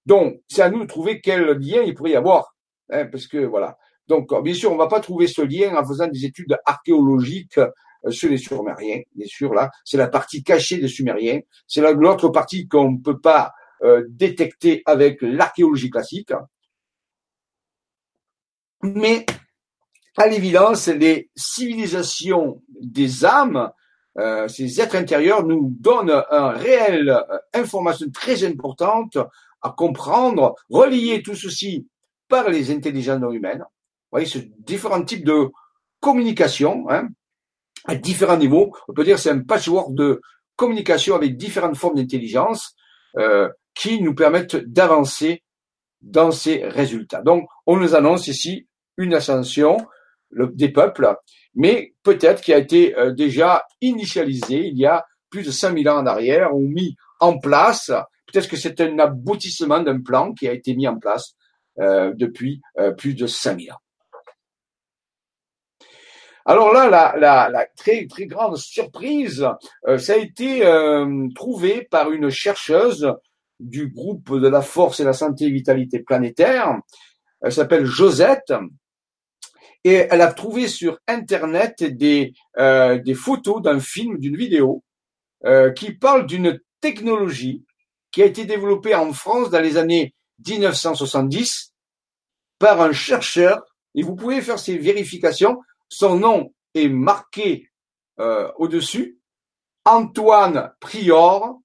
Donc, 0.05 0.41
c'est 0.47 0.61
à 0.61 0.69
nous 0.69 0.81
de 0.81 0.87
trouver 0.87 1.19
quel 1.19 1.41
lien 1.57 1.81
il 1.81 1.95
pourrait 1.95 2.11
y 2.11 2.15
avoir, 2.15 2.55
hein, 2.91 3.05
parce 3.05 3.27
que 3.27 3.39
voilà. 3.39 3.77
Donc, 4.07 4.31
bien 4.43 4.53
sûr, 4.53 4.71
on 4.71 4.77
va 4.77 4.87
pas 4.87 4.99
trouver 4.99 5.27
ce 5.27 5.41
lien 5.41 5.75
en 5.75 5.85
faisant 5.85 6.07
des 6.07 6.25
études 6.25 6.57
archéologiques 6.65 7.57
euh, 7.57 8.11
sur 8.11 8.29
les 8.29 8.37
Sumériens. 8.37 9.01
Bien 9.15 9.27
sûr, 9.27 9.53
là, 9.53 9.71
c'est 9.83 9.97
la 9.97 10.07
partie 10.07 10.43
cachée 10.43 10.77
des 10.77 10.87
Sumériens. 10.87 11.39
C'est 11.67 11.81
l'autre 11.81 12.29
partie 12.29 12.67
qu'on 12.67 12.91
ne 12.91 12.97
peut 12.99 13.19
pas 13.19 13.53
euh, 13.83 14.03
détecter 14.07 14.83
avec 14.85 15.21
l'archéologie 15.21 15.89
classique. 15.89 16.31
Mais, 18.83 19.25
à 20.17 20.27
l'évidence, 20.27 20.87
les 20.87 21.29
civilisations 21.35 22.61
des 22.69 23.25
âmes, 23.25 23.71
euh, 24.17 24.47
ces 24.47 24.79
êtres 24.79 24.95
intérieurs, 24.95 25.45
nous 25.45 25.75
donnent 25.79 26.23
un 26.29 26.49
réel 26.49 27.09
euh, 27.09 27.37
information 27.53 28.09
très 28.11 28.45
importante 28.45 29.17
à 29.61 29.71
comprendre, 29.71 30.55
relier 30.69 31.21
tout 31.21 31.35
ceci 31.35 31.87
par 32.29 32.49
les 32.49 32.71
intelligences 32.71 33.33
humaines 33.33 33.65
voyez, 34.15 34.27
ce 34.27 34.39
différents 34.59 35.03
types 35.03 35.25
de 35.25 35.49
communication, 35.99 36.85
hein, 36.89 37.09
à 37.85 37.95
différents 37.95 38.37
niveaux. 38.37 38.75
On 38.87 38.93
peut 38.93 39.03
dire 39.03 39.19
c'est 39.19 39.29
un 39.29 39.39
patchwork 39.39 39.93
de 39.93 40.21
communication 40.55 41.15
avec 41.15 41.37
différentes 41.37 41.77
formes 41.77 41.95
d'intelligence 41.95 42.75
euh, 43.17 43.49
qui 43.73 44.01
nous 44.01 44.15
permettent 44.15 44.55
d'avancer 44.55 45.43
dans 46.01 46.31
ces 46.31 46.63
résultats. 46.65 47.21
Donc, 47.21 47.47
on 47.65 47.77
nous 47.77 47.95
annonce 47.95 48.27
ici 48.27 48.67
une 48.97 49.13
ascension 49.13 49.77
des 50.31 50.69
peuples, 50.69 51.15
mais 51.53 51.93
peut-être 52.03 52.41
qui 52.41 52.53
a 52.53 52.57
été 52.57 52.97
euh, 52.97 53.11
déjà 53.11 53.65
initialisée 53.81 54.67
il 54.67 54.77
y 54.77 54.85
a 54.85 55.05
plus 55.29 55.43
de 55.43 55.51
5000 55.51 55.89
ans 55.89 55.97
en 55.97 56.05
arrière 56.05 56.55
ou 56.55 56.61
mis 56.67 56.95
en 57.19 57.37
place. 57.37 57.91
Peut-être 58.31 58.47
que 58.47 58.57
c'est 58.57 58.79
un 58.81 58.99
aboutissement 58.99 59.81
d'un 59.81 60.01
plan 60.01 60.33
qui 60.33 60.47
a 60.47 60.53
été 60.53 60.75
mis 60.75 60.87
en 60.87 60.97
place 60.97 61.35
euh, 61.79 62.13
depuis 62.15 62.61
euh, 62.79 62.91
plus 62.91 63.13
de 63.13 63.27
5000 63.27 63.71
ans. 63.71 63.81
Alors 66.47 66.71
là, 66.71 66.87
la, 66.87 67.49
la, 67.49 67.65
très 67.75 68.05
très 68.05 68.27
grande 68.27 68.57
surprise, 68.57 69.47
euh, 69.87 69.97
ça 69.97 70.13
a 70.13 70.17
été 70.17 70.63
euh, 70.63 71.27
trouvé 71.33 71.87
par 71.89 72.11
une 72.11 72.29
chercheuse 72.29 73.11
du 73.59 73.87
groupe 73.87 74.31
de 74.39 74.47
la 74.47 74.61
force 74.61 74.99
et 74.99 75.03
la 75.03 75.13
santé 75.13 75.45
et 75.45 75.49
vitalité 75.49 75.99
planétaire. 75.99 76.77
Elle 77.41 77.51
s'appelle 77.51 77.85
Josette. 77.85 78.53
Et 79.83 80.07
elle 80.09 80.21
a 80.21 80.33
trouvé 80.33 80.67
sur 80.67 80.99
Internet 81.07 81.83
des, 81.83 82.33
euh, 82.57 82.99
des 82.99 83.13
photos 83.13 83.61
d'un 83.61 83.79
film, 83.79 84.17
d'une 84.17 84.37
vidéo, 84.37 84.83
qui 85.75 85.93
parle 85.93 86.25
d'une 86.25 86.59
technologie 86.81 87.63
qui 88.11 88.23
a 88.23 88.25
été 88.25 88.45
développée 88.45 88.95
en 88.95 89.13
France 89.13 89.51
dans 89.51 89.59
les 89.59 89.77
années 89.77 90.15
1970 90.47 91.71
par 92.57 92.81
un 92.81 92.93
chercheur. 92.93 93.61
Et 93.93 94.01
vous 94.01 94.15
pouvez 94.15 94.41
faire 94.41 94.57
ces 94.57 94.77
vérifications 94.79 95.57
son 95.89 96.19
nom 96.19 96.53
est 96.73 96.89
marqué 96.89 97.69
euh, 98.19 98.51
au-dessus. 98.57 99.19
Antoine 99.85 100.73
Prior, 100.79 101.59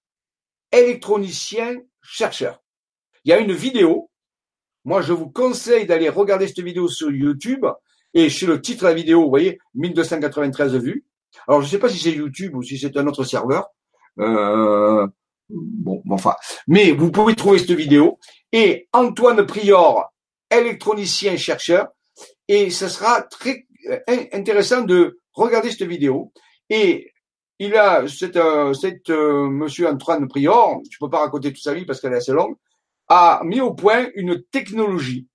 électronicien 0.73 1.81
chercheur. 2.03 2.63
Il 3.25 3.31
y 3.31 3.33
a 3.33 3.39
une 3.39 3.53
vidéo. 3.53 4.11
Moi, 4.85 5.03
je 5.03 5.13
vous 5.13 5.31
conseille 5.31 5.87
d'aller 5.87 6.09
regarder 6.09 6.47
cette 6.49 6.61
vidéo 6.61 6.89
sur 6.89 7.11
YouTube. 7.11 7.67
Et 8.13 8.29
chez 8.29 8.47
le 8.47 8.61
titre 8.61 8.83
de 8.83 8.89
la 8.89 8.95
vidéo, 8.95 9.23
vous 9.23 9.29
voyez, 9.29 9.59
1293 9.75 10.77
vues. 10.77 11.05
Alors, 11.47 11.61
je 11.61 11.67
ne 11.67 11.71
sais 11.71 11.79
pas 11.79 11.89
si 11.89 11.99
c'est 11.99 12.13
YouTube 12.13 12.55
ou 12.57 12.63
si 12.63 12.79
c'est 12.79 12.97
un 12.97 13.07
autre 13.07 13.25
serveur. 13.25 13.69
Euh, 14.19 15.07
bon, 15.49 16.03
enfin. 16.11 16.35
Mais 16.67 16.93
vous 16.93 17.11
pouvez 17.11 17.37
trouver 17.37 17.59
cette 17.59 17.71
vidéo. 17.71 18.19
Et 18.53 18.89
Antoine 18.93 19.47
Prior, 19.47 20.13
électronicien 20.51 21.37
chercheur. 21.37 21.89
Et 22.49 22.71
ce 22.71 22.89
sera 22.89 23.23
très 23.23 23.67
intéressant 24.32 24.82
de 24.82 25.20
regarder 25.32 25.70
cette 25.70 25.89
vidéo. 25.89 26.32
Et 26.69 27.12
il 27.59 27.77
a, 27.77 28.09
cet, 28.09 28.36
euh, 28.36 28.73
euh, 29.11 29.48
monsieur 29.48 29.86
Antoine 29.89 30.28
Prior, 30.28 30.81
je 30.90 30.97
peux 30.98 31.11
pas 31.11 31.20
raconter 31.20 31.52
toute 31.52 31.62
sa 31.62 31.74
vie 31.74 31.85
parce 31.85 32.01
qu'elle 32.01 32.15
est 32.15 32.16
assez 32.16 32.32
longue, 32.32 32.57
a 33.09 33.43
mis 33.44 33.61
au 33.61 33.74
point 33.74 34.09
une 34.15 34.43
technologie 34.44 35.27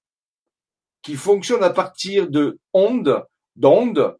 qui 1.03 1.15
fonctionne 1.15 1.63
à 1.63 1.69
partir 1.69 2.27
de 2.27 2.59
ondes, 2.73 3.23
d'ondes, 3.55 4.17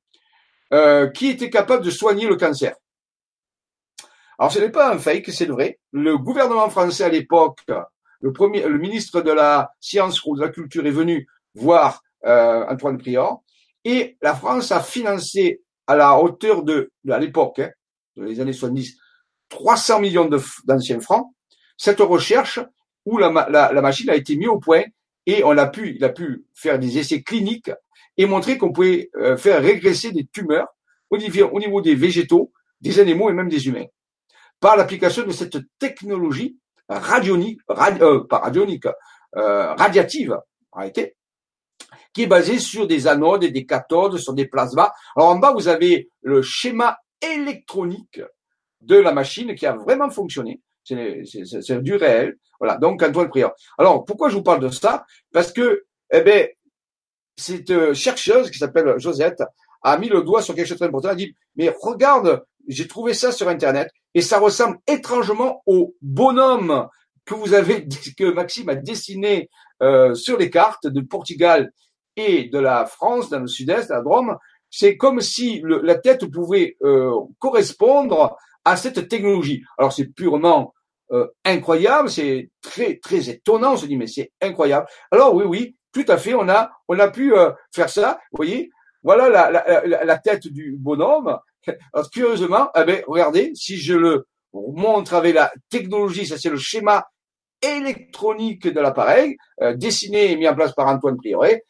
qui 1.16 1.28
était 1.28 1.50
capable 1.50 1.84
de 1.84 1.90
soigner 1.90 2.28
le 2.28 2.36
cancer. 2.36 2.76
Alors 4.38 4.52
ce 4.52 4.60
n'est 4.60 4.70
pas 4.70 4.94
un 4.94 5.00
fake, 5.00 5.32
c'est 5.32 5.46
vrai. 5.46 5.80
Le 5.92 6.18
gouvernement 6.18 6.70
français 6.70 7.06
à 7.06 7.10
l'époque, 7.10 7.62
le 8.20 8.34
premier, 8.34 8.68
le 8.68 8.78
ministre 8.78 9.22
de 9.22 9.32
la 9.32 9.72
science 9.80 10.24
ou 10.26 10.36
de 10.36 10.42
la 10.42 10.50
culture 10.50 10.86
est 10.86 10.92
venu 10.92 11.28
voir 11.56 12.04
Antoine 12.24 13.00
Prior 13.00 13.42
et 13.86 14.18
la 14.22 14.36
France 14.36 14.72
a 14.72 14.82
financé 14.82 15.62
à 15.88 15.96
la 15.96 16.20
hauteur 16.20 16.64
de, 16.64 16.92
à 17.10 17.20
l'époque, 17.20 17.60
hein, 17.60 17.70
dans 18.18 18.24
les 18.24 18.42
années 18.42 18.52
70, 18.54 18.98
300 19.50 20.00
millions 20.02 20.30
d'anciens 20.66 21.00
francs, 21.00 21.28
cette 21.78 22.00
recherche 22.00 22.60
où 23.06 23.20
la, 23.20 23.48
la, 23.50 23.82
machine 23.82 24.10
a 24.10 24.16
été 24.16 24.36
mise 24.36 24.48
au 24.48 24.60
point 24.60 24.82
et 25.28 25.44
on 25.44 25.56
a 25.58 25.68
pu, 25.68 25.96
il 25.96 26.04
a 26.04 26.10
pu 26.10 26.46
faire 26.56 26.80
des 26.80 26.98
essais 26.98 27.22
cliniques 27.22 27.72
et 28.18 28.26
montrer 28.26 28.58
qu'on 28.58 28.72
pouvait 28.72 29.10
euh, 29.18 29.38
faire 29.38 29.62
régresser 29.62 30.12
des 30.12 30.26
tumeurs 30.26 30.68
au 31.12 31.18
niveau, 31.18 31.46
au 31.52 31.60
niveau 31.60 31.82
des 31.82 31.94
végétaux, 31.94 32.52
des 32.82 33.00
animaux 33.00 33.30
et 33.30 33.34
même 33.34 33.50
des 33.50 33.68
humains, 33.68 33.86
par 34.60 34.76
l'application 34.76 35.26
de 35.26 35.32
cette 35.32 35.58
technologie 35.78 36.58
radionique, 36.90 37.60
euh, 37.70 38.24
pas 38.24 38.40
radionique, 38.40 38.88
euh, 39.36 39.74
radiative, 39.74 40.40
réalité, 40.74 41.16
qui 42.14 42.24
est 42.24 42.28
basée 42.28 42.60
sur 42.60 42.88
des 42.88 43.08
anodes 43.08 43.44
et 43.44 43.52
des 43.52 43.66
cathodes, 43.66 44.18
sur 44.18 44.34
des 44.34 44.48
plasmas. 44.48 44.92
Alors 45.16 45.30
en 45.30 45.38
bas, 45.38 45.54
vous 45.54 45.68
avez 45.68 46.10
le 46.22 46.42
schéma 46.42 46.98
électronique 47.22 48.22
de 48.82 48.96
la 48.96 49.12
machine 49.12 49.56
qui 49.56 49.66
a 49.66 49.74
vraiment 49.74 50.10
fonctionné. 50.10 50.62
C'est 50.84 51.82
du 51.82 51.96
réel. 51.96 52.38
Voilà. 52.60 52.78
Donc, 52.78 53.02
Antoine 53.02 53.30
Prieur. 53.30 53.54
Alors, 53.78 54.06
pourquoi 54.06 54.30
je 54.30 54.36
vous 54.36 54.44
parle 54.44 54.62
de 54.62 54.70
ça? 54.70 55.06
Parce 55.34 55.52
que, 55.52 55.86
eh 56.12 56.22
ben, 56.22 56.48
cette 57.36 57.72
euh, 57.72 57.94
chercheuse 57.94 58.50
qui 58.52 58.60
s'appelle 58.60 58.94
Josette 58.98 59.44
a 59.82 59.98
mis 59.98 60.10
le 60.10 60.22
doigt 60.22 60.42
sur 60.42 60.56
quelque 60.56 60.68
chose 60.68 60.78
de 60.78 60.80
très 60.80 60.88
important. 60.88 61.10
Elle 61.10 61.16
a 61.16 61.18
dit, 61.18 61.36
mais 61.56 61.74
regarde, 61.82 62.44
j'ai 62.68 62.88
trouvé 62.88 63.14
ça 63.14 63.32
sur 63.32 63.50
Internet 63.50 63.92
et 64.14 64.22
ça 64.22 64.40
ressemble 64.40 64.78
étrangement 64.88 65.62
au 65.66 65.96
bonhomme 66.02 66.88
que 67.26 67.34
vous 67.34 67.54
avez, 67.54 67.88
que 68.18 68.32
Maxime 68.32 68.70
a 68.70 68.76
dessiné 68.76 69.50
sur 70.14 70.38
les 70.38 70.50
cartes 70.50 70.88
de 70.88 71.02
Portugal 71.02 71.72
et 72.16 72.46
de 72.46 72.60
la 72.60 72.86
France, 72.86 73.30
dans 73.30 73.40
le 73.40 73.48
sud-est, 73.48 73.90
la 73.90 74.02
Drôme. 74.02 74.38
C'est 74.70 74.98
comme 74.98 75.22
si 75.22 75.62
le, 75.62 75.82
la 75.82 75.96
tête 75.96 76.26
pouvait 76.26 76.76
euh, 76.84 77.12
correspondre 77.40 78.36
à 78.64 78.76
cette 78.76 79.08
technologie. 79.08 79.64
Alors 79.78 79.94
c'est 79.94 80.06
purement 80.06 80.74
euh, 81.12 81.28
incroyable, 81.44 82.10
c'est 82.10 82.50
très 82.62 82.98
très 82.98 83.30
étonnant. 83.30 83.74
On 83.74 83.78
se 83.78 83.86
dit 83.86 83.98
mais 83.98 84.08
c'est 84.08 84.32
incroyable. 84.42 84.88
Alors 85.12 85.36
oui 85.36 85.46
oui, 85.46 85.76
tout 85.94 86.06
à 86.08 86.18
fait. 86.18 86.34
On 86.34 86.50
a 86.50 86.72
on 86.88 87.00
a 87.00 87.10
pu 87.10 87.34
euh, 87.34 87.52
faire 87.74 87.90
ça. 87.90 88.20
Vous 88.32 88.38
voyez, 88.38 88.70
voilà 89.04 89.30
la, 89.30 89.52
la, 89.52 90.04
la, 90.04 90.18
tête 90.18 90.48
du 90.48 90.76
bonhomme. 90.78 91.38
Alors, 91.94 92.10
curieusement, 92.10 92.70
eh 92.76 92.84
ben, 92.84 93.04
regardez, 93.08 93.52
si 93.54 93.78
je 93.78 93.94
le 93.94 94.28
montre 94.54 95.14
avec 95.14 95.36
la 95.36 95.52
technologie, 95.70 96.26
ça 96.26 96.38
c'est 96.38 96.50
le 96.50 96.58
schéma 96.58 97.06
électronique 97.66 98.68
de 98.68 98.80
l'appareil, 98.80 99.38
euh, 99.62 99.76
dessiné 99.76 100.32
et 100.32 100.36
mis 100.36 100.48
en 100.48 100.56
place 100.56 100.74
par 100.74 100.88
Antoine 100.88 101.18
Prieuré, 101.18 101.64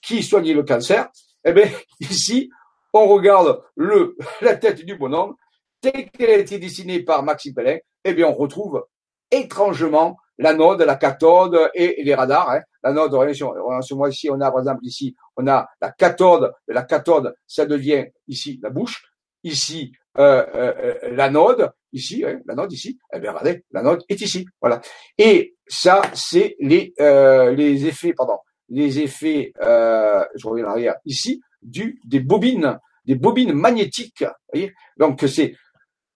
qui 0.00 0.22
soignait 0.22 0.54
le 0.54 0.62
cancer. 0.62 1.08
Eh 1.44 1.52
bien, 1.52 1.68
ici, 2.00 2.50
on 2.92 3.06
regarde 3.06 3.62
le, 3.76 4.16
la 4.40 4.56
tête 4.56 4.84
du 4.84 4.96
bonhomme, 4.96 5.34
telle 5.80 6.10
qu'elle 6.10 6.30
a 6.30 6.38
été 6.38 6.58
dessinée 6.58 7.00
par 7.00 7.22
Maxime 7.22 7.54
Pellin, 7.54 7.78
eh 8.04 8.14
bien, 8.14 8.26
on 8.26 8.34
retrouve 8.34 8.84
étrangement 9.30 10.16
l'anode, 10.38 10.82
la 10.82 10.96
cathode 10.96 11.70
et 11.74 12.02
les 12.02 12.14
radars. 12.14 12.50
Hein. 12.50 12.60
L'anode, 12.82 13.12
ce 13.34 13.94
mois-ci, 13.94 14.30
on 14.30 14.40
a, 14.40 14.50
par 14.50 14.60
exemple, 14.60 14.84
ici, 14.84 15.14
on 15.36 15.46
a 15.46 15.68
la 15.80 15.90
cathode. 15.90 16.52
La 16.68 16.82
cathode, 16.82 17.34
ça 17.46 17.66
devient 17.66 18.06
ici 18.28 18.58
la 18.62 18.70
bouche. 18.70 19.02
Ici, 19.44 19.92
euh, 20.18 20.44
euh, 20.54 20.94
euh 21.04 21.14
l'anode, 21.14 21.70
ici, 21.92 22.24
hein, 22.24 22.40
l'anode 22.46 22.72
ici. 22.72 22.98
Eh 23.12 23.20
bien, 23.20 23.30
regardez, 23.30 23.64
l'anode 23.70 24.04
est 24.08 24.20
ici. 24.20 24.46
Voilà. 24.60 24.80
Et 25.16 25.54
ça, 25.66 26.02
c'est 26.14 26.56
les, 26.60 26.92
euh, 27.00 27.52
les 27.52 27.86
effets, 27.86 28.12
pardon, 28.12 28.38
les 28.68 29.00
effets, 29.00 29.52
je 29.60 30.46
reviens 30.46 30.66
en 30.66 30.70
arrière, 30.70 30.96
ici, 31.04 31.40
du, 31.62 32.00
des 32.04 32.20
bobines, 32.20 32.78
des 33.04 33.14
bobines 33.14 33.52
magnétiques. 33.52 34.24
Voyez 34.52 34.72
Donc, 34.98 35.24
c'est 35.26 35.54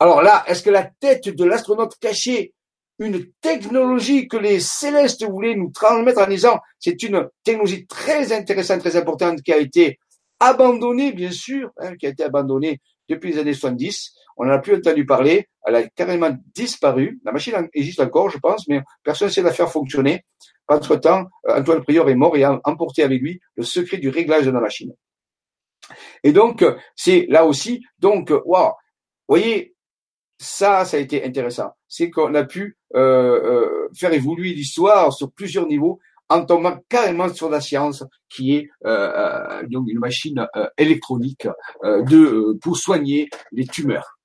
alors 0.02 0.20
là, 0.20 0.42
est-ce 0.48 0.64
que 0.64 0.70
la 0.70 0.82
tête 0.82 1.28
de 1.28 1.44
l'astronaute 1.44 1.96
cachait 2.00 2.54
une 2.98 3.24
technologie 3.40 4.26
que 4.26 4.36
les 4.36 4.58
célestes 4.58 5.24
voulaient 5.24 5.54
nous 5.54 5.70
transmettre 5.70 6.20
en 6.20 6.26
disant 6.26 6.58
c'est 6.80 7.00
une 7.04 7.28
technologie 7.44 7.86
très 7.86 8.32
intéressante, 8.32 8.80
très 8.80 8.96
importante 8.96 9.42
qui 9.42 9.52
a 9.52 9.58
été 9.58 10.00
abandonnée, 10.40 11.12
bien 11.12 11.30
sûr, 11.30 11.70
hein, 11.78 11.96
qui 11.96 12.06
a 12.06 12.08
été 12.10 12.24
abandonnée 12.24 12.80
depuis 13.14 13.32
les 13.32 13.38
années 13.38 13.54
70. 13.54 14.14
On 14.36 14.44
n'en 14.44 14.52
a 14.52 14.58
plus 14.58 14.76
entendu 14.76 15.06
parler. 15.06 15.48
Elle 15.64 15.76
a 15.76 15.82
carrément 15.88 16.36
disparu. 16.54 17.20
La 17.24 17.32
machine 17.32 17.68
existe 17.74 18.00
encore, 18.00 18.30
je 18.30 18.38
pense, 18.38 18.66
mais 18.68 18.82
personne 19.02 19.28
ne 19.28 19.32
sait 19.32 19.42
la 19.42 19.52
faire 19.52 19.70
fonctionner. 19.70 20.24
Entre-temps, 20.68 21.26
Antoine 21.48 21.82
Prior 21.82 22.08
est 22.08 22.14
mort 22.14 22.36
et 22.36 22.44
a 22.44 22.60
emporté 22.64 23.02
avec 23.02 23.20
lui 23.20 23.40
le 23.56 23.62
secret 23.62 23.98
du 23.98 24.08
réglage 24.08 24.46
de 24.46 24.50
la 24.50 24.60
machine. 24.60 24.92
Et 26.24 26.32
donc, 26.32 26.64
c'est 26.96 27.26
là 27.28 27.44
aussi, 27.44 27.84
donc, 27.98 28.30
vous 28.30 28.44
voyez, 29.28 29.74
ça, 30.38 30.84
ça 30.84 30.96
a 30.96 31.00
été 31.00 31.24
intéressant. 31.24 31.70
C'est 31.88 32.10
qu'on 32.10 32.34
a 32.34 32.44
pu 32.44 32.76
euh, 32.94 33.00
euh, 33.00 33.88
faire 33.94 34.12
évoluer 34.12 34.52
l'histoire 34.52 35.12
sur 35.12 35.30
plusieurs 35.32 35.66
niveaux 35.66 36.00
en 36.32 36.44
tombant 36.44 36.78
carrément 36.88 37.32
sur 37.32 37.50
la 37.50 37.60
science 37.60 38.04
qui 38.28 38.56
est 38.56 38.68
euh, 38.86 39.62
donc 39.68 39.88
une 39.88 39.98
machine 39.98 40.46
électronique 40.78 41.46
de 41.82 42.58
pour 42.60 42.76
soigner 42.76 43.28
les 43.52 43.66
tumeurs. 43.66 44.18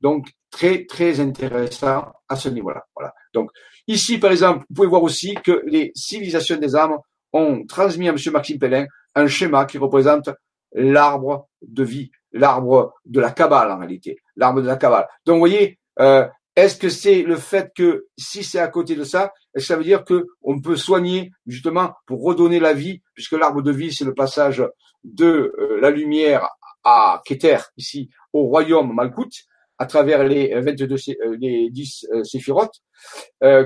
Donc 0.00 0.28
très 0.50 0.84
très 0.86 1.20
intéressant 1.20 2.12
à 2.28 2.36
ce 2.36 2.48
niveau-là. 2.48 2.84
Voilà. 2.94 3.12
Donc 3.32 3.50
ici 3.86 4.18
par 4.18 4.32
exemple, 4.32 4.64
vous 4.68 4.74
pouvez 4.74 4.88
voir 4.88 5.02
aussi 5.02 5.34
que 5.34 5.62
les 5.66 5.92
civilisations 5.94 6.56
des 6.56 6.74
âmes 6.76 6.96
ont 7.32 7.64
transmis 7.66 8.08
à 8.08 8.12
M. 8.12 8.18
Maxime 8.32 8.58
Pellin 8.58 8.86
un 9.14 9.26
schéma 9.26 9.64
qui 9.64 9.78
représente 9.78 10.30
l'arbre 10.72 11.48
de 11.62 11.84
vie, 11.84 12.10
l'arbre 12.32 12.94
de 13.04 13.20
la 13.20 13.30
cabale 13.30 13.70
en 13.70 13.78
réalité, 13.78 14.18
l'arbre 14.36 14.60
de 14.60 14.66
la 14.66 14.76
cabale. 14.76 15.06
Donc 15.24 15.34
vous 15.34 15.40
voyez, 15.40 15.78
euh, 16.00 16.26
est-ce 16.56 16.76
que 16.76 16.88
c'est 16.88 17.22
le 17.22 17.36
fait 17.36 17.72
que 17.74 18.06
si 18.16 18.44
c'est 18.44 18.60
à 18.60 18.68
côté 18.68 18.94
de 18.94 19.04
ça, 19.04 19.32
est-ce 19.54 19.64
que 19.64 19.68
ça 19.68 19.76
veut 19.76 19.84
dire 19.84 20.04
que 20.04 20.26
on 20.42 20.60
peut 20.60 20.76
soigner 20.76 21.32
justement 21.46 21.92
pour 22.06 22.22
redonner 22.22 22.60
la 22.60 22.72
vie, 22.72 23.02
puisque 23.14 23.32
l'arbre 23.32 23.62
de 23.62 23.72
vie 23.72 23.92
c'est 23.92 24.04
le 24.04 24.14
passage 24.14 24.64
de 25.02 25.52
euh, 25.58 25.80
la 25.80 25.90
lumière 25.90 26.48
à 26.84 27.22
Keter 27.24 27.58
ici 27.76 28.10
au 28.32 28.44
royaume 28.44 28.94
Malkout 28.94 29.30
à 29.78 29.86
travers 29.86 30.22
les 30.22 30.54
22 30.60 30.84
euh, 30.94 31.36
les 31.40 31.70
10 31.70 32.06
séphirotes 32.22 32.82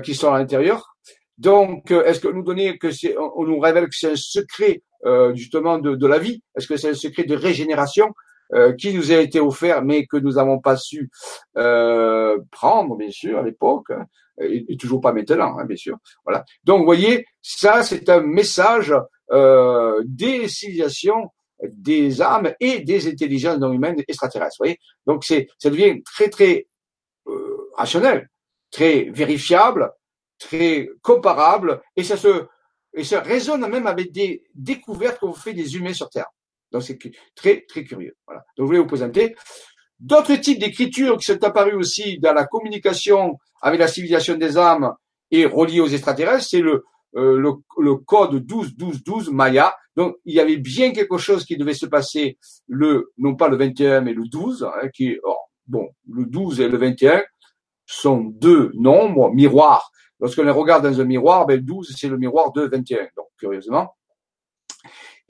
qui 0.03 0.15
sont 0.15 0.33
à 0.33 0.39
l'intérieur. 0.39 0.95
Donc, 1.37 1.91
est-ce 1.91 2.19
que 2.19 2.27
nous 2.27 2.43
donner 2.43 2.77
que 2.77 2.91
c'est, 2.91 3.15
on 3.17 3.45
nous 3.45 3.59
révèle 3.59 3.85
que 3.85 3.95
c'est 3.95 4.11
un 4.11 4.15
secret 4.15 4.81
justement 5.33 5.77
de, 5.77 5.95
de, 5.95 6.07
la 6.07 6.19
vie? 6.19 6.41
Est-ce 6.55 6.67
que 6.67 6.75
c'est 6.75 6.89
un 6.89 6.95
secret 6.95 7.23
de 7.23 7.35
régénération? 7.35 8.13
Euh, 8.53 8.73
qui 8.73 8.93
nous 8.93 9.11
a 9.11 9.17
été 9.17 9.39
offert, 9.39 9.83
mais 9.83 10.05
que 10.05 10.17
nous 10.17 10.33
n'avons 10.33 10.59
pas 10.59 10.75
su 10.75 11.09
euh, 11.57 12.37
prendre, 12.51 12.95
bien 12.95 13.11
sûr, 13.11 13.39
à 13.39 13.43
l'époque, 13.43 13.91
hein, 13.91 14.05
et, 14.39 14.77
toujours 14.77 15.01
pas 15.01 15.13
maintenant, 15.13 15.57
hein, 15.59 15.65
bien 15.65 15.77
sûr. 15.77 15.97
Voilà. 16.25 16.43
Donc, 16.63 16.79
vous 16.79 16.85
voyez, 16.85 17.25
ça, 17.41 17.83
c'est 17.83 18.09
un 18.09 18.21
message 18.21 18.93
euh, 19.31 20.01
des 20.05 20.47
civilisations, 20.47 21.29
des 21.63 22.21
âmes 22.21 22.53
et 22.59 22.79
des 22.79 23.07
intelligences 23.07 23.59
non 23.59 23.73
humaines 23.73 24.01
extraterrestres. 24.07 24.55
Vous 24.59 24.65
voyez. 24.65 24.79
Donc, 25.05 25.23
c'est, 25.25 25.47
ça 25.57 25.69
devient 25.69 26.01
très, 26.03 26.29
très 26.29 26.67
euh, 27.27 27.69
rationnel, 27.75 28.29
très 28.71 29.09
vérifiable, 29.11 29.91
très 30.39 30.89
comparable, 31.01 31.81
et 31.95 32.03
ça 32.03 32.17
se 32.17 32.47
et 32.93 33.03
ça 33.03 33.21
résonne 33.21 33.67
même 33.67 33.85
avec 33.85 34.11
des 34.11 34.43
découvertes 34.55 35.19
qu'on 35.19 35.33
fait 35.33 35.53
des 35.53 35.75
humains 35.75 35.93
sur 35.93 36.09
Terre. 36.09 36.25
Donc 36.71 36.83
c'est 36.83 36.99
très 37.35 37.65
très 37.67 37.83
curieux. 37.83 38.15
Voilà. 38.25 38.43
Donc 38.57 38.65
je 38.65 38.67
voulais 38.67 38.79
vous 38.79 38.87
présenter 38.87 39.35
d'autres 39.99 40.35
types 40.35 40.59
d'écritures 40.59 41.17
qui 41.17 41.25
sont 41.25 41.43
apparus 41.43 41.75
aussi 41.75 42.19
dans 42.19 42.33
la 42.33 42.45
communication 42.45 43.37
avec 43.61 43.79
la 43.79 43.87
civilisation 43.87 44.35
des 44.35 44.57
âmes 44.57 44.93
et 45.31 45.45
reliées 45.45 45.81
aux 45.81 45.87
extraterrestres. 45.87 46.47
C'est 46.49 46.61
le, 46.61 46.85
euh, 47.15 47.37
le, 47.37 47.53
le 47.79 47.95
code 47.95 48.35
12 48.35 48.75
12 48.75 49.03
12 49.03 49.31
Maya. 49.31 49.75
Donc 49.95 50.15
il 50.25 50.35
y 50.35 50.39
avait 50.39 50.57
bien 50.57 50.91
quelque 50.91 51.17
chose 51.17 51.43
qui 51.43 51.57
devait 51.57 51.73
se 51.73 51.85
passer 51.85 52.37
le 52.67 53.11
non 53.17 53.35
pas 53.35 53.49
le 53.49 53.57
21 53.57 54.01
mais 54.01 54.13
le 54.13 54.23
12 54.27 54.63
hein, 54.63 54.87
qui 54.93 55.17
bon 55.67 55.89
le 56.09 56.25
12 56.25 56.61
et 56.61 56.69
le 56.69 56.77
21 56.77 57.23
sont 57.85 58.19
deux 58.19 58.71
nombres 58.75 59.31
miroirs. 59.33 59.91
Lorsqu'on 60.19 60.43
les 60.43 60.51
regarde 60.51 60.83
dans 60.83 61.01
un 61.01 61.05
miroir, 61.05 61.45
ben, 61.45 61.55
le 61.55 61.61
12 61.61 61.95
c'est 61.97 62.07
le 62.07 62.17
miroir 62.17 62.51
de 62.51 62.61
21. 62.61 63.07
Donc 63.17 63.27
curieusement, 63.37 63.95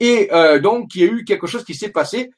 et 0.00 0.32
euh, 0.32 0.58
donc, 0.58 0.94
il 0.94 1.00
y 1.02 1.04
a 1.04 1.12
eu 1.12 1.24
quelque 1.24 1.46
chose 1.46 1.64
qui 1.64 1.74
s'est 1.74 1.90
passé, 1.90 2.30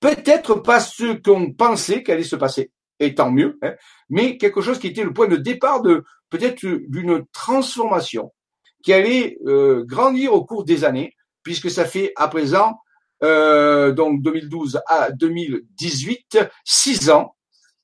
peut-être 0.00 0.56
pas 0.56 0.80
ce 0.80 1.14
qu'on 1.14 1.52
pensait 1.52 2.02
qu'allait 2.02 2.22
se 2.22 2.36
passer, 2.36 2.70
et 3.00 3.14
tant 3.14 3.30
mieux, 3.30 3.58
hein, 3.62 3.74
mais 4.10 4.36
quelque 4.36 4.60
chose 4.60 4.78
qui 4.78 4.88
était 4.88 5.02
le 5.02 5.14
point 5.14 5.26
de 5.26 5.36
départ 5.36 5.80
de 5.80 6.04
peut-être 6.28 6.64
d'une 6.64 7.24
transformation 7.32 8.32
qui 8.82 8.92
allait 8.92 9.38
euh, 9.46 9.84
grandir 9.84 10.34
au 10.34 10.44
cours 10.44 10.64
des 10.64 10.84
années, 10.84 11.14
puisque 11.42 11.70
ça 11.70 11.86
fait 11.86 12.12
à 12.16 12.28
présent, 12.28 12.78
euh, 13.22 13.92
donc 13.92 14.20
2012 14.22 14.80
à 14.86 15.10
2018, 15.10 16.38
six 16.64 17.08
ans 17.08 17.34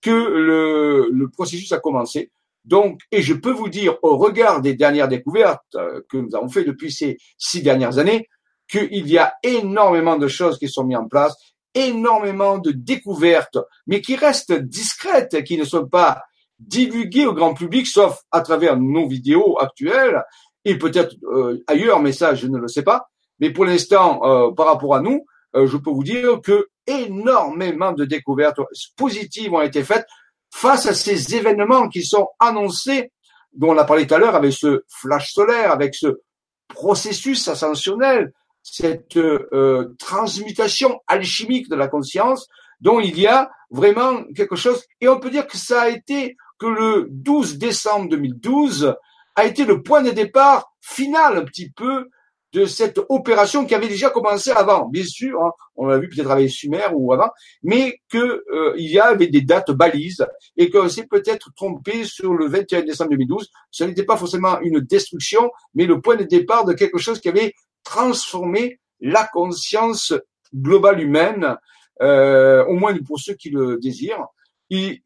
que 0.03 0.11
le, 0.11 1.29
processus 1.33 1.73
a 1.73 1.79
commencé. 1.79 2.31
Donc, 2.65 3.01
et 3.11 3.23
je 3.23 3.35
peux 3.35 3.51
vous 3.51 3.69
dire, 3.69 3.97
au 4.03 4.17
regard 4.19 4.61
des 4.61 4.75
dernières 4.75 5.09
découvertes 5.09 5.77
que 6.09 6.17
nous 6.17 6.35
avons 6.37 6.49
fait 6.49 6.65
depuis 6.65 6.93
ces 6.93 7.17
six 7.39 7.63
dernières 7.63 7.99
années, 7.99 8.29
qu'il 8.73 9.07
y 9.07 9.19
a 9.19 9.35
énormément 9.43 10.17
de 10.17 10.29
choses 10.29 10.59
qui 10.59 10.69
sont 10.69 10.85
mises 10.85 10.97
en 10.97 11.07
place, 11.07 11.37
énormément 11.75 12.59
de 12.59 12.71
découvertes, 12.71 13.59
mais 13.87 14.01
qui 14.01 14.17
restent 14.17 14.53
discrètes, 14.53 15.45
qui 15.45 15.59
ne 15.59 15.65
sont 15.65 15.87
pas 15.87 16.23
divulguées 16.59 17.27
au 17.27 17.35
grand 17.35 17.55
public, 17.55 17.87
sauf 17.87 18.21
à 18.31 18.41
travers 18.41 18.79
nos 18.79 19.07
vidéos 19.07 19.59
actuelles, 19.61 20.23
et 20.65 20.79
peut-être 20.79 21.15
euh, 21.25 21.63
ailleurs, 21.67 22.01
mais 22.01 22.13
ça, 22.13 22.35
je 22.35 22.47
ne 22.47 22.59
le 22.59 22.69
sais 22.69 22.83
pas. 22.83 23.09
Mais 23.41 23.51
pour 23.51 23.65
l'instant, 23.65 24.21
euh, 24.25 24.53
par 24.53 24.67
rapport 24.67 24.95
à 24.95 25.01
nous, 25.01 25.27
euh, 25.55 25.67
je 25.67 25.77
peux 25.77 25.91
vous 25.91 26.05
dire 26.05 26.41
que 26.43 26.69
énormément 26.87 27.93
de 27.93 28.05
découvertes 28.05 28.61
positives 28.97 29.53
ont 29.53 29.61
été 29.61 29.83
faites 29.83 30.07
face 30.51 30.87
à 30.87 30.95
ces 30.95 31.35
événements 31.35 31.89
qui 31.89 32.05
sont 32.05 32.29
annoncés, 32.39 33.11
dont 33.53 33.71
on 33.71 33.79
a 33.79 33.85
parlé 33.85 34.07
tout 34.07 34.15
à 34.15 34.19
l'heure 34.19 34.35
avec 34.35 34.53
ce 34.53 34.83
flash 34.89 35.33
solaire, 35.33 35.73
avec 35.73 35.95
ce 35.95 36.21
processus 36.69 37.49
ascensionnel, 37.49 38.33
cette 38.63 39.17
euh, 39.17 39.95
transmutation 39.99 41.01
alchimique 41.07 41.69
de 41.69 41.77
la 41.77 41.89
conscience, 41.89 42.49
dont 42.81 43.01
il 43.01 43.19
y 43.19 43.27
a 43.27 43.51
vraiment 43.71 44.25
quelque 44.35 44.57
chose. 44.57 44.85
Et 45.01 45.09
on 45.09 45.21
peut 45.21 45.31
dire 45.31 45.47
que 45.47 45.57
ça 45.57 45.83
a 45.83 45.89
été 45.89 46.37
que 46.59 46.67
le 46.67 47.09
12 47.11 47.59
décembre 47.59 48.09
2012 48.11 48.95
a 49.35 49.45
été 49.45 49.65
le 49.65 49.83
point 49.83 50.03
de 50.03 50.11
départ 50.11 50.73
final 50.81 51.39
un 51.39 51.45
petit 51.45 51.71
peu 51.71 52.09
de 52.53 52.67
cette 52.67 53.01
opération 53.09 53.65
qui 53.65 53.75
avait 53.75 53.89
déjà 53.89 54.11
commencé 54.11 54.51
avant, 54.51 54.87
bien 54.87 55.05
sûr, 55.05 55.41
hein, 55.41 55.53
on 55.75 55.87
l'a 55.87 55.99
vu 55.99 56.09
peut-être 56.09 56.31
avec 56.31 56.51
Sumer 56.51 56.87
ou 56.95 57.13
avant, 57.13 57.31
mais 57.63 57.99
que 58.11 58.45
euh, 58.53 58.75
il 58.77 58.91
y 58.91 59.01
avait 59.01 59.29
des 59.29 59.41
dates 59.41 59.71
balises 59.71 60.27
et 60.57 60.69
qu'on 60.71 60.89
s'est 60.89 61.07
peut-être 61.07 61.51
trompé 61.57 62.05
sur 62.05 62.35
le 62.35 62.47
21 62.47 62.83
décembre 62.83 63.11
2012. 63.11 63.49
Ce 63.71 63.85
n'était 63.85 64.05
pas 64.05 64.19
forcément 64.19 64.61
une 64.61 64.81
destruction, 64.81 65.51
mais 65.75 65.87
le 65.87 66.01
point 66.01 66.17
de 66.17 66.25
départ 66.25 66.67
de 66.67 66.75
quelque 66.75 66.99
chose 66.99 67.21
qui 67.21 67.31
avait 67.31 67.55
transformé 67.85 68.81
la 69.01 69.29
conscience 69.33 70.13
globale 70.55 71.01
humaine, 71.01 71.57
euh, 72.01 72.65
au 72.67 72.75
moins 72.75 72.97
pour 73.07 73.21
ceux 73.21 73.35
qui 73.35 73.51
le 73.51 73.79
désirent. 73.79 74.27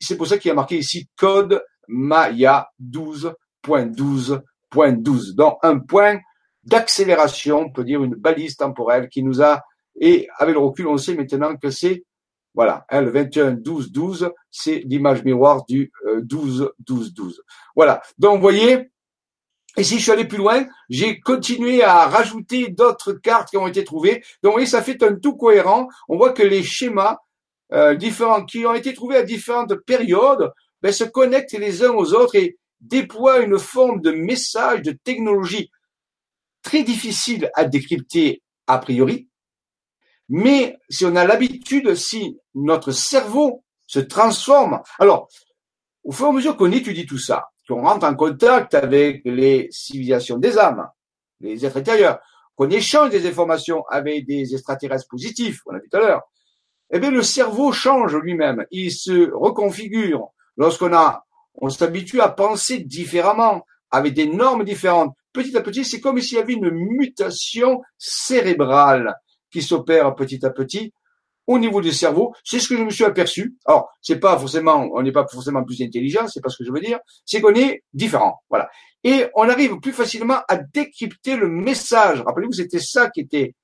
C'est 0.01 0.17
pour 0.17 0.27
ça 0.27 0.39
qu'il 0.39 0.49
y 0.49 0.53
a 0.53 0.55
marqué 0.55 0.79
ici 0.79 1.07
code 1.17 1.63
Maya 1.89 2.69
12.12.12, 2.83 5.35
dans 5.35 5.59
un 5.63 5.79
point 5.79 6.19
d'accélération, 6.63 7.61
on 7.61 7.71
peut 7.71 7.85
dire 7.85 8.03
une 8.03 8.15
balise 8.15 8.57
temporelle 8.57 9.09
qui 9.09 9.23
nous 9.23 9.41
a, 9.43 9.63
et 10.01 10.29
avec 10.39 10.55
le 10.55 10.61
recul, 10.61 10.89
on 10.89 10.99
sait 10.99 11.15
maintenant 11.15 11.57
que 11.57 11.71
c'est, 11.71 12.05
voilà, 12.55 12.85
hein, 12.91 13.01
le 13.03 13.11
21, 13.11 13.53
12, 13.53 13.93
12, 13.93 14.31
c'est 14.51 14.83
l'image 14.87 15.23
miroir 15.25 15.65
du 15.67 15.93
12, 16.23 16.71
12, 16.81 17.15
12. 17.15 17.43
Voilà. 17.75 18.03
Donc, 18.19 18.37
vous 18.37 18.43
voyez, 18.43 18.91
et 19.77 19.85
si 19.85 19.99
je 19.99 20.03
suis 20.03 20.13
allé 20.13 20.25
plus 20.25 20.39
loin, 20.39 20.67
j'ai 20.89 21.21
continué 21.21 21.83
à 21.83 22.07
rajouter 22.07 22.69
d'autres 22.69 23.13
cartes 23.13 23.51
qui 23.51 23.57
ont 23.57 23.67
été 23.67 23.85
trouvées. 23.85 24.23
Donc, 24.43 24.53
vous 24.53 24.53
voyez, 24.53 24.67
ça 24.67 24.83
fait 24.83 25.03
un 25.03 25.15
tout 25.17 25.37
cohérent. 25.37 25.89
On 26.09 26.17
voit 26.17 26.33
que 26.33 26.43
les 26.43 26.63
schémas 26.63 27.19
euh, 27.73 27.95
différents 27.95 28.45
qui 28.45 28.65
ont 28.65 28.75
été 28.75 28.95
trouvés 28.95 29.17
à 29.17 29.23
différentes 29.23 29.75
périodes 29.75 30.53
ben, 30.83 30.93
se 30.93 31.05
connectent 31.05 31.53
les 31.53 31.85
uns 31.85 31.93
aux 31.93 32.15
autres 32.15 32.37
et 32.37 32.57
déploient 32.81 33.41
une 33.41 33.59
forme 33.59 34.01
de 34.01 34.13
message, 34.13 34.83
de 34.83 34.93
technologie 34.93 35.71
très 36.63 36.83
difficile 36.83 37.51
à 37.55 37.65
décrypter 37.65 38.43
a 38.67 38.79
priori, 38.79 39.29
mais 40.29 40.77
si 40.89 41.05
on 41.05 41.15
a 41.15 41.25
l'habitude, 41.25 41.95
si 41.95 42.39
notre 42.55 42.91
cerveau 42.91 43.65
se 43.87 44.01
transforme, 44.01 44.81
alors, 44.99 45.29
au 46.03 46.13
fur 46.13 46.27
et 46.27 46.29
à 46.31 46.33
mesure 46.33 46.57
qu'on 46.57 46.73
étudie 46.73 47.07
tout 47.07 47.19
ça, 47.19 47.47
qu'on 47.67 47.83
rentre 47.83 48.07
en 48.07 48.15
contact 48.15 48.75
avec 48.75 49.23
les 49.25 49.69
civilisations 49.71 50.39
des 50.39 50.59
âmes, 50.59 50.87
les 51.41 51.65
êtres 51.65 51.79
intérieurs, 51.79 52.19
qu'on 52.55 52.71
échange 52.71 53.11
des 53.11 53.27
informations 53.27 53.85
avec 53.89 54.27
des 54.27 54.55
extraterrestres 54.55 55.09
positifs, 55.09 55.61
on 55.67 55.75
a 55.75 55.79
vu 55.79 55.89
tout 55.91 55.99
à 55.99 56.01
l'heure, 56.01 56.23
eh 56.91 57.01
bien, 57.01 57.11
le 57.11 57.23
cerveau 57.23 57.73
change 57.73 58.17
lui-même, 58.17 58.65
il 58.71 58.93
se 58.93 59.31
reconfigure. 59.33 60.29
Lorsqu'on 60.57 60.95
a, 60.95 61.25
on 61.55 61.69
s'habitue 61.69 62.21
à 62.21 62.29
penser 62.29 62.79
différemment, 62.79 63.65
avec 63.91 64.15
des 64.15 64.27
normes 64.27 64.65
différentes, 64.65 65.15
petit 65.33 65.57
à 65.57 65.61
petit, 65.61 65.85
c'est 65.85 66.01
comme 66.01 66.21
s'il 66.21 66.39
y 66.39 66.41
avait 66.41 66.55
une 66.55 66.71
mutation 66.71 67.83
cérébrale 67.99 69.15
qui 69.51 69.63
s'opère 69.63 70.15
petit 70.15 70.45
à 70.45 70.51
petit 70.51 70.93
au 71.47 71.59
niveau 71.59 71.81
du 71.81 71.93
cerveau. 71.93 72.35
C'est 72.45 72.59
ce 72.59 72.69
que 72.69 72.77
je 72.77 72.83
me 72.83 72.91
suis 72.91 73.05
aperçu. 73.05 73.57
Alors, 73.65 73.89
c'est 74.01 74.19
pas 74.19 74.39
forcément, 74.39 74.89
on 74.93 75.03
n'est 75.03 75.13
pas 75.13 75.27
forcément 75.27 75.65
plus 75.65 75.81
intelligent, 75.83 76.27
c'est 76.29 76.41
pas 76.41 76.49
ce 76.49 76.59
que 76.59 76.65
je 76.65 76.73
veux 76.73 76.81
dire. 76.81 76.99
C'est 77.25 77.41
qu'on 77.41 77.55
est 77.55 77.83
différent. 77.93 78.43
Voilà. 78.51 78.69
Et 79.05 79.27
on 79.35 79.49
arrive 79.49 79.79
plus 79.79 79.93
facilement 79.93 80.41
à 80.49 80.57
décrypter 80.57 81.37
le 81.37 81.49
message. 81.49 82.23
Rappelez-vous, 82.23 82.53
c'était 82.53 82.81
ça 82.81 83.11
qui 83.11 83.21
était 83.21 83.55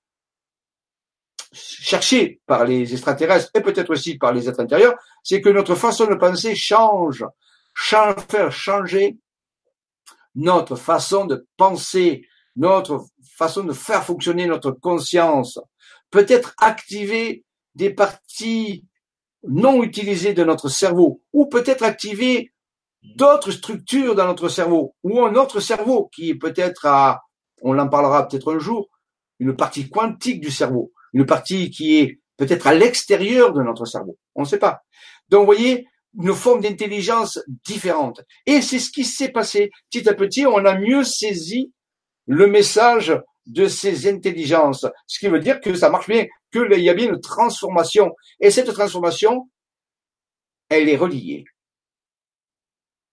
cherché 1.52 2.40
par 2.46 2.64
les 2.64 2.92
extraterrestres 2.92 3.50
et 3.54 3.60
peut-être 3.60 3.90
aussi 3.90 4.16
par 4.16 4.32
les 4.32 4.48
êtres 4.48 4.60
intérieurs, 4.60 4.94
c'est 5.22 5.40
que 5.40 5.50
notre 5.50 5.74
façon 5.74 6.06
de 6.06 6.14
penser 6.14 6.54
change, 6.54 7.24
change, 7.74 8.16
faire 8.28 8.52
changer 8.52 9.18
notre 10.34 10.76
façon 10.76 11.26
de 11.26 11.46
penser, 11.56 12.26
notre 12.56 13.04
façon 13.36 13.64
de 13.64 13.72
faire 13.72 14.04
fonctionner 14.04 14.46
notre 14.46 14.70
conscience, 14.70 15.58
peut-être 16.10 16.54
activer 16.58 17.44
des 17.74 17.90
parties 17.90 18.86
non 19.48 19.82
utilisées 19.82 20.34
de 20.34 20.44
notre 20.44 20.68
cerveau, 20.68 21.22
ou 21.32 21.46
peut-être 21.46 21.82
activer 21.82 22.52
d'autres 23.02 23.50
structures 23.50 24.14
dans 24.14 24.26
notre 24.26 24.48
cerveau, 24.48 24.94
ou 25.02 25.20
un 25.24 25.34
autre 25.34 25.60
cerveau 25.60 26.08
qui 26.14 26.34
peut-être 26.34 26.86
à, 26.86 27.22
on 27.62 27.78
en 27.78 27.88
parlera 27.88 28.28
peut-être 28.28 28.54
un 28.54 28.58
jour, 28.58 28.88
une 29.38 29.56
partie 29.56 29.88
quantique 29.88 30.40
du 30.40 30.50
cerveau, 30.50 30.92
une 31.12 31.26
partie 31.26 31.70
qui 31.70 31.98
est 31.98 32.20
peut-être 32.36 32.66
à 32.66 32.74
l'extérieur 32.74 33.52
de 33.52 33.62
notre 33.62 33.84
cerveau. 33.84 34.16
On 34.34 34.42
ne 34.42 34.46
sait 34.46 34.58
pas. 34.58 34.82
Donc, 35.28 35.40
vous 35.40 35.46
voyez, 35.46 35.86
une 36.18 36.34
forme 36.34 36.60
d'intelligence 36.60 37.40
différente. 37.64 38.20
Et 38.46 38.60
c'est 38.60 38.78
ce 38.78 38.90
qui 38.90 39.04
s'est 39.04 39.30
passé. 39.30 39.70
Petit 39.90 40.08
à 40.08 40.14
petit, 40.14 40.46
on 40.46 40.64
a 40.64 40.78
mieux 40.78 41.04
saisi 41.04 41.72
le 42.26 42.46
message 42.46 43.18
de 43.46 43.66
ces 43.66 44.08
intelligences. 44.08 44.86
Ce 45.06 45.18
qui 45.18 45.28
veut 45.28 45.40
dire 45.40 45.60
que 45.60 45.74
ça 45.74 45.90
marche 45.90 46.08
bien, 46.08 46.26
qu'il 46.52 46.82
y 46.82 46.90
a 46.90 46.94
bien 46.94 47.08
une 47.08 47.20
transformation. 47.20 48.14
Et 48.38 48.50
cette 48.50 48.72
transformation, 48.72 49.50
elle 50.68 50.88
est 50.88 50.96
reliée. 50.96 51.44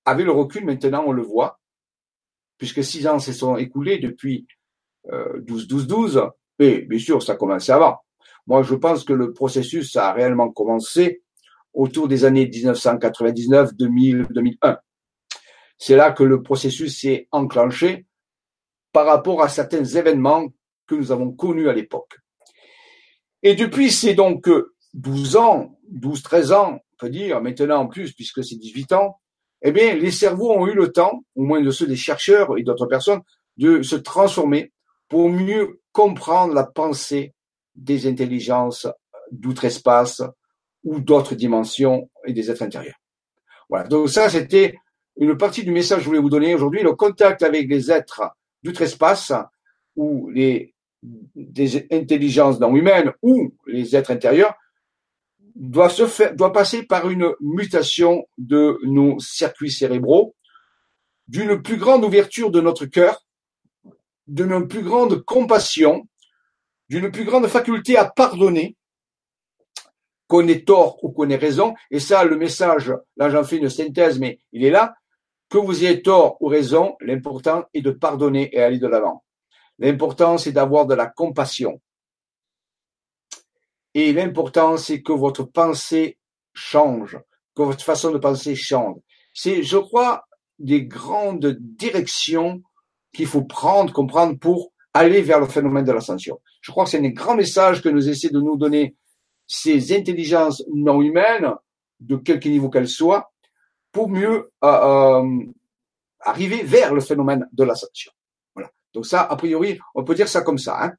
Avec 0.05 0.25
le 0.25 0.31
recul, 0.31 0.65
maintenant, 0.65 1.03
on 1.05 1.11
le 1.11 1.21
voit, 1.21 1.59
puisque 2.57 2.83
six 2.83 3.07
ans 3.07 3.19
se 3.19 3.33
sont 3.33 3.57
écoulés 3.57 3.99
depuis 3.99 4.45
12, 5.11 5.67
12, 5.67 5.87
12, 5.87 6.23
et 6.59 6.81
bien 6.81 6.99
sûr, 6.99 7.23
ça 7.23 7.33
a 7.33 7.35
commencé 7.35 7.71
avant. 7.71 7.99
Moi, 8.47 8.63
je 8.63 8.75
pense 8.75 9.03
que 9.03 9.13
le 9.13 9.33
processus 9.33 9.95
a 9.95 10.11
réellement 10.11 10.51
commencé 10.51 11.23
autour 11.73 12.07
des 12.07 12.25
années 12.25 12.47
1999, 12.47 13.75
2000, 13.75 14.27
2001. 14.31 14.77
C'est 15.77 15.95
là 15.95 16.11
que 16.11 16.23
le 16.23 16.41
processus 16.41 16.99
s'est 16.99 17.27
enclenché 17.31 18.05
par 18.91 19.05
rapport 19.05 19.41
à 19.41 19.49
certains 19.49 19.85
événements 19.85 20.47
que 20.87 20.95
nous 20.95 21.11
avons 21.11 21.31
connus 21.31 21.69
à 21.69 21.73
l'époque. 21.73 22.17
Et 23.43 23.55
depuis 23.55 23.91
c'est 23.91 24.13
donc 24.13 24.49
12 24.93 25.35
ans, 25.37 25.79
12, 25.89 26.23
13 26.23 26.51
ans, 26.51 26.79
on 26.93 26.97
peut 26.97 27.09
dire, 27.09 27.41
maintenant 27.41 27.81
en 27.81 27.87
plus, 27.87 28.13
puisque 28.13 28.43
c'est 28.43 28.55
18 28.55 28.93
ans, 28.93 29.19
eh 29.61 29.71
bien, 29.71 29.93
les 29.95 30.11
cerveaux 30.11 30.53
ont 30.53 30.67
eu 30.67 30.73
le 30.73 30.91
temps, 30.91 31.23
au 31.35 31.43
moins 31.43 31.61
de 31.61 31.71
ceux 31.71 31.87
des 31.87 31.97
chercheurs 31.97 32.57
et 32.57 32.63
d'autres 32.63 32.85
personnes, 32.85 33.21
de 33.57 33.81
se 33.81 33.95
transformer 33.97 34.71
pour 35.09 35.29
mieux 35.29 35.81
comprendre 35.91 36.53
la 36.53 36.63
pensée 36.63 37.33
des 37.75 38.07
intelligences 38.07 38.87
d'outre-espace, 39.31 40.21
ou 40.83 40.99
d'autres 40.99 41.35
dimensions 41.35 42.09
et 42.25 42.33
des 42.33 42.49
êtres 42.49 42.63
intérieurs. 42.63 42.99
Voilà. 43.69 43.87
Donc 43.87 44.09
ça, 44.09 44.29
c'était 44.29 44.77
une 45.17 45.37
partie 45.37 45.63
du 45.63 45.71
message 45.71 45.97
que 45.97 46.03
je 46.03 46.09
voulais 46.09 46.21
vous 46.21 46.29
donner 46.29 46.55
aujourd'hui. 46.55 46.81
Le 46.81 46.93
contact 46.93 47.43
avec 47.43 47.69
les 47.69 47.91
êtres 47.91 48.21
d'outre-espace 48.63 49.33
ou 49.95 50.29
les 50.29 50.73
des 51.03 51.87
intelligences 51.91 52.59
non 52.59 52.75
humaines 52.75 53.13
ou 53.21 53.53
les 53.67 53.95
êtres 53.95 54.11
intérieurs 54.11 54.55
doit 55.55 55.89
se 55.89 56.07
faire, 56.07 56.35
doit 56.35 56.53
passer 56.53 56.83
par 56.83 57.09
une 57.09 57.33
mutation 57.41 58.25
de 58.37 58.79
nos 58.83 59.19
circuits 59.19 59.71
cérébraux, 59.71 60.35
d'une 61.27 61.61
plus 61.61 61.77
grande 61.77 62.03
ouverture 62.03 62.49
de 62.51 62.61
notre 62.61 62.85
cœur, 62.85 63.25
d'une 64.27 64.67
plus 64.67 64.83
grande 64.83 65.23
compassion, 65.23 66.07
d'une 66.87 67.11
plus 67.11 67.25
grande 67.25 67.47
faculté 67.47 67.97
à 67.97 68.05
pardonner, 68.05 68.75
qu'on 70.27 70.47
ait 70.47 70.63
tort 70.63 71.03
ou 71.03 71.11
qu'on 71.11 71.29
ait 71.29 71.35
raison, 71.35 71.73
et 71.91 71.99
ça, 71.99 72.23
le 72.23 72.37
message, 72.37 72.93
là 73.17 73.29
j'en 73.29 73.43
fais 73.43 73.57
une 73.57 73.69
synthèse, 73.69 74.19
mais 74.19 74.39
il 74.51 74.63
est 74.63 74.69
là, 74.69 74.95
que 75.49 75.57
vous 75.57 75.83
ayez 75.83 76.01
tort 76.01 76.37
ou 76.41 76.47
raison, 76.47 76.95
l'important 77.01 77.65
est 77.73 77.81
de 77.81 77.91
pardonner 77.91 78.55
et 78.55 78.61
aller 78.61 78.77
de 78.77 78.87
l'avant. 78.87 79.23
L'important, 79.79 80.37
c'est 80.37 80.51
d'avoir 80.51 80.85
de 80.85 80.93
la 80.93 81.07
compassion. 81.07 81.81
Et 83.93 84.13
l'important, 84.13 84.77
c'est 84.77 85.01
que 85.01 85.13
votre 85.13 85.43
pensée 85.43 86.17
change, 86.53 87.17
que 87.55 87.63
votre 87.63 87.83
façon 87.83 88.11
de 88.11 88.17
penser 88.17 88.55
change. 88.55 88.97
C'est, 89.33 89.63
je 89.63 89.77
crois, 89.77 90.25
des 90.59 90.85
grandes 90.85 91.57
directions 91.59 92.61
qu'il 93.13 93.27
faut 93.27 93.43
prendre, 93.43 93.91
comprendre 93.93 94.37
pour 94.37 94.71
aller 94.93 95.21
vers 95.21 95.39
le 95.39 95.47
phénomène 95.47 95.85
de 95.85 95.91
l'ascension. 95.91 96.39
Je 96.61 96.71
crois 96.71 96.83
que 96.83 96.91
c'est 96.91 96.99
un 96.99 97.09
grand 97.09 97.35
message 97.35 97.81
que 97.81 97.89
nous 97.89 98.09
essaie 98.09 98.29
de 98.29 98.39
nous 98.39 98.57
donner 98.57 98.95
ces 99.47 99.95
intelligences 99.95 100.63
non 100.73 101.01
humaines, 101.01 101.53
de 101.99 102.17
quelque 102.17 102.49
niveau 102.49 102.69
qu'elles 102.69 102.89
soient, 102.89 103.31
pour 103.91 104.09
mieux 104.09 104.51
euh, 104.63 104.67
euh, 104.67 105.45
arriver 106.19 106.63
vers 106.63 106.93
le 106.93 107.01
phénomène 107.01 107.47
de 107.51 107.63
l'ascension. 107.63 108.11
Donc 108.93 109.05
ça, 109.05 109.21
a 109.21 109.35
priori, 109.35 109.79
on 109.95 110.03
peut 110.03 110.15
dire 110.15 110.27
ça 110.27 110.41
comme 110.41 110.57
ça. 110.57 110.83
Hein 110.83 110.93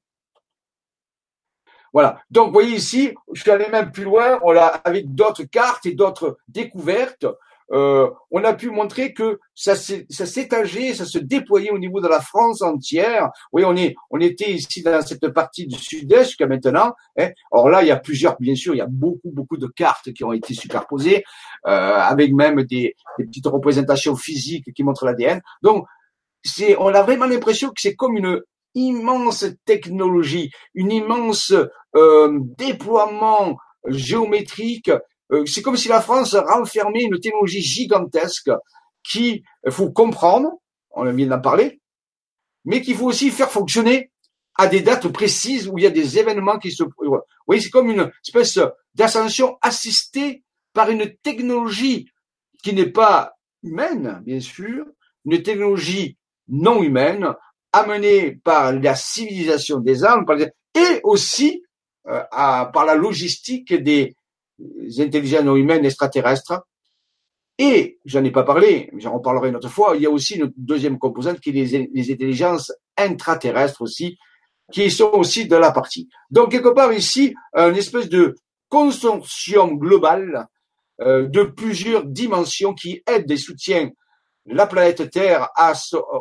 Voilà. 1.93 2.21
Donc, 2.31 2.49
vous 2.49 2.53
voyez 2.53 2.77
ici, 2.77 3.15
je 3.33 3.41
suis 3.43 3.51
allé 3.51 3.69
même 3.69 3.91
plus 3.91 4.05
loin, 4.05 4.39
on 4.43 4.53
l'a 4.53 4.67
avec 4.67 5.15
d'autres 5.15 5.45
cartes 5.45 5.87
et 5.87 5.95
d'autres 5.95 6.39
découvertes. 6.49 7.27
Euh, 7.73 8.11
on 8.33 8.43
a 8.43 8.53
pu 8.53 8.71
montrer 8.71 9.13
que 9.15 9.39
ça 9.55 9.77
s'étageait, 9.77 10.93
ça 10.93 11.05
se 11.05 11.19
déployait 11.19 11.71
au 11.71 11.79
niveau 11.79 12.01
de 12.01 12.09
la 12.09 12.21
France 12.21 12.63
entière. 12.63 13.31
Oui, 13.53 13.63
on 13.65 13.77
est, 13.77 13.95
on 14.11 14.19
était 14.19 14.51
ici 14.51 14.83
dans 14.83 15.03
cette 15.03 15.29
partie 15.29 15.67
du 15.67 15.79
sud-est 15.79 16.25
jusqu'à 16.25 16.47
maintenant. 16.47 16.95
Hein. 17.17 17.31
Or 17.53 17.71
là, 17.71 17.83
il 17.83 17.89
y 17.89 17.93
a 17.93 17.97
plusieurs, 17.97 18.37
bien 18.41 18.57
sûr, 18.57 18.75
il 18.75 18.79
y 18.79 18.83
a 18.83 18.89
beaucoup, 18.89 19.31
beaucoup 19.31 19.57
de 19.57 19.69
cartes 19.69 20.13
qui 20.13 20.25
ont 20.25 20.33
été 20.33 20.53
superposées, 20.55 21.23
euh, 21.67 21.71
avec 21.71 22.33
même 22.33 22.65
des, 22.65 22.97
des, 23.19 23.25
petites 23.25 23.47
représentations 23.47 24.17
physiques 24.17 24.73
qui 24.75 24.83
montrent 24.83 25.05
l'ADN. 25.05 25.41
Donc, 25.63 25.87
c'est, 26.45 26.77
on 26.77 26.89
a 26.89 27.03
vraiment 27.03 27.27
l'impression 27.27 27.69
que 27.69 27.81
c'est 27.81 27.95
comme 27.95 28.17
une 28.17 28.41
immense 28.75 29.45
technologie, 29.65 30.51
une 30.75 30.93
immense 30.93 31.53
euh, 31.97 32.39
déploiement 32.57 33.57
géométrique. 33.87 34.91
Euh, 35.33 35.45
c'est 35.47 35.63
comme 35.63 35.77
si 35.77 35.89
la 35.89 36.01
France 36.01 36.35
renfermait 36.35 37.05
une 37.05 37.19
technologie 37.19 37.63
gigantesque 37.63 38.51
qui 39.03 39.43
faut 39.69 39.91
comprendre, 39.91 40.51
on 40.91 41.11
vient 41.13 41.27
d'en 41.27 41.41
parler, 41.41 41.81
mais 42.65 42.83
qu'il 42.83 42.97
faut 42.97 43.07
aussi 43.07 43.31
faire 43.31 43.51
fonctionner 43.51 44.11
à 44.57 44.67
des 44.67 44.81
dates 44.81 45.09
précises 45.09 45.69
où 45.69 45.79
il 45.79 45.85
y 45.85 45.87
a 45.87 45.91
des 45.91 46.19
événements 46.19 46.59
qui 46.59 46.71
se... 46.71 46.83
Vous 46.83 47.19
voyez, 47.47 47.63
c'est 47.63 47.71
comme 47.71 47.91
une 47.91 48.11
espèce 48.27 48.59
d'ascension 48.95 49.57
assistée 49.63 50.45
par 50.73 50.91
une 50.91 51.17
technologie 51.23 52.07
qui 52.63 52.75
n'est 52.75 52.91
pas 52.91 53.33
humaine, 53.63 54.21
bien 54.25 54.41
sûr, 54.41 54.85
une 55.25 55.43
technologie 55.43 56.19
non 56.51 56.83
humaine, 56.83 57.33
amenée 57.73 58.33
par 58.33 58.73
la 58.73 58.95
civilisation 58.95 59.79
des 59.79 60.05
âmes, 60.05 60.27
et 60.75 61.01
aussi 61.05 61.63
euh, 62.09 62.23
par 62.33 62.85
la 62.85 62.95
logistique 62.95 63.73
des, 63.75 64.15
intelligences 64.99 65.45
non 65.45 65.57
humaines 65.57 65.85
extraterrestres. 65.85 66.63
Et, 67.59 67.99
j'en 68.05 68.25
ai 68.25 68.31
pas 68.31 68.43
parlé, 68.43 68.91
mais 68.93 69.01
j'en 69.01 69.15
reparlerai 69.15 69.51
une 69.51 69.57
autre 69.57 69.69
fois, 69.69 69.95
il 69.95 70.03
y 70.03 70.07
a 70.07 70.11
aussi 70.11 70.37
une 70.37 70.53
deuxième 70.57 70.99
composante 70.99 71.41
qui 71.41 71.51
est 71.51 71.53
les, 71.53 71.91
les 71.93 72.13
intelligences 72.13 72.73
intraterrestres 72.97 73.83
aussi, 73.83 74.17
qui 74.73 74.91
sont 74.91 75.11
aussi 75.13 75.47
de 75.47 75.57
la 75.57 75.73
partie. 75.73 76.09
Donc, 76.31 76.53
quelque 76.53 76.69
part 76.71 76.93
ici, 76.93 77.35
une 77.55 77.77
espèce 77.77 78.09
de 78.09 78.35
consortium 78.69 79.79
global 79.79 80.49
euh, 81.03 81.27
de 81.29 81.43
plusieurs 81.43 82.05
dimensions 82.05 82.75
qui 82.75 83.03
aident 83.07 83.31
et 83.31 83.37
soutiennent 83.37 83.93
la 84.47 84.67
planète 84.67 85.11
Terre 85.11 85.49
à, 85.55 85.73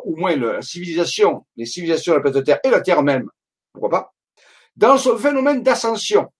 au 0.03 0.15
moins 0.15 0.35
la 0.35 0.61
civilisation, 0.61 1.45
les 1.55 1.65
civilisations 1.65 2.13
de 2.13 2.17
la 2.17 2.21
planète 2.21 2.45
Terre 2.45 2.59
et 2.63 2.69
la 2.69 2.81
Terre 2.81 3.03
même, 3.03 3.29
pourquoi 3.73 3.89
pas, 3.89 4.13
dans 4.75 4.97
ce 4.97 5.17
phénomène 5.17 5.63
d'ascension, 5.63 6.31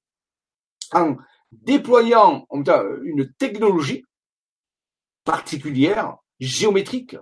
en 0.93 1.15
déployant 1.51 2.47
une 3.03 3.31
technologie 3.37 4.03
particulière, 5.23 6.17
géométrique, 6.39 7.17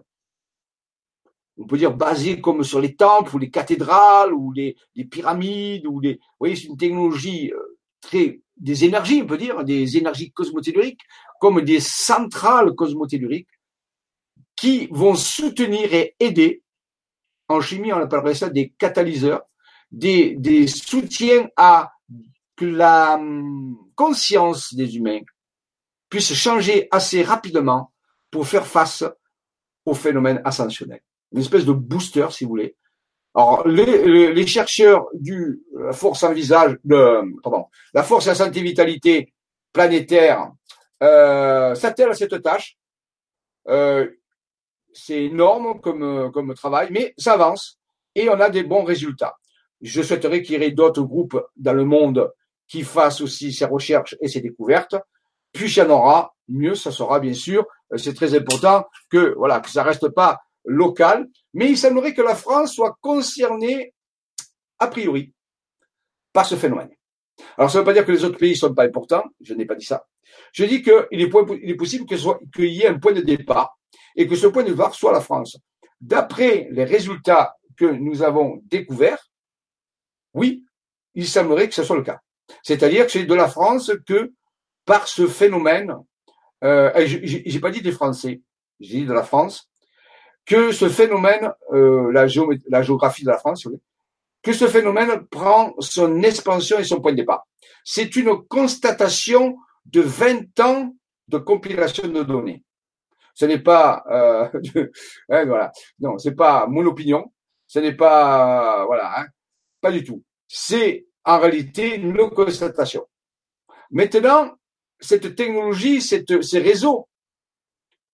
on 1.58 1.66
peut 1.66 1.78
dire 1.78 1.96
basée 1.96 2.40
comme 2.40 2.64
sur 2.64 2.80
les 2.80 2.96
temples 2.96 3.36
ou 3.36 3.40
les 3.40 3.50
cathédrales 3.50 4.34
ou 4.34 4.52
les, 4.52 4.76
pyramides 5.10 5.88
ou 5.88 6.00
les, 6.00 6.14
vous 6.14 6.20
voyez, 6.40 6.56
c'est 6.56 6.68
une 6.68 6.78
technologie 6.78 7.52
euh, 7.52 7.80
très, 8.00 8.42
des 8.58 8.86
énergies, 8.86 9.22
on 9.24 9.28
peut 9.28 9.38
dire, 9.38 9.64
des 9.64 9.98
énergies 9.98 10.32
cosmotelluriques, 10.32 11.02
comme 11.40 11.62
des 11.62 11.80
centrales 11.80 12.74
cosmotelluriques 12.76 13.50
qui 14.58 14.88
vont 14.92 15.16
soutenir 15.16 15.94
et 15.94 16.16
aider, 16.20 16.64
en 17.48 17.62
chimie 17.62 17.94
on 17.94 17.98
appellerait 18.00 18.36
ça 18.36 18.50
des 18.50 18.74
catalyseurs, 18.78 19.44
des, 19.92 20.36
des 20.36 20.68
soutiens 20.68 21.48
à 21.56 21.94
que 22.58 22.66
la 22.66 23.16
hum, 23.16 23.78
conscience 23.96 24.74
des 24.74 24.98
humains 24.98 25.22
puisse 26.10 26.34
changer 26.34 26.88
assez 26.92 27.24
rapidement 27.24 27.94
pour 28.32 28.48
faire 28.48 28.66
face 28.66 29.04
au 29.86 29.94
phénomène 29.94 30.42
ascensionnel. 30.44 31.02
Une 31.32 31.40
espèce 31.40 31.66
de 31.66 31.72
booster, 31.72 32.28
si 32.32 32.44
vous 32.44 32.50
voulez. 32.50 32.76
Alors, 33.36 33.68
les, 33.68 34.34
les 34.34 34.48
chercheurs 34.48 35.06
du 35.14 35.62
la 35.76 35.94
force 35.94 36.24
en 36.24 36.34
visage, 36.34 36.76
de, 36.84 37.22
pardon, 37.42 37.66
la 37.94 38.04
force 38.04 38.28
en 38.28 38.36
santé 38.36 38.62
vitalité 38.62 39.34
planétaire 39.72 40.52
euh, 41.04 41.76
s'attellent 41.76 42.10
à 42.10 42.16
cette 42.16 42.42
tâche. 42.42 42.78
Euh, 43.68 44.10
c'est 44.98 45.26
énorme 45.26 45.80
comme, 45.80 46.32
comme 46.32 46.54
travail, 46.54 46.90
mais 46.92 47.14
ça 47.18 47.34
avance 47.34 47.80
et 48.16 48.30
on 48.30 48.40
a 48.40 48.50
des 48.50 48.64
bons 48.64 48.84
résultats. 48.84 49.36
Je 49.82 50.02
souhaiterais 50.02 50.42
qu'il 50.42 50.60
y 50.60 50.64
ait 50.64 50.72
d'autres 50.72 51.04
groupes 51.04 51.40
dans 51.56 51.74
le 51.74 51.86
monde 51.86 52.32
qui 52.68 52.84
fasse 52.84 53.22
aussi 53.22 53.54
ses 53.54 53.66
recherches 53.66 54.16
et 54.22 54.28
ses 54.28 54.42
découvertes. 54.42 54.96
Plus 55.54 55.76
il 55.76 55.80
y 55.80 55.82
en 55.84 55.90
aura, 55.92 56.34
mieux 56.48 56.76
ça 56.76 56.92
sera 56.92 57.20
bien 57.20 57.34
sûr. 57.34 57.66
Euh, 57.94 57.98
c'est 57.98 58.14
très 58.14 58.36
important 58.36 58.86
que 59.10 59.36
voilà 59.38 59.60
que 59.60 59.70
ça 59.70 59.84
reste 59.84 60.10
pas 60.10 60.42
local, 60.66 61.28
mais 61.54 61.70
il 61.70 61.78
semblerait 61.78 62.14
que 62.14 62.22
la 62.22 62.36
France 62.36 62.74
soit 62.74 62.98
concernée 63.02 63.94
a 64.80 64.88
priori 64.88 65.34
par 66.34 66.46
ce 66.46 66.56
phénomène. 66.56 66.90
Alors 67.58 67.70
ça 67.70 67.78
ne 67.78 67.82
veut 67.82 67.86
pas 67.86 67.94
dire 67.94 68.06
que 68.06 68.12
les 68.12 68.26
autres 68.26 68.38
pays 68.38 68.56
sont 68.56 68.74
pas 68.74 68.84
importants, 68.84 69.24
je 69.42 69.54
n'ai 69.54 69.66
pas 69.66 69.76
dit 69.76 69.86
ça. 69.86 70.06
Je 70.52 70.66
dis 70.66 70.82
qu'il 70.82 70.94
est, 71.12 71.32
il 71.62 71.70
est 71.70 71.76
possible 71.76 72.06
qu'il 72.06 72.66
y 72.66 72.82
ait 72.82 72.88
un 72.88 73.00
point 73.00 73.14
de 73.14 73.22
départ 73.22 73.78
et 74.18 74.28
que 74.28 74.36
ce 74.36 74.48
point 74.48 74.64
de 74.64 74.72
départ 74.72 74.94
soit 74.94 75.14
la 75.14 75.22
France. 75.22 75.58
D'après 76.02 76.68
les 76.72 76.84
résultats 76.84 77.56
que 77.78 77.86
nous 77.86 78.24
avons 78.24 78.62
découverts, 78.66 79.30
oui, 80.34 80.66
il 81.14 81.28
semblerait 81.28 81.70
que 81.70 81.76
ce 81.76 81.84
soit 81.84 81.96
le 81.96 82.04
cas. 82.04 82.20
C'est-à-dire 82.64 83.06
que 83.06 83.12
c'est 83.12 83.26
de 83.26 83.34
la 83.34 83.48
France 83.48 83.92
que, 84.06 84.34
par 84.86 85.08
ce 85.08 85.28
phénomène, 85.28 85.96
euh, 86.64 86.92
j'ai 87.06 87.60
pas 87.60 87.72
dit 87.72 87.82
des 87.82 87.92
Français, 87.92 88.42
j'ai 88.80 89.00
dit 89.00 89.06
de 89.06 89.14
la 89.14 89.24
France, 89.24 89.70
que 90.46 90.72
ce 90.72 90.90
phénomène, 90.90 91.52
euh, 91.74 92.12
la, 92.12 92.26
la, 92.70 92.82
géographie 92.82 93.24
de 93.24 93.30
la 93.30 93.38
France, 93.38 93.68
que 94.42 94.54
ce 94.54 94.68
phénomène 94.68 95.26
prend 95.28 95.74
son 95.80 96.24
expansion 96.24 96.80
et 96.80 96.84
son 96.84 97.02
point 97.02 97.12
de 97.12 97.18
départ. 97.18 97.46
C'est 97.84 98.16
une 98.16 98.36
constatation 98.48 99.58
de 99.86 100.02
20 100.02 100.60
ans 100.62 100.94
de 101.28 101.38
compilation 101.38 102.08
de 102.08 102.24
données. 102.24 102.64
Ce 103.38 103.46
n'est 103.46 103.60
pas, 103.60 104.04
euh, 104.10 104.50
voilà, 105.30 105.72
non, 106.00 106.18
c'est 106.18 106.34
pas 106.34 106.66
mon 106.66 106.84
opinion, 106.88 107.32
ce 107.68 107.78
n'est 107.78 107.94
pas, 107.94 108.84
voilà, 108.88 109.20
hein, 109.20 109.28
pas 109.80 109.92
du 109.92 110.04
tout. 110.04 110.24
C'est 110.48 111.06
en 111.24 111.38
réalité 111.38 112.00
nos 112.00 112.32
constatations. 112.32 113.06
Maintenant, 113.92 114.58
cette 115.00 115.36
technologie, 115.36 116.02
ces 116.02 116.60
réseaux 116.60 117.08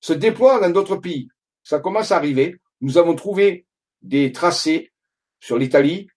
se 0.02 0.12
déploient 0.12 0.60
dans 0.60 0.72
d'autres 0.72 0.98
pays. 0.98 1.30
Ça 1.64 1.80
commence 1.80 2.12
à 2.12 2.18
arriver. 2.18 2.58
Nous 2.82 2.98
avons 2.98 3.16
trouvé 3.16 3.66
des 4.02 4.34
tracés 4.34 4.92
sur 5.40 5.58
l'Italie, 5.58 6.10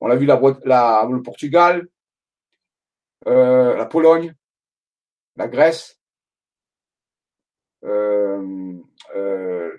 on 0.00 0.10
a 0.10 0.16
vu 0.16 0.26
le 0.26 1.22
Portugal, 1.22 1.88
euh, 3.26 3.74
la 3.76 3.86
Pologne, 3.86 4.34
la 5.36 5.48
Grèce, 5.48 5.95
euh, 5.95 5.95
euh, 5.95 5.95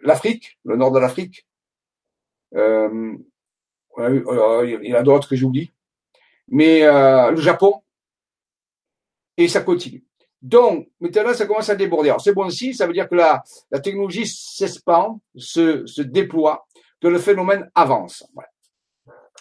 l'Afrique, 0.04 0.58
le 0.64 0.76
nord 0.76 0.92
de 0.92 1.00
l'Afrique. 1.00 1.46
il 2.54 2.58
y 3.98 4.94
en 4.94 4.98
a 4.98 5.04
d'autres 5.04 5.30
que 5.30 5.36
j'oublie 5.36 5.72
mais 6.48 6.84
euh, 6.84 7.32
le 7.32 7.42
Japon, 7.42 7.84
et 9.36 9.48
ça 9.48 9.62
continue. 9.62 10.04
Donc, 10.42 10.90
maintenant, 11.00 11.34
ça 11.34 11.46
commence 11.46 11.70
à 11.70 11.76
déborder. 11.76 12.10
Alors, 12.10 12.22
c'est 12.22 12.34
bon 12.34 12.46
aussi, 12.46 12.74
ça 12.74 12.88
veut 12.88 12.94
dire 12.94 13.10
que 13.10 13.16
la, 13.16 13.44
la 13.72 13.80
technologie 13.80 14.26
s'expand, 14.26 15.20
se, 15.36 15.86
se 15.86 16.02
déploie, 16.02 16.68
que 17.02 17.08
le 17.08 17.20
phénomène 17.20 17.70
avance. 17.76 18.26
Voilà. 18.34 18.50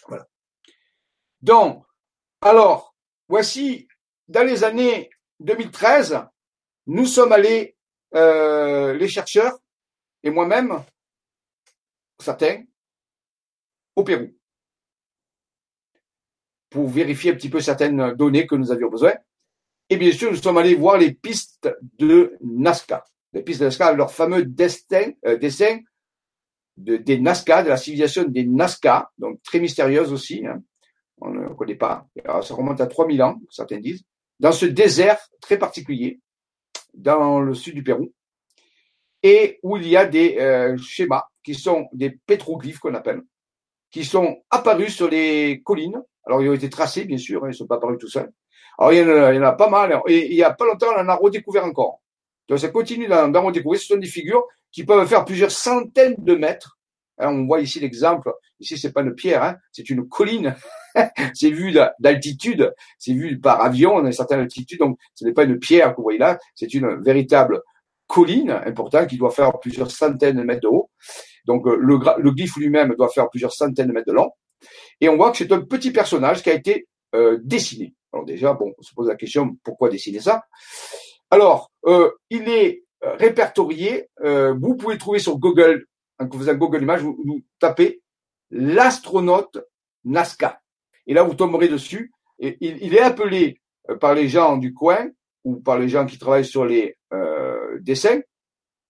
voilà. 0.08 0.26
Donc, 1.40 1.84
alors, 2.40 2.94
voici, 3.28 3.88
dans 4.28 4.46
les 4.46 4.64
années 4.64 5.10
2013, 5.40 6.20
nous 6.88 7.06
sommes 7.06 7.32
allés, 7.32 7.75
euh, 7.75 7.75
les 8.12 9.08
chercheurs, 9.08 9.58
et 10.22 10.30
moi-même, 10.30 10.82
certains, 12.18 12.62
au 13.94 14.04
Pérou 14.04 14.36
pour 16.70 16.88
vérifier 16.88 17.32
un 17.32 17.34
petit 17.34 17.48
peu 17.48 17.60
certaines 17.60 18.12
données 18.14 18.46
que 18.46 18.54
nous 18.54 18.70
avions 18.70 18.90
besoin. 18.90 19.14
Et 19.88 19.96
bien 19.96 20.12
sûr, 20.12 20.30
nous 20.30 20.36
sommes 20.36 20.58
allés 20.58 20.74
voir 20.74 20.98
les 20.98 21.12
pistes 21.12 21.70
de 21.98 22.36
Nazca. 22.42 23.04
Les 23.32 23.42
pistes 23.42 23.60
de 23.60 23.66
Nazca, 23.66 23.92
leur 23.92 24.12
fameux 24.12 24.44
destin, 24.44 25.12
euh, 25.24 25.38
dessin 25.38 25.78
de, 26.76 26.96
des 26.96 27.18
Nazca, 27.18 27.62
de 27.62 27.68
la 27.68 27.76
civilisation 27.76 28.24
des 28.24 28.44
Nazca, 28.44 29.10
donc 29.16 29.42
très 29.42 29.60
mystérieuse 29.60 30.12
aussi. 30.12 30.44
Hein. 30.46 30.62
On 31.18 31.30
ne 31.30 31.48
connaît 31.54 31.76
pas. 31.76 32.06
Ça 32.42 32.54
remonte 32.54 32.80
à 32.80 32.86
3000 32.86 33.22
ans, 33.22 33.40
certains 33.48 33.78
disent. 33.78 34.02
Dans 34.38 34.52
ce 34.52 34.66
désert 34.66 35.18
très 35.40 35.56
particulier, 35.56 36.20
dans 36.96 37.40
le 37.40 37.54
sud 37.54 37.74
du 37.74 37.82
Pérou, 37.82 38.12
et 39.22 39.58
où 39.62 39.76
il 39.76 39.88
y 39.88 39.96
a 39.96 40.06
des 40.06 40.36
euh, 40.38 40.76
schémas 40.78 41.24
qui 41.42 41.54
sont 41.54 41.88
des 41.92 42.10
pétroglyphes 42.10 42.78
qu'on 42.78 42.94
appelle, 42.94 43.22
qui 43.90 44.04
sont 44.04 44.42
apparus 44.50 44.94
sur 44.94 45.08
les 45.08 45.62
collines 45.62 46.02
Alors, 46.24 46.42
ils 46.42 46.48
ont 46.48 46.54
été 46.54 46.68
tracés, 46.68 47.04
bien 47.04 47.18
sûr, 47.18 47.44
hein, 47.44 47.48
ils 47.48 47.50
ne 47.50 47.56
sont 47.56 47.66
pas 47.66 47.76
apparus 47.76 47.98
tout 47.98 48.08
seuls. 48.08 48.32
Alors, 48.78 48.92
il 48.92 48.98
y, 48.98 49.38
en 49.38 49.42
a, 49.42 49.52
pas 49.52 49.70
mal. 49.70 50.02
Et 50.06 50.26
il 50.26 50.36
y 50.36 50.42
a 50.42 50.52
pas 50.52 50.66
longtemps, 50.66 50.88
on 50.94 51.00
en 51.00 51.08
a 51.08 51.14
redécouvert 51.14 51.64
encore. 51.64 52.00
Donc, 52.48 52.58
ça 52.58 52.68
continue 52.68 53.08
d'en 53.08 53.42
redécouvrir. 53.42 53.80
Ce 53.80 53.86
sont 53.86 53.96
des 53.96 54.06
figures 54.06 54.44
qui 54.70 54.84
peuvent 54.84 55.06
faire 55.06 55.24
plusieurs 55.24 55.50
centaines 55.50 56.16
de 56.18 56.34
mètres. 56.34 56.78
Hein, 57.18 57.28
on 57.30 57.46
voit 57.46 57.60
ici 57.60 57.80
l'exemple. 57.80 58.32
Ici, 58.60 58.76
c'est 58.76 58.92
pas 58.92 59.02
une 59.02 59.14
pierre, 59.14 59.42
hein, 59.42 59.56
c'est 59.72 59.88
une 59.88 60.08
colline. 60.08 60.54
c'est 61.34 61.50
vu 61.50 61.76
d'altitude, 61.98 62.74
c'est 62.98 63.12
vu 63.12 63.38
par 63.38 63.60
avion 63.60 63.98
à 63.98 64.00
une 64.00 64.12
certaine 64.12 64.40
altitude. 64.40 64.78
Donc, 64.78 64.98
ce 65.14 65.24
n'est 65.24 65.32
pas 65.32 65.44
une 65.44 65.58
pierre 65.58 65.92
que 65.92 65.96
vous 65.96 66.04
voyez 66.04 66.18
là, 66.18 66.38
c'est 66.54 66.72
une 66.74 67.02
véritable 67.02 67.62
colline 68.06 68.50
importante 68.50 69.08
qui 69.08 69.18
doit 69.18 69.30
faire 69.30 69.58
plusieurs 69.58 69.90
centaines 69.90 70.36
de 70.36 70.42
mètres 70.42 70.62
de 70.62 70.68
haut. 70.68 70.90
Donc, 71.44 71.66
euh, 71.66 71.76
le, 71.80 71.98
le 72.18 72.30
glyphe 72.30 72.56
lui-même 72.56 72.94
doit 72.96 73.08
faire 73.08 73.28
plusieurs 73.28 73.52
centaines 73.52 73.88
de 73.88 73.92
mètres 73.92 74.08
de 74.08 74.12
long. 74.12 74.30
Et 75.00 75.08
on 75.08 75.16
voit 75.16 75.30
que 75.30 75.38
c'est 75.38 75.52
un 75.52 75.60
petit 75.60 75.90
personnage 75.90 76.42
qui 76.42 76.50
a 76.50 76.54
été 76.54 76.88
euh, 77.14 77.38
dessiné. 77.42 77.94
Alors 78.12 78.24
déjà, 78.24 78.52
bon, 78.54 78.72
on 78.78 78.82
se 78.82 78.94
pose 78.94 79.08
la 79.08 79.16
question 79.16 79.56
pourquoi 79.62 79.88
dessiner 79.88 80.20
ça? 80.20 80.44
Alors, 81.30 81.70
euh, 81.86 82.10
il 82.30 82.48
est 82.48 82.82
répertorié. 83.02 84.08
vous 84.24 84.74
pouvez 84.74 84.98
trouver 84.98 85.20
sur 85.20 85.38
Google 85.38 85.84
vous 86.18 86.48
avez 86.48 86.58
Google 86.58 86.82
Images, 86.82 87.02
vous, 87.02 87.42
tapez 87.58 88.02
l'astronaute 88.50 89.58
Nazca. 90.04 90.60
Et 91.06 91.14
là, 91.14 91.22
vous 91.22 91.34
tomberez 91.34 91.68
dessus. 91.68 92.12
Il, 92.38 92.94
est 92.94 93.00
appelé 93.00 93.60
euh, 93.90 93.96
par 93.96 94.14
les 94.14 94.28
gens 94.28 94.56
du 94.56 94.74
coin 94.74 95.08
ou 95.44 95.56
par 95.56 95.78
les 95.78 95.88
gens 95.88 96.06
qui 96.06 96.18
travaillent 96.18 96.44
sur 96.44 96.64
les 96.64 96.96
euh, 97.12 97.78
dessins 97.80 98.20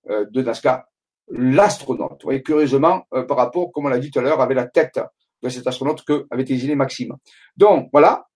euh, 0.09 0.25
de 0.31 0.43
Nazca 0.43 0.89
l'astronaute. 1.29 2.23
Vous 2.23 2.29
voyez, 2.29 2.43
curieusement, 2.43 3.05
par 3.11 3.37
rapport, 3.37 3.73
comme 3.73 3.87
on 3.87 3.89
l'a 3.89 3.99
dit 3.99 4.13
tout 4.13 4.21
à 4.21 4.23
l'heure, 4.23 4.41
avec 4.41 4.57
la 4.57 4.67
tête 4.67 5.01
de 5.43 5.49
cet 5.49 5.67
astronaute 5.67 6.05
que 6.05 6.25
avait 6.31 6.45
désigné 6.45 6.77
Maxime. 6.77 7.17
Donc, 7.57 7.89
voilà. 7.93 8.29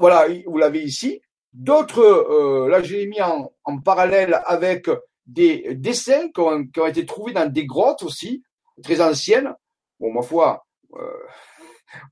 voilà, 0.00 0.26
vous 0.44 0.58
l'avez 0.58 0.82
ici. 0.82 1.20
D'autres, 1.52 2.66
là, 2.68 2.82
je 2.82 2.96
l'ai 2.96 3.06
mis 3.06 3.22
en, 3.22 3.52
en 3.62 3.78
parallèle 3.78 4.42
avec 4.44 4.88
des 5.24 5.76
dessins 5.76 6.30
qui 6.34 6.40
ont, 6.40 6.66
qui 6.66 6.80
ont, 6.80 6.86
été 6.86 7.06
trouvés 7.06 7.32
dans 7.32 7.48
des 7.48 7.64
grottes 7.64 8.02
aussi, 8.02 8.42
très 8.82 9.00
anciennes. 9.00 9.54
Bon, 10.00 10.12
ma 10.12 10.22
foi, 10.22 10.64
euh, 10.96 11.26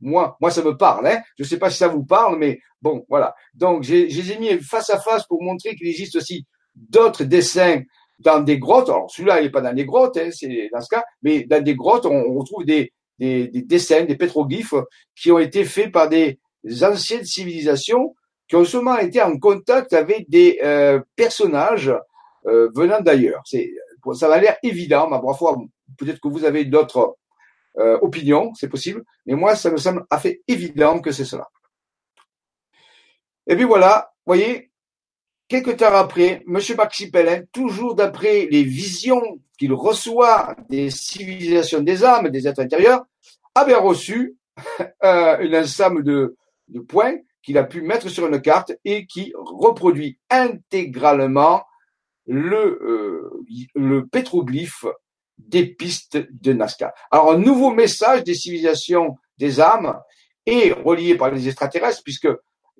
moi, 0.01 0.37
moi, 0.41 0.51
ça 0.51 0.63
me 0.63 0.77
parle. 0.77 1.07
Hein. 1.07 1.21
Je 1.39 1.45
ne 1.45 1.49
sais 1.49 1.59
pas 1.59 1.71
si 1.71 1.79
ça 1.79 1.89
vous 1.89 2.05
parle, 2.05 2.39
mais 2.39 2.61
bon, 2.81 3.05
voilà. 3.09 3.35
Donc, 3.55 3.83
je 3.83 3.95
les 3.95 4.33
ai 4.33 4.39
mis 4.39 4.59
face 4.63 4.91
à 4.91 4.99
face 4.99 5.25
pour 5.27 5.43
montrer 5.43 5.75
qu'il 5.75 5.89
existe 5.89 6.17
aussi 6.17 6.47
d'autres 6.75 7.25
dessins 7.25 7.83
dans 8.19 8.41
des 8.41 8.59
grottes. 8.59 8.89
Alors, 8.89 9.11
celui-là, 9.11 9.41
il 9.41 9.45
n'est 9.45 9.51
pas 9.51 9.61
dans 9.61 9.75
des 9.75 9.85
grottes, 9.85 10.17
hein, 10.17 10.31
c'est 10.33 10.71
dans 10.73 10.81
ce 10.81 10.89
cas, 10.89 11.05
mais 11.23 11.45
dans 11.45 11.63
des 11.63 11.75
grottes, 11.75 12.07
on, 12.07 12.35
retrouve 12.35 12.65
des, 12.65 12.93
des, 13.19 13.49
des, 13.49 13.63
dessins, 13.63 14.05
des 14.05 14.17
pétroglyphes 14.17 14.75
qui 15.15 15.31
ont 15.33 15.39
été 15.39 15.65
faits 15.65 15.93
par 15.93 16.09
des 16.09 16.39
anciennes 16.83 17.25
civilisations 17.25 18.15
qui 18.53 18.57
ont 18.57 18.65
sûrement 18.67 18.99
été 18.99 19.23
en 19.23 19.39
contact 19.39 19.95
avec 19.95 20.29
des 20.29 20.59
euh, 20.63 21.01
personnages 21.17 21.91
euh, 22.47 22.69
venant 22.75 23.01
d'ailleurs. 23.01 23.41
C'est, 23.47 23.71
ça 24.13 24.29
va 24.29 24.39
l'air 24.39 24.57
évident, 24.63 25.09
mais 25.09 25.19
parfois, 25.21 25.57
peut-être 25.97 26.21
que 26.21 26.29
vous 26.29 26.45
avez 26.45 26.67
d'autres 26.67 27.17
euh, 27.78 27.99
opinions, 28.03 28.53
c'est 28.55 28.69
possible, 28.69 29.03
mais 29.27 29.35
moi, 29.35 29.57
ça 29.57 29.70
me 29.70 29.77
semble 29.77 30.05
assez 30.11 30.43
évident 30.49 31.01
que 31.01 31.12
c'est 31.12 31.24
cela. 31.24 31.49
Et 33.47 33.57
puis 33.57 33.65
voilà, 33.65 34.12
voyez, 34.27 34.70
quelques 35.49 35.78
temps 35.78 35.94
après, 35.94 36.44
M. 36.47 36.59
Maxi 36.77 37.11
Pellin, 37.11 37.43
toujours 37.53 37.94
d'après 37.94 38.47
les 38.51 38.62
visions 38.62 39.23
qu'il 39.59 39.73
reçoit 39.73 40.55
des 40.69 40.90
civilisations 40.90 41.81
des 41.81 42.05
âmes, 42.05 42.28
des 42.28 42.47
êtres 42.47 42.61
intérieurs, 42.61 43.05
avait 43.55 43.74
reçu 43.74 44.36
euh, 45.05 45.36
un 45.39 45.62
ensemble 45.62 46.05
de, 46.05 46.36
de 46.69 46.81
points 46.81 47.16
qu'il 47.43 47.59
a 47.59 47.65
pu 47.65 47.82
mettre 47.82 48.09
sur 48.09 48.27
une 48.27 48.40
carte 48.40 48.73
et 48.85 49.07
qui 49.07 49.32
reproduit 49.35 50.19
intégralement 50.31 51.65
le, 52.27 52.78
euh, 52.82 53.44
le 53.74 54.07
pétroglyphe 54.07 54.86
des 55.39 55.67
pistes 55.67 56.19
de 56.31 56.53
Nazca. 56.53 56.95
Alors, 57.11 57.33
un 57.33 57.39
nouveau 57.39 57.73
message 57.73 58.25
des 58.25 58.35
civilisations 58.35 59.17
des 59.39 59.61
âmes 59.61 59.99
est 60.47 60.73
relié 60.73 61.17
par 61.17 61.31
les 61.31 61.49
extraterrestres, 61.49 62.03
puisque 62.05 62.29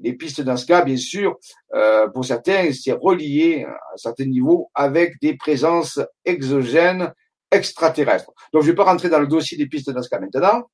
les 0.01 0.15
pistes 0.15 0.41
de 0.41 0.47
Nazca, 0.47 0.83
bien 0.83 0.97
sûr, 0.97 1.37
euh, 1.75 2.09
pour 2.09 2.25
certains, 2.25 2.73
c'est 2.73 2.93
relié 2.93 3.65
à 3.65 3.71
un 3.71 3.97
certain 3.97 4.25
niveau 4.25 4.71
avec 4.75 5.21
des 5.21 5.37
présences 5.37 6.01
exogènes 6.25 7.13
extraterrestres. 7.51 8.33
Donc, 8.53 8.63
je 8.63 8.69
ne 8.69 8.73
vais 8.73 8.77
pas 8.77 8.85
rentrer 8.85 9.09
dans 9.09 9.21
le 9.21 9.27
dossier 9.27 9.57
des 9.57 9.67
pistes 9.67 9.89
de 9.89 9.93
Nazca 9.93 10.19
maintenant, 10.19 10.65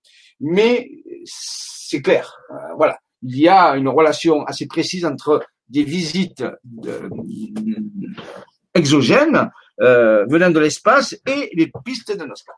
mais 0.40 0.90
c'est 1.24 2.00
clair. 2.02 2.38
Euh, 2.50 2.74
voilà. 2.76 2.98
Il 3.22 3.36
y 3.36 3.48
a 3.48 3.76
une 3.76 3.88
relation 3.88 4.44
assez 4.44 4.66
précise 4.66 5.04
entre 5.04 5.44
des 5.68 5.82
visites 5.82 6.44
de, 6.64 7.10
exogènes 8.74 9.50
euh, 9.80 10.24
venant 10.26 10.50
de 10.50 10.58
l'espace 10.58 11.14
et 11.26 11.50
les 11.54 11.70
pistes 11.84 12.16
de 12.16 12.24
Nazca. 12.24 12.52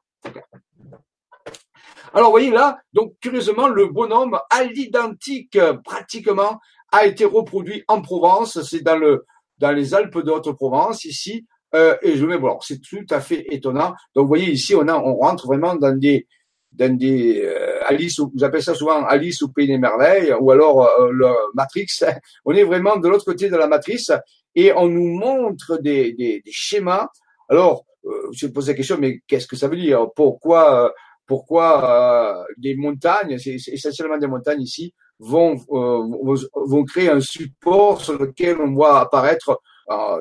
Alors, 2.13 2.29
vous 2.29 2.33
voyez 2.33 2.51
là, 2.51 2.79
donc 2.93 3.15
curieusement, 3.21 3.69
le 3.69 3.87
bonhomme 3.87 4.39
à 4.51 4.65
l'identique 4.65 5.59
pratiquement 5.85 6.61
a 6.91 7.07
été 7.07 7.25
reproduit 7.25 7.85
en 7.87 8.03
Provence. 8.03 8.63
C'est 8.63 8.83
dans 8.83 8.97
le 8.97 9.25
dans 9.59 9.73
les 9.73 9.95
Alpes 9.95 10.19
de 10.19 10.31
Haute-Provence 10.31 11.05
ici. 11.05 11.47
Euh, 11.75 11.97
et 12.03 12.17
je 12.17 12.27
mets 12.27 12.39
bon, 12.39 12.59
c'est 12.61 12.81
tout 12.81 13.07
à 13.11 13.21
fait 13.21 13.47
étonnant. 13.51 13.95
Donc, 14.15 14.25
vous 14.25 14.29
voyez 14.29 14.51
ici, 14.51 14.75
on 14.75 14.85
rentre 15.17 15.47
vraiment 15.47 15.77
dans 15.77 15.97
des 15.97 16.27
dans 16.73 16.97
des 16.97 17.43
euh, 17.43 17.81
Alice, 17.87 18.21
vous 18.21 18.45
appelez 18.45 18.63
ça 18.63 18.75
souvent 18.75 19.05
Alice 19.05 19.43
au 19.43 19.49
pays 19.49 19.67
des 19.67 19.79
merveilles, 19.79 20.33
ou 20.41 20.51
alors 20.51 20.87
euh, 21.01 21.11
le 21.11 21.29
Matrix. 21.55 21.87
On 22.45 22.53
est 22.53 22.63
vraiment 22.63 22.97
de 22.97 23.09
l'autre 23.09 23.25
côté 23.25 23.51
de 23.51 23.57
la 23.57 23.67
matrice 23.67 24.13
et 24.55 24.73
on 24.73 24.89
nous 24.89 25.09
montre 25.19 25.79
des, 25.79 26.13
des, 26.13 26.41
des 26.45 26.53
schémas. 26.53 27.09
Alors, 27.49 27.85
euh, 28.05 28.29
je 28.33 28.47
pose 28.47 28.69
la 28.69 28.75
question, 28.75 28.97
mais 28.99 29.21
qu'est-ce 29.27 29.47
que 29.47 29.57
ça 29.57 29.69
veut 29.69 29.77
dire? 29.77 30.07
Pourquoi, 30.15 30.87
euh, 30.87 30.91
pourquoi 31.27 32.41
euh, 32.41 32.45
des 32.57 32.75
montagnes, 32.75 33.39
c'est 33.39 33.57
essentiellement 33.69 34.19
des 34.19 34.27
montagnes 34.27 34.63
ici, 34.63 34.95
vont, 35.19 35.57
euh, 35.71 36.37
vont 36.55 36.85
créer 36.85 37.11
un 37.11 37.21
support 37.21 38.01
sur 38.01 38.19
lequel 38.19 38.61
on 38.61 38.73
voit 38.73 39.01
apparaître 39.01 39.61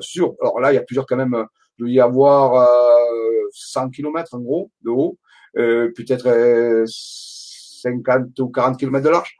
sur. 0.00 0.34
Alors 0.40 0.60
là, 0.60 0.72
il 0.72 0.74
y 0.74 0.78
a 0.78 0.82
plusieurs 0.82 1.06
quand 1.06 1.16
même. 1.16 1.46
Il 1.78 1.82
doit 1.82 1.90
y 1.90 2.00
avoir 2.00 2.68
100 3.52 3.90
km 3.90 4.34
en 4.34 4.40
gros 4.40 4.70
de 4.82 4.90
haut, 4.90 5.16
peut-être 5.54 6.84
50 6.86 8.38
ou 8.40 8.48
40 8.48 8.78
km 8.78 9.04
de 9.04 9.10
large. 9.10 9.36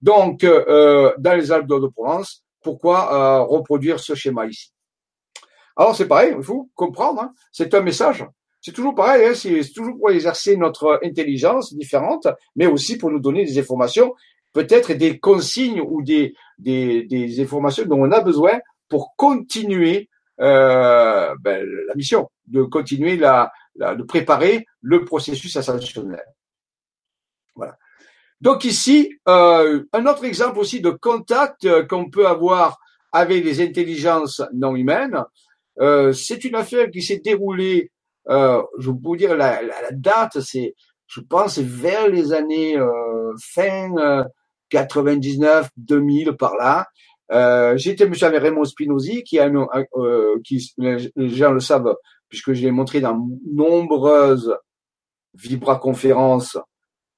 Donc, 0.00 0.40
dans 0.42 1.34
les 1.36 1.52
Alpes 1.52 1.68
de 1.68 1.86
Provence, 1.88 2.43
pourquoi 2.64 3.14
euh, 3.14 3.42
reproduire 3.44 4.00
ce 4.00 4.14
schéma 4.14 4.46
ici 4.46 4.72
Alors 5.76 5.94
c'est 5.94 6.08
pareil, 6.08 6.34
il 6.36 6.42
faut 6.42 6.68
comprendre, 6.74 7.20
hein. 7.22 7.32
c'est 7.52 7.72
un 7.74 7.80
message. 7.80 8.26
C'est 8.60 8.72
toujours 8.72 8.94
pareil, 8.94 9.26
hein. 9.26 9.34
c'est 9.34 9.60
toujours 9.72 9.96
pour 9.98 10.10
exercer 10.10 10.56
notre 10.56 10.98
intelligence 11.04 11.74
différente, 11.74 12.26
mais 12.56 12.66
aussi 12.66 12.96
pour 12.98 13.10
nous 13.10 13.20
donner 13.20 13.44
des 13.44 13.58
informations, 13.58 14.14
peut-être 14.54 14.92
des 14.94 15.18
consignes 15.18 15.80
ou 15.80 16.02
des, 16.02 16.34
des, 16.58 17.04
des, 17.04 17.40
informations 17.42 17.84
dont 17.84 18.00
on 18.00 18.10
a 18.10 18.20
besoin 18.20 18.58
pour 18.88 19.14
continuer 19.16 20.08
euh, 20.40 21.34
ben, 21.40 21.64
la 21.88 21.94
mission, 21.94 22.30
de 22.46 22.62
continuer 22.62 23.16
la, 23.16 23.52
la, 23.76 23.94
de 23.94 24.02
préparer 24.02 24.66
le 24.80 25.04
processus 25.04 25.56
ascensionnel. 25.56 26.24
Voilà. 27.54 27.76
Donc 28.44 28.66
ici, 28.66 29.18
euh, 29.26 29.84
un 29.94 30.04
autre 30.04 30.26
exemple 30.26 30.58
aussi 30.58 30.82
de 30.82 30.90
contact 30.90 31.64
euh, 31.64 31.86
qu'on 31.86 32.10
peut 32.10 32.28
avoir 32.28 32.78
avec 33.10 33.42
les 33.42 33.62
intelligences 33.62 34.42
non 34.52 34.76
humaines. 34.76 35.24
Euh, 35.80 36.12
c'est 36.12 36.44
une 36.44 36.54
affaire 36.54 36.90
qui 36.90 37.00
s'est 37.00 37.22
déroulée, 37.24 37.90
je 38.28 38.90
peux 38.90 38.98
vous 39.02 39.16
dire 39.16 39.34
la, 39.34 39.60
date, 39.92 40.40
c'est, 40.40 40.74
je 41.06 41.20
pense, 41.22 41.58
vers 41.58 42.06
les 42.08 42.34
années 42.34 42.76
fin 43.54 44.26
99, 44.68 45.70
2000 45.78 46.32
par 46.32 46.54
là. 46.56 47.76
J'étais 47.76 48.06
monsieur 48.06 48.26
avec 48.26 48.42
Raymond 48.42 48.64
Spinozzi, 48.64 49.22
qui 49.24 49.38
a, 49.38 49.50
qui 50.44 50.74
les 50.76 51.28
gens 51.30 51.52
le 51.52 51.60
savent 51.60 51.96
puisque 52.28 52.52
je 52.52 52.62
l'ai 52.62 52.72
montré 52.72 53.00
dans 53.00 53.26
nombreuses 53.46 54.54
vibra-conférences 55.34 56.58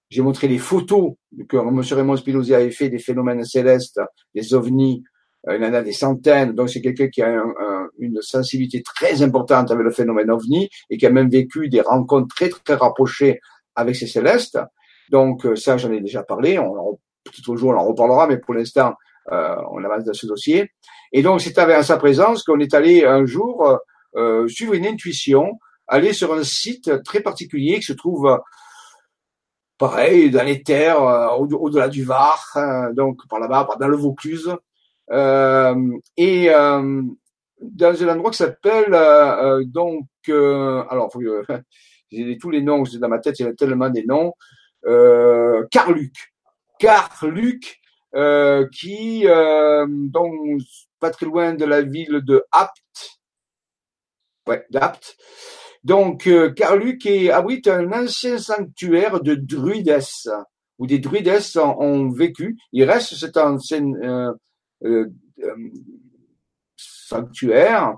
j'ai 0.08 0.22
montré 0.22 0.48
les 0.48 0.58
photos 0.58 1.14
que 1.48 1.56
M. 1.56 1.80
Raymond 1.80 2.16
Spinozzi 2.16 2.54
avait 2.54 2.70
fait 2.70 2.88
des 2.88 2.98
phénomènes 2.98 3.44
célestes, 3.44 4.00
des 4.34 4.54
ovnis. 4.54 5.02
Euh, 5.48 5.56
il 5.56 5.64
en 5.64 5.74
a 5.74 5.82
des 5.82 5.92
centaines. 5.92 6.52
Donc, 6.52 6.70
c'est 6.70 6.80
quelqu'un 6.80 7.08
qui 7.08 7.22
a 7.22 7.42
une 7.98 8.20
sensibilité 8.20 8.82
très 8.82 9.22
importante 9.22 9.70
avec 9.70 9.84
le 9.84 9.90
phénomène 9.90 10.30
ovni 10.30 10.68
et 10.90 10.96
qui 10.96 11.06
a 11.06 11.10
même 11.10 11.28
vécu 11.28 11.68
des 11.68 11.80
rencontres 11.80 12.34
très, 12.34 12.48
très 12.48 12.74
rapprochées 12.74 13.40
avec 13.74 13.96
ces 13.96 14.06
célestes. 14.06 14.58
Donc, 15.10 15.46
euh, 15.46 15.56
ça, 15.56 15.76
j'en 15.76 15.92
ai 15.92 16.00
déjà 16.00 16.22
parlé. 16.22 16.58
On, 16.58 16.98
peut-être 17.24 17.48
au 17.48 17.56
jour, 17.56 17.70
on 17.70 17.76
en 17.76 17.84
reparlera, 17.84 18.26
mais 18.26 18.38
pour 18.38 18.54
l'instant, 18.54 18.94
euh, 19.32 19.56
on 19.70 19.82
avance 19.84 20.04
dans 20.04 20.14
ce 20.14 20.26
dossier. 20.26 20.70
Et 21.12 21.22
donc, 21.22 21.40
c'est 21.40 21.58
avec 21.58 21.82
sa 21.84 21.96
présence 21.96 22.42
qu'on 22.42 22.60
est 22.60 22.74
allé 22.74 23.04
un 23.04 23.24
jour 23.24 23.78
euh, 24.16 24.48
suivre 24.48 24.74
une 24.74 24.86
intuition, 24.86 25.58
aller 25.86 26.12
sur 26.12 26.34
un 26.34 26.42
site 26.42 27.02
très 27.04 27.20
particulier 27.20 27.76
qui 27.76 27.82
se 27.82 27.92
trouve 27.92 28.40
pareil, 29.78 30.30
dans 30.30 30.44
les 30.44 30.62
terres, 30.62 31.02
au-delà 31.38 31.88
du 31.88 32.04
Var, 32.04 32.42
hein, 32.54 32.92
donc 32.92 33.26
par 33.28 33.38
là-bas, 33.38 33.68
dans 33.78 33.88
le 33.88 33.96
Vaucluse. 33.96 34.54
et 35.10 36.50
dans 37.62 38.02
un 38.02 38.08
endroit 38.08 38.30
qui 38.30 38.38
s'appelle 38.38 38.92
donc 39.66 40.06
alors 40.28 41.10
j'ai 42.10 42.38
tous 42.38 42.50
les 42.50 42.62
noms 42.62 42.84
dans 43.00 43.08
ma 43.08 43.18
tête 43.18 43.38
il 43.40 43.46
y 43.46 43.48
a 43.48 43.54
tellement 43.54 43.90
des 43.90 44.04
noms. 44.04 44.32
Euh, 44.86 45.66
Carluc. 45.70 46.32
Carluc 46.78 47.80
euh, 48.14 48.68
qui 48.72 49.26
euh, 49.26 49.86
donc 49.88 50.60
pas 51.00 51.10
très 51.10 51.26
loin 51.26 51.54
de 51.54 51.64
la 51.64 51.82
ville 51.82 52.20
de 52.24 52.44
Apt. 52.52 53.18
Ouais 54.46 54.64
d'Apt 54.70 55.16
donc 55.86 56.26
euh, 56.26 56.50
Carluc 56.50 57.06
abrite 57.32 57.68
un 57.68 57.92
ancien 57.92 58.38
sanctuaire 58.38 59.20
de 59.20 59.36
druides 59.36 60.00
où 60.80 60.86
des 60.88 60.98
druides 60.98 61.32
ont, 61.54 62.10
vécu 62.10 62.58
il 62.72 62.82
reste 62.82 63.14
cet 63.14 63.36
ancien 63.36 63.92
euh, 64.02 64.32
euh, 64.84 65.06
sanctuaire. 66.74 67.94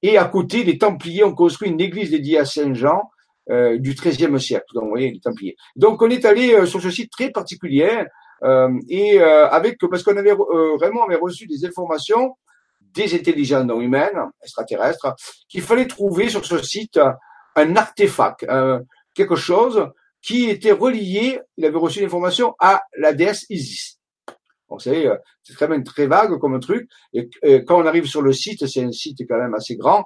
Et 0.00 0.16
à 0.16 0.26
côté, 0.26 0.62
les 0.62 0.78
Templiers 0.78 1.24
ont 1.24 1.34
construit 1.34 1.70
une 1.70 1.80
église 1.80 2.12
dédiée 2.12 2.38
à 2.38 2.44
Saint-Jean 2.44 3.02
du 3.48 3.94
XIIIe 3.94 4.40
siècle. 4.40 4.66
Donc, 4.72 4.84
vous 4.84 4.90
voyez. 4.90 5.20
Donc, 5.74 6.00
on 6.02 6.10
est 6.10 6.24
allé 6.24 6.64
sur 6.66 6.80
ce 6.80 6.90
site 6.90 7.10
très 7.10 7.30
particulier 7.30 8.04
et 8.88 9.18
avec 9.18 9.78
parce 9.90 10.04
qu'on 10.04 10.16
avait 10.16 10.34
vraiment 10.78 11.04
avait 11.04 11.16
reçu 11.16 11.46
des 11.46 11.66
informations 11.66 12.36
des 12.94 13.14
intelligences 13.14 13.64
non 13.64 13.80
humaines, 13.80 14.18
extraterrestres, 14.42 15.14
qu'il 15.48 15.62
fallait 15.62 15.86
trouver 15.86 16.28
sur 16.28 16.44
ce 16.44 16.58
site 16.62 16.98
un 17.56 17.76
artefact, 17.76 18.46
quelque 19.14 19.36
chose 19.36 19.88
qui 20.22 20.48
était 20.48 20.72
relié, 20.72 21.40
il 21.56 21.64
avait 21.64 21.78
reçu 21.78 22.00
l'information 22.00 22.54
à 22.58 22.82
la 22.98 23.12
déesse 23.12 23.46
Isis. 23.50 23.98
Vous 24.68 24.80
savez, 24.80 25.14
c'est 25.42 25.54
quand 25.54 25.68
même 25.68 25.84
très 25.84 26.06
vague 26.06 26.38
comme 26.38 26.58
truc. 26.58 26.88
Et, 27.12 27.28
quand 27.64 27.80
on 27.80 27.86
arrive 27.86 28.06
sur 28.06 28.22
le 28.22 28.32
site, 28.32 28.66
c'est 28.66 28.82
un 28.82 28.90
site 28.90 29.20
quand 29.28 29.38
même 29.38 29.54
assez 29.54 29.76
grand. 29.76 30.04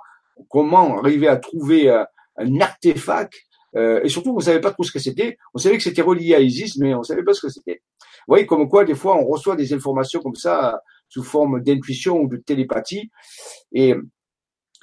Comment 0.50 0.98
arriver 0.98 1.28
à 1.28 1.36
trouver 1.36 1.88
un 1.90 2.60
artefact 2.60 3.34
euh, 3.76 4.00
et 4.02 4.08
surtout, 4.08 4.32
on 4.32 4.36
ne 4.36 4.42
savait 4.42 4.60
pas 4.60 4.70
trop 4.70 4.82
ce 4.82 4.92
que 4.92 4.98
c'était. 4.98 5.36
On 5.54 5.58
savait 5.58 5.76
que 5.76 5.82
c'était 5.82 6.02
relié 6.02 6.34
à 6.34 6.40
Isis, 6.40 6.78
mais 6.78 6.94
on 6.94 7.02
savait 7.02 7.22
pas 7.22 7.34
ce 7.34 7.42
que 7.42 7.48
c'était. 7.48 7.82
Vous 8.26 8.32
voyez, 8.32 8.46
comme 8.46 8.68
quoi, 8.68 8.84
des 8.84 8.94
fois, 8.94 9.16
on 9.16 9.26
reçoit 9.26 9.56
des 9.56 9.72
informations 9.72 10.20
comme 10.20 10.34
ça 10.34 10.80
sous 11.08 11.22
forme 11.22 11.62
d'intuition 11.62 12.20
ou 12.20 12.28
de 12.28 12.36
télépathie. 12.36 13.10
Et, 13.72 13.94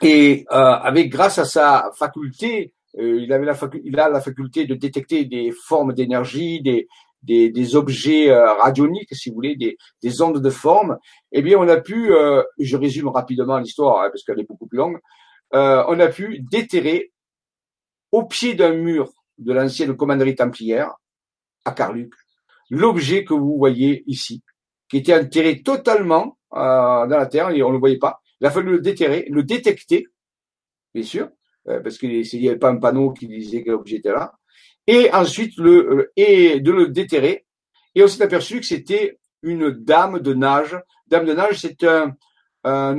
et 0.02 0.46
euh, 0.52 0.56
avec 0.56 1.10
grâce 1.10 1.38
à 1.38 1.46
sa 1.46 1.92
faculté, 1.98 2.74
euh, 2.98 3.22
il 3.22 3.34
avait 3.34 3.46
la 3.46 3.58
il 3.84 4.00
a 4.00 4.10
la 4.10 4.22
faculté 4.22 4.66
de 4.66 4.76
détecter 4.76 5.26
des 5.26 5.52
formes 5.52 5.94
d'énergie, 5.94 6.62
des, 6.62 6.88
des, 7.24 7.76
objets 7.76 8.30
euh, 8.30 8.54
radioniques, 8.54 9.14
si 9.14 9.30
vous 9.30 9.36
voulez, 9.36 9.56
des, 9.56 9.78
des 10.02 10.22
ondes 10.22 10.42
de 10.42 10.50
forme. 10.50 10.98
Eh 11.32 11.42
bien, 11.42 11.58
on 11.58 11.68
a 11.68 11.78
pu, 11.78 12.14
euh, 12.14 12.44
je 12.60 12.78
résume 12.78 13.10
rapidement 13.10 13.58
l'histoire 13.58 14.04
hein, 14.04 14.10
parce 14.10 14.24
qu'elle 14.24 14.40
est 14.40 14.48
beaucoup 14.48 14.68
plus 14.68 14.78
longue. 14.78 15.00
on 15.52 16.00
a 16.00 16.08
pu 16.08 16.40
déterrer 16.52 17.12
au 18.12 18.26
pied 18.26 18.54
d'un 18.56 18.74
mur 18.74 19.12
de 19.38 19.52
l'ancienne 19.52 19.96
commanderie 19.98 20.36
templière, 20.36 20.94
à 21.66 21.72
Carluc, 21.72 22.14
l'objet 22.70 23.26
que 23.26 23.34
vous 23.34 23.58
voyez 23.58 24.04
ici, 24.08 24.42
qui 24.90 24.98
était 24.98 25.16
enterré 25.16 25.62
totalement 25.62 26.38
euh, 26.54 27.08
dans 27.08 27.18
la 27.18 27.26
terre 27.26 27.50
et 27.50 27.62
on 27.64 27.70
ne 27.70 27.74
le 27.74 27.80
voyait 27.80 27.98
pas. 27.98 28.22
Il 28.40 28.48
a 28.48 28.52
fallu 28.52 28.72
le 28.72 28.80
déterrer, 28.80 29.26
le 29.30 29.44
détecter, 29.44 30.08
bien 30.94 31.04
sûr, 31.04 31.30
euh, 31.68 31.82
parce 31.82 31.98
qu'il 31.98 32.22
n'y 32.22 32.50
avait 32.50 32.60
pas 32.60 32.70
un 32.70 32.78
panneau 32.78 33.12
qui 33.12 33.28
disait 33.28 33.64
que 33.64 33.72
l'objet 33.72 33.98
était 33.98 34.12
là, 34.12 34.34
et 34.88 35.12
ensuite 35.14 35.58
euh, 35.60 36.08
de 36.16 36.72
le 36.72 36.88
déterrer. 36.90 37.46
Et 37.96 38.04
on 38.04 38.08
s'est 38.08 38.24
aperçu 38.24 38.60
que 38.60 38.66
c'était 38.66 39.20
une 39.42 39.72
dame 39.72 40.20
de 40.20 40.34
nage. 40.34 40.78
Dame 41.08 41.26
de 41.26 41.34
nage, 41.34 41.60
c'est 41.60 41.84
un, 41.84 42.16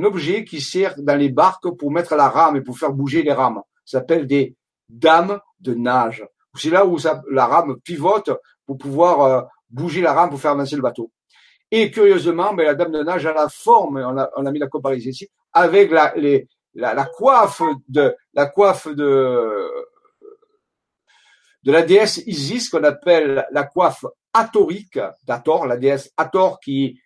objet 0.03 0.45
qui 0.45 0.61
sert 0.61 0.95
dans 0.97 1.17
les 1.17 1.29
barques 1.29 1.69
pour 1.77 1.91
mettre 1.91 2.15
la 2.15 2.29
rame 2.29 2.55
et 2.55 2.61
pour 2.61 2.79
faire 2.79 2.93
bouger 2.93 3.21
les 3.21 3.33
rames. 3.33 3.61
Ça 3.85 3.99
s'appelle 3.99 4.25
des 4.25 4.55
dame 4.87 5.39
de 5.59 5.73
nage. 5.73 6.25
C'est 6.55 6.69
là 6.69 6.85
où 6.85 6.97
ça, 6.97 7.21
la 7.29 7.45
rame 7.45 7.77
pivote 7.81 8.31
pour 8.65 8.77
pouvoir 8.77 9.47
bouger 9.69 10.01
la 10.01 10.13
rame 10.13 10.29
pour 10.29 10.39
faire 10.39 10.51
avancer 10.51 10.75
le 10.75 10.81
bateau. 10.81 11.11
Et 11.71 11.91
curieusement, 11.91 12.53
ben, 12.53 12.65
la 12.65 12.75
dame 12.75 12.91
de 12.91 13.03
nage 13.03 13.25
a 13.25 13.33
la 13.33 13.49
forme, 13.49 13.97
on 13.97 14.17
a, 14.17 14.29
on 14.35 14.45
a 14.45 14.51
mis 14.51 14.59
la 14.59 14.67
comparaison 14.67 15.09
ici, 15.09 15.29
avec 15.51 15.91
la, 15.91 16.13
les, 16.15 16.47
la, 16.73 16.93
la, 16.93 17.05
coiffe 17.05 17.61
de 17.89 18.15
la 18.33 18.45
coiffe 18.45 18.87
de 18.87 19.69
de 21.63 21.71
la 21.71 21.81
déesse 21.81 22.23
Isis 22.25 22.69
qu'on 22.69 22.83
appelle 22.85 23.45
la 23.51 23.63
coiffe 23.63 24.05
atorique 24.31 24.99
d'Ator, 25.25 25.67
la 25.67 25.75
déesse 25.75 26.13
Ator 26.15 26.61
qui 26.61 27.01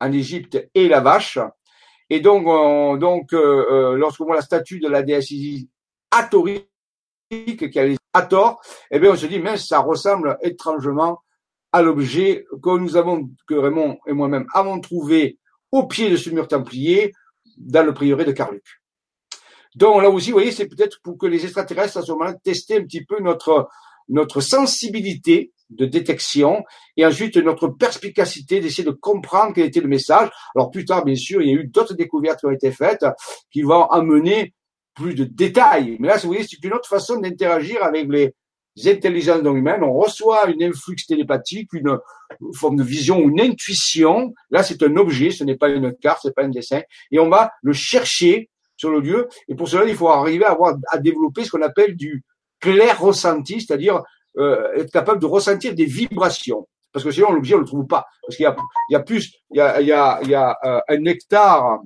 en 0.00 0.10
Égypte 0.12 0.70
est 0.74 0.88
la 0.88 1.00
vache. 1.00 1.38
Et 2.08 2.20
donc, 2.20 2.44
donc 2.98 3.34
euh, 3.34 3.66
euh, 3.70 3.96
lorsqu'on 3.96 4.24
voit 4.24 4.36
la 4.36 4.42
statue 4.42 4.80
de 4.80 4.88
la 4.88 5.02
déesse 5.02 5.30
Isis 5.30 5.66
atorique, 6.10 6.70
qui 7.28 7.78
a 7.78 7.84
les 7.84 7.98
à 8.14 8.22
tort, 8.22 8.62
eh 8.90 8.98
bien 8.98 9.10
on 9.12 9.16
se 9.16 9.26
dit 9.26 9.38
mais 9.38 9.58
ça 9.58 9.80
ressemble 9.80 10.38
étrangement 10.40 11.20
à 11.72 11.82
l'objet 11.82 12.44
que 12.62 12.78
nous 12.78 12.96
avons, 12.96 13.30
que 13.46 13.54
Raymond 13.54 13.98
et 14.06 14.12
moi-même 14.12 14.46
avons 14.54 14.80
trouvé 14.80 15.38
au 15.70 15.86
pied 15.86 16.10
de 16.10 16.16
ce 16.16 16.30
mur 16.30 16.48
templier 16.48 17.12
dans 17.56 17.84
le 17.84 17.92
prieuré 17.92 18.24
de 18.24 18.32
Carluc. 18.32 18.64
Donc 19.74 20.02
là 20.02 20.10
aussi, 20.10 20.30
vous 20.30 20.36
voyez, 20.36 20.52
c'est 20.52 20.66
peut-être 20.66 21.00
pour 21.02 21.18
que 21.18 21.26
les 21.26 21.44
extraterrestres 21.44 21.98
à 21.98 22.02
ce 22.02 22.12
moment-là 22.12 22.34
tester 22.34 22.76
un 22.78 22.82
petit 22.82 23.04
peu 23.04 23.20
notre 23.20 23.68
notre 24.08 24.40
sensibilité 24.40 25.52
de 25.70 25.84
détection 25.84 26.64
et 26.96 27.04
ensuite 27.04 27.36
notre 27.36 27.68
perspicacité 27.68 28.60
d'essayer 28.60 28.84
de 28.84 28.90
comprendre 28.90 29.52
quel 29.54 29.66
était 29.66 29.80
le 29.80 29.88
message. 29.88 30.30
Alors 30.54 30.70
plus 30.70 30.84
tard, 30.84 31.04
bien 31.04 31.14
sûr, 31.14 31.42
il 31.42 31.48
y 31.48 31.50
a 31.50 31.60
eu 31.60 31.66
d'autres 31.66 31.94
découvertes 31.94 32.40
qui 32.40 32.46
ont 32.46 32.50
été 32.50 32.72
faites 32.72 33.04
qui 33.52 33.62
vont 33.62 33.84
amener 33.84 34.54
plus 34.94 35.14
de 35.14 35.24
détails. 35.24 35.96
Mais 36.00 36.08
là, 36.08 36.16
vous 36.16 36.28
voyez, 36.28 36.44
c'est 36.48 36.62
une 36.64 36.72
autre 36.72 36.88
façon 36.88 37.20
d'interagir 37.20 37.82
avec 37.84 38.08
les 38.08 38.34
intelligences 38.86 39.42
non. 39.42 39.54
On 39.82 39.92
reçoit 39.94 40.48
une 40.50 40.62
influx 40.62 40.96
télépathique, 41.06 41.72
une 41.72 41.98
forme 42.54 42.76
de 42.76 42.82
vision, 42.82 43.20
une 43.20 43.40
intuition. 43.40 44.34
Là, 44.50 44.62
c'est 44.62 44.82
un 44.82 44.96
objet, 44.96 45.30
ce 45.30 45.44
n'est 45.44 45.56
pas 45.56 45.68
une 45.68 45.94
carte, 45.96 46.20
ce 46.22 46.28
n'est 46.28 46.34
pas 46.34 46.44
un 46.44 46.50
dessin. 46.50 46.82
Et 47.10 47.18
on 47.18 47.28
va 47.28 47.50
le 47.62 47.72
chercher 47.72 48.50
sur 48.76 48.90
le 48.90 49.00
lieu. 49.00 49.28
Et 49.48 49.54
pour 49.54 49.68
cela, 49.68 49.84
il 49.86 49.96
faut 49.96 50.08
arriver 50.08 50.44
à 50.44 50.52
avoir, 50.52 50.76
à 50.90 50.98
développer 50.98 51.44
ce 51.44 51.50
qu'on 51.50 51.62
appelle 51.62 51.96
du 51.96 52.22
clair 52.60 53.00
ressenti, 53.00 53.60
c'est-à-dire 53.60 54.02
euh, 54.36 54.74
être 54.76 54.92
capable 54.92 55.20
de 55.20 55.26
ressentir 55.26 55.74
des 55.74 55.86
vibrations. 55.86 56.68
Parce 56.92 57.04
que 57.04 57.10
sinon, 57.10 57.32
l'objet, 57.32 57.54
on 57.54 57.58
le 57.58 57.64
trouve 57.64 57.86
pas. 57.86 58.06
Parce 58.22 58.36
qu'il 58.36 58.44
y 58.90 58.94
a, 58.94 59.00
plus, 59.00 59.32
il 59.50 59.56
y 59.56 59.92
a 59.92 60.58
euh, 60.64 60.80
un 60.88 61.04
hectare 61.04 61.80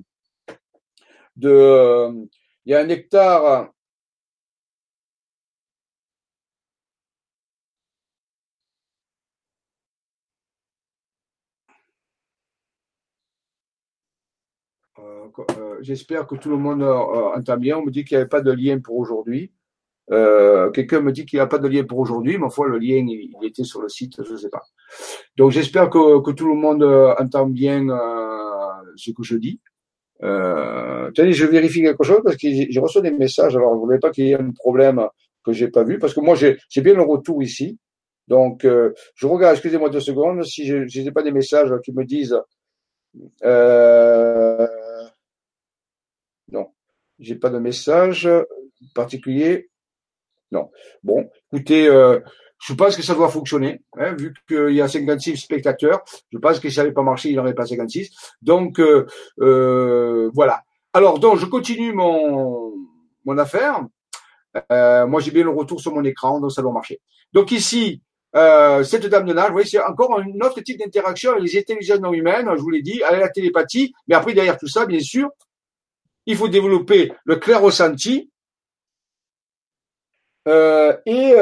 de, 1.35 2.09
il 2.65 2.71
y 2.71 2.75
a 2.75 2.79
un 2.79 2.89
hectare 2.89 3.69
euh, 15.39 15.43
euh, 15.57 15.77
J'espère 15.81 16.27
que 16.27 16.35
tout 16.35 16.49
le 16.49 16.57
monde 16.57 16.83
euh, 16.83 17.35
entend 17.35 17.57
bien. 17.57 17.77
On 17.77 17.85
me 17.85 17.91
dit 17.91 18.03
qu'il 18.03 18.17
n'y 18.17 18.21
avait 18.21 18.29
pas 18.29 18.41
de 18.41 18.51
lien 18.51 18.79
pour 18.79 18.97
aujourd'hui. 18.97 19.51
Quelqu'un 20.09 20.99
me 21.01 21.11
dit 21.11 21.25
qu'il 21.25 21.37
n'y 21.37 21.41
a 21.41 21.47
pas 21.47 21.59
de 21.59 21.67
lien 21.67 21.83
pour 21.83 21.99
aujourd'hui, 21.99 22.37
mais 22.37 22.49
fois 22.49 22.67
le 22.67 22.77
lien 22.77 23.05
il, 23.07 23.33
était 23.43 23.63
sur 23.63 23.81
le 23.81 23.87
site, 23.87 24.21
je 24.21 24.33
ne 24.33 24.37
sais 24.37 24.49
pas. 24.49 24.61
Donc 25.37 25.51
j'espère 25.51 25.89
que, 25.89 26.31
tout 26.33 26.47
le 26.47 26.55
monde 26.55 26.83
entend 26.83 27.47
bien 27.47 27.87
ce 28.95 29.11
que 29.11 29.23
je 29.23 29.37
dis. 29.37 29.61
Euh, 30.23 31.11
je 31.15 31.45
vérifie 31.45 31.81
quelque 31.81 32.03
chose 32.03 32.21
parce 32.23 32.37
que 32.37 32.47
j'ai 32.69 32.79
reçu 32.79 33.01
des 33.01 33.11
messages. 33.11 33.55
Alors, 33.55 33.73
vous 33.73 33.81
voulez 33.81 33.99
pas 33.99 34.11
qu'il 34.11 34.25
y 34.25 34.31
ait 34.31 34.39
un 34.39 34.51
problème 34.51 35.05
que 35.43 35.51
j'ai 35.51 35.69
pas 35.69 35.83
vu 35.83 35.99
parce 35.99 36.13
que 36.13 36.21
moi, 36.21 36.35
j'ai 36.35 36.57
bien 36.81 36.93
le 36.93 37.01
retour 37.01 37.43
ici. 37.43 37.77
Donc, 38.27 38.63
euh, 38.63 38.93
je 39.15 39.27
regarde, 39.27 39.55
excusez-moi 39.55 39.89
deux 39.89 39.99
secondes, 39.99 40.43
si 40.43 40.65
je 40.65 41.01
n'ai 41.01 41.11
pas 41.11 41.23
des 41.23 41.31
messages 41.31 41.73
qui 41.83 41.91
me 41.91 42.05
disent 42.05 42.39
euh, 43.43 44.67
non, 46.53 46.67
j'ai 47.19 47.35
pas 47.35 47.49
de 47.49 47.59
message 47.59 48.29
particulier. 48.93 49.69
Non. 50.51 50.69
Bon, 51.03 51.29
écoutez, 51.51 51.87
euh, 51.87 52.19
je 52.59 52.73
pense 52.73 52.95
que 52.95 53.01
ça 53.01 53.15
doit 53.15 53.29
fonctionner, 53.29 53.81
hein, 53.97 54.13
vu 54.13 54.33
qu'il 54.47 54.73
y 54.73 54.81
a 54.81 54.87
56 54.87 55.37
spectateurs. 55.37 56.03
Je 56.31 56.37
pense 56.37 56.59
que 56.59 56.69
si 56.69 56.75
ça 56.75 56.83
n'avait 56.83 56.93
pas 56.93 57.01
marché, 57.01 57.29
il 57.29 57.33
n'y 57.33 57.39
aurait 57.39 57.55
pas 57.55 57.65
56. 57.65 58.11
Donc 58.41 58.79
euh, 58.79 59.07
euh, 59.39 60.29
voilà. 60.33 60.61
Alors 60.93 61.19
donc 61.19 61.39
je 61.39 61.45
continue 61.45 61.91
mon 61.91 62.73
mon 63.25 63.37
affaire. 63.37 63.81
Moi 64.69 65.19
j'ai 65.19 65.31
bien 65.31 65.43
le 65.43 65.49
retour 65.49 65.81
sur 65.81 65.93
mon 65.93 66.03
écran, 66.03 66.39
donc 66.39 66.51
ça 66.51 66.61
doit 66.61 66.71
marcher. 66.71 67.01
Donc 67.33 67.51
ici, 67.51 68.03
cette 68.35 69.07
dame 69.07 69.25
de 69.25 69.33
nage, 69.33 69.47
vous 69.47 69.53
voyez, 69.53 69.67
c'est 69.67 69.81
encore 69.81 70.19
un 70.19 70.45
autre 70.45 70.61
type 70.61 70.77
d'interaction 70.77 71.31
avec 71.31 71.43
les 71.43 71.57
intelligences 71.57 71.99
non 71.99 72.13
humaines. 72.13 72.47
Je 72.55 72.61
vous 72.61 72.69
l'ai 72.69 72.83
dit, 72.83 73.01
avec 73.01 73.21
la 73.21 73.29
télépathie. 73.29 73.91
Mais 74.07 74.13
après 74.13 74.33
derrière 74.33 74.59
tout 74.59 74.67
ça, 74.67 74.85
bien 74.85 74.99
sûr, 74.99 75.31
il 76.25 76.37
faut 76.37 76.47
développer 76.47 77.11
le 77.25 77.35
clair 77.37 77.61
ressenti. 77.61 78.29
Euh, 80.47 80.97
et, 81.05 81.35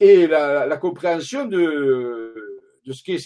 et 0.00 0.26
la, 0.26 0.66
la 0.66 0.76
compréhension 0.78 1.44
de, 1.44 2.34
de 2.84 2.92
ce 2.92 3.02
qu'est 3.02 3.18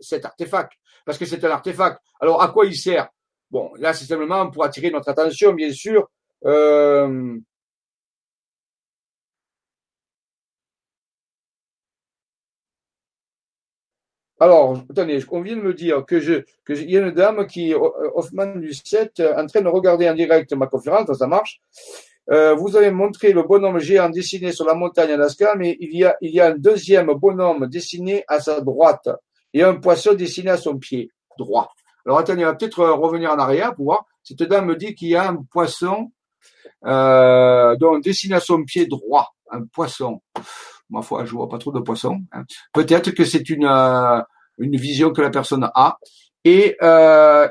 cet 0.00 0.24
artefact. 0.24 0.72
Parce 1.04 1.18
que 1.18 1.24
c'est 1.24 1.44
un 1.44 1.50
artefact. 1.50 2.00
Alors, 2.20 2.42
à 2.42 2.48
quoi 2.48 2.66
il 2.66 2.76
sert? 2.76 3.08
Bon, 3.50 3.72
là, 3.76 3.92
c'est 3.94 4.06
simplement 4.06 4.50
pour 4.50 4.64
attirer 4.64 4.90
notre 4.90 5.08
attention, 5.08 5.52
bien 5.54 5.72
sûr. 5.72 6.08
Euh, 6.44 7.36
Alors, 14.38 14.78
attendez, 14.90 15.24
on 15.30 15.40
vient 15.40 15.56
de 15.56 15.62
me 15.62 15.72
dire 15.72 16.04
que 16.04 16.20
je, 16.20 16.44
que 16.64 16.74
y 16.74 16.96
a 16.96 17.00
une 17.00 17.12
dame 17.12 17.46
qui, 17.46 17.74
Hoffman 17.74 18.56
du 18.56 18.74
7, 18.74 19.22
en 19.36 19.46
train 19.46 19.62
de 19.62 19.68
regarder 19.68 20.08
en 20.10 20.14
direct 20.14 20.52
ma 20.52 20.66
conférence, 20.66 21.10
ça 21.16 21.26
marche. 21.26 21.60
Euh, 22.30 22.54
vous 22.54 22.76
avez 22.76 22.90
montré 22.90 23.32
le 23.32 23.44
bonhomme 23.44 23.78
géant 23.78 24.10
dessiné 24.10 24.52
sur 24.52 24.66
la 24.66 24.74
montagne 24.74 25.12
Alaska, 25.12 25.54
mais 25.54 25.76
il 25.80 25.96
y 25.96 26.04
a, 26.04 26.16
il 26.20 26.34
y 26.34 26.40
a 26.40 26.48
un 26.48 26.56
deuxième 26.56 27.12
bonhomme 27.14 27.66
dessiné 27.68 28.24
à 28.26 28.40
sa 28.40 28.60
droite 28.60 29.08
et 29.54 29.62
un 29.62 29.76
poisson 29.76 30.12
dessiné 30.14 30.50
à 30.50 30.56
son 30.56 30.76
pied 30.76 31.10
droit. 31.38 31.72
Alors 32.04 32.18
attendez, 32.18 32.44
on 32.44 32.48
va 32.48 32.54
peut-être 32.54 32.84
revenir 32.84 33.30
en 33.30 33.38
arrière 33.38 33.74
pour 33.74 33.86
voir. 33.86 34.04
Cette 34.22 34.42
dame 34.42 34.66
me 34.66 34.76
dit 34.76 34.94
qu'il 34.94 35.08
y 35.08 35.16
a 35.16 35.28
un 35.28 35.36
poisson 35.50 36.10
euh, 36.84 37.76
dont 37.76 37.98
dessiné 37.98 38.34
à 38.34 38.40
son 38.40 38.64
pied 38.64 38.86
droit, 38.86 39.28
un 39.50 39.64
poisson. 39.66 40.20
Ma 40.90 41.02
foi, 41.02 41.24
je 41.24 41.32
vois 41.32 41.48
pas 41.48 41.58
trop 41.58 41.72
de 41.72 41.80
poissons. 41.80 42.20
Hein. 42.32 42.44
Peut-être 42.72 43.10
que 43.10 43.24
c'est 43.24 43.48
une 43.50 43.66
euh, 43.66 44.20
une 44.58 44.76
vision 44.76 45.12
que 45.12 45.20
la 45.20 45.30
personne 45.30 45.68
a. 45.74 45.98
Et 46.44 46.76
euh, 46.82 47.48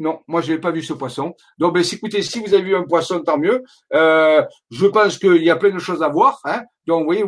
non, 0.00 0.20
moi 0.26 0.40
je 0.40 0.52
n'ai 0.52 0.58
pas 0.58 0.70
vu 0.70 0.82
ce 0.82 0.94
poisson. 0.94 1.34
Donc, 1.58 1.74
ben, 1.74 1.84
écoutez, 1.92 2.22
si 2.22 2.40
vous 2.40 2.54
avez 2.54 2.62
vu 2.62 2.74
un 2.74 2.84
poisson, 2.84 3.20
tant 3.20 3.38
mieux. 3.38 3.62
Euh, 3.92 4.42
je 4.70 4.86
pense 4.86 5.18
qu'il 5.18 5.44
y 5.44 5.50
a 5.50 5.56
plein 5.56 5.70
de 5.70 5.78
choses 5.78 6.02
à 6.02 6.08
voir. 6.08 6.40
Hein. 6.44 6.62
Donc, 6.86 7.00
vous 7.00 7.04
voyez, 7.04 7.24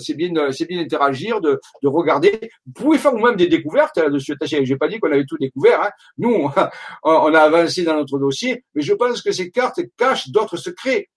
c'est 0.00 0.14
bien, 0.14 0.32
c'est 0.50 0.64
bien 0.64 0.80
d'interagir, 0.80 1.42
de, 1.42 1.60
de 1.82 1.88
regarder. 1.88 2.50
Vous 2.64 2.72
pouvez 2.72 2.98
faire 2.98 3.12
vous-même 3.12 3.36
des 3.36 3.48
découvertes 3.48 3.98
là-dessus. 3.98 4.34
J'ai 4.42 4.76
pas 4.76 4.88
dit 4.88 4.98
qu'on 4.98 5.12
avait 5.12 5.26
tout 5.26 5.36
découvert. 5.38 5.82
Hein. 5.82 5.90
Nous, 6.16 6.50
on 7.02 7.34
a 7.34 7.38
avancé 7.38 7.84
dans 7.84 7.96
notre 7.96 8.18
dossier, 8.18 8.64
mais 8.74 8.82
je 8.82 8.94
pense 8.94 9.20
que 9.20 9.30
ces 9.30 9.50
cartes 9.50 9.80
cachent 9.98 10.30
d'autres 10.30 10.56
secrets, 10.56 11.10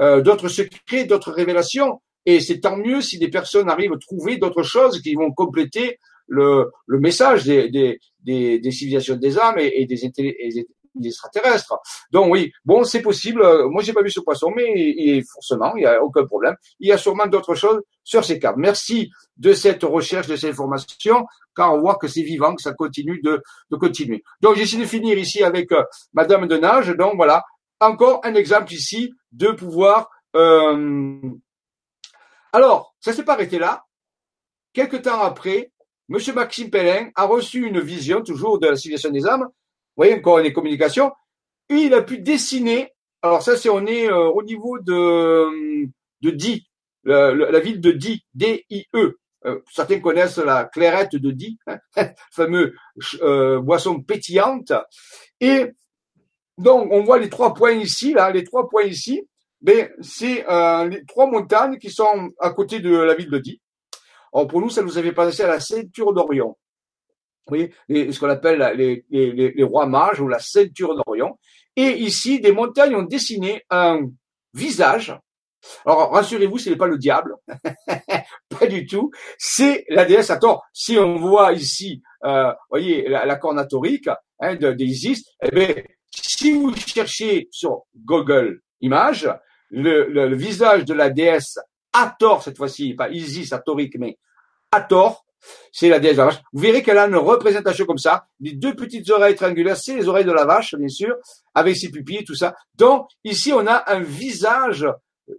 euh, 0.00 0.22
d'autres 0.22 0.48
secrets, 0.48 1.04
d'autres 1.04 1.32
révélations. 1.32 2.00
Et 2.26 2.40
c'est 2.40 2.60
tant 2.60 2.76
mieux 2.76 3.00
si 3.00 3.18
des 3.18 3.28
personnes 3.28 3.68
arrivent 3.68 3.92
à 3.92 3.98
trouver 3.98 4.36
d'autres 4.36 4.62
choses 4.62 5.00
qui 5.00 5.14
vont 5.14 5.32
compléter 5.32 5.98
le, 6.26 6.70
le 6.86 7.00
message 7.00 7.44
des, 7.44 7.68
des, 7.68 8.00
des, 8.20 8.58
des, 8.58 8.70
civilisations 8.70 9.16
des 9.16 9.38
âmes 9.38 9.58
et, 9.58 9.82
et 9.82 9.86
des, 9.86 9.96
des, 9.96 10.66
extraterrestres. 11.08 11.74
Donc 12.12 12.32
oui, 12.32 12.52
bon, 12.64 12.84
c'est 12.84 13.02
possible. 13.02 13.42
Moi, 13.68 13.82
j'ai 13.82 13.92
pas 13.92 14.02
vu 14.02 14.10
ce 14.10 14.20
poisson, 14.20 14.50
mais 14.54 14.72
il, 14.74 15.24
forcément, 15.24 15.74
il 15.76 15.82
y 15.82 15.86
a 15.86 16.02
aucun 16.02 16.24
problème. 16.24 16.54
Il 16.78 16.88
y 16.88 16.92
a 16.92 16.98
sûrement 16.98 17.26
d'autres 17.26 17.54
choses 17.54 17.82
sur 18.04 18.24
ces 18.24 18.38
cartes. 18.38 18.56
Merci 18.56 19.10
de 19.36 19.52
cette 19.52 19.82
recherche, 19.82 20.28
de 20.28 20.36
cette 20.36 20.52
information, 20.52 21.26
car 21.54 21.74
on 21.74 21.80
voit 21.80 21.96
que 21.96 22.06
c'est 22.06 22.22
vivant, 22.22 22.54
que 22.54 22.62
ça 22.62 22.72
continue 22.72 23.20
de, 23.22 23.42
de 23.70 23.76
continuer. 23.76 24.22
Donc, 24.40 24.54
j'essaie 24.56 24.78
de 24.78 24.84
finir 24.84 25.18
ici 25.18 25.42
avec 25.42 25.72
euh, 25.72 25.82
Madame 26.12 26.46
de 26.46 26.56
Nage. 26.56 26.90
Donc 26.96 27.16
voilà, 27.16 27.42
encore 27.80 28.20
un 28.24 28.34
exemple 28.34 28.72
ici 28.72 29.12
de 29.32 29.48
pouvoir. 29.48 30.08
Euh... 30.36 31.20
Alors, 32.54 32.94
ça 33.00 33.12
s'est 33.12 33.24
pas 33.24 33.32
arrêté 33.32 33.58
là. 33.58 33.84
Quelque 34.72 34.96
temps 34.96 35.20
après, 35.20 35.72
Monsieur 36.08 36.32
Maxime 36.34 36.70
Pellin 36.70 37.10
a 37.16 37.24
reçu 37.24 37.66
une 37.66 37.80
vision, 37.80 38.22
toujours 38.22 38.60
de 38.60 38.68
la 38.68 38.76
civilisation 38.76 39.10
des 39.10 39.26
âmes. 39.26 39.42
Vous 39.42 39.96
voyez, 39.96 40.14
encore 40.14 40.38
une 40.38 40.52
communication. 40.52 41.10
Et 41.68 41.74
il 41.74 41.94
a 41.94 42.02
pu 42.02 42.18
dessiner. 42.18 42.92
Alors 43.22 43.42
ça, 43.42 43.56
c'est 43.56 43.68
on 43.70 43.84
est 43.86 44.08
euh, 44.08 44.28
au 44.28 44.44
niveau 44.44 44.78
de 44.78 45.88
de 46.20 46.30
Die, 46.30 46.64
la, 47.02 47.58
ville 47.58 47.80
de 47.80 47.90
Die, 47.90 48.24
D-I-E. 48.34 49.18
Euh, 49.46 49.60
certains 49.72 49.98
connaissent 49.98 50.38
la 50.38 50.64
clairette 50.64 51.16
de 51.16 51.32
Die, 51.32 51.58
hein, 51.66 51.80
fameux 52.30 52.76
euh, 53.20 53.60
boisson 53.60 54.00
pétillante. 54.00 54.72
Et 55.40 55.72
donc, 56.56 56.86
on 56.92 57.02
voit 57.02 57.18
les 57.18 57.30
trois 57.30 57.52
points 57.52 57.72
ici, 57.72 58.12
là, 58.12 58.30
les 58.30 58.44
trois 58.44 58.68
points 58.68 58.84
ici. 58.84 59.26
Ben, 59.64 59.88
c'est 60.02 60.44
les 60.90 61.04
trois 61.06 61.26
montagnes 61.26 61.78
qui 61.78 61.90
sont 61.90 62.30
à 62.38 62.50
côté 62.50 62.80
de 62.80 62.94
la 62.94 63.14
ville 63.14 63.30
de 63.30 63.38
Die. 63.38 63.62
Alors 64.34 64.46
pour 64.46 64.60
nous, 64.60 64.68
ça 64.68 64.82
nous 64.82 64.98
avait 64.98 65.12
pensé 65.12 65.42
à 65.42 65.48
la 65.48 65.58
ceinture 65.58 66.12
d'Orion. 66.12 66.58
Vous 67.46 67.56
voyez, 67.88 68.12
ce 68.12 68.20
qu'on 68.20 68.28
appelle 68.28 68.74
les, 68.76 69.06
les, 69.08 69.52
les, 69.52 69.62
rois 69.62 69.86
mages 69.86 70.20
ou 70.20 70.28
la 70.28 70.38
ceinture 70.38 70.94
d'Orion. 70.94 71.38
Et 71.76 71.92
ici, 71.92 72.40
des 72.40 72.52
montagnes 72.52 72.94
ont 72.94 73.04
dessiné 73.04 73.62
un 73.70 74.00
visage. 74.52 75.18
Alors 75.86 76.12
rassurez-vous, 76.12 76.58
ce 76.58 76.68
n'est 76.68 76.76
pas 76.76 76.86
le 76.86 76.98
diable, 76.98 77.34
pas 78.50 78.66
du 78.66 78.86
tout. 78.86 79.10
C'est 79.38 79.86
la 79.88 80.04
déesse. 80.04 80.28
Attends, 80.28 80.60
si 80.74 80.98
on 80.98 81.16
voit 81.16 81.54
ici, 81.54 82.02
euh, 82.24 82.52
voyez, 82.68 83.08
la, 83.08 83.24
la 83.24 83.36
corne 83.36 83.58
hein, 83.58 83.66
eh 84.42 85.50
bien, 85.50 85.74
si 86.10 86.52
vous 86.52 86.74
cherchez 86.76 87.48
sur 87.50 87.84
Google 87.96 88.60
Images, 88.82 89.26
le, 89.74 90.34
visage 90.34 90.84
de 90.84 90.94
la 90.94 91.10
déesse 91.10 91.58
Hathor 91.92 92.42
cette 92.42 92.56
fois-ci, 92.56 92.94
pas 92.94 93.08
Isis, 93.10 93.52
Hathorique, 93.52 93.96
mais 93.98 94.18
Hathor, 94.70 95.24
c'est 95.72 95.88
la 95.88 96.00
déesse 96.00 96.16
de 96.16 96.18
la 96.18 96.24
vache. 96.26 96.40
Vous 96.52 96.62
verrez 96.62 96.82
qu'elle 96.82 96.98
a 96.98 97.06
une 97.06 97.16
représentation 97.16 97.84
comme 97.84 97.98
ça. 97.98 98.26
Les 98.40 98.52
deux 98.52 98.74
petites 98.74 99.08
oreilles 99.10 99.34
triangulaires, 99.34 99.76
c'est 99.76 99.96
les 99.96 100.08
oreilles 100.08 100.24
de 100.24 100.32
la 100.32 100.44
vache, 100.44 100.74
bien 100.74 100.88
sûr, 100.88 101.16
avec 101.54 101.76
ses 101.76 101.90
pupilles 101.90 102.24
tout 102.24 102.34
ça. 102.34 102.54
Donc, 102.74 103.08
ici, 103.24 103.52
on 103.52 103.66
a 103.66 103.84
un 103.92 104.00
visage 104.00 104.86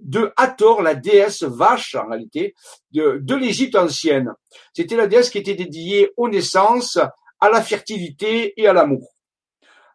de 0.01 0.31
Hathor, 0.37 0.81
la 0.81 0.95
déesse 0.95 1.43
vache, 1.43 1.95
en 1.95 2.07
réalité, 2.07 2.55
de, 2.91 3.19
de 3.21 3.35
l'Égypte 3.35 3.75
ancienne. 3.75 4.31
C'était 4.73 4.95
la 4.95 5.07
déesse 5.07 5.29
qui 5.29 5.39
était 5.39 5.55
dédiée 5.55 6.11
aux 6.17 6.29
naissances, 6.29 6.99
à 7.39 7.49
la 7.49 7.61
fertilité 7.61 8.53
et 8.59 8.67
à 8.67 8.73
l'amour. 8.73 9.14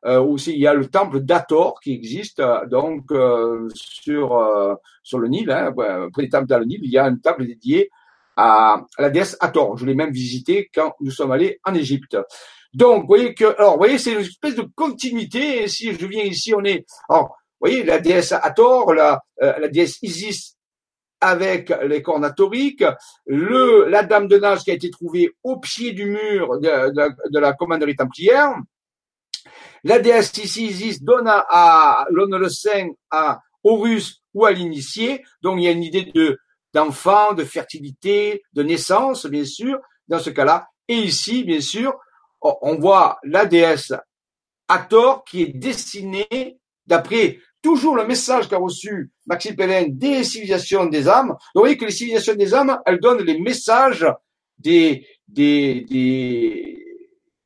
Euh, 0.06 0.20
aussi, 0.20 0.52
il 0.52 0.60
y 0.60 0.66
a 0.66 0.72
le 0.72 0.86
temple 0.86 1.20
d'Ator 1.20 1.78
qui 1.80 1.92
existe 1.92 2.40
euh, 2.40 2.64
donc 2.66 3.12
euh, 3.12 3.68
sur 3.74 4.36
euh, 4.36 4.74
sur 5.02 5.18
le 5.18 5.28
Nil. 5.28 5.50
Hein, 5.50 5.72
près 6.12 6.22
des 6.22 6.30
temples 6.30 6.46
dans 6.46 6.58
le 6.58 6.64
Nil, 6.64 6.80
il 6.82 6.90
y 6.90 6.98
a 6.98 7.04
un 7.04 7.16
temple 7.16 7.46
dédié 7.46 7.90
à, 8.36 8.82
la 8.98 9.10
déesse 9.10 9.36
Hathor. 9.40 9.76
Je 9.76 9.84
l'ai 9.84 9.94
même 9.94 10.12
visité 10.12 10.70
quand 10.74 10.94
nous 11.00 11.10
sommes 11.10 11.32
allés 11.32 11.60
en 11.64 11.74
Égypte. 11.74 12.16
Donc, 12.72 13.02
vous 13.02 13.08
voyez 13.08 13.34
que, 13.34 13.44
alors, 13.58 13.72
vous 13.72 13.78
voyez, 13.78 13.98
c'est 13.98 14.12
une 14.12 14.20
espèce 14.20 14.54
de 14.54 14.66
continuité. 14.74 15.66
Si 15.68 15.92
je 15.92 16.06
viens 16.06 16.22
ici, 16.22 16.54
on 16.54 16.64
est, 16.64 16.86
alors, 17.08 17.36
vous 17.60 17.68
voyez, 17.68 17.82
la 17.82 17.98
déesse 17.98 18.32
Hathor, 18.32 18.94
la, 18.94 19.20
la 19.38 19.68
déesse 19.68 19.98
Isis 20.02 20.56
avec 21.20 21.70
les 21.84 22.00
cornes 22.00 22.24
atoriques, 22.24 22.84
le, 23.26 23.86
la 23.90 24.02
dame 24.02 24.28
de 24.28 24.38
nage 24.38 24.60
qui 24.60 24.70
a 24.70 24.74
été 24.74 24.88
trouvée 24.88 25.30
au 25.42 25.58
pied 25.58 25.92
du 25.92 26.06
mur 26.06 26.58
de 26.58 27.38
la 27.38 27.52
commanderie 27.52 27.96
templière, 27.96 28.54
la 29.84 29.98
déesse 29.98 30.36
Isis 30.36 31.02
donne 31.02 31.26
à, 31.28 32.06
donne 32.10 32.36
le 32.36 32.48
sein 32.48 32.88
à 33.10 33.40
Horus 33.64 34.22
ou 34.34 34.44
à 34.44 34.52
l'initié. 34.52 35.22
Donc 35.42 35.58
il 35.58 35.64
y 35.64 35.68
a 35.68 35.72
une 35.72 35.82
idée 35.84 36.10
de 36.14 36.38
d'enfant, 36.72 37.32
de 37.32 37.42
fertilité, 37.42 38.42
de 38.52 38.62
naissance, 38.62 39.26
bien 39.26 39.44
sûr, 39.44 39.80
dans 40.06 40.20
ce 40.20 40.30
cas-là. 40.30 40.68
Et 40.86 40.94
ici, 40.94 41.42
bien 41.42 41.60
sûr, 41.60 41.98
on 42.40 42.76
voit 42.76 43.18
la 43.24 43.44
déesse 43.44 43.92
Hathor 44.68 45.24
qui 45.24 45.42
est 45.42 45.52
destinée, 45.52 46.58
d'après 46.86 47.40
toujours 47.62 47.96
le 47.96 48.06
message 48.06 48.48
qu'a 48.48 48.58
reçu 48.58 49.10
Maxime 49.26 49.56
Pellin 49.56 49.86
des 49.88 50.24
civilisations 50.24 50.86
des 50.86 51.08
âmes. 51.08 51.36
vous 51.54 51.60
voyez 51.60 51.76
que 51.76 51.84
les 51.84 51.90
civilisations 51.90 52.34
des 52.34 52.54
âmes, 52.54 52.78
elles 52.86 53.00
donnent 53.00 53.22
les 53.22 53.38
messages 53.38 54.06
des, 54.58 55.06
des, 55.28 55.86
des, 55.88 56.89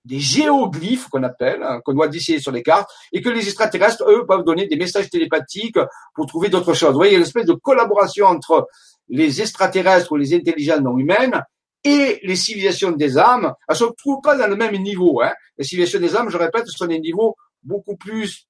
des 0.05 0.21
géoglyphes 0.21 1.09
qu'on 1.09 1.23
appelle, 1.23 1.63
hein, 1.63 1.81
qu'on 1.85 1.95
doit 1.95 2.09
dessiner 2.09 2.39
sur 2.39 2.53
les 2.53 2.63
cartes, 2.63 2.91
et 3.13 3.23
que 3.23 3.31
les 3.31 3.45
extraterrestres, 3.45 4.05
eux, 4.09 4.27
peuvent 4.27 4.45
donner 4.45 4.67
des 4.67 4.77
messages 4.77 5.09
télépathiques 5.09 5.79
pour 6.15 6.27
trouver 6.27 6.49
d'autres 6.49 6.75
choses. 6.75 6.91
Vous 6.91 6.97
voyez, 6.97 7.13
il 7.13 7.15
y 7.15 7.17
a 7.17 7.21
une 7.21 7.27
espèce 7.27 7.47
de 7.47 7.55
collaboration 7.55 8.27
entre 8.27 8.69
les 9.09 9.41
extraterrestres 9.41 10.13
ou 10.13 10.17
les 10.17 10.35
intelligences 10.35 10.81
non 10.81 10.99
humaines 10.99 11.43
et 11.83 12.21
les 12.23 12.37
civilisations 12.37 12.93
des 12.93 13.19
âmes. 13.19 13.53
Elles 13.69 13.75
ne 13.75 13.79
se 13.79 13.85
trouvent 13.97 14.23
pas 14.23 14.37
dans 14.37 14.47
le 14.47 14.57
même 14.57 14.77
niveau. 14.77 15.23
Hein. 15.23 15.33
Les 15.59 15.65
civilisations 15.65 16.01
des 16.01 16.17
âmes, 16.17 16.31
je 16.31 16.39
répète, 16.39 16.67
sont 16.69 16.87
des 16.87 16.99
niveaux 16.99 17.37
beaucoup 17.63 17.97
plus 17.97 18.47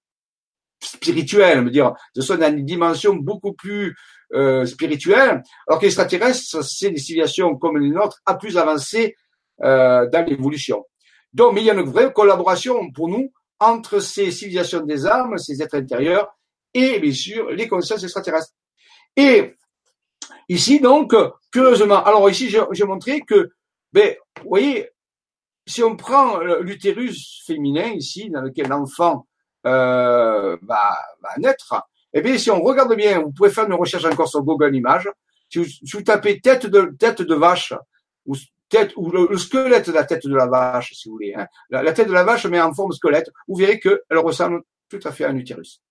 spirituels, 0.80 1.62
me 1.62 1.70
dire, 1.70 1.92
ce 2.14 2.22
sont 2.22 2.36
dans 2.36 2.54
une 2.54 2.64
dimension 2.64 3.14
beaucoup 3.14 3.52
plus 3.52 3.96
euh, 4.34 4.66
spirituelle, 4.66 5.42
alors 5.66 5.78
que 5.78 5.86
les 5.86 5.88
extraterrestres, 5.88 6.64
c'est 6.64 6.90
des 6.90 6.98
civilisations 6.98 7.56
comme 7.56 7.78
les 7.78 7.90
nôtres, 7.90 8.20
à 8.26 8.34
plus 8.34 8.58
avancées 8.58 9.14
euh, 9.62 10.08
dans 10.10 10.26
l'évolution. 10.26 10.84
Donc, 11.34 11.54
il 11.56 11.64
y 11.64 11.70
a 11.70 11.74
une 11.74 11.82
vraie 11.82 12.12
collaboration 12.12 12.90
pour 12.92 13.08
nous 13.08 13.32
entre 13.60 13.98
ces 13.98 14.30
civilisations 14.30 14.80
des 14.80 15.06
âmes, 15.06 15.36
ces 15.36 15.62
êtres 15.62 15.76
intérieurs, 15.76 16.28
et 16.72 16.98
bien 16.98 17.12
sûr 17.12 17.50
les 17.50 17.68
consciences 17.68 18.02
extraterrestres. 18.02 18.52
Et 19.16 19.54
ici, 20.48 20.80
donc, 20.80 21.14
curieusement, 21.52 22.02
alors 22.04 22.28
ici, 22.30 22.48
j'ai 22.48 22.84
montré 22.84 23.20
que, 23.20 23.50
ben, 23.92 24.14
vous 24.42 24.48
voyez, 24.48 24.90
si 25.66 25.82
on 25.82 25.96
prend 25.96 26.38
l'utérus 26.38 27.42
féminin 27.46 27.88
ici, 27.92 28.30
dans 28.30 28.42
lequel 28.42 28.68
l'enfant 28.68 29.26
euh, 29.66 30.56
va, 30.62 30.98
va 31.22 31.30
naître, 31.38 31.74
eh 32.12 32.20
bien, 32.20 32.38
si 32.38 32.50
on 32.50 32.62
regarde 32.62 32.94
bien, 32.94 33.20
vous 33.20 33.32
pouvez 33.32 33.50
faire 33.50 33.66
une 33.66 33.74
recherche 33.74 34.04
encore 34.04 34.28
sur 34.28 34.42
Google 34.42 34.74
Images, 34.74 35.08
si 35.48 35.58
vous, 35.92 36.02
tapez 36.02 36.40
tête 36.40 36.66
de, 36.66 36.94
tête 36.98 37.22
de 37.22 37.34
vache, 37.34 37.72
ou 38.26 38.34
tête, 38.68 38.92
ou 38.96 39.10
le, 39.10 39.36
squelette 39.36 39.88
de 39.88 39.94
la 39.94 40.04
tête 40.04 40.26
de 40.26 40.34
la 40.34 40.46
vache, 40.46 40.92
si 40.94 41.08
vous 41.08 41.14
voulez, 41.14 41.34
hein, 41.34 41.46
la, 41.70 41.92
tête 41.92 42.08
de 42.08 42.12
la 42.12 42.24
vache 42.24 42.46
mais 42.46 42.60
en 42.60 42.72
forme 42.72 42.92
squelette, 42.92 43.30
vous 43.48 43.56
verrez 43.56 43.78
qu'elle 43.78 44.18
ressemble 44.18 44.62
tout 44.88 45.00
à 45.04 45.12
fait 45.12 45.24
à 45.24 45.30
un 45.30 45.36
utérus. 45.36 45.82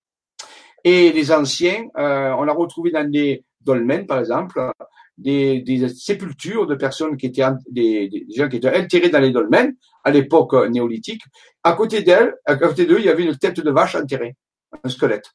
Et 0.82 1.12
les 1.12 1.32
anciens, 1.32 1.84
euh, 1.96 2.32
on 2.38 2.44
l'a 2.44 2.52
retrouvé 2.52 2.90
dans 2.90 3.08
des 3.08 3.44
dolmens, 3.62 4.06
par 4.06 4.18
exemple, 4.18 4.70
des, 5.16 5.60
des, 5.62 5.88
sépultures 5.88 6.66
de 6.66 6.74
personnes 6.74 7.16
qui 7.16 7.26
étaient 7.26 7.44
des, 7.70 8.08
des, 8.08 8.26
gens 8.34 8.48
qui 8.48 8.56
étaient 8.56 8.76
enterrés 8.76 9.08
dans 9.08 9.20
les 9.20 9.30
dolmens 9.30 9.72
à 10.02 10.10
l'époque 10.10 10.54
néolithique. 10.68 11.22
À 11.62 11.72
côté 11.72 12.02
d'elle, 12.02 12.34
à 12.44 12.56
côté 12.56 12.84
d'eux, 12.84 12.98
il 12.98 13.06
y 13.06 13.08
avait 13.08 13.24
une 13.24 13.36
tête 13.36 13.60
de 13.60 13.70
vache 13.70 13.94
enterrée, 13.94 14.36
un 14.82 14.88
squelette. 14.88 15.32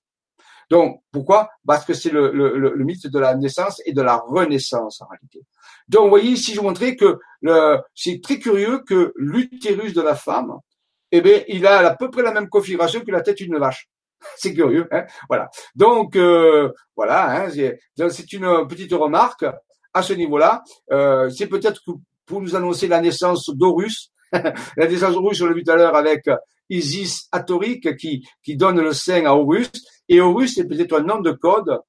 Donc, 0.70 1.02
pourquoi? 1.12 1.50
Parce 1.66 1.84
que 1.84 1.94
c'est 1.94 2.12
le, 2.12 2.32
le, 2.32 2.84
mythe 2.84 3.08
de 3.08 3.20
la 3.20 3.36
naissance 3.36 3.82
et 3.86 3.94
de 3.94 4.02
la 4.02 4.18
renaissance 4.18 5.02
en 5.02 5.08
réalité. 5.08 5.42
Donc, 5.88 6.04
vous 6.04 6.10
voyez 6.10 6.32
ici, 6.32 6.54
je 6.54 6.60
vous 6.60 6.68
montrais 6.68 6.96
que 6.96 7.18
c'est 7.96 8.22
très 8.22 8.38
curieux 8.38 8.84
que 8.88 9.12
l'utérus 9.16 9.94
de 9.94 10.02
la 10.02 10.16
femme, 10.16 10.60
eh 11.12 11.22
bien, 11.22 11.42
il 11.48 11.66
a 11.66 11.80
à 11.80 11.96
peu 11.96 12.12
près 12.12 12.22
la 12.22 12.32
même 12.32 12.50
configuration 12.50 13.02
que 13.02 13.12
la 13.12 13.22
tête 13.22 13.38
d'une 13.38 13.58
vache. 13.58 13.90
C'est 14.38 14.54
curieux, 14.54 14.88
hein? 14.92 15.06
Voilà. 15.28 15.50
Donc, 15.76 16.16
euh, 16.16 16.72
voilà, 16.96 17.46
hein, 17.46 17.50
c'est 17.50 18.34
une 18.34 18.68
petite 18.68 18.92
remarque 18.92 19.46
à 19.94 20.02
ce 20.02 20.12
niveau-là. 20.12 20.62
Euh, 20.92 21.30
c'est 21.30 21.48
peut-être 21.48 21.82
pour 22.26 22.42
nous 22.42 22.54
annoncer 22.54 22.90
la 22.90 23.00
naissance 23.00 23.50
d'Horus, 23.50 24.12
la 24.32 24.88
naissance 24.88 25.14
d'Horus, 25.14 25.42
on 25.42 25.46
l'a 25.46 25.54
vu 25.54 25.64
tout 25.64 25.72
à 25.72 25.78
l'heure 25.78 25.96
avec 25.96 26.30
Isis 26.70 27.28
Atoric 27.32 27.96
qui, 27.96 28.28
qui 28.44 28.56
donne 28.58 28.82
le 28.82 28.94
sein 28.94 29.26
à 29.26 29.34
Horus. 29.34 29.72
Et 30.10 30.20
Horus, 30.20 30.56
c'est 30.56 30.66
peut-être 30.66 31.00
un 31.00 31.04
nom 31.04 31.22
de 31.22 31.32
code 31.32 31.80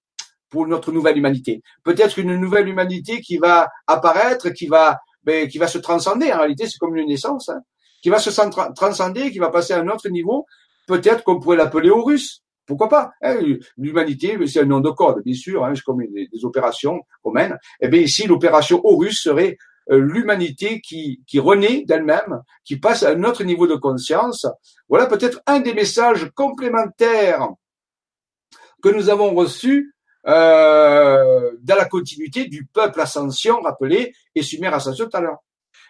pour 0.51 0.67
notre 0.67 0.93
nouvelle 0.93 1.17
humanité. 1.17 1.63
Peut-être 1.83 2.19
une 2.19 2.37
nouvelle 2.37 2.69
humanité 2.69 3.21
qui 3.21 3.39
va 3.39 3.69
apparaître, 3.87 4.51
qui 4.51 4.67
va, 4.67 4.99
ben, 5.25 5.49
qui 5.49 5.59
va 5.59 5.67
se 5.67 5.79
transcender. 5.79 6.31
En 6.33 6.39
réalité, 6.39 6.67
c'est 6.67 6.79
comme 6.79 6.97
une 6.97 7.09
naissance, 7.09 7.49
hein, 7.49 7.61
qui 8.03 8.11
va 8.11 8.19
se 8.19 8.31
transcender, 8.75 9.31
qui 9.31 9.39
va 9.39 9.51
passer 9.51 9.73
à 9.73 9.79
un 9.79 9.89
autre 9.89 10.09
niveau. 10.11 10.45
Peut-être 10.87 11.25
qu'on 11.25 11.41
pourrait 11.41 11.57
l'appeler 11.57 11.89
Horus. 11.89 12.43
Pourquoi 12.67 12.89
pas 12.89 13.13
hein, 13.23 13.37
L'humanité, 13.79 14.37
c'est 14.47 14.61
un 14.61 14.67
nom 14.67 14.81
de 14.81 14.91
code, 14.91 15.23
bien 15.25 15.35
sûr, 15.35 15.65
hein, 15.65 15.73
c'est 15.75 15.83
comme 15.83 16.05
des, 16.07 16.45
opérations. 16.45 17.01
Et 17.25 17.49
eh 17.81 17.89
bien 17.89 18.01
ici, 18.01 18.27
l'opération 18.27 18.81
Horus 18.85 19.23
serait 19.23 19.57
euh, 19.91 19.99
l'humanité 19.99 20.81
qui, 20.81 21.23
qui 21.27 21.41
renaît 21.41 21.85
d'elle-même, 21.87 22.43
qui 22.65 22.77
passe 22.77 23.03
à 23.03 23.11
un 23.11 23.25
autre 23.25 23.45
niveau 23.45 23.67
de 23.67 23.75
conscience. 23.75 24.47
Voilà 24.89 25.07
peut-être 25.07 25.41
un 25.47 25.61
des 25.61 25.75
messages 25.75 26.31
complémentaires 26.35 27.49
que 28.82 28.89
nous 28.89 29.09
avons 29.09 29.35
reçus 29.35 29.94
euh, 30.27 31.52
dans 31.62 31.77
la 31.77 31.86
continuité 31.86 32.44
du 32.47 32.66
peuple 32.66 33.01
ascension 33.01 33.61
rappelé 33.61 34.12
et 34.35 34.43
Sumer 34.43 34.69
ascension 34.69 35.07
tout 35.09 35.16
à 35.16 35.20
l'heure. 35.20 35.39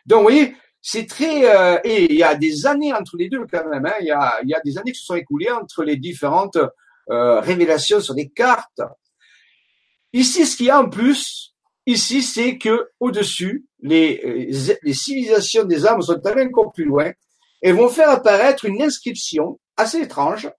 Donc, 0.07 0.19
vous 0.19 0.25
voyez, 0.25 0.55
c'est 0.81 1.07
très 1.07 1.55
euh, 1.55 1.79
et 1.85 2.05
il 2.05 2.19
y 2.19 2.23
a 2.23 2.35
des 2.35 2.67
années 2.67 2.93
entre 2.93 3.17
les 3.17 3.29
deux 3.29 3.45
quand 3.51 3.69
même. 3.69 3.87
Hein, 3.87 3.95
il, 4.01 4.07
y 4.07 4.13
a, 4.13 4.39
il 4.43 4.49
y 4.49 4.55
a 4.55 4.61
des 4.61 4.79
années 4.79 4.93
qui 4.93 5.01
se 5.01 5.07
sont 5.07 5.17
écoulées 5.17 5.51
entre 5.51 5.83
les 5.83 5.97
différentes 5.97 6.59
euh, 7.11 7.41
révélations 7.41 8.01
sur 8.01 8.15
des 8.15 8.29
cartes. 8.29 8.81
Ici, 10.13 10.47
ce 10.47 10.57
qu'il 10.57 10.67
y 10.67 10.71
a 10.71 10.81
en 10.81 10.89
plus, 10.89 11.55
ici, 11.87 12.23
c'est 12.23 12.57
que 12.57 12.89
au-dessus, 13.01 13.67
les, 13.81 14.49
les 14.83 14.95
civilisations 14.95 15.65
des 15.65 15.87
âmes 15.87 16.03
sont 16.03 16.25
allées 16.27 16.47
encore 16.47 16.73
plus 16.73 16.85
loin 16.85 17.11
et 17.63 17.73
vont 17.73 17.89
faire 17.89 18.11
apparaître 18.11 18.65
une 18.65 18.83
inscription 18.83 19.59
assez 19.77 19.99
étrange 19.99 20.51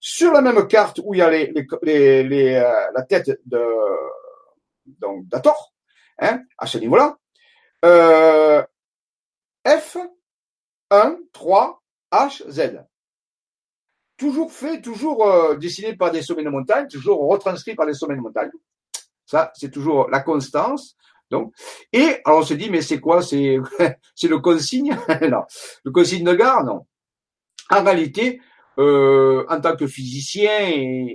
sur 0.00 0.32
la 0.32 0.40
même 0.40 0.66
carte 0.66 1.00
où 1.04 1.14
il 1.14 1.18
y 1.18 1.22
a 1.22 1.30
les, 1.30 1.52
les, 1.82 2.54
euh, 2.54 2.90
la 2.94 3.02
tête 3.02 3.38
de 3.44 3.62
donc 4.86 5.28
d'Ator, 5.28 5.72
hein, 6.18 6.42
à 6.58 6.66
ce 6.66 6.78
niveau-là. 6.78 7.16
Euh, 7.84 8.62
F 9.66 9.98
1 10.90 11.18
3 11.32 11.82
H. 12.12 12.84
Toujours 14.16 14.52
fait, 14.52 14.80
toujours 14.82 15.26
euh, 15.26 15.56
dessiné 15.56 15.94
par 15.94 16.10
des 16.10 16.22
sommets 16.22 16.44
de 16.44 16.50
montagne, 16.50 16.88
toujours 16.88 17.26
retranscrit 17.28 17.74
par 17.74 17.86
des 17.86 17.94
sommets 17.94 18.16
de 18.16 18.20
montagne. 18.20 18.50
Ça, 19.24 19.52
c'est 19.54 19.70
toujours 19.70 20.10
la 20.10 20.20
constance. 20.20 20.96
Donc, 21.30 21.54
et 21.92 22.20
alors 22.24 22.40
on 22.40 22.42
se 22.42 22.54
dit, 22.54 22.68
mais 22.70 22.82
c'est 22.82 23.00
quoi? 23.00 23.22
C'est 23.22 23.58
c'est 24.14 24.28
le 24.28 24.38
consigne? 24.40 24.96
Non, 25.30 25.44
le 25.84 25.90
consigne 25.90 26.24
de 26.24 26.34
gare, 26.34 26.64
non. 26.64 26.86
En 27.70 27.84
réalité, 27.84 28.40
euh, 28.78 29.44
en 29.48 29.60
tant 29.60 29.76
que 29.76 29.86
physicien, 29.86 31.08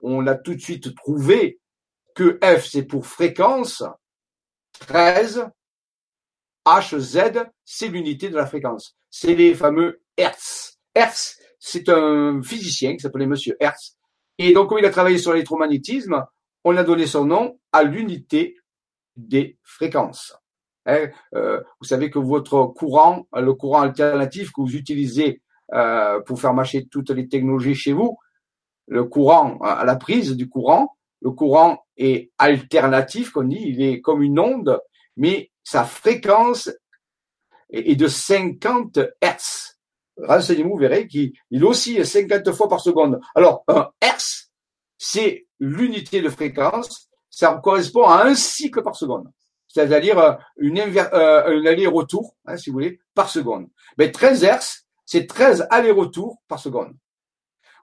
on 0.00 0.26
a 0.26 0.34
tout 0.34 0.54
de 0.54 0.60
suite 0.60 0.94
trouvé 0.94 1.58
que 2.14 2.38
F 2.42 2.66
c'est 2.66 2.84
pour 2.84 3.06
fréquence, 3.06 3.82
13, 4.80 5.48
HZ 6.66 7.46
c'est 7.64 7.88
l'unité 7.88 8.28
de 8.28 8.36
la 8.36 8.46
fréquence. 8.46 8.96
C'est 9.10 9.34
les 9.34 9.54
fameux 9.54 10.02
Hertz. 10.16 10.78
Hertz, 10.94 11.38
c'est 11.58 11.88
un 11.88 12.42
physicien 12.42 12.94
qui 12.94 13.00
s'appelait 13.00 13.26
Monsieur 13.26 13.56
Hertz. 13.60 13.96
Et 14.38 14.52
donc, 14.52 14.68
comme 14.68 14.78
il 14.78 14.84
a 14.84 14.90
travaillé 14.90 15.18
sur 15.18 15.32
l'électromagnétisme, 15.32 16.24
on 16.64 16.76
a 16.76 16.84
donné 16.84 17.06
son 17.06 17.24
nom 17.24 17.58
à 17.72 17.82
l'unité 17.82 18.56
des 19.16 19.58
fréquences. 19.62 20.36
Hein, 20.86 21.08
euh, 21.34 21.60
vous 21.80 21.86
savez 21.86 22.10
que 22.10 22.18
votre 22.18 22.66
courant, 22.66 23.26
le 23.34 23.52
courant 23.54 23.82
alternatif 23.82 24.52
que 24.52 24.60
vous 24.60 24.76
utilisez 24.76 25.42
euh, 25.72 26.20
pour 26.20 26.40
faire 26.40 26.54
marcher 26.54 26.86
toutes 26.86 27.10
les 27.10 27.28
technologies 27.28 27.74
chez 27.74 27.92
vous, 27.92 28.18
le 28.86 29.04
courant, 29.04 29.58
à 29.60 29.84
la 29.84 29.96
prise 29.96 30.34
du 30.34 30.48
courant, 30.48 30.96
le 31.20 31.30
courant 31.30 31.84
est 31.96 32.30
alternatif, 32.38 33.30
qu'on 33.30 33.44
dit, 33.44 33.60
il 33.60 33.82
est 33.82 34.00
comme 34.00 34.22
une 34.22 34.38
onde, 34.38 34.80
mais 35.16 35.50
sa 35.62 35.84
fréquence 35.84 36.70
est 37.70 37.96
de 37.96 38.06
50 38.06 38.98
Hertz. 39.20 39.78
Renseignez-vous, 40.16 40.70
vous 40.70 40.78
verrez 40.78 41.06
qu'il 41.06 41.32
aussi 41.62 42.04
50 42.04 42.50
fois 42.52 42.68
par 42.68 42.80
seconde. 42.80 43.20
Alors, 43.34 43.64
un 43.68 43.90
Hertz, 44.00 44.50
c'est 44.96 45.46
l'unité 45.60 46.22
de 46.22 46.28
fréquence 46.28 47.08
ça 47.38 47.60
correspond 47.62 48.02
à 48.02 48.24
un 48.24 48.34
cycle 48.34 48.82
par 48.82 48.96
seconde, 48.96 49.30
c'est-à-dire 49.68 50.18
euh, 50.18 50.32
une 50.56 50.78
euh, 50.80 51.44
un 51.46 51.66
aller-retour, 51.66 52.34
hein, 52.46 52.56
si 52.56 52.70
vous 52.70 52.74
voulez, 52.74 52.98
par 53.14 53.30
seconde. 53.30 53.68
Mais 53.96 54.10
13 54.10 54.42
Hz, 54.42 54.87
c'est 55.08 55.26
13 55.26 55.66
allers-retours 55.70 56.36
par 56.48 56.58
seconde. 56.58 56.94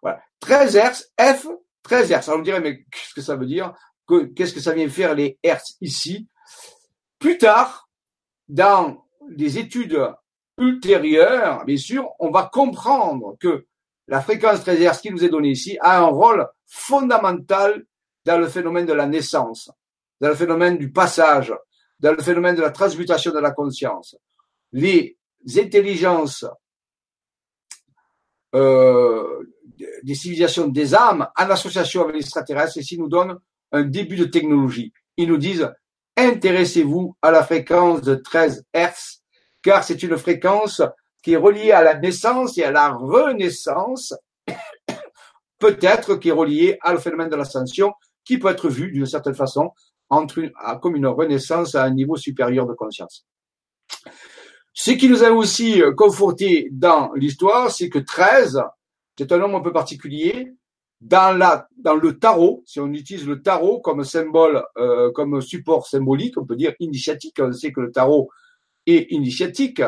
Voilà. 0.03 0.21
13 0.41 0.75
Hz, 0.75 1.11
F, 1.19 1.47
13 1.81 2.11
Hz. 2.11 2.13
Alors 2.13 2.35
on 2.35 2.37
me 2.37 2.43
dirait, 2.43 2.59
mais 2.59 2.83
qu'est-ce 2.83 3.15
que 3.15 3.21
ça 3.21 3.35
veut 3.35 3.47
dire? 3.47 3.73
Qu'est-ce 4.35 4.53
que 4.53 4.59
ça 4.59 4.73
vient 4.73 4.87
faire 4.87 5.15
les 5.15 5.39
Hertz 5.41 5.75
ici? 5.81 6.29
Plus 7.17 7.39
tard, 7.39 7.89
dans 8.47 9.03
des 9.27 9.57
études 9.57 9.99
ultérieures, 10.59 11.65
bien 11.65 11.77
sûr, 11.77 12.11
on 12.19 12.29
va 12.29 12.43
comprendre 12.43 13.35
que 13.39 13.65
la 14.07 14.21
fréquence 14.21 14.61
13 14.61 14.79
Hz 14.79 15.01
qui 15.01 15.09
nous 15.09 15.25
est 15.25 15.29
donnée 15.29 15.49
ici 15.49 15.79
a 15.81 15.97
un 15.97 16.05
rôle 16.05 16.47
fondamental 16.67 17.85
dans 18.23 18.37
le 18.37 18.47
phénomène 18.47 18.85
de 18.85 18.93
la 18.93 19.07
naissance, 19.07 19.71
dans 20.21 20.29
le 20.29 20.35
phénomène 20.35 20.77
du 20.77 20.91
passage, 20.91 21.51
dans 21.99 22.11
le 22.11 22.21
phénomène 22.21 22.55
de 22.55 22.61
la 22.61 22.69
transmutation 22.69 23.31
de 23.31 23.39
la 23.39 23.49
conscience. 23.49 24.15
Les 24.71 25.17
intelligences 25.57 26.45
euh, 28.55 29.43
des 30.03 30.15
civilisations 30.15 30.67
des 30.67 30.95
âmes 30.95 31.27
en 31.37 31.49
association 31.49 32.03
avec 32.03 32.15
les 32.15 32.21
extraterrestres, 32.21 32.77
ici 32.77 32.97
nous 32.97 33.09
donnent 33.09 33.37
un 33.71 33.83
début 33.83 34.15
de 34.15 34.25
technologie. 34.25 34.93
Ils 35.17 35.27
nous 35.27 35.37
disent 35.37 35.69
intéressez-vous 36.17 37.15
à 37.21 37.31
la 37.31 37.43
fréquence 37.43 38.01
de 38.01 38.15
13 38.15 38.65
Hertz, 38.73 39.21
car 39.61 39.83
c'est 39.83 40.01
une 40.03 40.17
fréquence 40.17 40.81
qui 41.21 41.33
est 41.33 41.37
reliée 41.37 41.71
à 41.71 41.83
la 41.83 41.95
naissance 41.95 42.57
et 42.57 42.63
à 42.63 42.71
la 42.71 42.89
renaissance, 42.89 44.13
peut-être 45.59 46.15
qui 46.15 46.29
est 46.29 46.33
reliée 46.33 46.77
le 46.89 46.99
phénomène 46.99 47.29
de 47.29 47.35
l'ascension, 47.35 47.91
qui 48.23 48.37
peut 48.37 48.49
être 48.49 48.69
vu 48.69 48.91
d'une 48.91 49.05
certaine 49.05 49.35
façon 49.35 49.71
entre 50.09 50.37
une, 50.37 50.51
comme 50.81 50.95
une 50.95 51.07
renaissance 51.07 51.75
à 51.75 51.83
un 51.83 51.91
niveau 51.91 52.15
supérieur 52.15 52.65
de 52.67 52.73
conscience. 52.73 53.25
Ce 54.77 54.91
qui 54.91 55.07
nous 55.07 55.23
a 55.23 55.31
aussi 55.31 55.81
euh, 55.81 55.93
conforté 55.93 56.67
dans 56.69 57.13
l'histoire, 57.13 57.71
c'est 57.71 57.87
que 57.87 57.97
13, 57.97 58.61
c'est 59.17 59.31
un 59.31 59.37
nombre 59.37 59.55
un 59.55 59.61
peu 59.61 59.71
particulier. 59.71 60.51
Dans, 60.99 61.37
la, 61.37 61.69
dans 61.77 61.95
le 61.95 62.19
tarot, 62.19 62.61
si 62.65 62.81
on 62.81 62.91
utilise 62.91 63.25
le 63.25 63.41
tarot 63.41 63.79
comme 63.79 64.03
symbole, 64.03 64.65
euh, 64.77 65.11
comme 65.13 65.41
support 65.41 65.87
symbolique, 65.87 66.37
on 66.37 66.45
peut 66.45 66.57
dire 66.57 66.73
initiatique. 66.79 67.37
On 67.39 67.53
sait 67.53 67.71
que 67.71 67.79
le 67.79 67.91
tarot 67.91 68.29
est 68.85 69.11
initiatique, 69.11 69.81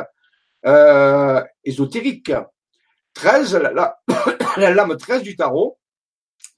euh, 0.66 1.44
ésotérique. 1.66 2.32
13, 3.14 3.56
la, 3.56 3.74
la, 3.74 3.98
la 4.58 4.74
lame 4.74 4.96
13 4.96 5.22
du 5.22 5.36
tarot, 5.36 5.78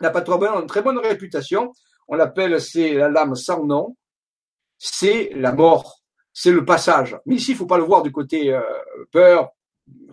n'a 0.02 0.12
pas 0.12 0.24
une 0.24 0.68
très 0.68 0.84
bonne 0.84 1.00
réputation. 1.00 1.74
On 2.08 2.16
l'appelle, 2.16 2.62
c'est 2.62 2.94
la 2.94 3.10
lame 3.10 3.34
sans 3.34 3.66
nom. 3.66 3.96
C'est 4.78 5.32
la 5.34 5.52
mort. 5.52 5.99
C'est 6.42 6.54
le 6.54 6.64
passage. 6.64 7.18
Mais 7.26 7.36
ici, 7.36 7.52
il 7.52 7.58
faut 7.58 7.66
pas 7.66 7.78
le 7.78 7.84
voir 7.84 8.02
du 8.02 8.14
côté 8.14 8.54
euh, 8.54 8.62
peur, 9.12 9.50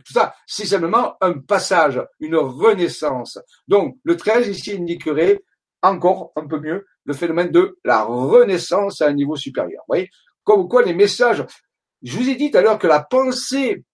tout 0.05 0.12
ça. 0.12 0.35
C'est 0.44 0.66
simplement 0.66 1.15
un 1.20 1.35
passage, 1.35 2.03
une 2.19 2.35
renaissance. 2.35 3.39
Donc, 3.69 3.98
le 4.03 4.16
13 4.16 4.48
ici 4.48 4.73
indiquerait 4.73 5.44
encore 5.82 6.32
un 6.35 6.44
peu 6.48 6.59
mieux 6.59 6.85
le 7.05 7.15
phénomène 7.15 7.53
de 7.53 7.78
la 7.85 8.03
renaissance 8.03 9.03
à 9.03 9.07
un 9.07 9.12
niveau 9.12 9.36
supérieur. 9.36 9.85
Vous 9.86 9.93
voyez? 9.94 10.11
Comme 10.43 10.66
quoi 10.66 10.82
les 10.82 10.94
messages, 10.94 11.44
je 12.03 12.19
vous 12.19 12.28
ai 12.28 12.35
dit 12.35 12.51
tout 12.51 12.59
à 12.59 12.62
l'heure 12.62 12.81
que 12.81 12.89
la 12.89 13.05
pensée 13.05 13.85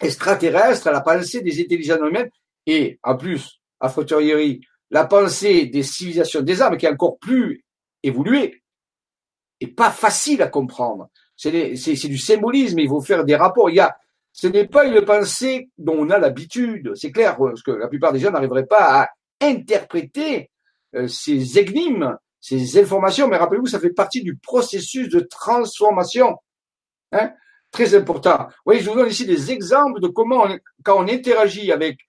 extraterrestre, 0.00 0.88
la 0.92 1.00
pensée 1.00 1.40
des 1.40 1.60
intelligences 1.60 1.98
humaines, 1.98 2.30
et 2.66 3.00
en 3.02 3.16
plus, 3.16 3.60
à 3.80 3.88
fortiori, 3.88 4.60
la 4.88 5.04
pensée 5.04 5.66
des 5.66 5.82
civilisations 5.82 6.42
des 6.42 6.62
âmes 6.62 6.76
qui 6.76 6.86
est 6.86 6.90
encore 6.90 7.18
plus 7.18 7.64
évoluée, 8.04 8.62
et 9.58 9.66
pas 9.66 9.90
facile 9.90 10.42
à 10.42 10.46
comprendre. 10.46 11.10
C'est 11.40 12.08
du 12.08 12.18
symbolisme, 12.18 12.78
il 12.80 12.88
faut 12.88 13.00
faire 13.00 13.24
des 13.24 13.34
rapports. 13.34 13.70
Il 13.70 13.76
y 13.76 13.80
a, 13.80 13.96
ce 14.30 14.46
n'est 14.46 14.66
pas 14.66 14.84
une 14.84 15.02
pensée 15.02 15.70
dont 15.78 15.96
on 15.98 16.10
a 16.10 16.18
l'habitude, 16.18 16.92
c'est 16.94 17.10
clair, 17.10 17.38
parce 17.38 17.62
que 17.62 17.70
la 17.70 17.88
plupart 17.88 18.12
des 18.12 18.18
gens 18.18 18.30
n'arriveraient 18.30 18.66
pas 18.66 19.02
à 19.02 19.08
interpréter 19.40 20.50
euh, 20.94 21.08
ces 21.08 21.58
énigmes, 21.58 22.14
ces 22.42 22.78
informations, 22.78 23.26
mais 23.26 23.38
rappelez-vous, 23.38 23.66
ça 23.66 23.80
fait 23.80 23.94
partie 23.94 24.22
du 24.22 24.36
processus 24.36 25.08
de 25.08 25.20
transformation. 25.20 26.36
Hein 27.12 27.32
Très 27.70 27.94
important. 27.94 28.48
Voyez, 28.66 28.80
je 28.80 28.90
vous 28.90 28.96
donne 28.96 29.08
ici 29.08 29.24
des 29.24 29.50
exemples 29.50 30.00
de 30.00 30.08
comment, 30.08 30.46
quand 30.82 31.02
on 31.02 31.08
interagit 31.08 31.72
avec 31.72 32.00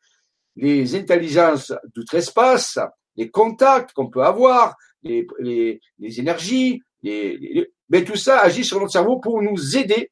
les 0.58 0.96
intelligences 0.96 1.74
d'outre-espace, 1.96 2.80
les 3.16 3.30
contacts 3.30 3.94
qu'on 3.94 4.10
peut 4.10 4.24
avoir, 4.24 4.76
les 5.04 5.80
énergies, 6.00 6.82
mais 7.04 8.04
tout 8.06 8.16
ça 8.16 8.40
agit 8.40 8.64
sur 8.64 8.80
notre 8.80 8.92
cerveau 8.92 9.20
pour 9.20 9.42
nous 9.42 9.78
aider 9.78 10.12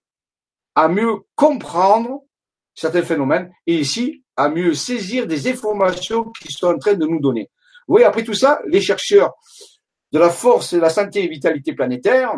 à 0.76 0.88
mieux 0.88 1.16
comprendre 1.36 2.24
certains 2.74 3.04
phénomènes 3.04 3.52
et 3.68 3.80
ici 3.80 4.24
à 4.36 4.50
mieux 4.50 4.74
saisir 4.74 5.28
des 5.28 5.50
informations 5.50 6.32
qui 6.42 6.52
sont 6.52 6.68
en 6.68 6.78
train 6.78 6.94
de 6.94 7.06
nous 7.06 7.20
donner. 7.20 7.50
Vous 7.88 7.96
voyez, 7.96 8.06
après 8.06 8.24
tout 8.24 8.34
ça, 8.34 8.62
les 8.68 8.82
chercheurs 8.82 9.34
de 10.12 10.20
la 10.20 10.30
force, 10.30 10.74
de 10.74 10.80
la 10.80 10.90
santé 10.90 11.24
et 11.24 11.28
vitalité 11.28 11.74
planétaire, 11.74 12.34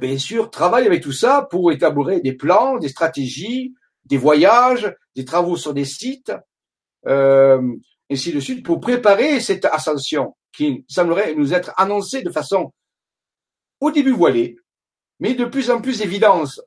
bien 0.00 0.18
sûr, 0.18 0.50
travaillent 0.50 0.86
avec 0.86 1.02
tout 1.02 1.12
ça 1.12 1.46
pour 1.50 1.70
établir 1.70 2.20
des 2.20 2.32
plans, 2.32 2.78
des 2.78 2.88
stratégies, 2.88 3.74
des 4.04 4.16
voyages, 4.16 4.92
des 5.14 5.24
travaux 5.24 5.56
sur 5.56 5.74
des 5.74 5.84
sites, 5.84 6.32
euh, 7.06 7.60
ainsi 8.10 8.32
de 8.32 8.40
suite, 8.40 8.64
pour 8.64 8.80
préparer 8.80 9.40
cette 9.40 9.64
ascension 9.64 10.34
qui 10.52 10.84
semblerait 10.88 11.34
nous 11.34 11.54
être 11.54 11.72
annoncée 11.76 12.22
de 12.22 12.30
façon 12.30 12.72
au 13.80 13.90
début 13.90 14.12
voilée, 14.12 14.56
mais 15.20 15.34
de 15.34 15.44
plus 15.44 15.70
en 15.70 15.80
plus 15.80 16.02
évidente. 16.02 16.60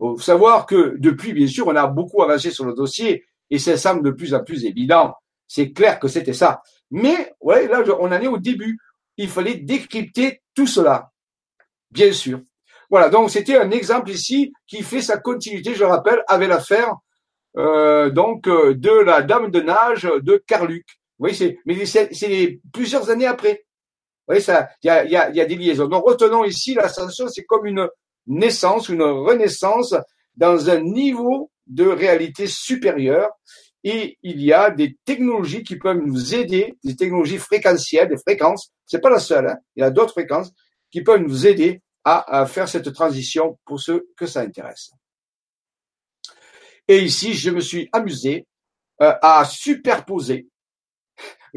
Il 0.00 0.06
faut 0.06 0.18
savoir 0.18 0.66
que 0.66 0.96
depuis, 0.98 1.32
bien 1.32 1.46
sûr, 1.46 1.66
on 1.66 1.76
a 1.76 1.86
beaucoup 1.86 2.22
avancé 2.22 2.50
sur 2.50 2.64
le 2.64 2.74
dossier 2.74 3.24
et 3.50 3.58
ça 3.58 3.76
semble 3.76 4.02
de 4.02 4.10
plus 4.10 4.34
en 4.34 4.42
plus 4.42 4.64
évident. 4.64 5.14
C'est 5.46 5.72
clair 5.72 6.00
que 6.00 6.08
c'était 6.08 6.32
ça. 6.32 6.62
Mais, 6.90 7.32
ouais, 7.40 7.68
là, 7.68 7.82
on 8.00 8.06
en 8.06 8.12
est 8.12 8.26
au 8.26 8.38
début. 8.38 8.78
Il 9.16 9.28
fallait 9.28 9.56
décrypter 9.56 10.42
tout 10.54 10.66
cela. 10.66 11.10
Bien 11.90 12.12
sûr. 12.12 12.40
Voilà, 12.90 13.08
donc 13.08 13.30
c'était 13.30 13.56
un 13.56 13.70
exemple 13.70 14.10
ici 14.10 14.52
qui 14.66 14.82
fait 14.82 15.02
sa 15.02 15.18
continuité, 15.18 15.74
je 15.74 15.84
rappelle, 15.84 16.22
avec 16.28 16.48
l'affaire 16.48 16.94
euh, 17.56 18.10
donc 18.10 18.48
euh, 18.48 18.74
de 18.74 18.90
la 18.90 19.22
Dame 19.22 19.50
de 19.50 19.60
nage 19.60 20.08
de 20.22 20.42
Carluc. 20.46 20.86
Vous 21.18 21.28
c'est, 21.28 21.58
mais 21.64 21.84
c'est 21.86 22.60
plusieurs 22.72 23.10
années 23.10 23.26
après. 23.26 23.63
Voyez, 24.26 24.40
ça, 24.40 24.68
il 24.82 24.86
y 24.86 24.90
a, 24.90 25.04
y, 25.04 25.16
a, 25.16 25.30
y 25.30 25.40
a 25.40 25.44
des 25.44 25.56
liaisons. 25.56 25.86
Donc 25.86 26.04
retenons 26.06 26.44
ici 26.44 26.74
l'ascension, 26.74 27.28
c'est 27.28 27.44
comme 27.44 27.66
une 27.66 27.88
naissance, 28.26 28.88
une 28.88 29.02
renaissance 29.02 29.94
dans 30.36 30.70
un 30.70 30.80
niveau 30.80 31.50
de 31.66 31.86
réalité 31.86 32.46
supérieure. 32.46 33.30
Et 33.82 34.18
il 34.22 34.40
y 34.40 34.52
a 34.52 34.70
des 34.70 34.96
technologies 35.04 35.62
qui 35.62 35.76
peuvent 35.76 36.00
nous 36.02 36.34
aider, 36.34 36.74
des 36.82 36.96
technologies 36.96 37.38
fréquentielles, 37.38 38.08
des 38.08 38.16
fréquences. 38.16 38.72
C'est 38.86 39.00
pas 39.00 39.10
la 39.10 39.18
seule. 39.18 39.48
Hein. 39.48 39.58
Il 39.76 39.80
y 39.80 39.84
a 39.84 39.90
d'autres 39.90 40.12
fréquences 40.12 40.52
qui 40.90 41.02
peuvent 41.02 41.20
nous 41.20 41.46
aider 41.46 41.82
à, 42.04 42.46
faire 42.46 42.68
cette 42.68 42.92
transition 42.92 43.58
pour 43.64 43.80
ceux 43.80 44.08
que 44.16 44.26
ça 44.26 44.40
intéresse. 44.40 44.90
Et 46.86 46.98
ici, 46.98 47.32
je 47.32 47.50
me 47.50 47.60
suis 47.60 47.88
amusé 47.92 48.46
euh, 49.00 49.14
à 49.22 49.44
superposer 49.46 50.48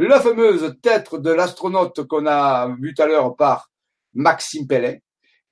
la 0.06 0.20
fameuse 0.20 0.76
tête 0.82 1.16
de 1.16 1.32
l'astronaute 1.32 2.06
qu'on 2.06 2.28
a 2.28 2.76
vu 2.80 2.94
tout 2.94 3.02
à 3.02 3.08
l'heure 3.08 3.36
par 3.36 3.72
Maxime 4.14 4.68
Pellet, 4.68 5.02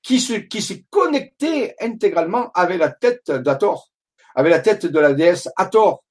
qui 0.03 0.19
s'est 0.19 0.47
qui 0.47 0.85
connecté 0.89 1.73
intégralement 1.81 2.51
avec 2.53 2.77
la 2.77 2.89
tête 2.89 3.31
d'Ator, 3.31 3.89
avec 4.35 4.51
la 4.51 4.59
tête 4.59 4.85
de 4.85 4.99
la 4.99 5.13
déesse 5.13 5.49
Hathor. 5.57 6.03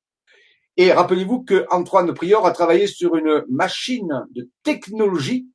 Et 0.76 0.92
rappelez-vous 0.92 1.44
que 1.44 1.64
Antoine 1.70 2.12
Prior 2.12 2.44
a 2.44 2.50
travaillé 2.50 2.88
sur 2.88 3.14
une 3.14 3.44
machine 3.48 4.26
de 4.34 4.50
technologie 4.64 5.46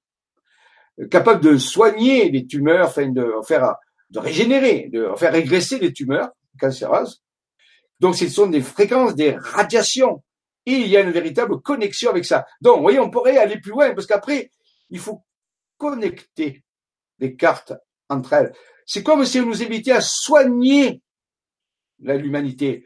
capable 1.11 1.41
de 1.41 1.57
soigner 1.57 2.29
les 2.29 2.45
tumeurs, 2.45 2.87
enfin 2.87 3.09
de 3.09 3.29
faire, 3.45 3.75
régénérer, 4.15 4.89
de 4.91 5.11
faire 5.17 5.33
régresser 5.33 5.79
les 5.79 5.91
tumeurs 5.91 6.29
cancéreuses. 6.59 7.21
Donc, 7.99 8.15
ce 8.15 8.27
sont 8.29 8.47
des 8.47 8.61
fréquences, 8.61 9.15
des 9.15 9.31
radiations. 9.31 10.23
Et 10.69 10.73
il 10.73 10.87
y 10.87 10.97
a 10.97 11.01
une 11.01 11.09
véritable 11.09 11.59
connexion 11.61 12.11
avec 12.11 12.25
ça. 12.25 12.45
Donc, 12.61 12.77
vous 12.77 12.83
voyez, 12.83 12.99
on 12.99 13.09
pourrait 13.09 13.37
aller 13.37 13.59
plus 13.59 13.71
loin 13.71 13.91
parce 13.95 14.05
qu'après, 14.05 14.51
il 14.91 14.99
faut 14.99 15.23
connecter 15.79 16.63
les 17.17 17.35
cartes 17.35 17.73
entre 18.07 18.33
elles. 18.33 18.53
C'est 18.85 19.01
comme 19.01 19.25
si 19.25 19.39
on 19.39 19.47
nous 19.47 19.63
invitait 19.63 19.93
à 19.93 20.01
soigner 20.01 21.01
l'humanité, 21.97 22.85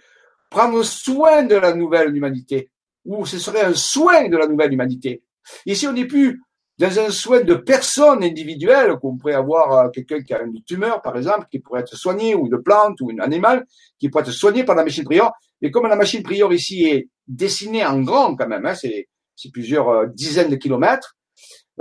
prendre 0.49 0.81
soin 0.83 1.43
de 1.43 1.55
la 1.55 1.73
nouvelle 1.73 2.15
humanité, 2.15 2.71
ou 3.03 3.25
ce 3.25 3.37
serait 3.37 3.63
un 3.63 3.73
soin 3.73 4.29
de 4.29 4.37
la 4.37 4.47
nouvelle 4.47 4.71
humanité. 4.71 5.21
Ici, 5.65 5.85
on 5.85 5.91
n'est 5.91 6.07
plus 6.07 6.41
dans 6.77 6.99
un 6.99 7.09
soin 7.09 7.41
de 7.41 7.55
personne 7.55 8.23
individuelle, 8.23 8.95
qu'on 9.01 9.17
pourrait 9.17 9.33
avoir 9.33 9.73
euh, 9.73 9.89
quelqu'un 9.89 10.21
qui 10.21 10.33
a 10.33 10.41
une 10.41 10.63
tumeur, 10.63 11.01
par 11.01 11.17
exemple, 11.17 11.47
qui 11.51 11.59
pourrait 11.59 11.81
être 11.81 11.97
soigné, 11.97 12.33
ou 12.33 12.47
une 12.47 12.63
plante, 12.63 13.01
ou 13.01 13.11
un 13.11 13.19
animal, 13.19 13.65
qui 13.99 14.09
pourrait 14.09 14.23
être 14.23 14.31
soigné 14.31 14.63
par 14.63 14.75
la 14.75 14.85
machine 14.85 15.03
prior. 15.03 15.33
Mais 15.61 15.69
comme 15.69 15.87
la 15.87 15.97
machine 15.97 16.23
prior 16.23 16.51
ici 16.53 16.85
est 16.85 17.09
dessinée 17.27 17.85
en 17.85 18.01
grand 18.01 18.35
quand 18.35 18.47
même, 18.47 18.65
hein, 18.65 18.75
c'est, 18.75 19.07
plusieurs 19.51 19.89
euh, 19.89 20.05
dizaines 20.07 20.49
de 20.49 20.55
kilomètres, 20.55 21.17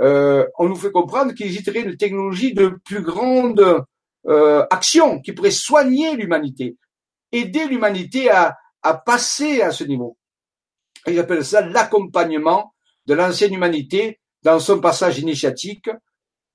euh, 0.01 0.45
on 0.57 0.67
nous 0.67 0.75
fait 0.75 0.91
comprendre 0.91 1.33
qu'il 1.33 1.45
existerait 1.45 1.81
une 1.81 1.97
technologie 1.97 2.53
de 2.53 2.79
plus 2.83 3.01
grande 3.01 3.85
euh, 4.27 4.65
action 4.69 5.21
qui 5.21 5.33
pourrait 5.33 5.51
soigner 5.51 6.15
l'humanité, 6.15 6.77
aider 7.31 7.67
l'humanité 7.67 8.29
à, 8.29 8.57
à 8.81 8.95
passer 8.95 9.61
à 9.61 9.71
ce 9.71 9.83
niveau. 9.83 10.17
Et 11.05 11.13
j'appelle 11.13 11.45
ça 11.45 11.61
l'accompagnement 11.61 12.73
de 13.05 13.13
l'ancienne 13.13 13.53
humanité 13.53 14.19
dans 14.41 14.59
son 14.59 14.79
passage 14.79 15.19
initiatique 15.19 15.89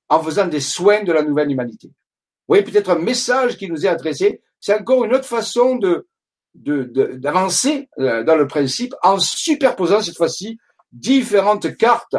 en 0.08 0.22
faisant 0.22 0.46
des 0.46 0.60
soins 0.60 1.02
de 1.04 1.12
la 1.12 1.22
nouvelle 1.22 1.50
humanité. 1.50 1.88
Vous 1.88 2.54
voyez 2.54 2.64
peut-être 2.64 2.90
un 2.90 2.98
message 2.98 3.56
qui 3.56 3.68
nous 3.68 3.84
est 3.84 3.90
adressé. 3.90 4.40
C'est 4.58 4.74
encore 4.74 5.04
une 5.04 5.14
autre 5.14 5.26
façon 5.26 5.76
de 5.76 6.08
d'avancer 6.54 7.88
euh, 7.98 8.24
dans 8.24 8.36
le 8.36 8.46
principe 8.46 8.94
en 9.02 9.18
superposant 9.18 10.00
cette 10.00 10.16
fois-ci 10.16 10.58
différentes 10.92 11.76
cartes 11.76 12.16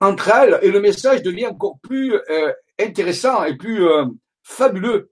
entre 0.00 0.28
elles 0.28 0.58
et 0.62 0.70
le 0.70 0.80
message 0.80 1.22
devient 1.22 1.46
encore 1.46 1.78
plus 1.82 2.14
euh, 2.14 2.52
intéressant 2.78 3.44
et 3.44 3.56
plus 3.56 3.86
euh, 3.86 4.04
fabuleux. 4.42 5.10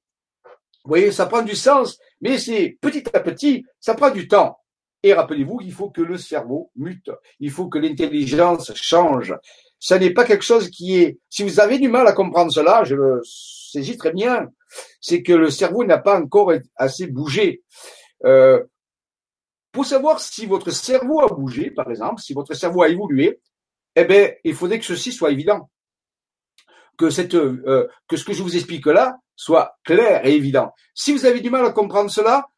Vous 0.84 0.88
voyez, 0.88 1.12
ça 1.12 1.26
prend 1.26 1.42
du 1.42 1.56
sens, 1.56 1.98
mais 2.20 2.38
c'est 2.38 2.76
petit 2.80 3.04
à 3.16 3.20
petit, 3.20 3.64
ça 3.80 3.94
prend 3.94 4.10
du 4.10 4.28
temps. 4.28 4.58
Et 5.02 5.12
rappelez-vous 5.14 5.58
qu'il 5.58 5.72
faut 5.72 5.90
que 5.90 6.02
le 6.02 6.18
cerveau 6.18 6.70
mute, 6.76 7.10
il 7.40 7.50
faut 7.50 7.68
que 7.68 7.78
l'intelligence 7.78 8.72
change. 8.74 9.34
Ça 9.78 9.98
n'est 9.98 10.12
pas 10.12 10.24
quelque 10.24 10.44
chose 10.44 10.70
qui 10.70 10.96
est... 10.96 11.18
Si 11.28 11.42
vous 11.42 11.60
avez 11.60 11.78
du 11.78 11.88
mal 11.88 12.06
à 12.06 12.12
comprendre 12.12 12.52
cela, 12.52 12.84
je 12.84 12.94
le 12.94 13.20
saisis 13.24 13.98
très 13.98 14.12
bien, 14.12 14.48
c'est 15.00 15.22
que 15.22 15.32
le 15.32 15.50
cerveau 15.50 15.84
n'a 15.84 15.98
pas 15.98 16.20
encore 16.20 16.52
assez 16.76 17.06
bougé. 17.06 17.62
Euh, 18.24 18.62
pour 19.72 19.84
savoir 19.84 20.20
si 20.20 20.46
votre 20.46 20.70
cerveau 20.70 21.20
a 21.20 21.28
bougé, 21.28 21.70
par 21.70 21.90
exemple, 21.90 22.20
si 22.20 22.32
votre 22.32 22.54
cerveau 22.54 22.82
a 22.82 22.88
évolué, 22.88 23.40
eh 23.96 24.04
bien, 24.04 24.30
il 24.44 24.54
faudrait 24.54 24.78
que 24.78 24.84
ceci 24.84 25.12
soit 25.12 25.30
évident. 25.30 25.68
Que, 26.96 27.10
cette, 27.10 27.34
euh, 27.34 27.88
que 28.06 28.16
ce 28.16 28.24
que 28.24 28.32
je 28.32 28.42
vous 28.42 28.56
explique 28.56 28.86
là 28.86 29.18
soit 29.36 29.76
clair 29.84 30.24
et 30.24 30.34
évident. 30.34 30.72
Si 30.94 31.12
vous 31.12 31.26
avez 31.26 31.40
du 31.40 31.50
mal 31.50 31.64
à 31.64 31.70
comprendre 31.70 32.08
cela, 32.08 32.48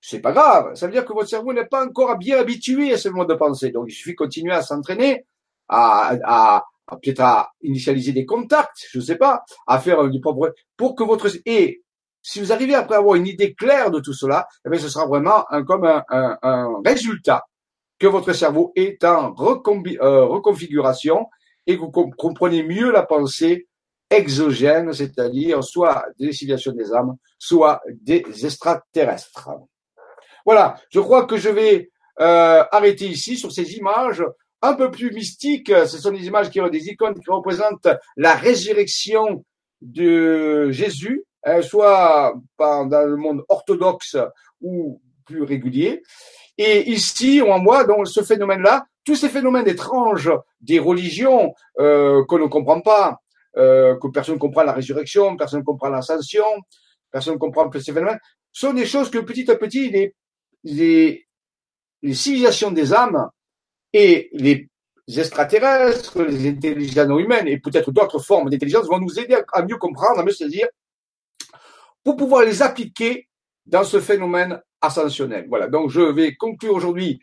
c'est 0.00 0.20
pas 0.20 0.32
grave. 0.32 0.74
Ça 0.74 0.86
veut 0.86 0.92
dire 0.92 1.04
que 1.04 1.12
votre 1.12 1.28
cerveau 1.28 1.52
n'est 1.52 1.66
pas 1.66 1.86
encore 1.86 2.16
bien 2.16 2.38
habitué 2.38 2.92
à 2.92 2.98
ce 2.98 3.08
mode 3.08 3.28
de 3.28 3.34
pensée. 3.34 3.70
Donc, 3.70 3.86
il 3.88 3.92
suffit 3.92 4.12
de 4.12 4.16
continuer 4.16 4.52
à 4.52 4.62
s'entraîner, 4.62 5.24
à, 5.68 6.64
peut-être 6.96 7.20
à 7.20 7.50
initialiser 7.62 8.12
des 8.12 8.26
contacts, 8.26 8.86
je 8.90 8.98
ne 8.98 9.04
sais 9.04 9.16
pas, 9.16 9.44
à 9.66 9.78
faire 9.78 10.08
du 10.08 10.20
propre, 10.20 10.54
pour 10.76 10.94
que 10.94 11.04
votre, 11.04 11.28
et 11.46 11.82
si 12.22 12.40
vous 12.40 12.52
arrivez 12.52 12.74
après 12.74 12.96
avoir 12.96 13.14
une 13.14 13.26
idée 13.26 13.54
claire 13.54 13.90
de 13.90 14.00
tout 14.00 14.12
cela, 14.12 14.46
eh 14.64 14.70
bien, 14.70 14.78
ce 14.78 14.88
sera 14.88 15.06
vraiment 15.06 15.44
comme 15.66 15.84
un 15.86 16.82
résultat 16.84 17.44
que 17.98 18.06
votre 18.06 18.32
cerveau 18.32 18.72
est 18.76 19.02
en 19.04 19.34
euh, 19.34 20.24
reconfiguration 20.24 21.26
et 21.66 21.76
que 21.76 21.82
vous 21.82 21.90
comprenez 21.90 22.62
mieux 22.62 22.90
la 22.90 23.02
pensée 23.02 23.66
exogène, 24.10 24.92
c'est-à-dire 24.92 25.62
soit 25.62 26.04
des 26.18 26.32
civilisations 26.32 26.72
des 26.72 26.92
âmes, 26.92 27.16
soit 27.38 27.82
des 28.00 28.24
extraterrestres. 28.44 29.50
Voilà, 30.46 30.76
je 30.90 31.00
crois 31.00 31.26
que 31.26 31.36
je 31.36 31.50
vais 31.50 31.90
euh, 32.20 32.64
arrêter 32.72 33.06
ici 33.06 33.36
sur 33.36 33.52
ces 33.52 33.74
images 33.74 34.24
un 34.62 34.74
peu 34.74 34.90
plus 34.90 35.12
mystiques. 35.12 35.68
Ce 35.68 35.98
sont 35.98 36.10
des 36.10 36.26
images 36.26 36.50
qui 36.50 36.60
ont 36.60 36.68
des 36.68 36.88
icônes 36.88 37.14
qui 37.14 37.30
représentent 37.30 37.88
la 38.16 38.34
résurrection 38.34 39.44
de 39.80 40.70
Jésus, 40.70 41.24
hein, 41.44 41.62
soit 41.62 42.34
dans 42.58 43.06
le 43.08 43.16
monde 43.16 43.44
orthodoxe 43.48 44.16
ou 44.60 45.00
plus 45.24 45.42
régulier. 45.42 46.02
Et 46.56 46.90
ici, 46.90 47.40
on 47.46 47.62
voit 47.62 47.84
dans 47.84 48.04
ce 48.04 48.22
phénomène-là, 48.22 48.84
tous 49.04 49.14
ces 49.14 49.28
phénomènes 49.28 49.68
étranges 49.68 50.32
des 50.60 50.80
religions 50.80 51.54
euh, 51.78 52.24
que 52.28 52.34
ne 52.34 52.46
comprend 52.46 52.80
pas, 52.80 53.20
euh, 53.56 53.96
que 53.98 54.08
personne 54.08 54.34
ne 54.34 54.40
comprend 54.40 54.64
la 54.64 54.72
résurrection, 54.72 55.36
personne 55.36 55.60
ne 55.60 55.64
comprend 55.64 55.88
l'ascension, 55.88 56.44
personne 57.10 57.34
ne 57.34 57.38
comprend 57.38 57.70
ces 57.72 57.92
phénomènes, 57.92 58.18
sont 58.52 58.72
des 58.72 58.86
choses 58.86 59.08
que 59.08 59.18
petit 59.18 59.48
à 59.50 59.54
petit, 59.54 59.90
les, 59.90 60.14
les, 60.64 61.26
les 62.02 62.14
civilisations 62.14 62.72
des 62.72 62.92
âmes 62.92 63.28
et 63.92 64.30
les 64.32 64.68
extraterrestres, 65.16 66.22
les 66.22 66.48
intelligences 66.48 67.08
non 67.08 67.18
humaines 67.18 67.48
et 67.48 67.58
peut-être 67.58 67.90
d'autres 67.90 68.18
formes 68.18 68.50
d'intelligence 68.50 68.86
vont 68.86 68.98
nous 68.98 69.18
aider 69.18 69.36
à 69.52 69.62
mieux 69.62 69.76
comprendre, 69.76 70.20
à 70.20 70.24
mieux 70.24 70.32
saisir, 70.32 70.66
pour 72.04 72.16
pouvoir 72.16 72.44
les 72.44 72.62
appliquer 72.62 73.28
dans 73.66 73.84
ce 73.84 74.00
phénomène 74.00 74.60
ascensionnel. 74.80 75.46
Voilà, 75.48 75.68
donc 75.68 75.90
je 75.90 76.00
vais 76.00 76.34
conclure 76.34 76.74
aujourd'hui. 76.74 77.20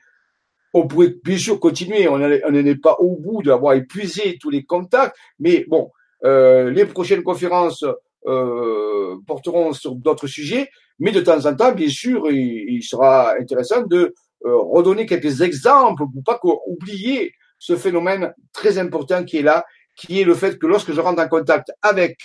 On 0.73 0.87
pourrait 0.87 1.15
bien 1.23 1.37
sûr 1.37 1.59
continuer, 1.59 2.07
on 2.09 2.17
n'est 2.17 2.75
pas 2.75 2.95
au 2.99 3.15
bout 3.15 3.41
d'avoir 3.41 3.75
épuisé 3.75 4.37
tous 4.39 4.49
les 4.49 4.65
contacts, 4.65 5.15
mais 5.39 5.63
bon, 5.69 5.89
euh, 6.25 6.69
les 6.69 6.85
prochaines 6.85 7.23
conférences 7.23 7.85
euh, 8.27 9.15
porteront 9.25 9.71
sur 9.71 9.95
d'autres 9.95 10.27
sujets, 10.27 10.69
mais 10.99 11.11
de 11.11 11.21
temps 11.21 11.45
en 11.45 11.55
temps, 11.55 11.71
bien 11.71 11.89
sûr, 11.89 12.29
il, 12.29 12.81
sera 12.83 13.35
intéressant 13.39 13.83
de 13.83 14.13
redonner 14.49 15.05
quelques 15.05 15.41
exemples 15.41 16.03
pour 16.13 16.23
pas 16.23 16.39
oublier 16.67 17.33
ce 17.57 17.75
phénomène 17.75 18.33
très 18.53 18.77
important 18.77 19.23
qui 19.23 19.37
est 19.37 19.41
là, 19.41 19.65
qui 19.95 20.21
est 20.21 20.23
le 20.23 20.33
fait 20.33 20.59
que 20.59 20.67
lorsque 20.67 20.93
je 20.93 21.01
rentre 21.01 21.21
en 21.21 21.27
contact 21.27 21.71
avec 21.81 22.17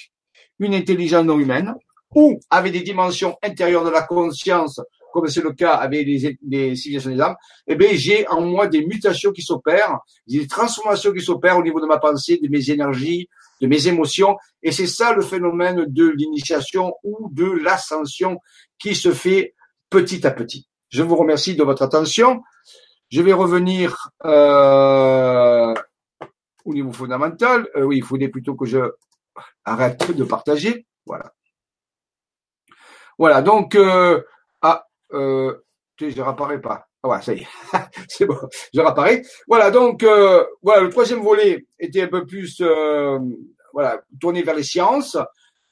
une 0.59 0.74
intelligence 0.74 1.24
non 1.24 1.38
humaine 1.38 1.74
ou 2.14 2.38
avec 2.51 2.72
des 2.72 2.82
dimensions 2.82 3.36
intérieures 3.42 3.84
de 3.84 3.90
la 3.90 4.02
conscience 4.02 4.80
comme 5.12 5.26
c'est 5.28 5.42
le 5.42 5.52
cas 5.52 5.74
avec 5.74 6.06
les, 6.06 6.38
les 6.47 6.76
civilisations 6.76 7.10
des 7.10 7.20
âmes, 7.20 7.34
eh 7.66 7.74
bien, 7.74 7.88
j'ai 7.94 8.28
en 8.28 8.42
moi 8.42 8.68
des 8.68 8.84
mutations 8.86 9.32
qui 9.32 9.42
s'opèrent, 9.42 9.98
des 10.26 10.47
transformations 10.47 11.12
qui 11.12 11.20
s'opèrent 11.20 11.59
au 11.59 11.62
niveau 11.62 11.80
de 11.80 11.86
ma 11.86 11.98
pensée, 11.98 12.38
de 12.40 12.48
mes 12.48 12.70
énergies, 12.70 13.28
de 13.60 13.66
mes 13.66 13.88
émotions. 13.88 14.36
Et 14.62 14.72
c'est 14.72 14.86
ça 14.86 15.12
le 15.12 15.22
phénomène 15.22 15.86
de 15.88 16.09
l'initiation 16.10 16.94
ou 17.02 17.28
de 17.32 17.44
l'ascension 17.44 18.38
qui 18.78 18.94
se 18.94 19.12
fait 19.12 19.55
petit 19.90 20.26
à 20.26 20.30
petit. 20.30 20.69
Je 20.90 21.02
vous 21.02 21.16
remercie 21.16 21.56
de 21.56 21.62
votre 21.62 21.82
attention. 21.82 22.42
Je 23.08 23.22
vais 23.22 23.32
revenir 23.32 24.10
euh, 24.24 25.74
au 26.64 26.74
niveau 26.74 26.92
fondamental. 26.92 27.68
Euh, 27.76 27.82
oui, 27.82 27.98
il 27.98 28.04
faudrait 28.04 28.28
plutôt 28.28 28.54
que 28.54 28.66
je 28.66 28.78
arrête 29.64 30.14
de 30.14 30.24
partager. 30.24 30.86
Voilà. 31.06 31.32
Voilà, 33.18 33.42
donc, 33.42 33.74
euh, 33.74 34.22
ah, 34.62 34.86
euh, 35.12 35.54
je 35.98 36.20
réapparais 36.20 36.60
pas. 36.60 36.86
Ah 37.02 37.20
ça 37.22 37.32
y 37.32 37.40
est, 37.40 37.48
c'est 38.08 38.26
bon, 38.26 38.36
je 38.74 38.80
réapparais. 38.80 39.22
Voilà, 39.48 39.70
donc 39.70 40.02
euh, 40.02 40.44
voilà, 40.62 40.82
le 40.82 40.90
troisième 40.90 41.20
volet 41.20 41.66
était 41.78 42.02
un 42.02 42.08
peu 42.08 42.26
plus 42.26 42.62
voilà 43.72 44.02
tourné 44.20 44.42
vers 44.42 44.54
les 44.54 44.62
sciences, 44.62 45.16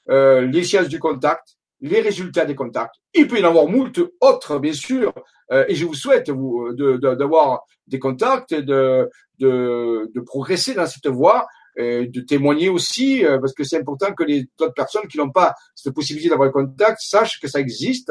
les 0.08 0.64
sciences 0.64 0.88
du 0.88 0.98
contact, 0.98 1.57
les 1.80 2.00
résultats 2.00 2.44
des 2.44 2.54
contacts. 2.54 2.96
Il 3.14 3.28
peut 3.28 3.38
y 3.38 3.44
en 3.44 3.48
avoir 3.48 3.66
moult 3.66 4.00
autres, 4.20 4.58
bien 4.58 4.72
sûr, 4.72 5.12
euh, 5.52 5.64
et 5.68 5.74
je 5.74 5.86
vous 5.86 5.94
souhaite 5.94 6.30
vous 6.30 6.72
d'avoir 6.74 7.64
de, 7.86 7.90
des 7.90 7.98
contacts, 7.98 8.54
de, 8.54 9.08
de, 9.38 10.10
de 10.14 10.20
progresser 10.20 10.74
dans 10.74 10.86
cette 10.86 11.06
voie, 11.06 11.46
de 11.78 12.20
témoigner 12.22 12.68
aussi, 12.68 13.22
parce 13.40 13.54
que 13.54 13.62
c'est 13.62 13.78
important 13.78 14.12
que 14.12 14.24
les 14.24 14.48
autres 14.60 14.74
personnes 14.74 15.06
qui 15.06 15.16
n'ont 15.16 15.30
pas 15.30 15.54
cette 15.76 15.94
possibilité 15.94 16.28
d'avoir 16.28 16.48
le 16.48 16.52
contact 16.52 16.98
sachent 17.00 17.38
que 17.38 17.46
ça 17.46 17.60
existe 17.60 18.10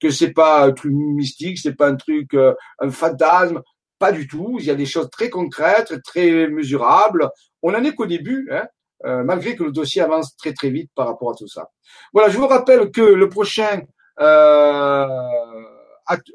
que 0.00 0.10
c'est 0.10 0.32
pas 0.32 0.64
un 0.64 0.72
truc 0.72 0.92
mystique, 0.92 1.58
c'est 1.58 1.74
pas 1.74 1.88
un 1.88 1.96
truc, 1.96 2.34
euh, 2.34 2.54
un 2.78 2.90
fantasme, 2.90 3.62
pas 3.98 4.12
du 4.12 4.26
tout. 4.26 4.56
Il 4.60 4.66
y 4.66 4.70
a 4.70 4.74
des 4.74 4.86
choses 4.86 5.08
très 5.10 5.30
concrètes, 5.30 6.02
très 6.02 6.48
mesurables. 6.48 7.30
On 7.62 7.74
en 7.74 7.84
est 7.84 7.94
qu'au 7.94 8.06
début, 8.06 8.48
hein, 8.52 8.66
euh, 9.04 9.22
malgré 9.24 9.56
que 9.56 9.64
le 9.64 9.72
dossier 9.72 10.02
avance 10.02 10.36
très 10.36 10.52
très 10.52 10.70
vite 10.70 10.90
par 10.94 11.06
rapport 11.06 11.30
à 11.30 11.34
tout 11.34 11.48
ça. 11.48 11.70
Voilà, 12.12 12.28
je 12.28 12.38
vous 12.38 12.46
rappelle 12.46 12.90
que 12.90 13.02
le 13.02 13.28
prochain 13.28 13.82
euh, 14.20 15.06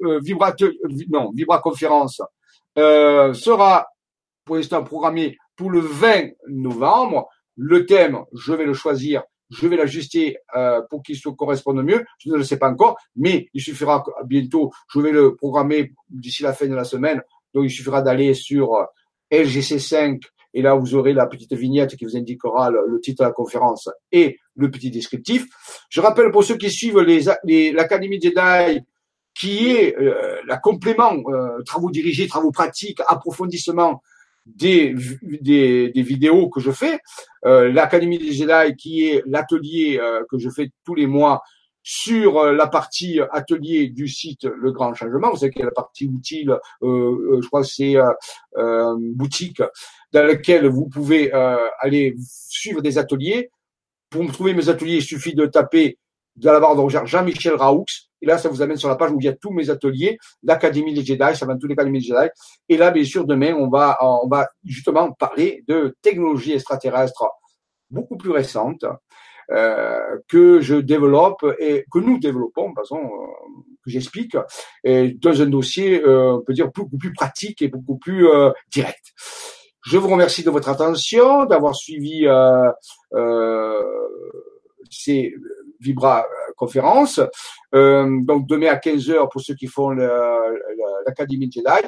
euh 0.04 0.20
non, 1.10 1.32
Vibra 1.34 1.60
conférence 1.60 2.22
euh, 2.78 3.34
sera 3.34 3.88
pour 4.46 4.58
l'instant 4.58 4.84
programmé 4.84 5.38
pour 5.56 5.72
le 5.72 5.80
20 5.80 6.32
novembre. 6.48 7.28
Le 7.56 7.86
thème, 7.86 8.20
je 8.34 8.54
vais 8.54 8.66
le 8.66 8.74
choisir 8.74 9.24
je 9.54 9.68
vais 9.68 9.76
l'ajuster 9.76 10.38
pour 10.90 11.04
qu'il 11.04 11.18
se 11.18 11.28
corresponde 11.28 11.84
mieux. 11.84 12.06
Je 12.20 12.30
ne 12.30 12.38
le 12.38 12.44
sais 12.46 12.58
pas 12.58 12.70
encore, 12.70 12.98
mais 13.18 13.50
il 13.54 13.62
suffira 13.62 14.02
bientôt, 14.24 14.72
je 14.94 15.02
vais 15.02 15.12
le 15.12 15.36
programmer 15.36 15.92
d'ici 16.10 16.42
la 16.42 16.54
fin 16.54 16.68
de 16.68 16.74
la 16.74 16.86
semaine. 16.86 17.22
Donc 17.54 17.66
il 17.66 17.70
suffira 17.70 18.02
d'aller 18.02 18.34
sur 18.34 18.76
euh, 18.76 18.86
LGC5 19.32 20.22
et 20.54 20.62
là 20.62 20.76
vous 20.76 20.96
aurez 20.96 21.14
la 21.14 21.28
petite 21.28 21.54
vignette 21.54 21.96
qui 21.96 22.06
vous 22.06 22.18
indiquera 22.18 22.70
le, 22.70 23.00
titre 23.02 23.24
de 23.24 23.28
la 23.28 23.34
conférence 23.34 23.90
et 24.12 24.38
le 24.56 24.70
petit 24.70 24.92
descriptif. 24.92 25.46
Je 25.90 26.02
rappelle 26.02 26.32
pour 26.32 26.44
ceux 26.44 26.58
qui 26.58 26.70
suivent 26.70 27.00
les, 27.00 27.72
l'Académie 27.72 28.22
Jedi 28.22 28.82
qui 29.34 29.70
est 29.70 29.98
euh, 29.98 30.42
la 30.46 30.58
complément 30.58 31.16
euh, 31.30 31.62
travaux 31.64 31.90
dirigés, 31.90 32.28
travaux 32.28 32.52
pratiques, 32.52 33.00
approfondissement 33.08 34.02
des, 34.46 34.96
des, 35.22 35.90
des, 35.90 36.02
vidéos 36.02 36.50
que 36.50 36.60
je 36.60 36.72
fais. 36.72 37.00
Euh, 37.46 37.72
L'Académie 37.72 38.18
des 38.18 38.32
Jedi, 38.32 38.76
qui 38.76 39.08
est 39.08 39.24
l'atelier 39.26 40.00
euh, 40.00 40.24
que 40.30 40.38
je 40.38 40.50
fais 40.50 40.72
tous 40.86 40.96
les 40.96 41.08
mois 41.08 41.42
sur 41.84 42.38
euh, 42.38 42.54
la 42.54 42.68
partie 42.68 43.20
atelier 43.32 43.88
du 43.88 44.08
site 44.08 44.44
Le 44.44 44.72
Grand 44.72 44.94
Changement. 44.94 45.32
Vous 45.32 45.38
savez 45.38 45.52
qu'il 45.52 45.62
y 45.62 45.64
a 45.64 45.68
la 45.68 45.72
partie 45.72 46.06
utile, 46.06 46.58
je 46.82 47.48
crois 47.48 47.62
que 47.62 47.68
c'est 47.68 47.96
boutique, 49.16 49.62
dans 50.14 50.24
laquelle 50.24 50.68
vous 50.68 50.88
pouvez 50.88 51.32
aller 51.80 52.16
suivre 52.20 52.82
des 52.82 52.98
ateliers. 52.98 53.50
Pour 54.10 54.24
me 54.24 54.32
trouver 54.32 54.54
mes 54.54 54.68
ateliers, 54.70 54.98
il 54.98 55.04
suffit 55.04 55.34
de 55.34 55.46
taper 55.46 55.98
dans 56.36 56.52
la 56.54 56.60
barre 56.60 56.76
de 56.76 56.82
recherche 56.82 57.10
Jean-Michel 57.10 57.56
Raoux. 57.56 57.86
Et 58.22 58.26
là, 58.26 58.38
ça 58.38 58.50
vous 58.50 58.62
amène 58.62 58.78
sur 58.78 58.90
la 58.90 58.96
page 58.96 59.12
où 59.12 59.20
il 59.20 59.26
y 59.26 59.30
a 59.30 59.34
tous 59.34 59.52
mes 59.52 59.70
ateliers, 59.70 60.18
l'Académie 60.44 60.94
des 60.94 61.04
Jedi, 61.04 61.36
ça 61.36 61.46
va 61.46 61.56
tous 61.56 61.68
les 61.68 61.74
Académies 61.74 62.00
des 62.00 62.08
Jedi. 62.08 62.28
Et 62.70 62.78
là, 62.78 62.92
bien 62.92 63.04
sûr, 63.04 63.26
demain, 63.26 63.54
on 63.54 63.68
va, 63.68 63.98
on 64.02 64.28
va 64.28 64.48
justement 64.64 65.12
parler 65.12 65.64
de 65.68 65.96
technologies 66.02 66.54
extraterrestres 66.54 67.26
beaucoup 67.90 68.18
plus 68.18 68.32
récentes 68.32 68.86
euh, 69.52 70.18
que 70.28 70.62
je 70.62 70.76
développe 70.76 71.46
et 71.60 71.86
que 71.92 72.00
nous 72.00 72.20
développons, 72.20 72.74
façon 72.76 72.98
euh, 72.98 73.62
que 73.84 73.90
j'explique, 73.90 74.38
dans 74.86 75.42
un 75.42 75.48
dossier, 75.48 76.02
euh, 76.04 76.36
on 76.36 76.42
peut 76.42 76.54
dire, 76.54 76.70
beaucoup 76.74 76.98
plus 76.98 77.14
pratique 77.14 77.62
et 77.62 77.68
beaucoup 77.68 77.98
plus 77.98 78.28
euh, 78.28 78.52
direct. 78.72 79.14
Je 79.84 79.98
vous 79.98 80.10
remercie 80.10 80.44
de 80.44 80.50
votre 80.52 80.70
attention, 80.70 81.46
d'avoir 81.46 81.76
suivi 81.76 82.28
euh, 82.28 82.72
euh, 83.14 83.82
ces 84.90 85.34
Vibra 85.80 86.26
conférence. 86.56 87.20
Euh, 87.74 88.20
donc 88.22 88.48
demain 88.48 88.68
à 88.68 88.76
15 88.76 89.10
heures 89.10 89.30
pour 89.30 89.42
ceux 89.42 89.56
qui 89.56 89.66
font 89.66 89.90
l'Académie 89.90 91.52
Jedi. 91.52 91.88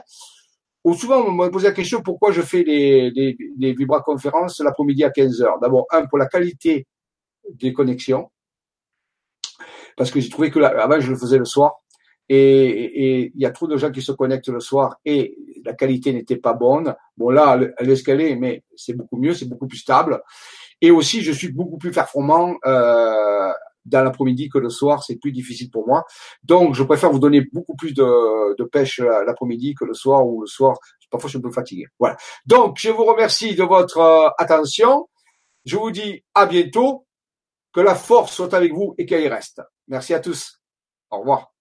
Ou 0.84 0.96
souvent, 0.96 1.22
on 1.22 1.32
me 1.32 1.48
pose 1.50 1.64
la 1.64 1.72
question 1.72 2.02
pourquoi 2.02 2.32
je 2.32 2.42
fais 2.42 2.64
les, 2.64 3.12
les, 3.12 3.74
Vibra 3.74 4.02
conférences 4.02 4.60
l'après-midi 4.60 5.04
à 5.04 5.12
15 5.12 5.42
heures? 5.44 5.60
D'abord, 5.62 5.86
un, 5.92 6.08
pour 6.08 6.18
la 6.18 6.26
qualité 6.26 6.88
des 7.52 7.72
connexions. 7.72 8.32
Parce 9.96 10.10
que 10.10 10.20
j'ai 10.20 10.30
trouvé 10.30 10.50
que 10.50 10.60
là, 10.60 10.70
avant, 10.82 11.00
je 11.00 11.12
le 11.12 11.18
faisais 11.18 11.38
le 11.38 11.46
soir. 11.46 11.83
Et 12.30 13.32
il 13.36 13.42
y 13.42 13.46
a 13.46 13.52
trop 13.52 13.68
de 13.68 13.78
gens 13.78 13.92
qui 13.92 14.02
se 14.02 14.12
connectent 14.12 14.48
le 14.48 14.60
soir 14.60 14.98
et 15.06 15.38
la 15.66 15.74
qualité 15.74 16.14
n'était 16.14 16.38
pas 16.38 16.54
bonne. 16.54 16.96
Bon, 17.18 17.30
là, 17.30 17.60
elle 17.78 17.90
est 17.90 17.96
ce 17.96 18.36
mais 18.36 18.64
c'est 18.76 18.94
beaucoup 18.94 19.18
mieux, 19.18 19.34
c'est 19.34 19.48
beaucoup 19.48 19.68
plus 19.68 19.80
stable. 19.80 20.22
Et 20.82 20.92
aussi, 20.92 21.22
je 21.22 21.32
suis 21.32 21.52
beaucoup 21.52 21.78
plus 21.78 21.92
performant 21.92 22.56
euh, 22.66 23.52
dans 23.86 24.04
l'après-midi 24.04 24.50
que 24.50 24.58
le 24.58 24.70
soir, 24.70 25.04
c'est 25.04 25.18
plus 25.18 25.32
difficile 25.32 25.70
pour 25.70 25.86
moi. 25.86 26.06
Donc, 26.44 26.76
je 26.76 26.84
préfère 26.84 27.12
vous 27.12 27.20
donner 27.20 27.42
beaucoup 27.52 27.76
plus 27.76 27.94
de, 27.94 28.56
de 28.56 28.64
pêche 28.64 29.00
l'après-midi 29.00 29.76
que 29.76 29.86
le 29.86 29.94
soir, 29.94 30.26
ou 30.26 30.42
le 30.42 30.48
soir, 30.48 30.78
parfois 31.12 31.28
je 31.28 31.38
suis 31.38 31.40
un 31.40 31.42
peu 31.42 31.52
fatigué. 31.52 31.86
Voilà. 32.00 32.18
Donc, 32.46 32.78
je 32.80 32.90
vous 32.90 33.06
remercie 33.06 33.56
de 33.56 33.64
votre 33.64 33.98
euh, 34.00 34.30
attention. 34.38 35.08
Je 35.66 35.78
vous 35.78 35.92
dis 35.92 36.24
à 36.34 36.46
bientôt. 36.46 37.06
Que 37.74 37.82
la 37.82 37.96
force 37.96 38.34
soit 38.36 38.54
avec 38.54 38.72
vous 38.72 38.94
et 39.00 39.06
qu'elle 39.08 39.24
y 39.24 39.28
reste. 39.28 39.62
Merci 39.88 40.14
à 40.14 40.20
tous. 40.20 40.62
Au 41.10 41.22
revoir. 41.22 41.53